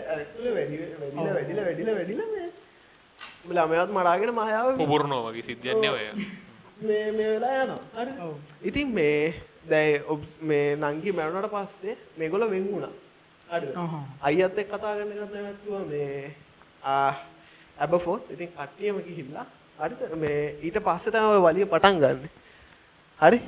වැඩි 0.57 0.77
වැඩිල 0.97 1.31
වැඩිල 1.37 1.61
වැඩිල 1.67 1.91
වැඩිල 1.99 2.23
මේ. 2.35 2.49
ළමයත් 3.57 3.91
මරාගෙන 3.99 4.35
මයාව 4.41 4.67
පුබුරනෝ 4.83 5.23
වගේ 5.27 5.45
සිද්ධියන්නේ 5.49 5.91
ඔය. 5.97 6.07
මේ 6.89 7.07
මේ 7.19 7.29
වෙලා 7.35 7.55
යනවා. 7.65 7.81
හරි. 7.99 8.13
ඔව්. 8.25 8.35
ඉතින් 8.69 8.89
මේ 8.99 9.35
දැයි 9.71 9.95
ඔබ් 10.13 10.21
මේ 10.51 10.67
නංගි 10.77 11.11
මැරුණට 11.19 11.51
පස්සේ 11.55 11.97
මේගොල 12.19 12.45
වෙන් 12.55 12.67
වුණා. 12.73 12.95
අයියත් 14.29 14.59
එක් 14.63 14.69
කතා 14.73 14.95
කරන්න 14.97 15.13
එකත් 15.17 15.33
නැවැත්තුව 15.35 15.75
මේ 15.89 16.33
ඇබෆෝත් 17.79 18.31
ඉතින් 18.31 18.51
කට්ටියම 18.51 18.97
ගිහිල්ලා 19.07 19.47
හරිද 19.79 20.01
මේ 20.17 20.43
ඊට 20.63 20.79
පස්සේ 20.81 21.13
තමයි 21.13 21.29
ඔය 21.35 21.41
වලිය 21.47 21.67
පටන් 21.67 21.97
ගන්න. 22.03 22.29
හරි? 23.21 23.39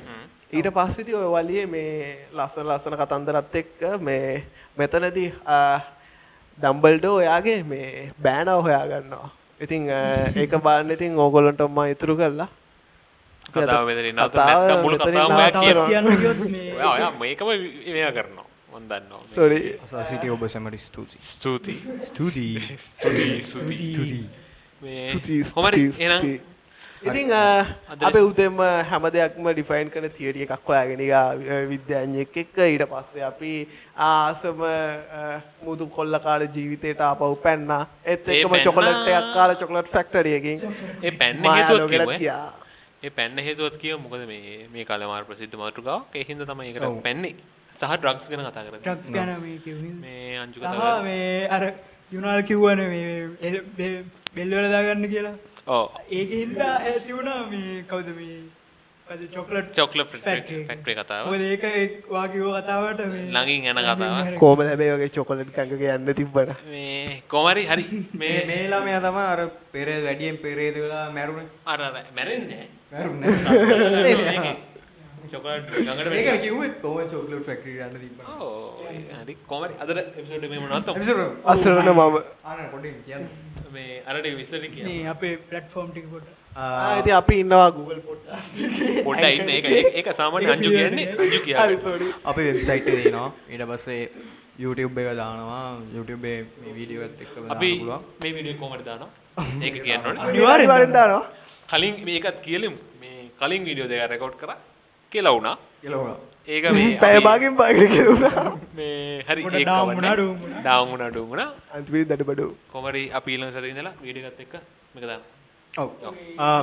ඊට 0.51 0.69
පස්සෙති 0.69 1.13
ඔය 1.15 1.27
වලිය 1.35 1.65
මේ 1.65 2.27
ලස්සන 2.33 2.67
ලස්සන 2.67 2.95
කතන්දරත් 3.01 3.55
එක්ක 3.55 3.79
මේ 3.99 4.43
මෙතනදී 4.77 5.29
ඩම්බල්ඩෝ 6.57 7.15
ඔයාගේ 7.19 7.59
මේ 7.65 8.11
බෑනව 8.23 8.63
හොයා 8.65 8.85
ගන්නවා 8.87 9.29
ඉතින් 9.61 9.87
ඒක 10.35 10.53
බලන්න 10.63 10.91
ඉතින් 10.91 11.19
ඕගොල්ලන්ට 11.19 11.61
මම 11.67 11.79
ඉතුරු 11.93 12.15
කරලා 12.19 12.49
කතාව 13.53 13.85
මෙතනින් 13.87 14.15
නවත්ත 14.15 14.31
කතාව 14.31 14.59
නැත්නම් 14.59 14.81
මුළු 14.83 14.97
මෙතනින් 14.97 15.15
කතාවම 15.15 15.35
ඔයා 15.35 15.51
තවත් 15.51 15.61
කියනවා. 15.63 15.87
කියන්න 15.87 16.07
ගියොත් 16.19 16.39
මේ 16.45 16.73
ඔයා 16.75 16.91
ඔයා 16.93 17.11
මේකම 17.19 17.47
මේවා 17.47 18.13
කරනවා 18.17 18.45
මේ. 18.87 19.35
සොරි 19.35 19.79
අසා 19.83 20.05
සිටි 20.05 20.29
ඔබ 20.29 20.47
සැමට 20.47 20.79
ස්තුතියි. 20.79 21.19
ස්තුතියි. 21.99 21.99
ස්තුතියි. 21.99 22.69
ස්තුතියි 25.07 25.43
ස්තුතියි. 25.91 26.41
අද 27.89 28.03
අපේ 28.03 28.21
උදෙම 28.21 28.57
හැම 28.89 29.03
දෙයක්ම 29.09 29.47
ඩිෆයින් 29.49 29.89
කරන 29.89 30.09
තියරිය 30.09 30.43
එකක් 30.45 30.69
අ, 31.11 31.33
විද්‍යාඥයෙක් 31.65 32.37
එක්ක. 32.37 32.57
ඊට 32.57 32.85
පස්සේ 32.85 33.23
අපි 33.23 33.67
ආසම 33.97 34.61
මුදු 35.65 35.87
කොල්ලකාර 35.87 36.41
ජීවිතයට 36.47 37.01
ආපහු 37.01 37.35
පැන්නා. 37.35 37.87
ඒත් 38.05 38.27
ඒ 38.27 38.31
එක්කම 38.35 38.49
පැන්නා- 38.51 38.65
චොකලට් 38.67 39.07
එකක් 39.09 39.33
කාලා 39.33 39.55
චොකලට් 39.55 39.87
ෆැක්ටරි 39.89 40.33
එකකින් 40.33 40.61
ඒ 41.03 41.11
පැන්න. 41.11 41.41
ඒ 43.03 43.09
පැන්න 43.09 43.37
හේතුවත් 43.39 43.77
කියව 43.77 43.97
මොකද 43.99 44.27
මේ 44.27 44.67
මේ 44.73 44.85
කාලේ 44.85 45.07
ප්‍රසිද්ධ 45.25 45.57
මාතෘකාවක්. 45.57 46.05
ඒ 46.15 46.23
හින්දා 46.29 46.45
තමයි 46.45 46.67
ඒකට 46.69 46.83
ඔව්. 46.85 47.01
පැන්නේ 47.01 47.35
සහ 47.81 47.93
ඩ්‍රග්ස් 47.95 48.29
ගැන 48.29 48.43
කතා 48.45 48.63
කරන්නේ 48.63 48.81
ඩ්‍රග්ස් 48.81 49.09
ගැන 49.11 49.29
මේ 49.99 50.37
අංජු 50.37 50.57
සහ 50.59 51.03
මේ 51.03 51.47
අර 51.49 51.63
යුනාල් 52.11 52.41
කිව්වන 52.43 52.81
මේ 52.87 53.11
එ- 53.41 53.63
බෙ- 53.77 54.03
බෙල්වල 54.35 54.65
දාගන්න 54.71 55.05
කියලා? 55.09 55.35
ඔව්. 55.67 55.85
ඒක 56.11 56.29
හින්දා 56.35 56.73
ඇති 56.81 57.11
වුණා 57.13 57.39
මේ 57.49 57.83
කවුද 57.83 58.09
මේ 58.15 58.39
චොක්ලට් 59.29 59.71
චොක්ලට් 59.75 60.11
Factory. 60.15 60.59
ෆැක්ටරි 60.67 60.93
කතාව. 60.95 61.23
මොකද 61.27 61.41
ඒක 61.43 61.63
වාකිව 62.09 62.45
කතාවට 62.57 63.01
මේ 63.05 63.25
ළඟින් 63.27 63.67
යන 63.71 63.79
කතාව. 63.79 64.37
කොහොමද 64.39 64.63
හැබැයි 64.63 64.93
වගේ 64.95 65.09
චොකලට් 65.17 65.51
කංගක 65.57 65.83
යන්න 65.89 66.13
තිබ්බට? 66.13 66.51
මේ 66.65 67.21
කොමරි 67.27 67.63
හරි 67.65 67.85
මේ 67.91 68.31
මේ 68.31 68.45
මේ 68.47 68.63
ළමයා 68.69 69.01
තමයි 69.01 69.25
අර 69.27 69.41
පෙරේ 69.71 69.99
වැඩියෙන් 70.03 70.37
පෙරේද 70.37 70.75
වෙලා 70.77 71.05
මැරුණේ. 71.11 71.47
අර 71.65 71.79
අර 71.81 71.93
මැරෙන්නේ. 72.15 72.65
මැරුණේ 72.91 74.55
චොකලට් 75.33 75.69
ගඟට 75.69 75.99
ඒකන 75.99 76.09
වෙන්නේ. 76.11 76.37
කිව්වේ 76.45 76.69
කොහොම 76.83 77.07
චොක්ලට් 77.13 77.45
ෆැක්ටරි 77.47 77.73
යන්න 77.85 77.95
තිබ්බා 78.03 78.35
ඕ 78.39 78.51
හරි. 79.21 79.35
කොමරි 79.47 79.73
අද 79.83 79.89
එපිසෝඩ් 79.95 80.43
එකේ 80.47 80.59
මොනවද 80.65 80.91
එපිසෝඩ් 80.93 81.49
අසරණ 81.53 81.89
මම. 81.93 82.19
ආන 82.43 82.59
පොඩ්ඩක් 82.73 82.99
කියන්න. 83.07 83.25
මේ 83.73 83.97
අරට 84.05 84.27
විස්තර 84.39 84.63
කියන්න. 84.67 84.87
මේ 84.89 85.07
අපේ 85.13 85.33
ප්ලට්ෆෝම් 85.49 85.89
ටික 85.91 86.07
පොට 86.13 86.27
ආ, 86.55 86.99
ඉතින් 86.99 87.13
අපි 87.15 87.35
ඉන්නවා 87.43 87.67
Google 87.77 88.01
podcast 88.07 88.61
එකේ. 88.67 89.03
පොඩ්ඩයි 89.07 89.33
ඉන්න. 89.37 89.49
ඒක 89.51 89.65
ඒක- 89.71 90.13
සාමාන්‍ය 90.19 90.51
අංජු 90.55 90.71
කියන්නේ. 90.71 91.07
අංජු 91.15 91.27
හරි 91.27 91.39
කියන්නේ 91.45 91.77
sorry. 91.87 92.09
අපේ 92.25 92.47
වෙබ්සයිට් 92.49 92.87
එකේ 92.87 93.01
තියෙනවා. 93.01 93.29
ඊට 93.49 93.65
පස්සේ 93.69 94.01
YouTube 94.63 94.97
එක 95.03 95.09
දානවා. 95.19 95.61
YouTube 95.97 96.25
එකේ 96.27 96.63
මේ 96.63 96.73
වීඩියෝ 96.79 97.05
එකත් 97.07 97.21
එක්ක 97.25 97.35
දාන්න 97.37 97.53
අපි 97.55 97.69
පුළුවන්. 97.79 98.03
මේ 98.23 98.33
වීඩියෝ 98.37 98.59
කොහමද 98.63 98.83
දානවා? 98.89 99.09
ඒක 99.61 99.75
කියන්න 99.85 100.05
ඕනේ. 100.07 100.27
අනිවාර්යෙන් 100.27 100.93
දානවා. 100.97 101.23
කලින් 101.71 101.95
මේකත් 102.09 102.41
කියලමු. 102.47 102.77
මේ 103.01 103.17
කලින් 103.41 103.63
වීඩියෝ 103.69 103.89
දෙක 103.93 104.03
රෙකෝඩ් 104.13 104.35
කරා 104.41 104.57
කියලා 105.11 105.33
වුණා. 105.37 105.55
කියලා 105.81 106.01
ඒක 106.47 106.65
මේ 106.77 106.87
පැය 107.03 107.15
අපි- 107.15 107.25
භාගෙන් 107.27 107.53
භාගයට 107.61 107.91
කෙරුණා. 107.95 108.45
මේ 108.73 108.89
හරි 109.27 109.41
ඒක 109.43 109.67
down 109.67 109.83
කවන්නේ. 109.83 109.95
වුණා, 109.95 111.09
වුණා 111.25 111.47
අන්තිමේ 111.77 112.03
දඩබඩු. 112.05 112.47
කොමරි 112.73 113.03
අපි 113.19 113.29
ඊළඟ 113.35 113.53
සතියේ 113.53 113.73
ඉඳලා 113.75 113.93
වීඩියෝ 114.01 114.31
එකත් 114.31 114.41
එක්ක 114.45 114.55
මේක 114.95 115.05
දාන්න. 115.05 115.23
ඔව්. 115.73 115.89
ආ 116.39 116.61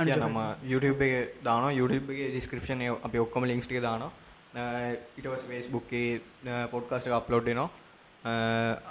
කියනම 0.00 0.38
YouTube 0.72 1.02
එකේ 1.06 1.22
දානවා. 1.44 1.72
YouTube 1.72 2.06
එකේ 2.14 2.28
description 2.36 2.82
එක 2.82 3.04
අපි 3.08 3.18
ඔක්කොම 3.18 3.44
links 3.44 3.66
ටික 3.66 3.82
දානවා. 3.82 4.10
අ, 4.54 4.62
ඊට 5.18 5.26
පස්සේ 5.26 5.48
Facebook 5.52 5.86
එකේ 5.92 6.66
podcast 6.74 7.06
එක 7.06 7.14
upload 7.20 7.44
වෙනවා. 7.44 7.68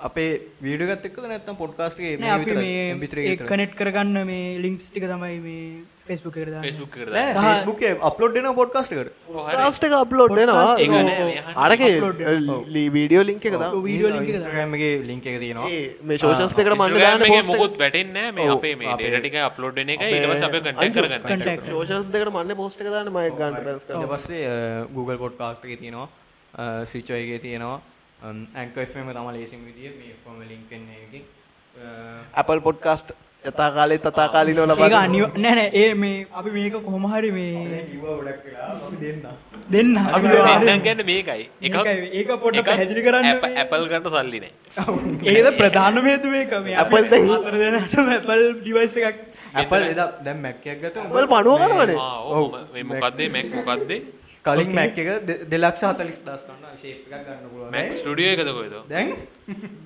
අපේ 0.03 0.29
වීඩියෝ 0.63 0.95
එකත් 0.95 1.05
එක්කද 1.05 1.25
නැත්නම් 1.31 1.57
podcast 1.63 1.97
එකේ 1.99 2.17
මේ 2.17 2.33
MP3 2.35 2.65
ඒ 2.67 2.85
එක 2.87 3.01
විතරද? 3.03 3.47
කනෙක්ට් 3.51 3.75
කරගන්න 3.79 4.25
මේ 4.25 4.45
ලින්ක්ස් 4.65 4.89
ටික 4.89 5.05
තමයි 5.05 5.39
මේ 5.39 5.63
Facebook 6.09 6.35
එකට 6.41 6.51
දාන්නේ. 6.53 6.69
Facebook 6.71 6.95
එකට 6.99 7.11
නෑ 7.15 7.25
දාන්න. 7.33 7.35
සහ- 7.35 7.47
Facebook 7.49 7.79
එකේ 7.83 7.97
upload 8.09 8.33
වෙනවා 8.37 8.53
podcast 8.59 8.93
එකට. 8.95 9.11
ඔව්, 9.29 9.39
හරි. 9.47 9.57
ලාස්ට් 9.59 9.83
එක 9.89 9.93
අප්ලෝඩ් 9.99 10.33
වෙනවා. 10.39 10.63
ඒක 10.83 10.89
නෑ, 10.93 11.03
මේ 11.29 11.41
අහන්න. 11.41 11.57
අරකේ 11.65 11.91
වීඩියෝ 12.97 13.23
ලින්ක් 13.29 13.45
එක 13.49 13.55
වීඩියෝ 13.87 14.11
ලින්ක් 14.15 14.29
එක 14.29 14.35
දාන්න. 14.35 14.39
Instagram 14.39 14.73
එකේ 14.79 14.91
link 15.09 15.25
එක 15.33 15.37
තියෙනවා. 15.43 15.69
මේ 16.11 16.17
සෝෂල්ස් 16.23 16.55
දෙකට 16.59 16.75
මන්න 16.79 17.27
මොකුත් 17.51 17.77
වැටෙන්නේ 17.83 18.13
නැහැ 18.13 18.31
මේ 18.39 18.49
අපේ 18.55 18.75
මේ 18.81 19.19
ටික 19.19 19.35
අප්ලෝඩ් 19.49 19.75
වෙන 19.81 19.89
එක. 19.89 19.99
සෝෂල්ස් 21.69 22.11
දෙකට 22.15 22.33
මන්න 22.33 22.55
පෝස්ට් 22.63 22.81
එක 22.81 22.91
දාන්න 22.95 23.09
මම 23.13 23.37
ගන්න 23.37 24.07
පස්සේ 24.15 24.43
Google 24.97 25.17
podcast 25.23 25.63
එකේ 25.65 25.77
තියෙනවා. 25.85 26.09
එකේ 27.23 27.39
තියෙනවා. 27.47 27.79
Anchor 28.61 28.83
FM 28.85 29.09
එක 29.09 29.15
තමයි 29.17 29.33
ලේසිම 29.37 29.59
විදිය. 29.65 29.91
මේ 29.99 30.15
එකකින් 31.03 31.23
අ, 31.79 32.41
Apple 32.41 32.59
podcast 32.65 33.11
යථා 33.43 33.69
කාලේ 33.71 33.97
තථා 33.97 34.27
කාලිනව 34.27 34.59
ඒක 34.59 34.71
ලබා 34.71 35.01
අනිව 35.01 35.37
නෑ 35.37 35.53
නෑ 35.55 35.69
ඒ 35.73 35.93
මේ 35.93 36.15
අපි 36.33 36.49
මේක 36.51 36.73
කොහොම 36.85 37.05
හරි 37.07 37.29
මේ 37.31 37.51
දෙන්න. 38.99 39.21
දෙන්න. 39.71 39.93
කියන්නේ 40.81 41.03
මේකයි. 41.03 41.43
මේකයි, 41.61 42.09
ඒක 42.19 42.29
පොඩ්ඩක් 42.35 42.59
එකක් 42.59 42.65
පැහැදිලි 42.65 43.01
කරන්න. 43.01 43.25
Apple- 43.31 43.49
මේ. 43.49 43.63
Apple 43.63 43.85
ගන්න 43.89 44.03
සල්ලි 44.15 44.39
නැහැ 44.39 45.35
ඒකද 45.35 45.57
ප්‍රධානම 45.57 46.05
හේතුව 46.05 46.33
ඒක. 46.35 46.53
මේ 46.59 46.75
අපි 46.75 46.95
Apple 46.95 47.09
දැන්- 47.09 47.33
හතර 47.33 47.55
දෙනාටම 47.63 48.09
Apple 48.19 48.45
device 48.67 48.97
එකක්. 49.01 49.17
Apple 49.55 49.83
එදා 49.93 50.07
දැන් 50.21 50.41
Mac 50.41 50.65
එකක් 50.65 50.81
ගත්තා 50.83 51.05
Apple 51.07 51.27
පණුව 51.33 51.57
කරනවනේ. 51.61 51.97
ආ 51.97 52.19
ඔව්. 52.35 52.47
මේ 52.73 52.83
මොකද්ද? 52.83 53.21
Mac 53.35 53.47
මොකද්ද 53.57 53.91
කලින් 54.45 54.71
Mac 54.73 54.97
එක 54.97 55.07
දෙ- 55.25 55.39
240000 55.45 56.51
ගන්න 56.51 56.77
ෂේප් 56.77 56.99
එකක් 57.07 57.25
ගන්න 57.25 57.49
පුළුවන් 57.51 57.71
Mac 57.71 57.91
Studio 57.93 58.27
එකද 58.33 58.49
කොහෙද? 58.49 58.75
දැන්? 58.89 59.09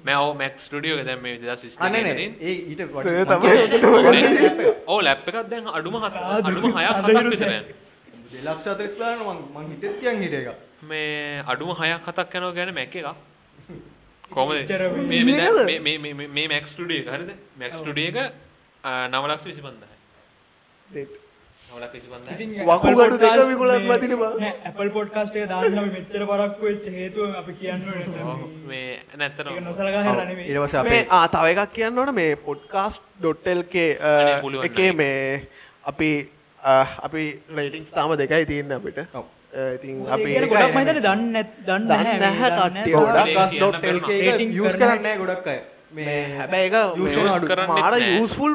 මම 0.05 0.09
ඔව් 0.17 0.31
Mac 0.37 0.53
Studio 0.59 0.97
එක. 0.97 1.05
දැන් 1.05 1.21
මේ 1.21 1.37
2020 1.37 1.77
අනේ 1.79 1.99
එකේ 1.99 2.07
නේ. 2.07 2.15
තියෙන. 2.17 2.33
ඒ 2.41 2.53
ඊට 2.69 2.81
සර් 2.87 3.25
තමයි 3.25 4.73
ඔව් 4.87 4.99
ලැප් 5.01 5.27
එකක් 5.27 5.37
දැන් 5.49 5.65
අඩුම 5.69 5.95
හත- 5.97 6.23
අඩුම 6.39 6.71
6ක් 6.71 6.87
7ක් 7.01 7.29
විතර 7.29 7.47
යනවා. 7.47 7.63
240000 8.33 8.97
ගන්න 8.97 9.19
මං 9.27 9.37
මං 9.55 9.65
හිතෙත් 9.71 9.93
තියන් 9.99 10.21
හිට 10.21 10.33
එක 10.33 10.47
මේ 10.83 11.43
අඩුම 11.47 11.69
6ක් 11.73 12.07
7ක් 12.11 12.33
යනවා 12.35 12.53
කියන්නේ 12.53 12.75
Mac 12.75 12.95
එකක්. 12.95 13.09
කොහමද? 14.31 14.55
එච්චර 14.61 14.81
මේ 15.03 15.23
මේ? 15.23 15.35
මේ 15.65 15.79
මේ 15.79 16.13
මේ- 16.13 16.29
මේ 16.29 16.47
මේ 16.47 16.61
Studio 16.67 16.97
එක 16.97 17.07
හරිද? 17.09 17.29
Mac 17.57 17.73
Studio 17.75 18.05
එක 18.05 18.17
අ, 18.83 18.91
9,25,000යි 19.07 19.87
9,25,000යි 20.89 21.21
Apple 22.63 22.95
දෙක 23.17 23.33
මේ- 23.79 23.97
මතිනේ 23.97 24.15
බං. 24.15 24.33
නෑ, 24.39 24.53
Apple 24.65 24.89
podcast 24.89 25.35
එක 25.35 25.49
දාන්න 25.49 25.77
අපි 25.77 25.89
මෙච්චර 25.89 26.25
පරක්කු 26.25 26.63
වෙච්ච 26.65 26.85
හේතුව 26.87 27.35
අපි 27.35 27.53
කියන්න 27.53 27.81
මේ- 28.67 28.99
නැත්තන? 29.17 29.47
ආ 31.09 31.27
තව 31.27 31.45
එකක් 31.53 31.73
කියන්න 31.73 31.99
ඕන. 31.99 32.13
මේ 32.15 32.35
අනේ 34.19 34.41
පුළුවන් 34.41 34.65
එකේ. 34.65 34.91
මේ 34.91 35.47
අපි 35.85 36.09
අපි 37.03 37.23
රේටිංස් 37.55 37.91
තාම 37.91 38.15
දෙකයි 38.15 38.45
තියෙන 38.45 38.71
අපිට. 38.73 38.99
ඉතින් 39.75 39.95
අපි 40.09 40.29
ගොඩක් 40.49 40.73
මම 40.73 40.79
හිතන්නේ 40.79 41.01
දන්නේ 41.01 41.43
දන්නේ 41.67 42.85
podcast.lk 43.23 44.09
එක 44.09 44.27
Rating 44.29 44.51
use 44.61 44.75
කරන 44.77 44.89
කරන්නේ 44.89 45.03
නැහැ 45.03 45.17
ගොඩක් 45.17 45.47
අය 45.47 45.59
මේ 45.97 46.13
හැබැයි 46.37 46.69
නෑ. 46.73 48.11
යූස්ෆුල් 48.19 48.53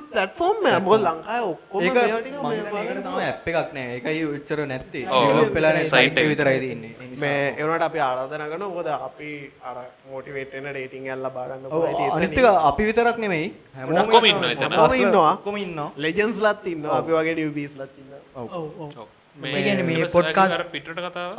එක 1.83 1.99
මේවා 1.99 2.21
ටික 2.23 2.37
මම 2.39 2.47
මේ 2.73 2.83
ඒකට 2.83 3.03
තමයි 3.09 3.27
app 3.33 3.49
එකක් 3.53 3.73
නැහැ 3.77 3.97
ඒකයි 3.99 4.23
උච්චර 4.29 4.63
නැත්තේ. 4.73 5.05
එක 5.05 6.25
එක. 6.25 6.31
විතරයි 6.31 6.59
නිසා. 6.93 7.09
මේ 7.25 7.43
ඒනට 7.59 7.85
අපි 7.89 7.99
ආරාධනා 8.07 8.49
කරනවා. 8.53 8.71
මොකද 8.77 8.89
අපි 9.09 9.31
අර 9.71 9.77
මොටිවේට් 10.13 10.57
වෙන 10.59 10.71
රේටින් 10.79 11.07
එකක් 11.09 11.23
ලබා 11.27 11.47
ගන්න 11.51 11.67
ඔව්. 11.73 11.85
අනිත් 12.17 12.39
එක 12.39 12.49
අපි 12.71 12.83
විතරක් 12.91 13.19
නෙමෙයි. 13.27 13.47
හැමෝම 13.77 14.03
ඔක්කොම 14.05 14.25
ඉන්නවා. 14.33 14.51
එතන. 14.57 14.73
ඔක්කොම 14.73 14.99
ඉන්නවා. 15.05 15.31
ඔක්කොම 15.39 15.57
ඉන්නවා. 15.67 15.89
ලෙජන්ස් 16.07 16.43
ලත් 16.47 16.67
ඉන්නවා. 16.75 16.99
අපි 17.05 17.19
වගේ 17.19 17.35
නිව්බීස් 17.41 17.79
ලත් 17.81 17.95
ඉන්නවා. 18.03 18.23
ඔව්. 18.35 18.47
ඔව් 18.59 18.67
ඔව්. 18.87 19.09
ඒ 19.39 19.61
කියන්නේ 19.65 19.87
මේ 19.89 20.07
අර 20.55 20.65
පිටරට 20.73 21.01
කතාව? 21.11 21.33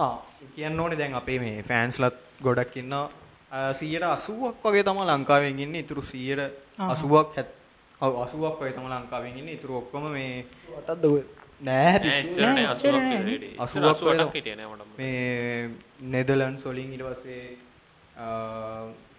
කියන්න 0.55 0.79
ඕනේ 0.79 0.99
දැන් 0.99 1.15
අපේ 1.19 1.39
මේ 1.43 1.63
ෆෑන්ස්ලත් 1.71 2.15
ගොඩක් 2.45 2.77
ඉන්නවා 2.81 3.07
අ, 3.51 3.59
180ක් 3.73 4.63
වගේ 4.65 4.83
තමයි 4.83 5.05
ලංකාවෙන් 5.09 5.59
ඉන්නේ 5.59 5.81
ඉතුරු 5.81 6.01
180ක් 6.03 7.35
හැත් 7.35 7.49
ඔව් 8.01 8.13
80ක් 8.23 8.55
වගේ 8.59 8.73
තමයි 8.73 8.89
ලංකාවෙන් 8.93 9.37
ඉන්නේ 9.37 9.55
ඉතුරු 9.59 9.77
ඔක්කොම 9.77 10.03
මේ 10.11 10.45
වටත් 10.69 11.01
දුව 11.01 11.15
නෑ 11.61 11.93
නෑ, 11.93 11.99
පිස්සු. 11.99 12.27
එච්චර 12.27 12.41
නෑ, 12.43 12.65
එච්චර 12.65 12.93
80ක් 12.93 12.99
නෑ. 12.99 13.17
විතර 13.19 13.25
වැඩි. 13.25 13.49
ඉස්සර 13.63 13.81
80ක් 13.81 13.95
88ක් 13.95 14.19
වගේ 14.19 14.29
හිටියේ 14.35 14.55
නෑ 14.55 14.69
මටම. 14.69 14.91
මේ 14.97 15.69
නෙදලන්ඩ්ස් 16.13 16.65
වලින් 16.65 16.93
ඊට 16.93 17.05
පස්සේ 17.07 17.43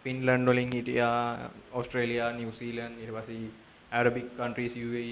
ෆින්ලන්ඩ් 0.02 0.48
වලින් 0.48 0.70
හිටියා 0.72 1.50
ඔස්ට්‍රේලියා 1.74 2.30
නිව්සීලන්ඩ් 2.32 3.02
ඊට 3.02 3.12
පස්සේ 3.16 3.50
ඇරබික් 3.92 4.28
කන්ට්‍රීස් 4.38 4.76
UAE 4.78 5.04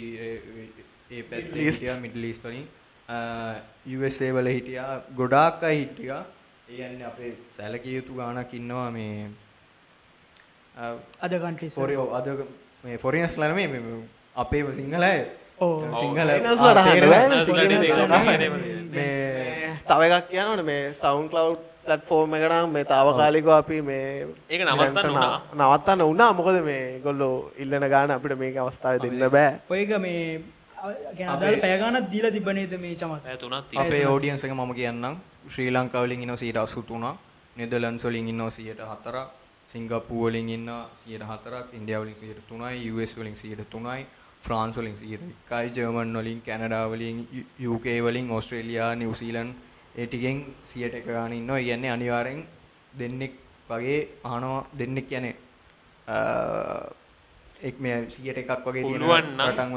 ඒ 1.11 1.23
පැත්තේ 1.25 1.65
East. 1.65 1.81
හිටියා 1.81 2.01
මිඩල් 2.05 2.25
ඊස්ට් 2.25 2.45
වලින් 2.45 2.67
USA 3.99 4.29
වල 4.35 4.51
හිටියා 4.55 4.91
ගොඩාක් 5.17 5.63
අය 5.65 5.77
හිටියා 5.79 6.23
ඒ 6.69 6.77
කියන්නේ 6.77 7.07
අපේ 7.07 7.33
සැලකිය 7.57 7.95
යුතු 7.97 8.13
ගාණක් 8.17 8.51
ඉන්නවා 8.59 8.91
මේ 8.97 9.29
අද 11.25 11.33
කන්ට්‍රිස් 11.43 11.75
ෆොරි 11.81 11.95
අද 12.19 12.27
මේ 12.85 12.97
ෆොරිනස්ලා 13.05 13.49
නෙමෙයි 13.49 13.69
මේ 13.75 14.01
අපේම 14.43 14.69
සිංහල 14.79 15.03
අය. 15.03 15.21
ඕ 15.65 15.77
සිංහල 16.01 16.29
වලට 16.35 16.61
වලට 16.61 18.13
අහන්න. 18.19 18.45
මේ 18.97 19.73
තව 19.89 20.01
එකක් 20.09 20.29
කියනවනේ 20.35 20.67
මේ 20.71 20.85
සවුන්ඩ් 21.01 21.31
ක්ලවුඩ් 21.33 21.65
ප්ලට්ෆෝම් 21.87 22.37
එක 22.39 22.45
නම් 22.51 22.77
මේ 22.77 22.85
තාවකාලිකව 22.93 23.51
අපි 23.57 23.81
මේ 23.89 24.29
ඒක 24.51 24.63
නවත්තන්න 24.67 25.09
වුණා. 25.09 25.41
නවත්තන්න 25.59 26.07
වුණා. 26.09 26.31
මොකද 26.39 26.61
මේ 26.71 26.85
ගොල්ලෝ 27.07 27.35
ඉල්ලන 27.65 27.89
ගාන 27.95 28.15
අපිට 28.19 28.39
මේක 28.45 28.57
අවස්ථාවේ 28.67 29.03
දෙන්න 29.05 29.31
බෑ. 29.37 29.51
ඔයක 29.75 29.91
මේ 30.07 30.23
ගැන 31.19 31.61
පැයගානක් 31.65 32.11
දීලා 32.13 32.31
තිබනේද 32.37 32.73
මේ 32.85 32.95
චමත්? 33.01 33.39
තුනක් 33.43 33.77
අපේ 33.83 34.05
එක 34.45 34.53
මම 34.59 34.73
කියන්නම්. 34.81 35.17
ශ්‍රී 35.55 35.71
ලංකාව 35.71 36.05
වලින් 36.07 36.23
ඉන්නවා 36.25 36.41
83 36.43 37.17
නෙදර්ලන්ඩ්ස් 37.57 38.05
වලින් 38.09 38.29
ඉන්නවා 38.33 38.51
104ක් 38.51 39.27
සිංගප්පූර් 39.73 40.31
වලින් 40.31 40.49
ඉන්නවා 40.57 40.83
104ක් 41.07 41.65
ඉන්දියාව 41.79 42.03
වලින් 42.05 42.17
103යි 42.17 42.91
US 42.93 43.13
වලින් 43.19 43.37
103යි 43.37 44.05
ෆ්‍රාන්ස් 44.43 44.77
වලින් 44.79 44.97
101යි 44.97 45.73
ජර්මන් 45.77 46.21
වලින් 46.21 46.41
කැනඩා 46.47 46.85
වලින් 46.93 47.19
UK 47.73 47.87
වලින් 48.07 48.31
ඕස්ට්‍රේලියා 48.37 48.93
නිව්සීලන්ඩ් 48.95 49.53
ඒ 49.99 50.07
ටිකෙන් 50.07 50.39
100ට 50.65 50.95
එක 50.95 51.07
ගාන 51.07 51.33
ඉන්නවා. 51.33 51.59
ඒ 51.59 51.65
කියන්නේ 51.65 51.91
අනිවාර්යෙන් 51.91 52.41
දෙන්නෙක් 52.99 53.35
වගේ 53.71 54.01
අහනවා. 54.25 54.67
දෙන්නෙක් 54.79 55.07
කියන්නේ 55.09 55.35
එක් 57.63 57.81
මේ 57.81 57.97
100ට 58.07 58.39
එකක් 58.39 58.65
වගේ 58.67 58.83
තියෙන 58.85 59.03
රටන්. 59.49 59.71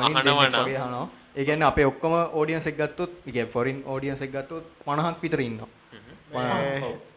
ඒ 1.36 1.45
කියන්නේ 1.45 1.68
අපේ 1.68 1.86
ඔක්කොම 1.86 2.14
ඔඩියන්ස් 2.34 2.68
එක 2.68 2.78
ගත්තොත් 2.78 3.12
ඒ 3.18 3.32
කියන්නේ 3.32 3.52
ෆොරින් 3.53 3.84
ඔඩියන්ස් 3.88 4.22
එක 4.22 4.32
ගත්තොත් 4.32 4.64
50ක් 4.88 5.22
විතර 5.22 5.40
ඉන්නවා. 5.41 5.70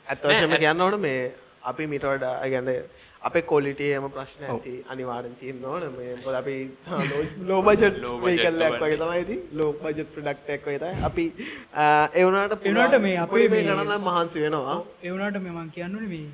ඇත්ත 0.07 0.23
වශයෙන්ම 0.24 0.55
කියන්න 0.59 0.81
ඕන 0.81 1.01
මේ 1.01 1.32
අපි 1.62 1.86
මීට 1.86 2.05
වඩා 2.05 2.35
ඒ 2.45 2.51
කියන්නේ 2.51 2.78
අපේ 3.23 3.43
එම 3.99 4.07
ප්‍රශ්න 4.11 4.45
ඇති 4.47 4.73
අනිවාර්යෙන් 4.89 5.35
තියෙන්න 5.36 5.65
ඕන. 5.65 5.82
මේ 5.99 6.16
මොකද 6.16 6.35
අපි 6.35 6.57
low 7.49 7.61
budget 7.62 8.01
Low 8.03 8.16
budget 8.20 8.55
vehicle 8.55 8.65
එකක් 8.66 8.81
වගේ 8.81 8.97
වලට. 8.97 9.03
තමයි 9.03 9.20
ඉතින් 9.27 9.41
ලෝ 9.59 9.70
බජට් 9.74 10.09
ප්‍රොඩක්ට් 10.15 10.51
එකක් 10.51 10.66
වගේ 10.66 10.78
තමයි. 10.78 11.05
අපි 11.05 11.24
ආ, 11.74 12.09
ඒ 12.15 12.24
වුණාට 12.24 12.53
ඒ 12.55 12.65
වුණාට 12.66 12.99
මේ 13.01 13.16
අපේ 13.19 13.49
මේ 13.49 13.62
ගණනක් 13.65 14.03
මහන්සි 14.09 14.39
වෙනවා. 14.45 14.78
ඒ 15.03 15.11
වුණාට 15.11 15.43
මේ 15.45 15.53
මං 15.53 15.70
කියන්නුනේ 15.70 16.09
මේ 16.09 16.27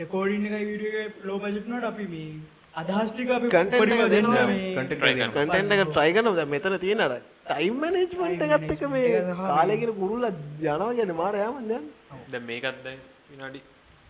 රෙකෝඩින් 0.00 0.46
එකයි 0.48 0.66
වීඩියෝ 0.70 1.02
එකයි 1.04 1.26
ලෝ 1.28 1.38
බජට් 1.38 1.66
උනාට 1.68 1.88
අපි 1.90 2.06
මේ 2.14 2.28
අදහස් 2.76 3.10
ටික 3.12 3.30
අපි 3.30 3.48
Content 3.48 3.80
උපරිම 3.80 3.92
එක 3.96 4.00
දෙන්න 4.04 4.24
දෙනවා. 4.24 4.46
මේ. 4.48 4.74
Content 4.76 5.00
try 5.00 5.10
එක 5.10 5.18
කරනවා. 5.18 5.44
කන්ටෙන්ට් 5.44 5.72
එක 5.76 5.82
try 5.92 6.08
කරනවා 6.12 6.36
දැන් 6.38 6.50
මෙතන 6.50 6.74
තියෙන 6.78 7.00
අර 7.00 7.12
ටයිම් 7.46 7.74
මැනේජ්මන්ට් 7.82 8.42
එකත් 8.48 8.72
එක්ක 8.74 8.84
මේ 8.90 9.06
එක 9.10 9.30
සහ 9.30 9.40
කාලේ 9.50 9.76
කියන 9.80 9.92
කුරුල්ලා 10.00 10.32
යනවා 10.66 10.92
කියන්නේ 10.98 11.16
මාර 11.22 11.34
යාමන් 11.36 11.68
දැන් 11.70 11.84
දැන් 12.32 12.44
මේකත් 12.50 12.78
දැන් 12.84 12.98
විනාඩි 13.30 13.60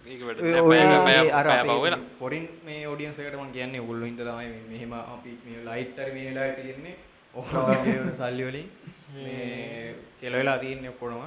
ඒක 0.06 0.20
වැඩ 0.26 0.38
ඔය- 0.40 0.52
නෑ, 0.52 0.62
ඔය 0.62 0.76
පැය- 0.76 0.88
මේ 0.88 1.04
පැය- 1.08 1.32
අර 1.32 1.46
පැය 1.46 1.60
අපේ 1.60 1.70
පහු 1.70 1.82
වෙලා. 1.84 2.00
ෆොරින් 2.18 2.44
මේ 2.64 2.80
ඔඩියන්ස් 2.86 3.18
එකට 3.20 3.36
මම 3.36 3.52
කියන්නේ 3.52 3.80
ඕගොල්ලෝ 3.82 4.08
හින්දා 4.10 4.26
තමයි 4.28 4.48
මේ- 4.48 4.66
මෙහෙම 4.72 4.92
අපි 4.94 5.30
මේ 5.44 5.60
ලයිට් 5.68 5.98
හරි 5.98 6.12
මේ 6.16 6.24
වෙලාවේ 6.28 6.54
තියෙන්නේ. 6.58 6.94
ඔක්කොම 7.34 8.12
සල්ලි 8.20 8.44
වලින් 8.48 8.68
මේ 9.16 9.94
කෙල 10.20 10.32
වෙලා 10.32 10.58
තියෙන්නේ 10.58 10.90
ඔක්කොම. 10.90 11.22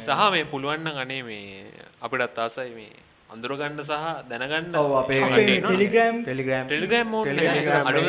සහ 0.00 0.30
මේ 0.32 0.44
පුළුවන් 0.46 0.80
නම් 0.84 0.98
අනේ 0.98 1.22
මේ 1.22 1.68
අපිටත් 2.00 2.38
ආසයි 2.38 2.70
මේ 2.74 2.90
අඳුර 3.30 3.52
ගන්න 3.60 3.80
සහ 3.80 3.96
දැනගන්න 4.30 4.76
ඔව් 4.80 4.92
අපේ. 4.98 5.18
ටෙලිග්‍රෑම් 5.62 6.20
ටෙලිග්‍රෑම් 6.22 6.68
ටෙලිග්‍රෑම් 6.68 7.08
මෝඩ් 7.08 7.28
එක. 7.28 7.36
Telegram 7.40 7.88
අඩු 7.90 8.00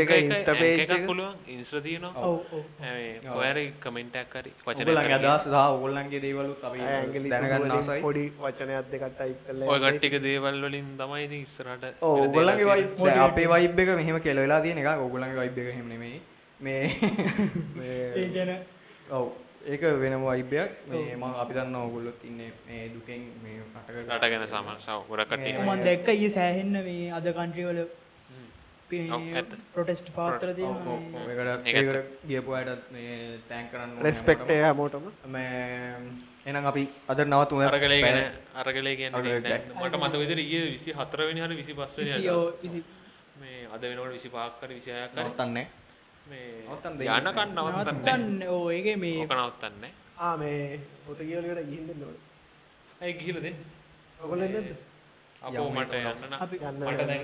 එක, 0.00 0.80
එකක් 0.80 0.94
එක. 0.96 1.04
පුළුවන්. 1.06 1.36
ඉන්ස්ටා 1.54 1.82
තියෙනවා. 1.84 2.24
ඔව් 2.28 2.56
ඔව්. 2.56 2.64
මේ 2.80 3.12
ඔය 3.34 3.46
හරි 3.50 3.64
කමෙන්ට් 3.84 4.18
එකක් 4.22 4.34
හරි 4.38 4.52
වචනයක් 4.58 4.82
ඔයගොල්ලන්ගේ 4.84 5.06
හරි 5.12 5.16
අදහස් 5.20 5.46
සහ 5.46 5.58
ඔයගොල්ලන්ගේ 5.68 6.22
දේවලුත් 6.26 6.64
අපි 6.70 6.80
ඇඟිලි 6.88 7.32
දැනගන්න 7.34 8.02
පොඩි 8.06 8.24
වචනයක් 8.40 8.90
දෙකක් 8.92 9.06
ටයිප් 9.12 9.38
කරලා 9.46 9.68
ඔය 9.68 9.78
යන්නේ. 9.78 9.92
කට්ටික 9.92 10.18
දේවල් 10.26 10.58
වලින් 10.66 10.88
තමයි 10.98 11.22
ඉතින් 11.28 11.46
ඉස්සරහට 11.46 12.02
ඔව් 12.02 12.16
වෙන 12.16 12.32
දේවල් 12.32 12.42
ඔයගොල්ලන්ගේ 12.42 12.58
තියෙන්නේ. 12.58 12.74
වයිබ් 12.74 13.06
දැන් 13.06 13.24
අපේ 13.28 13.48
වයිබ් 13.54 13.80
එක 13.84 13.94
මෙහෙම 14.02 14.20
කෙල 14.26 14.42
වෙලා 14.44 14.60
තියෙන 14.66 14.82
එක 14.82 14.90
ඔයගොල්ලන්ගේ 14.98 15.40
වයිබ් 15.42 15.62
එක 15.62 15.72
එහෙම 15.76 15.88
නෙමෙයි. 15.94 16.18
මේ 16.60 16.82
ඒ 18.18 18.28
ගැන 18.34 18.52
ඔව් 19.10 19.26
ඒක 19.64 19.82
වෙනම 19.96 20.24
වයිබ් 20.24 20.52
එකක් 20.54 20.72
මේ 20.88 21.16
මම 21.16 21.24
අපි 21.36 21.52
දන්නවා 21.54 21.82
ඔයගොල්ලොත් 21.84 22.24
ඉන්නේ 22.24 22.50
මේ 22.66 22.88
දුකෙන් 22.90 23.20
මේ 23.42 23.58
රටක 23.60 24.10
රට 24.10 24.30
ගැන 24.30 24.46
සාමාන්‍යව 24.48 25.08
ගොඩක් 25.08 25.28
කට්ටිය 25.28 25.58
මම 25.58 25.84
දැක්ක 25.84 26.08
ඊයේ 26.10 26.30
සෑහෙන්න 26.30 26.72
මේ 26.84 27.10
අද 27.12 27.26
කන්ට්‍රි 27.32 27.64
වල. 27.64 27.80
ප්‍රොටෙස්ට් 29.72 30.08
ඔව්, 30.14 30.40
තියෙනවා. 30.52 30.96
ඒකට. 31.26 31.66
ඒකට 31.68 32.26
ගියපු 32.26 32.52
අයටත් 32.52 32.90
මේ 32.92 33.38
තෑන්ක් 33.48 33.70
කරන්න 33.72 34.02
රෙස්පෙක්ට් 34.02 34.50
එක 34.50 34.62
හැමෝටම. 34.62 35.06
මේ 35.26 35.96
එහෙනම් 36.44 36.66
අපි 36.66 36.82
අද 37.08 37.20
නවතුමු 37.24 37.62
අරගලේ 37.64 38.00
ගැන 38.00 38.18
අරගලේ 38.56 38.96
කියන්නේ 38.96 39.60
මට 39.78 39.94
මතක 39.96 40.14
විදිහට 40.22 40.42
ඊයේ 40.44 40.66
24 40.78 41.28
වෙනි 41.28 41.40
හරි 41.40 41.56
25 41.56 41.96
වෙනි 41.96 42.10
විසි- 42.10 42.26
හරි 42.64 42.82
මේ 43.40 43.62
අද 43.68 43.80
වෙනකොට 43.82 44.12
25ක් 44.16 44.60
හරි 44.62 44.74
26ක් 44.76 45.14
හරි 45.14 45.24
නවත්තන්නේ 45.24 45.66
මේ 46.30 46.46
නවත්තන්න 46.66 46.94
දෙන්නේ 46.98 47.18
යනකන් 47.20 47.50
නවත්තන්නේ 47.56 47.94
නවත්තන්න. 47.94 48.42
ඕ 48.54 48.64
ඒකේ 48.70 48.96
මේ 48.96 49.18
ඕක 49.22 49.34
නවත්තන්නේ. 49.38 49.92
ආ 50.18 50.34
මේ 50.36 50.80
පොත 51.06 51.18
කියවලකට 51.18 51.68
ගිහින් 51.70 51.84
දෙන්න 51.88 52.02
ඕනේ. 52.06 52.22
ඇයි 53.00 53.14
එන්නේ 54.42 54.62
නැද්ද? 54.62 54.80
අපෝ 55.42 55.68
මට 55.74 55.92
යන්න 55.98 56.22
නම් 56.22 56.34
අපි 56.44 56.56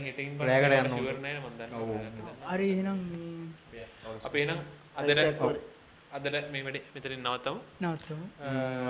හිටින් 0.06 0.30
රෑකට 0.40 0.78
යන්න 0.78 0.90
ෂුවර් 0.92 1.14
ඕනේ. 1.14 1.22
නෑ 1.24 1.34
මම 1.38 1.46
ඔව්. 1.46 1.90
දන්නවා 1.98 2.52
හරි 2.52 2.66
එහෙනම් 2.74 2.98
මේ 3.72 3.86
අපි 4.28 4.38
එහෙනම් 4.42 4.60
අනිත් 4.96 5.18
අදට 6.10 6.36
මේ 6.52 6.62
වැඩේ 6.64 6.82
මෙතනින් 6.94 7.20
නවත්තමු. 7.22 7.58
නවත්තමු. 7.80 8.24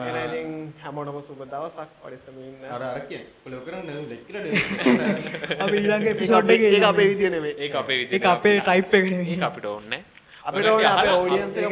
එහෙනම් 0.03 0.19
ඉතින් 0.27 0.53
හැමෝටම 0.83 1.19
සුබ 1.23 1.41
දවසක් 1.45 1.89
පරිස්සමින් 2.03 2.45
ඉන්න. 2.45 2.69
අර 2.69 2.83
අර 2.85 3.01
කියන්නේ 3.09 3.33
ෆලෝ 3.43 3.61
කරන්න 3.61 3.89
ලෙක්චර් 4.13 4.37
අපි 5.65 5.77
ඊළඟ 5.79 6.07
ඒක 6.07 6.21
එකේ 6.51 6.85
අපේ 6.85 7.09
විදිය 7.11 7.31
නෙමෙයි. 7.31 7.55
ඒක 7.59 7.75
අපේ 7.75 7.99
විදිහට 8.03 8.31
අපේ 8.35 8.57
ටයිප් 8.61 8.95
එක 8.95 9.43
අපිට 9.43 9.67
ඕනේ 9.67 10.03
අපිට 10.45 10.69
ඕනේ 10.69 10.93
අපේ 10.93 11.15
ඔඩියන්ස් 11.17 11.57
එක 11.59 11.67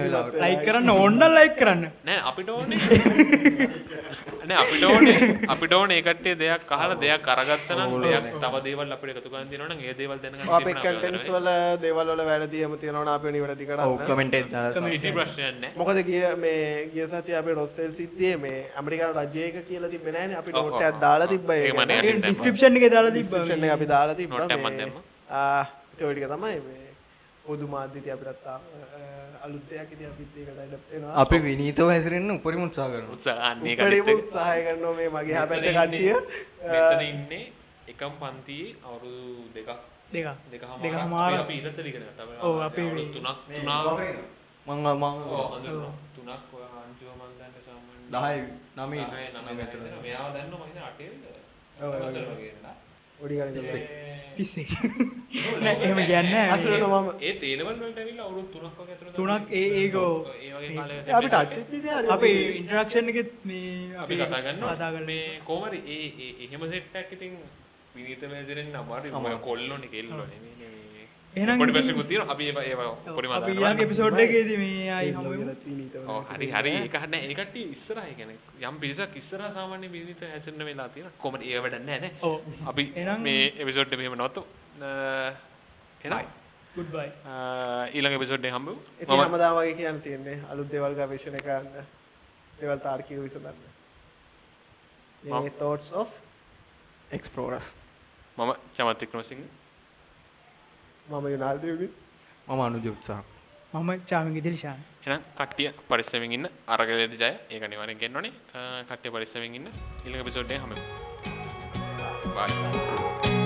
වෙලාවට. 0.00 0.34
බුද්ධිමත් 0.34 0.42
ලයික් 0.42 0.64
කරන්න 0.66 0.90
ඕන්න 0.90 1.22
ලයික් 1.36 1.54
කරන්න. 1.56 1.84
නෑ 2.04 2.18
අපිට 2.30 2.48
ඕනේ 2.50 2.78
නෑ 4.48 4.58
අපිට 4.62 4.84
ඕනේ 4.88 5.16
අපිට 5.54 5.72
ඕනේ 5.78 5.96
ඒ 6.00 6.04
කට්ටිය 6.06 6.34
දෙයක් 6.42 6.70
අහලා 6.76 6.96
දෙයක් 7.02 7.28
අරගත්තා 7.34 7.76
නම් 7.78 7.92
දෙයක් 8.04 8.24
තව 8.44 8.54
දේවල් 8.66 8.92
අපිට 8.96 9.16
එකතු 9.16 9.30
කරන් 9.32 9.48
තියෙනවා 9.50 9.70
නම් 9.74 9.80
ඒ 9.88 9.94
දේවල් 10.00 10.18
දැනගන්න 10.22 10.52
අපේ 10.58 10.74
කන්ටෙන්ට්ස් 10.78 11.28
වල 11.34 11.48
දේවල් 11.84 12.08
වල 12.12 12.22
වැඩදියම 12.30 12.76
තියෙනවා 12.82 13.04
නම් 13.04 13.12
අපි 13.14 13.32
නිවැරදි 13.36 13.64
ඔව් 13.68 13.94
කරන්න. 13.96 14.06
කමෙන්ට් 14.10 14.34
එක 14.40 14.46
දාලා 14.54 14.90
කිසි 14.94 15.12
ප්‍රශ්නයක් 15.18 15.56
නෑ. 15.62 15.72
මොකද 15.80 15.98
ගිය 16.10 16.22
මේ 16.44 16.60
ගිය 16.94 17.06
සතිය 17.12 17.36
අපේ 17.40 17.56
රොස්සෙල් 17.60 17.92
සිද්ධියේ 18.00 18.36
මේ 18.44 18.58
ඇමරිකානු 18.78 19.14
රජය 19.20 19.42
එක 19.48 19.56
කියලා 19.70 19.92
තිබ්බේ 19.94 20.14
නැහනේ 20.18 20.38
අපි 20.42 20.50
ඔව්, 20.52 20.58
නෝට් 20.58 20.74
ඔව්, 20.76 20.86
එකක් 20.88 21.00
දාලා 21.06 21.28
දැම්මා. 21.32 21.60
ඩිස්ක්‍රිප්ෂන් 22.20 22.76
එකේ 22.80 22.92
දාලා 22.96 23.14
එක 23.16 23.74
අපි 23.78 23.86
දාලා 23.94 24.18
තිබ්බා 24.22 24.38
නෝට් 24.42 24.52
එකක් 24.56 24.62
මම 24.62 24.68
මේ 24.70 24.78
දැම්මා. 24.82 25.02
ආ 25.40 25.64
ඒ 25.98 26.12
ටික 26.14 26.28
තමයි 26.34 26.58
මේ 26.68 26.80
පොදු 27.46 27.66
මාධ්‍යති 27.74 28.10
අපිටත් 28.14 28.46
ආ, 29.42 29.46
අලුත් 29.46 29.64
දෙයක් 29.68 29.90
ඉතින් 29.92 30.06
අපිත් 30.08 30.36
ඒකට 30.36 30.58
ඇඩප්ට් 30.58 30.90
වෙනවා. 30.92 31.14
අපි 31.16 31.36
විනීතව 31.40 31.88
හැසිරෙන්න 31.88 32.30
උපරිම 32.32 32.62
උත්සාහ 32.64 32.88
කරනවා. 32.88 33.12
උත්සාහ 33.12 33.38
අන්නේ 33.42 33.74
උපරිම 33.74 34.04
කට්ටිය 34.04 34.20
උත්සාහය 34.22 34.60
කරනවා 34.64 34.94
මේ 34.94 35.08
මගේ 35.10 35.34
මෙතන 35.42 35.62
කට්ටිය 35.68 35.98
ඉන්නේ- 35.98 36.26
මෙතන 36.64 37.02
ඉන්නේ 37.04 37.44
එකම 37.88 38.12
පන්තියේ 38.20 38.76
අවුරුදු 38.82 39.50
දෙකක්. 39.54 39.70
දෙකක්. 40.12 40.28
දෙකම 40.52 40.70
දෙකමාරක්. 40.82 41.40
අපි 41.40 41.54
ඉරතල 41.54 41.86
ඉගෙන 41.86 42.02
ගත්තා. 42.04 42.24
ඔව්, 42.40 42.60
අපි- 42.60 42.86
තුනක් 43.12 43.28
තුනාව 43.48 43.86
මම 44.66 44.78
මම 44.78 45.02
ඔව්. 45.02 45.50
තුනක් 46.14 46.30
ඔය 46.52 46.64
අංජුව 46.72 47.12
මන් 47.12 47.30
දන්නේ 47.34 47.62
සාමාන්‍ය 47.66 48.04
10 48.06 48.62
9 48.76 49.02
9 49.02 49.34
9 49.34 49.62
අතර. 49.62 49.78
මෙයාව 50.02 50.28
දන්නවා 50.32 50.58
මම 50.58 50.66
හිතන්නේ 50.66 50.84
අටේද? 50.84 51.12
ඔව්, 51.80 51.90
වසර 51.94 52.24
ගණන් 53.30 54.02
පිස්සෙක්. 54.36 54.68
නෑ 55.62 55.74
එහෙම 55.78 56.00
කියන්නේ 56.02 56.44
අසලට 56.48 56.76
මම 56.80 57.08
ඒ 57.20 57.32
තේලවල් 57.40 57.74
වලට 57.74 57.98
ඇවිල්ලා 57.98 58.26
අවුරුදු 58.26 58.48
තුනක් 59.16 59.52
ඒ 59.52 59.64
ඒක. 59.78 59.96
අපිට 61.10 61.74
දේ 61.78 61.98
අපේ 62.08 62.36
ඉන්ටරක්ෂන් 62.58 63.12
එකෙත් 63.12 63.32
මේ 63.44 63.96
අපි 63.96 64.14
කතා 64.16 64.40
කරනවා. 64.40 64.74
කතා 64.74 64.90
කරනවා. 64.90 65.06
මේ 65.06 65.40
කොහමද 65.44 65.74
ඒ 65.88 66.00
ඒ 66.20 66.30
එහෙම 66.40 66.62
සෙට් 66.70 66.96
එකක් 66.96 67.12
ඉතින් 67.12 67.36
විනීත 67.94 68.22
මේසෙන් 68.28 68.76
අමාරුයි. 68.76 69.12
මම 69.14 69.38
කොල්ලෝනේ 69.40 69.88
කෙල්ලෝනේ 69.88 70.40
මේ 70.40 70.54
එහෙනම් 70.56 70.81
පොඩි 71.32 71.72
පැසකුත් 71.72 72.06
තියෙනවා. 72.06 72.32
අපි 72.32 72.44
ඒවා 72.48 72.96
පොඩි 73.08 73.28
අපි 73.28 73.40
මතක් 73.40 73.54
ඊළඟ 73.54 73.80
එපිසෝඩ් 73.84 74.18
එකේදී 74.18 74.58
මේ 74.58 74.90
ආයි 74.90 75.12
හමු 75.12 75.30
වෙමු. 75.30 75.44
ඔව් 76.08 76.28
හරි 76.30 76.50
හරි. 76.50 76.72
ඒක 76.78 76.94
හරි 76.94 77.08
නෑ. 77.08 77.22
ඒ 77.24 77.34
කට්ටිය 77.34 77.64
ඉස්සරහා 77.70 78.06
කියන්නේ 78.18 78.68
යම් 78.68 78.76
පිරිසක් 78.82 79.16
ඉස්සරහා 79.16 79.50
සාමාන්‍ය 79.56 79.88
විනීත 79.88 80.20
හැසෙන්න 80.26 80.64
වෙලා 80.64 80.88
තියෙනවා. 80.88 81.16
කොහමද? 81.18 81.42
ඒව 81.42 81.62
වැඩක් 81.64 81.86
නෑ 81.86 81.98
නේ 82.00 82.12
අපි 82.66 82.84
මේ 83.20 83.42
එපිසෝඩ් 83.58 83.92
එක 83.92 83.98
මෙහෙම 83.98 84.16
නවත්තමු 84.18 84.44
එහෙනම් 86.02 86.26
ඊළඟ 87.92 88.18
පිසෝඩ්ඩේ 88.18 88.52
හම්බ 88.52 88.68
ඉති 89.00 89.20
හමදා 89.22 89.52
වගේ 89.56 89.74
කියන්න 89.80 90.00
තියන්නේ 90.00 90.38
අලුත් 90.50 90.70
දෙවල් 90.72 90.94
ගවේශණය 90.94 91.40
කරන්න. 91.40 91.88
දෙවල් 92.60 92.78
තාර්කිව 92.78 93.24
විසඳන්න. 93.24 93.64
මේ 95.22 95.56
තෝටස් 95.58 95.92
of 95.94 96.20
එක්ස්පලෝරස් 97.10 97.74
මම 98.36 98.54
චමත් 98.74 99.02
මම 101.06 101.26
යුනාල්දයවි 101.34 101.88
මම 102.48 102.60
අනුජ 102.60 102.88
උත්සාහ. 102.92 103.22
මම 103.72 103.90
චාමිග 104.10 104.38
දිල්ශාන 104.46 104.80
එහෙනම් 105.02 105.22
කට්ටිය 105.38 105.68
පරිස්සමෙන් 105.88 106.32
ඉන්න 106.32 106.46
අරගලයට 106.68 107.18
ජය. 107.22 107.32
ඒක 107.50 107.62
අනිවාර්යෙන් 107.62 108.02
ගෙන්නෝනේ 108.02 108.32
කට්ටිය 108.88 109.14
පරිස්සමෙන් 109.16 109.54
ඉන්න. 109.54 109.68
ඊළඟ 110.04 110.22
එපිසෝඩ් 110.24 110.50
එකේ 110.50 110.62
හමු 110.64 110.76
බයි 112.34 113.41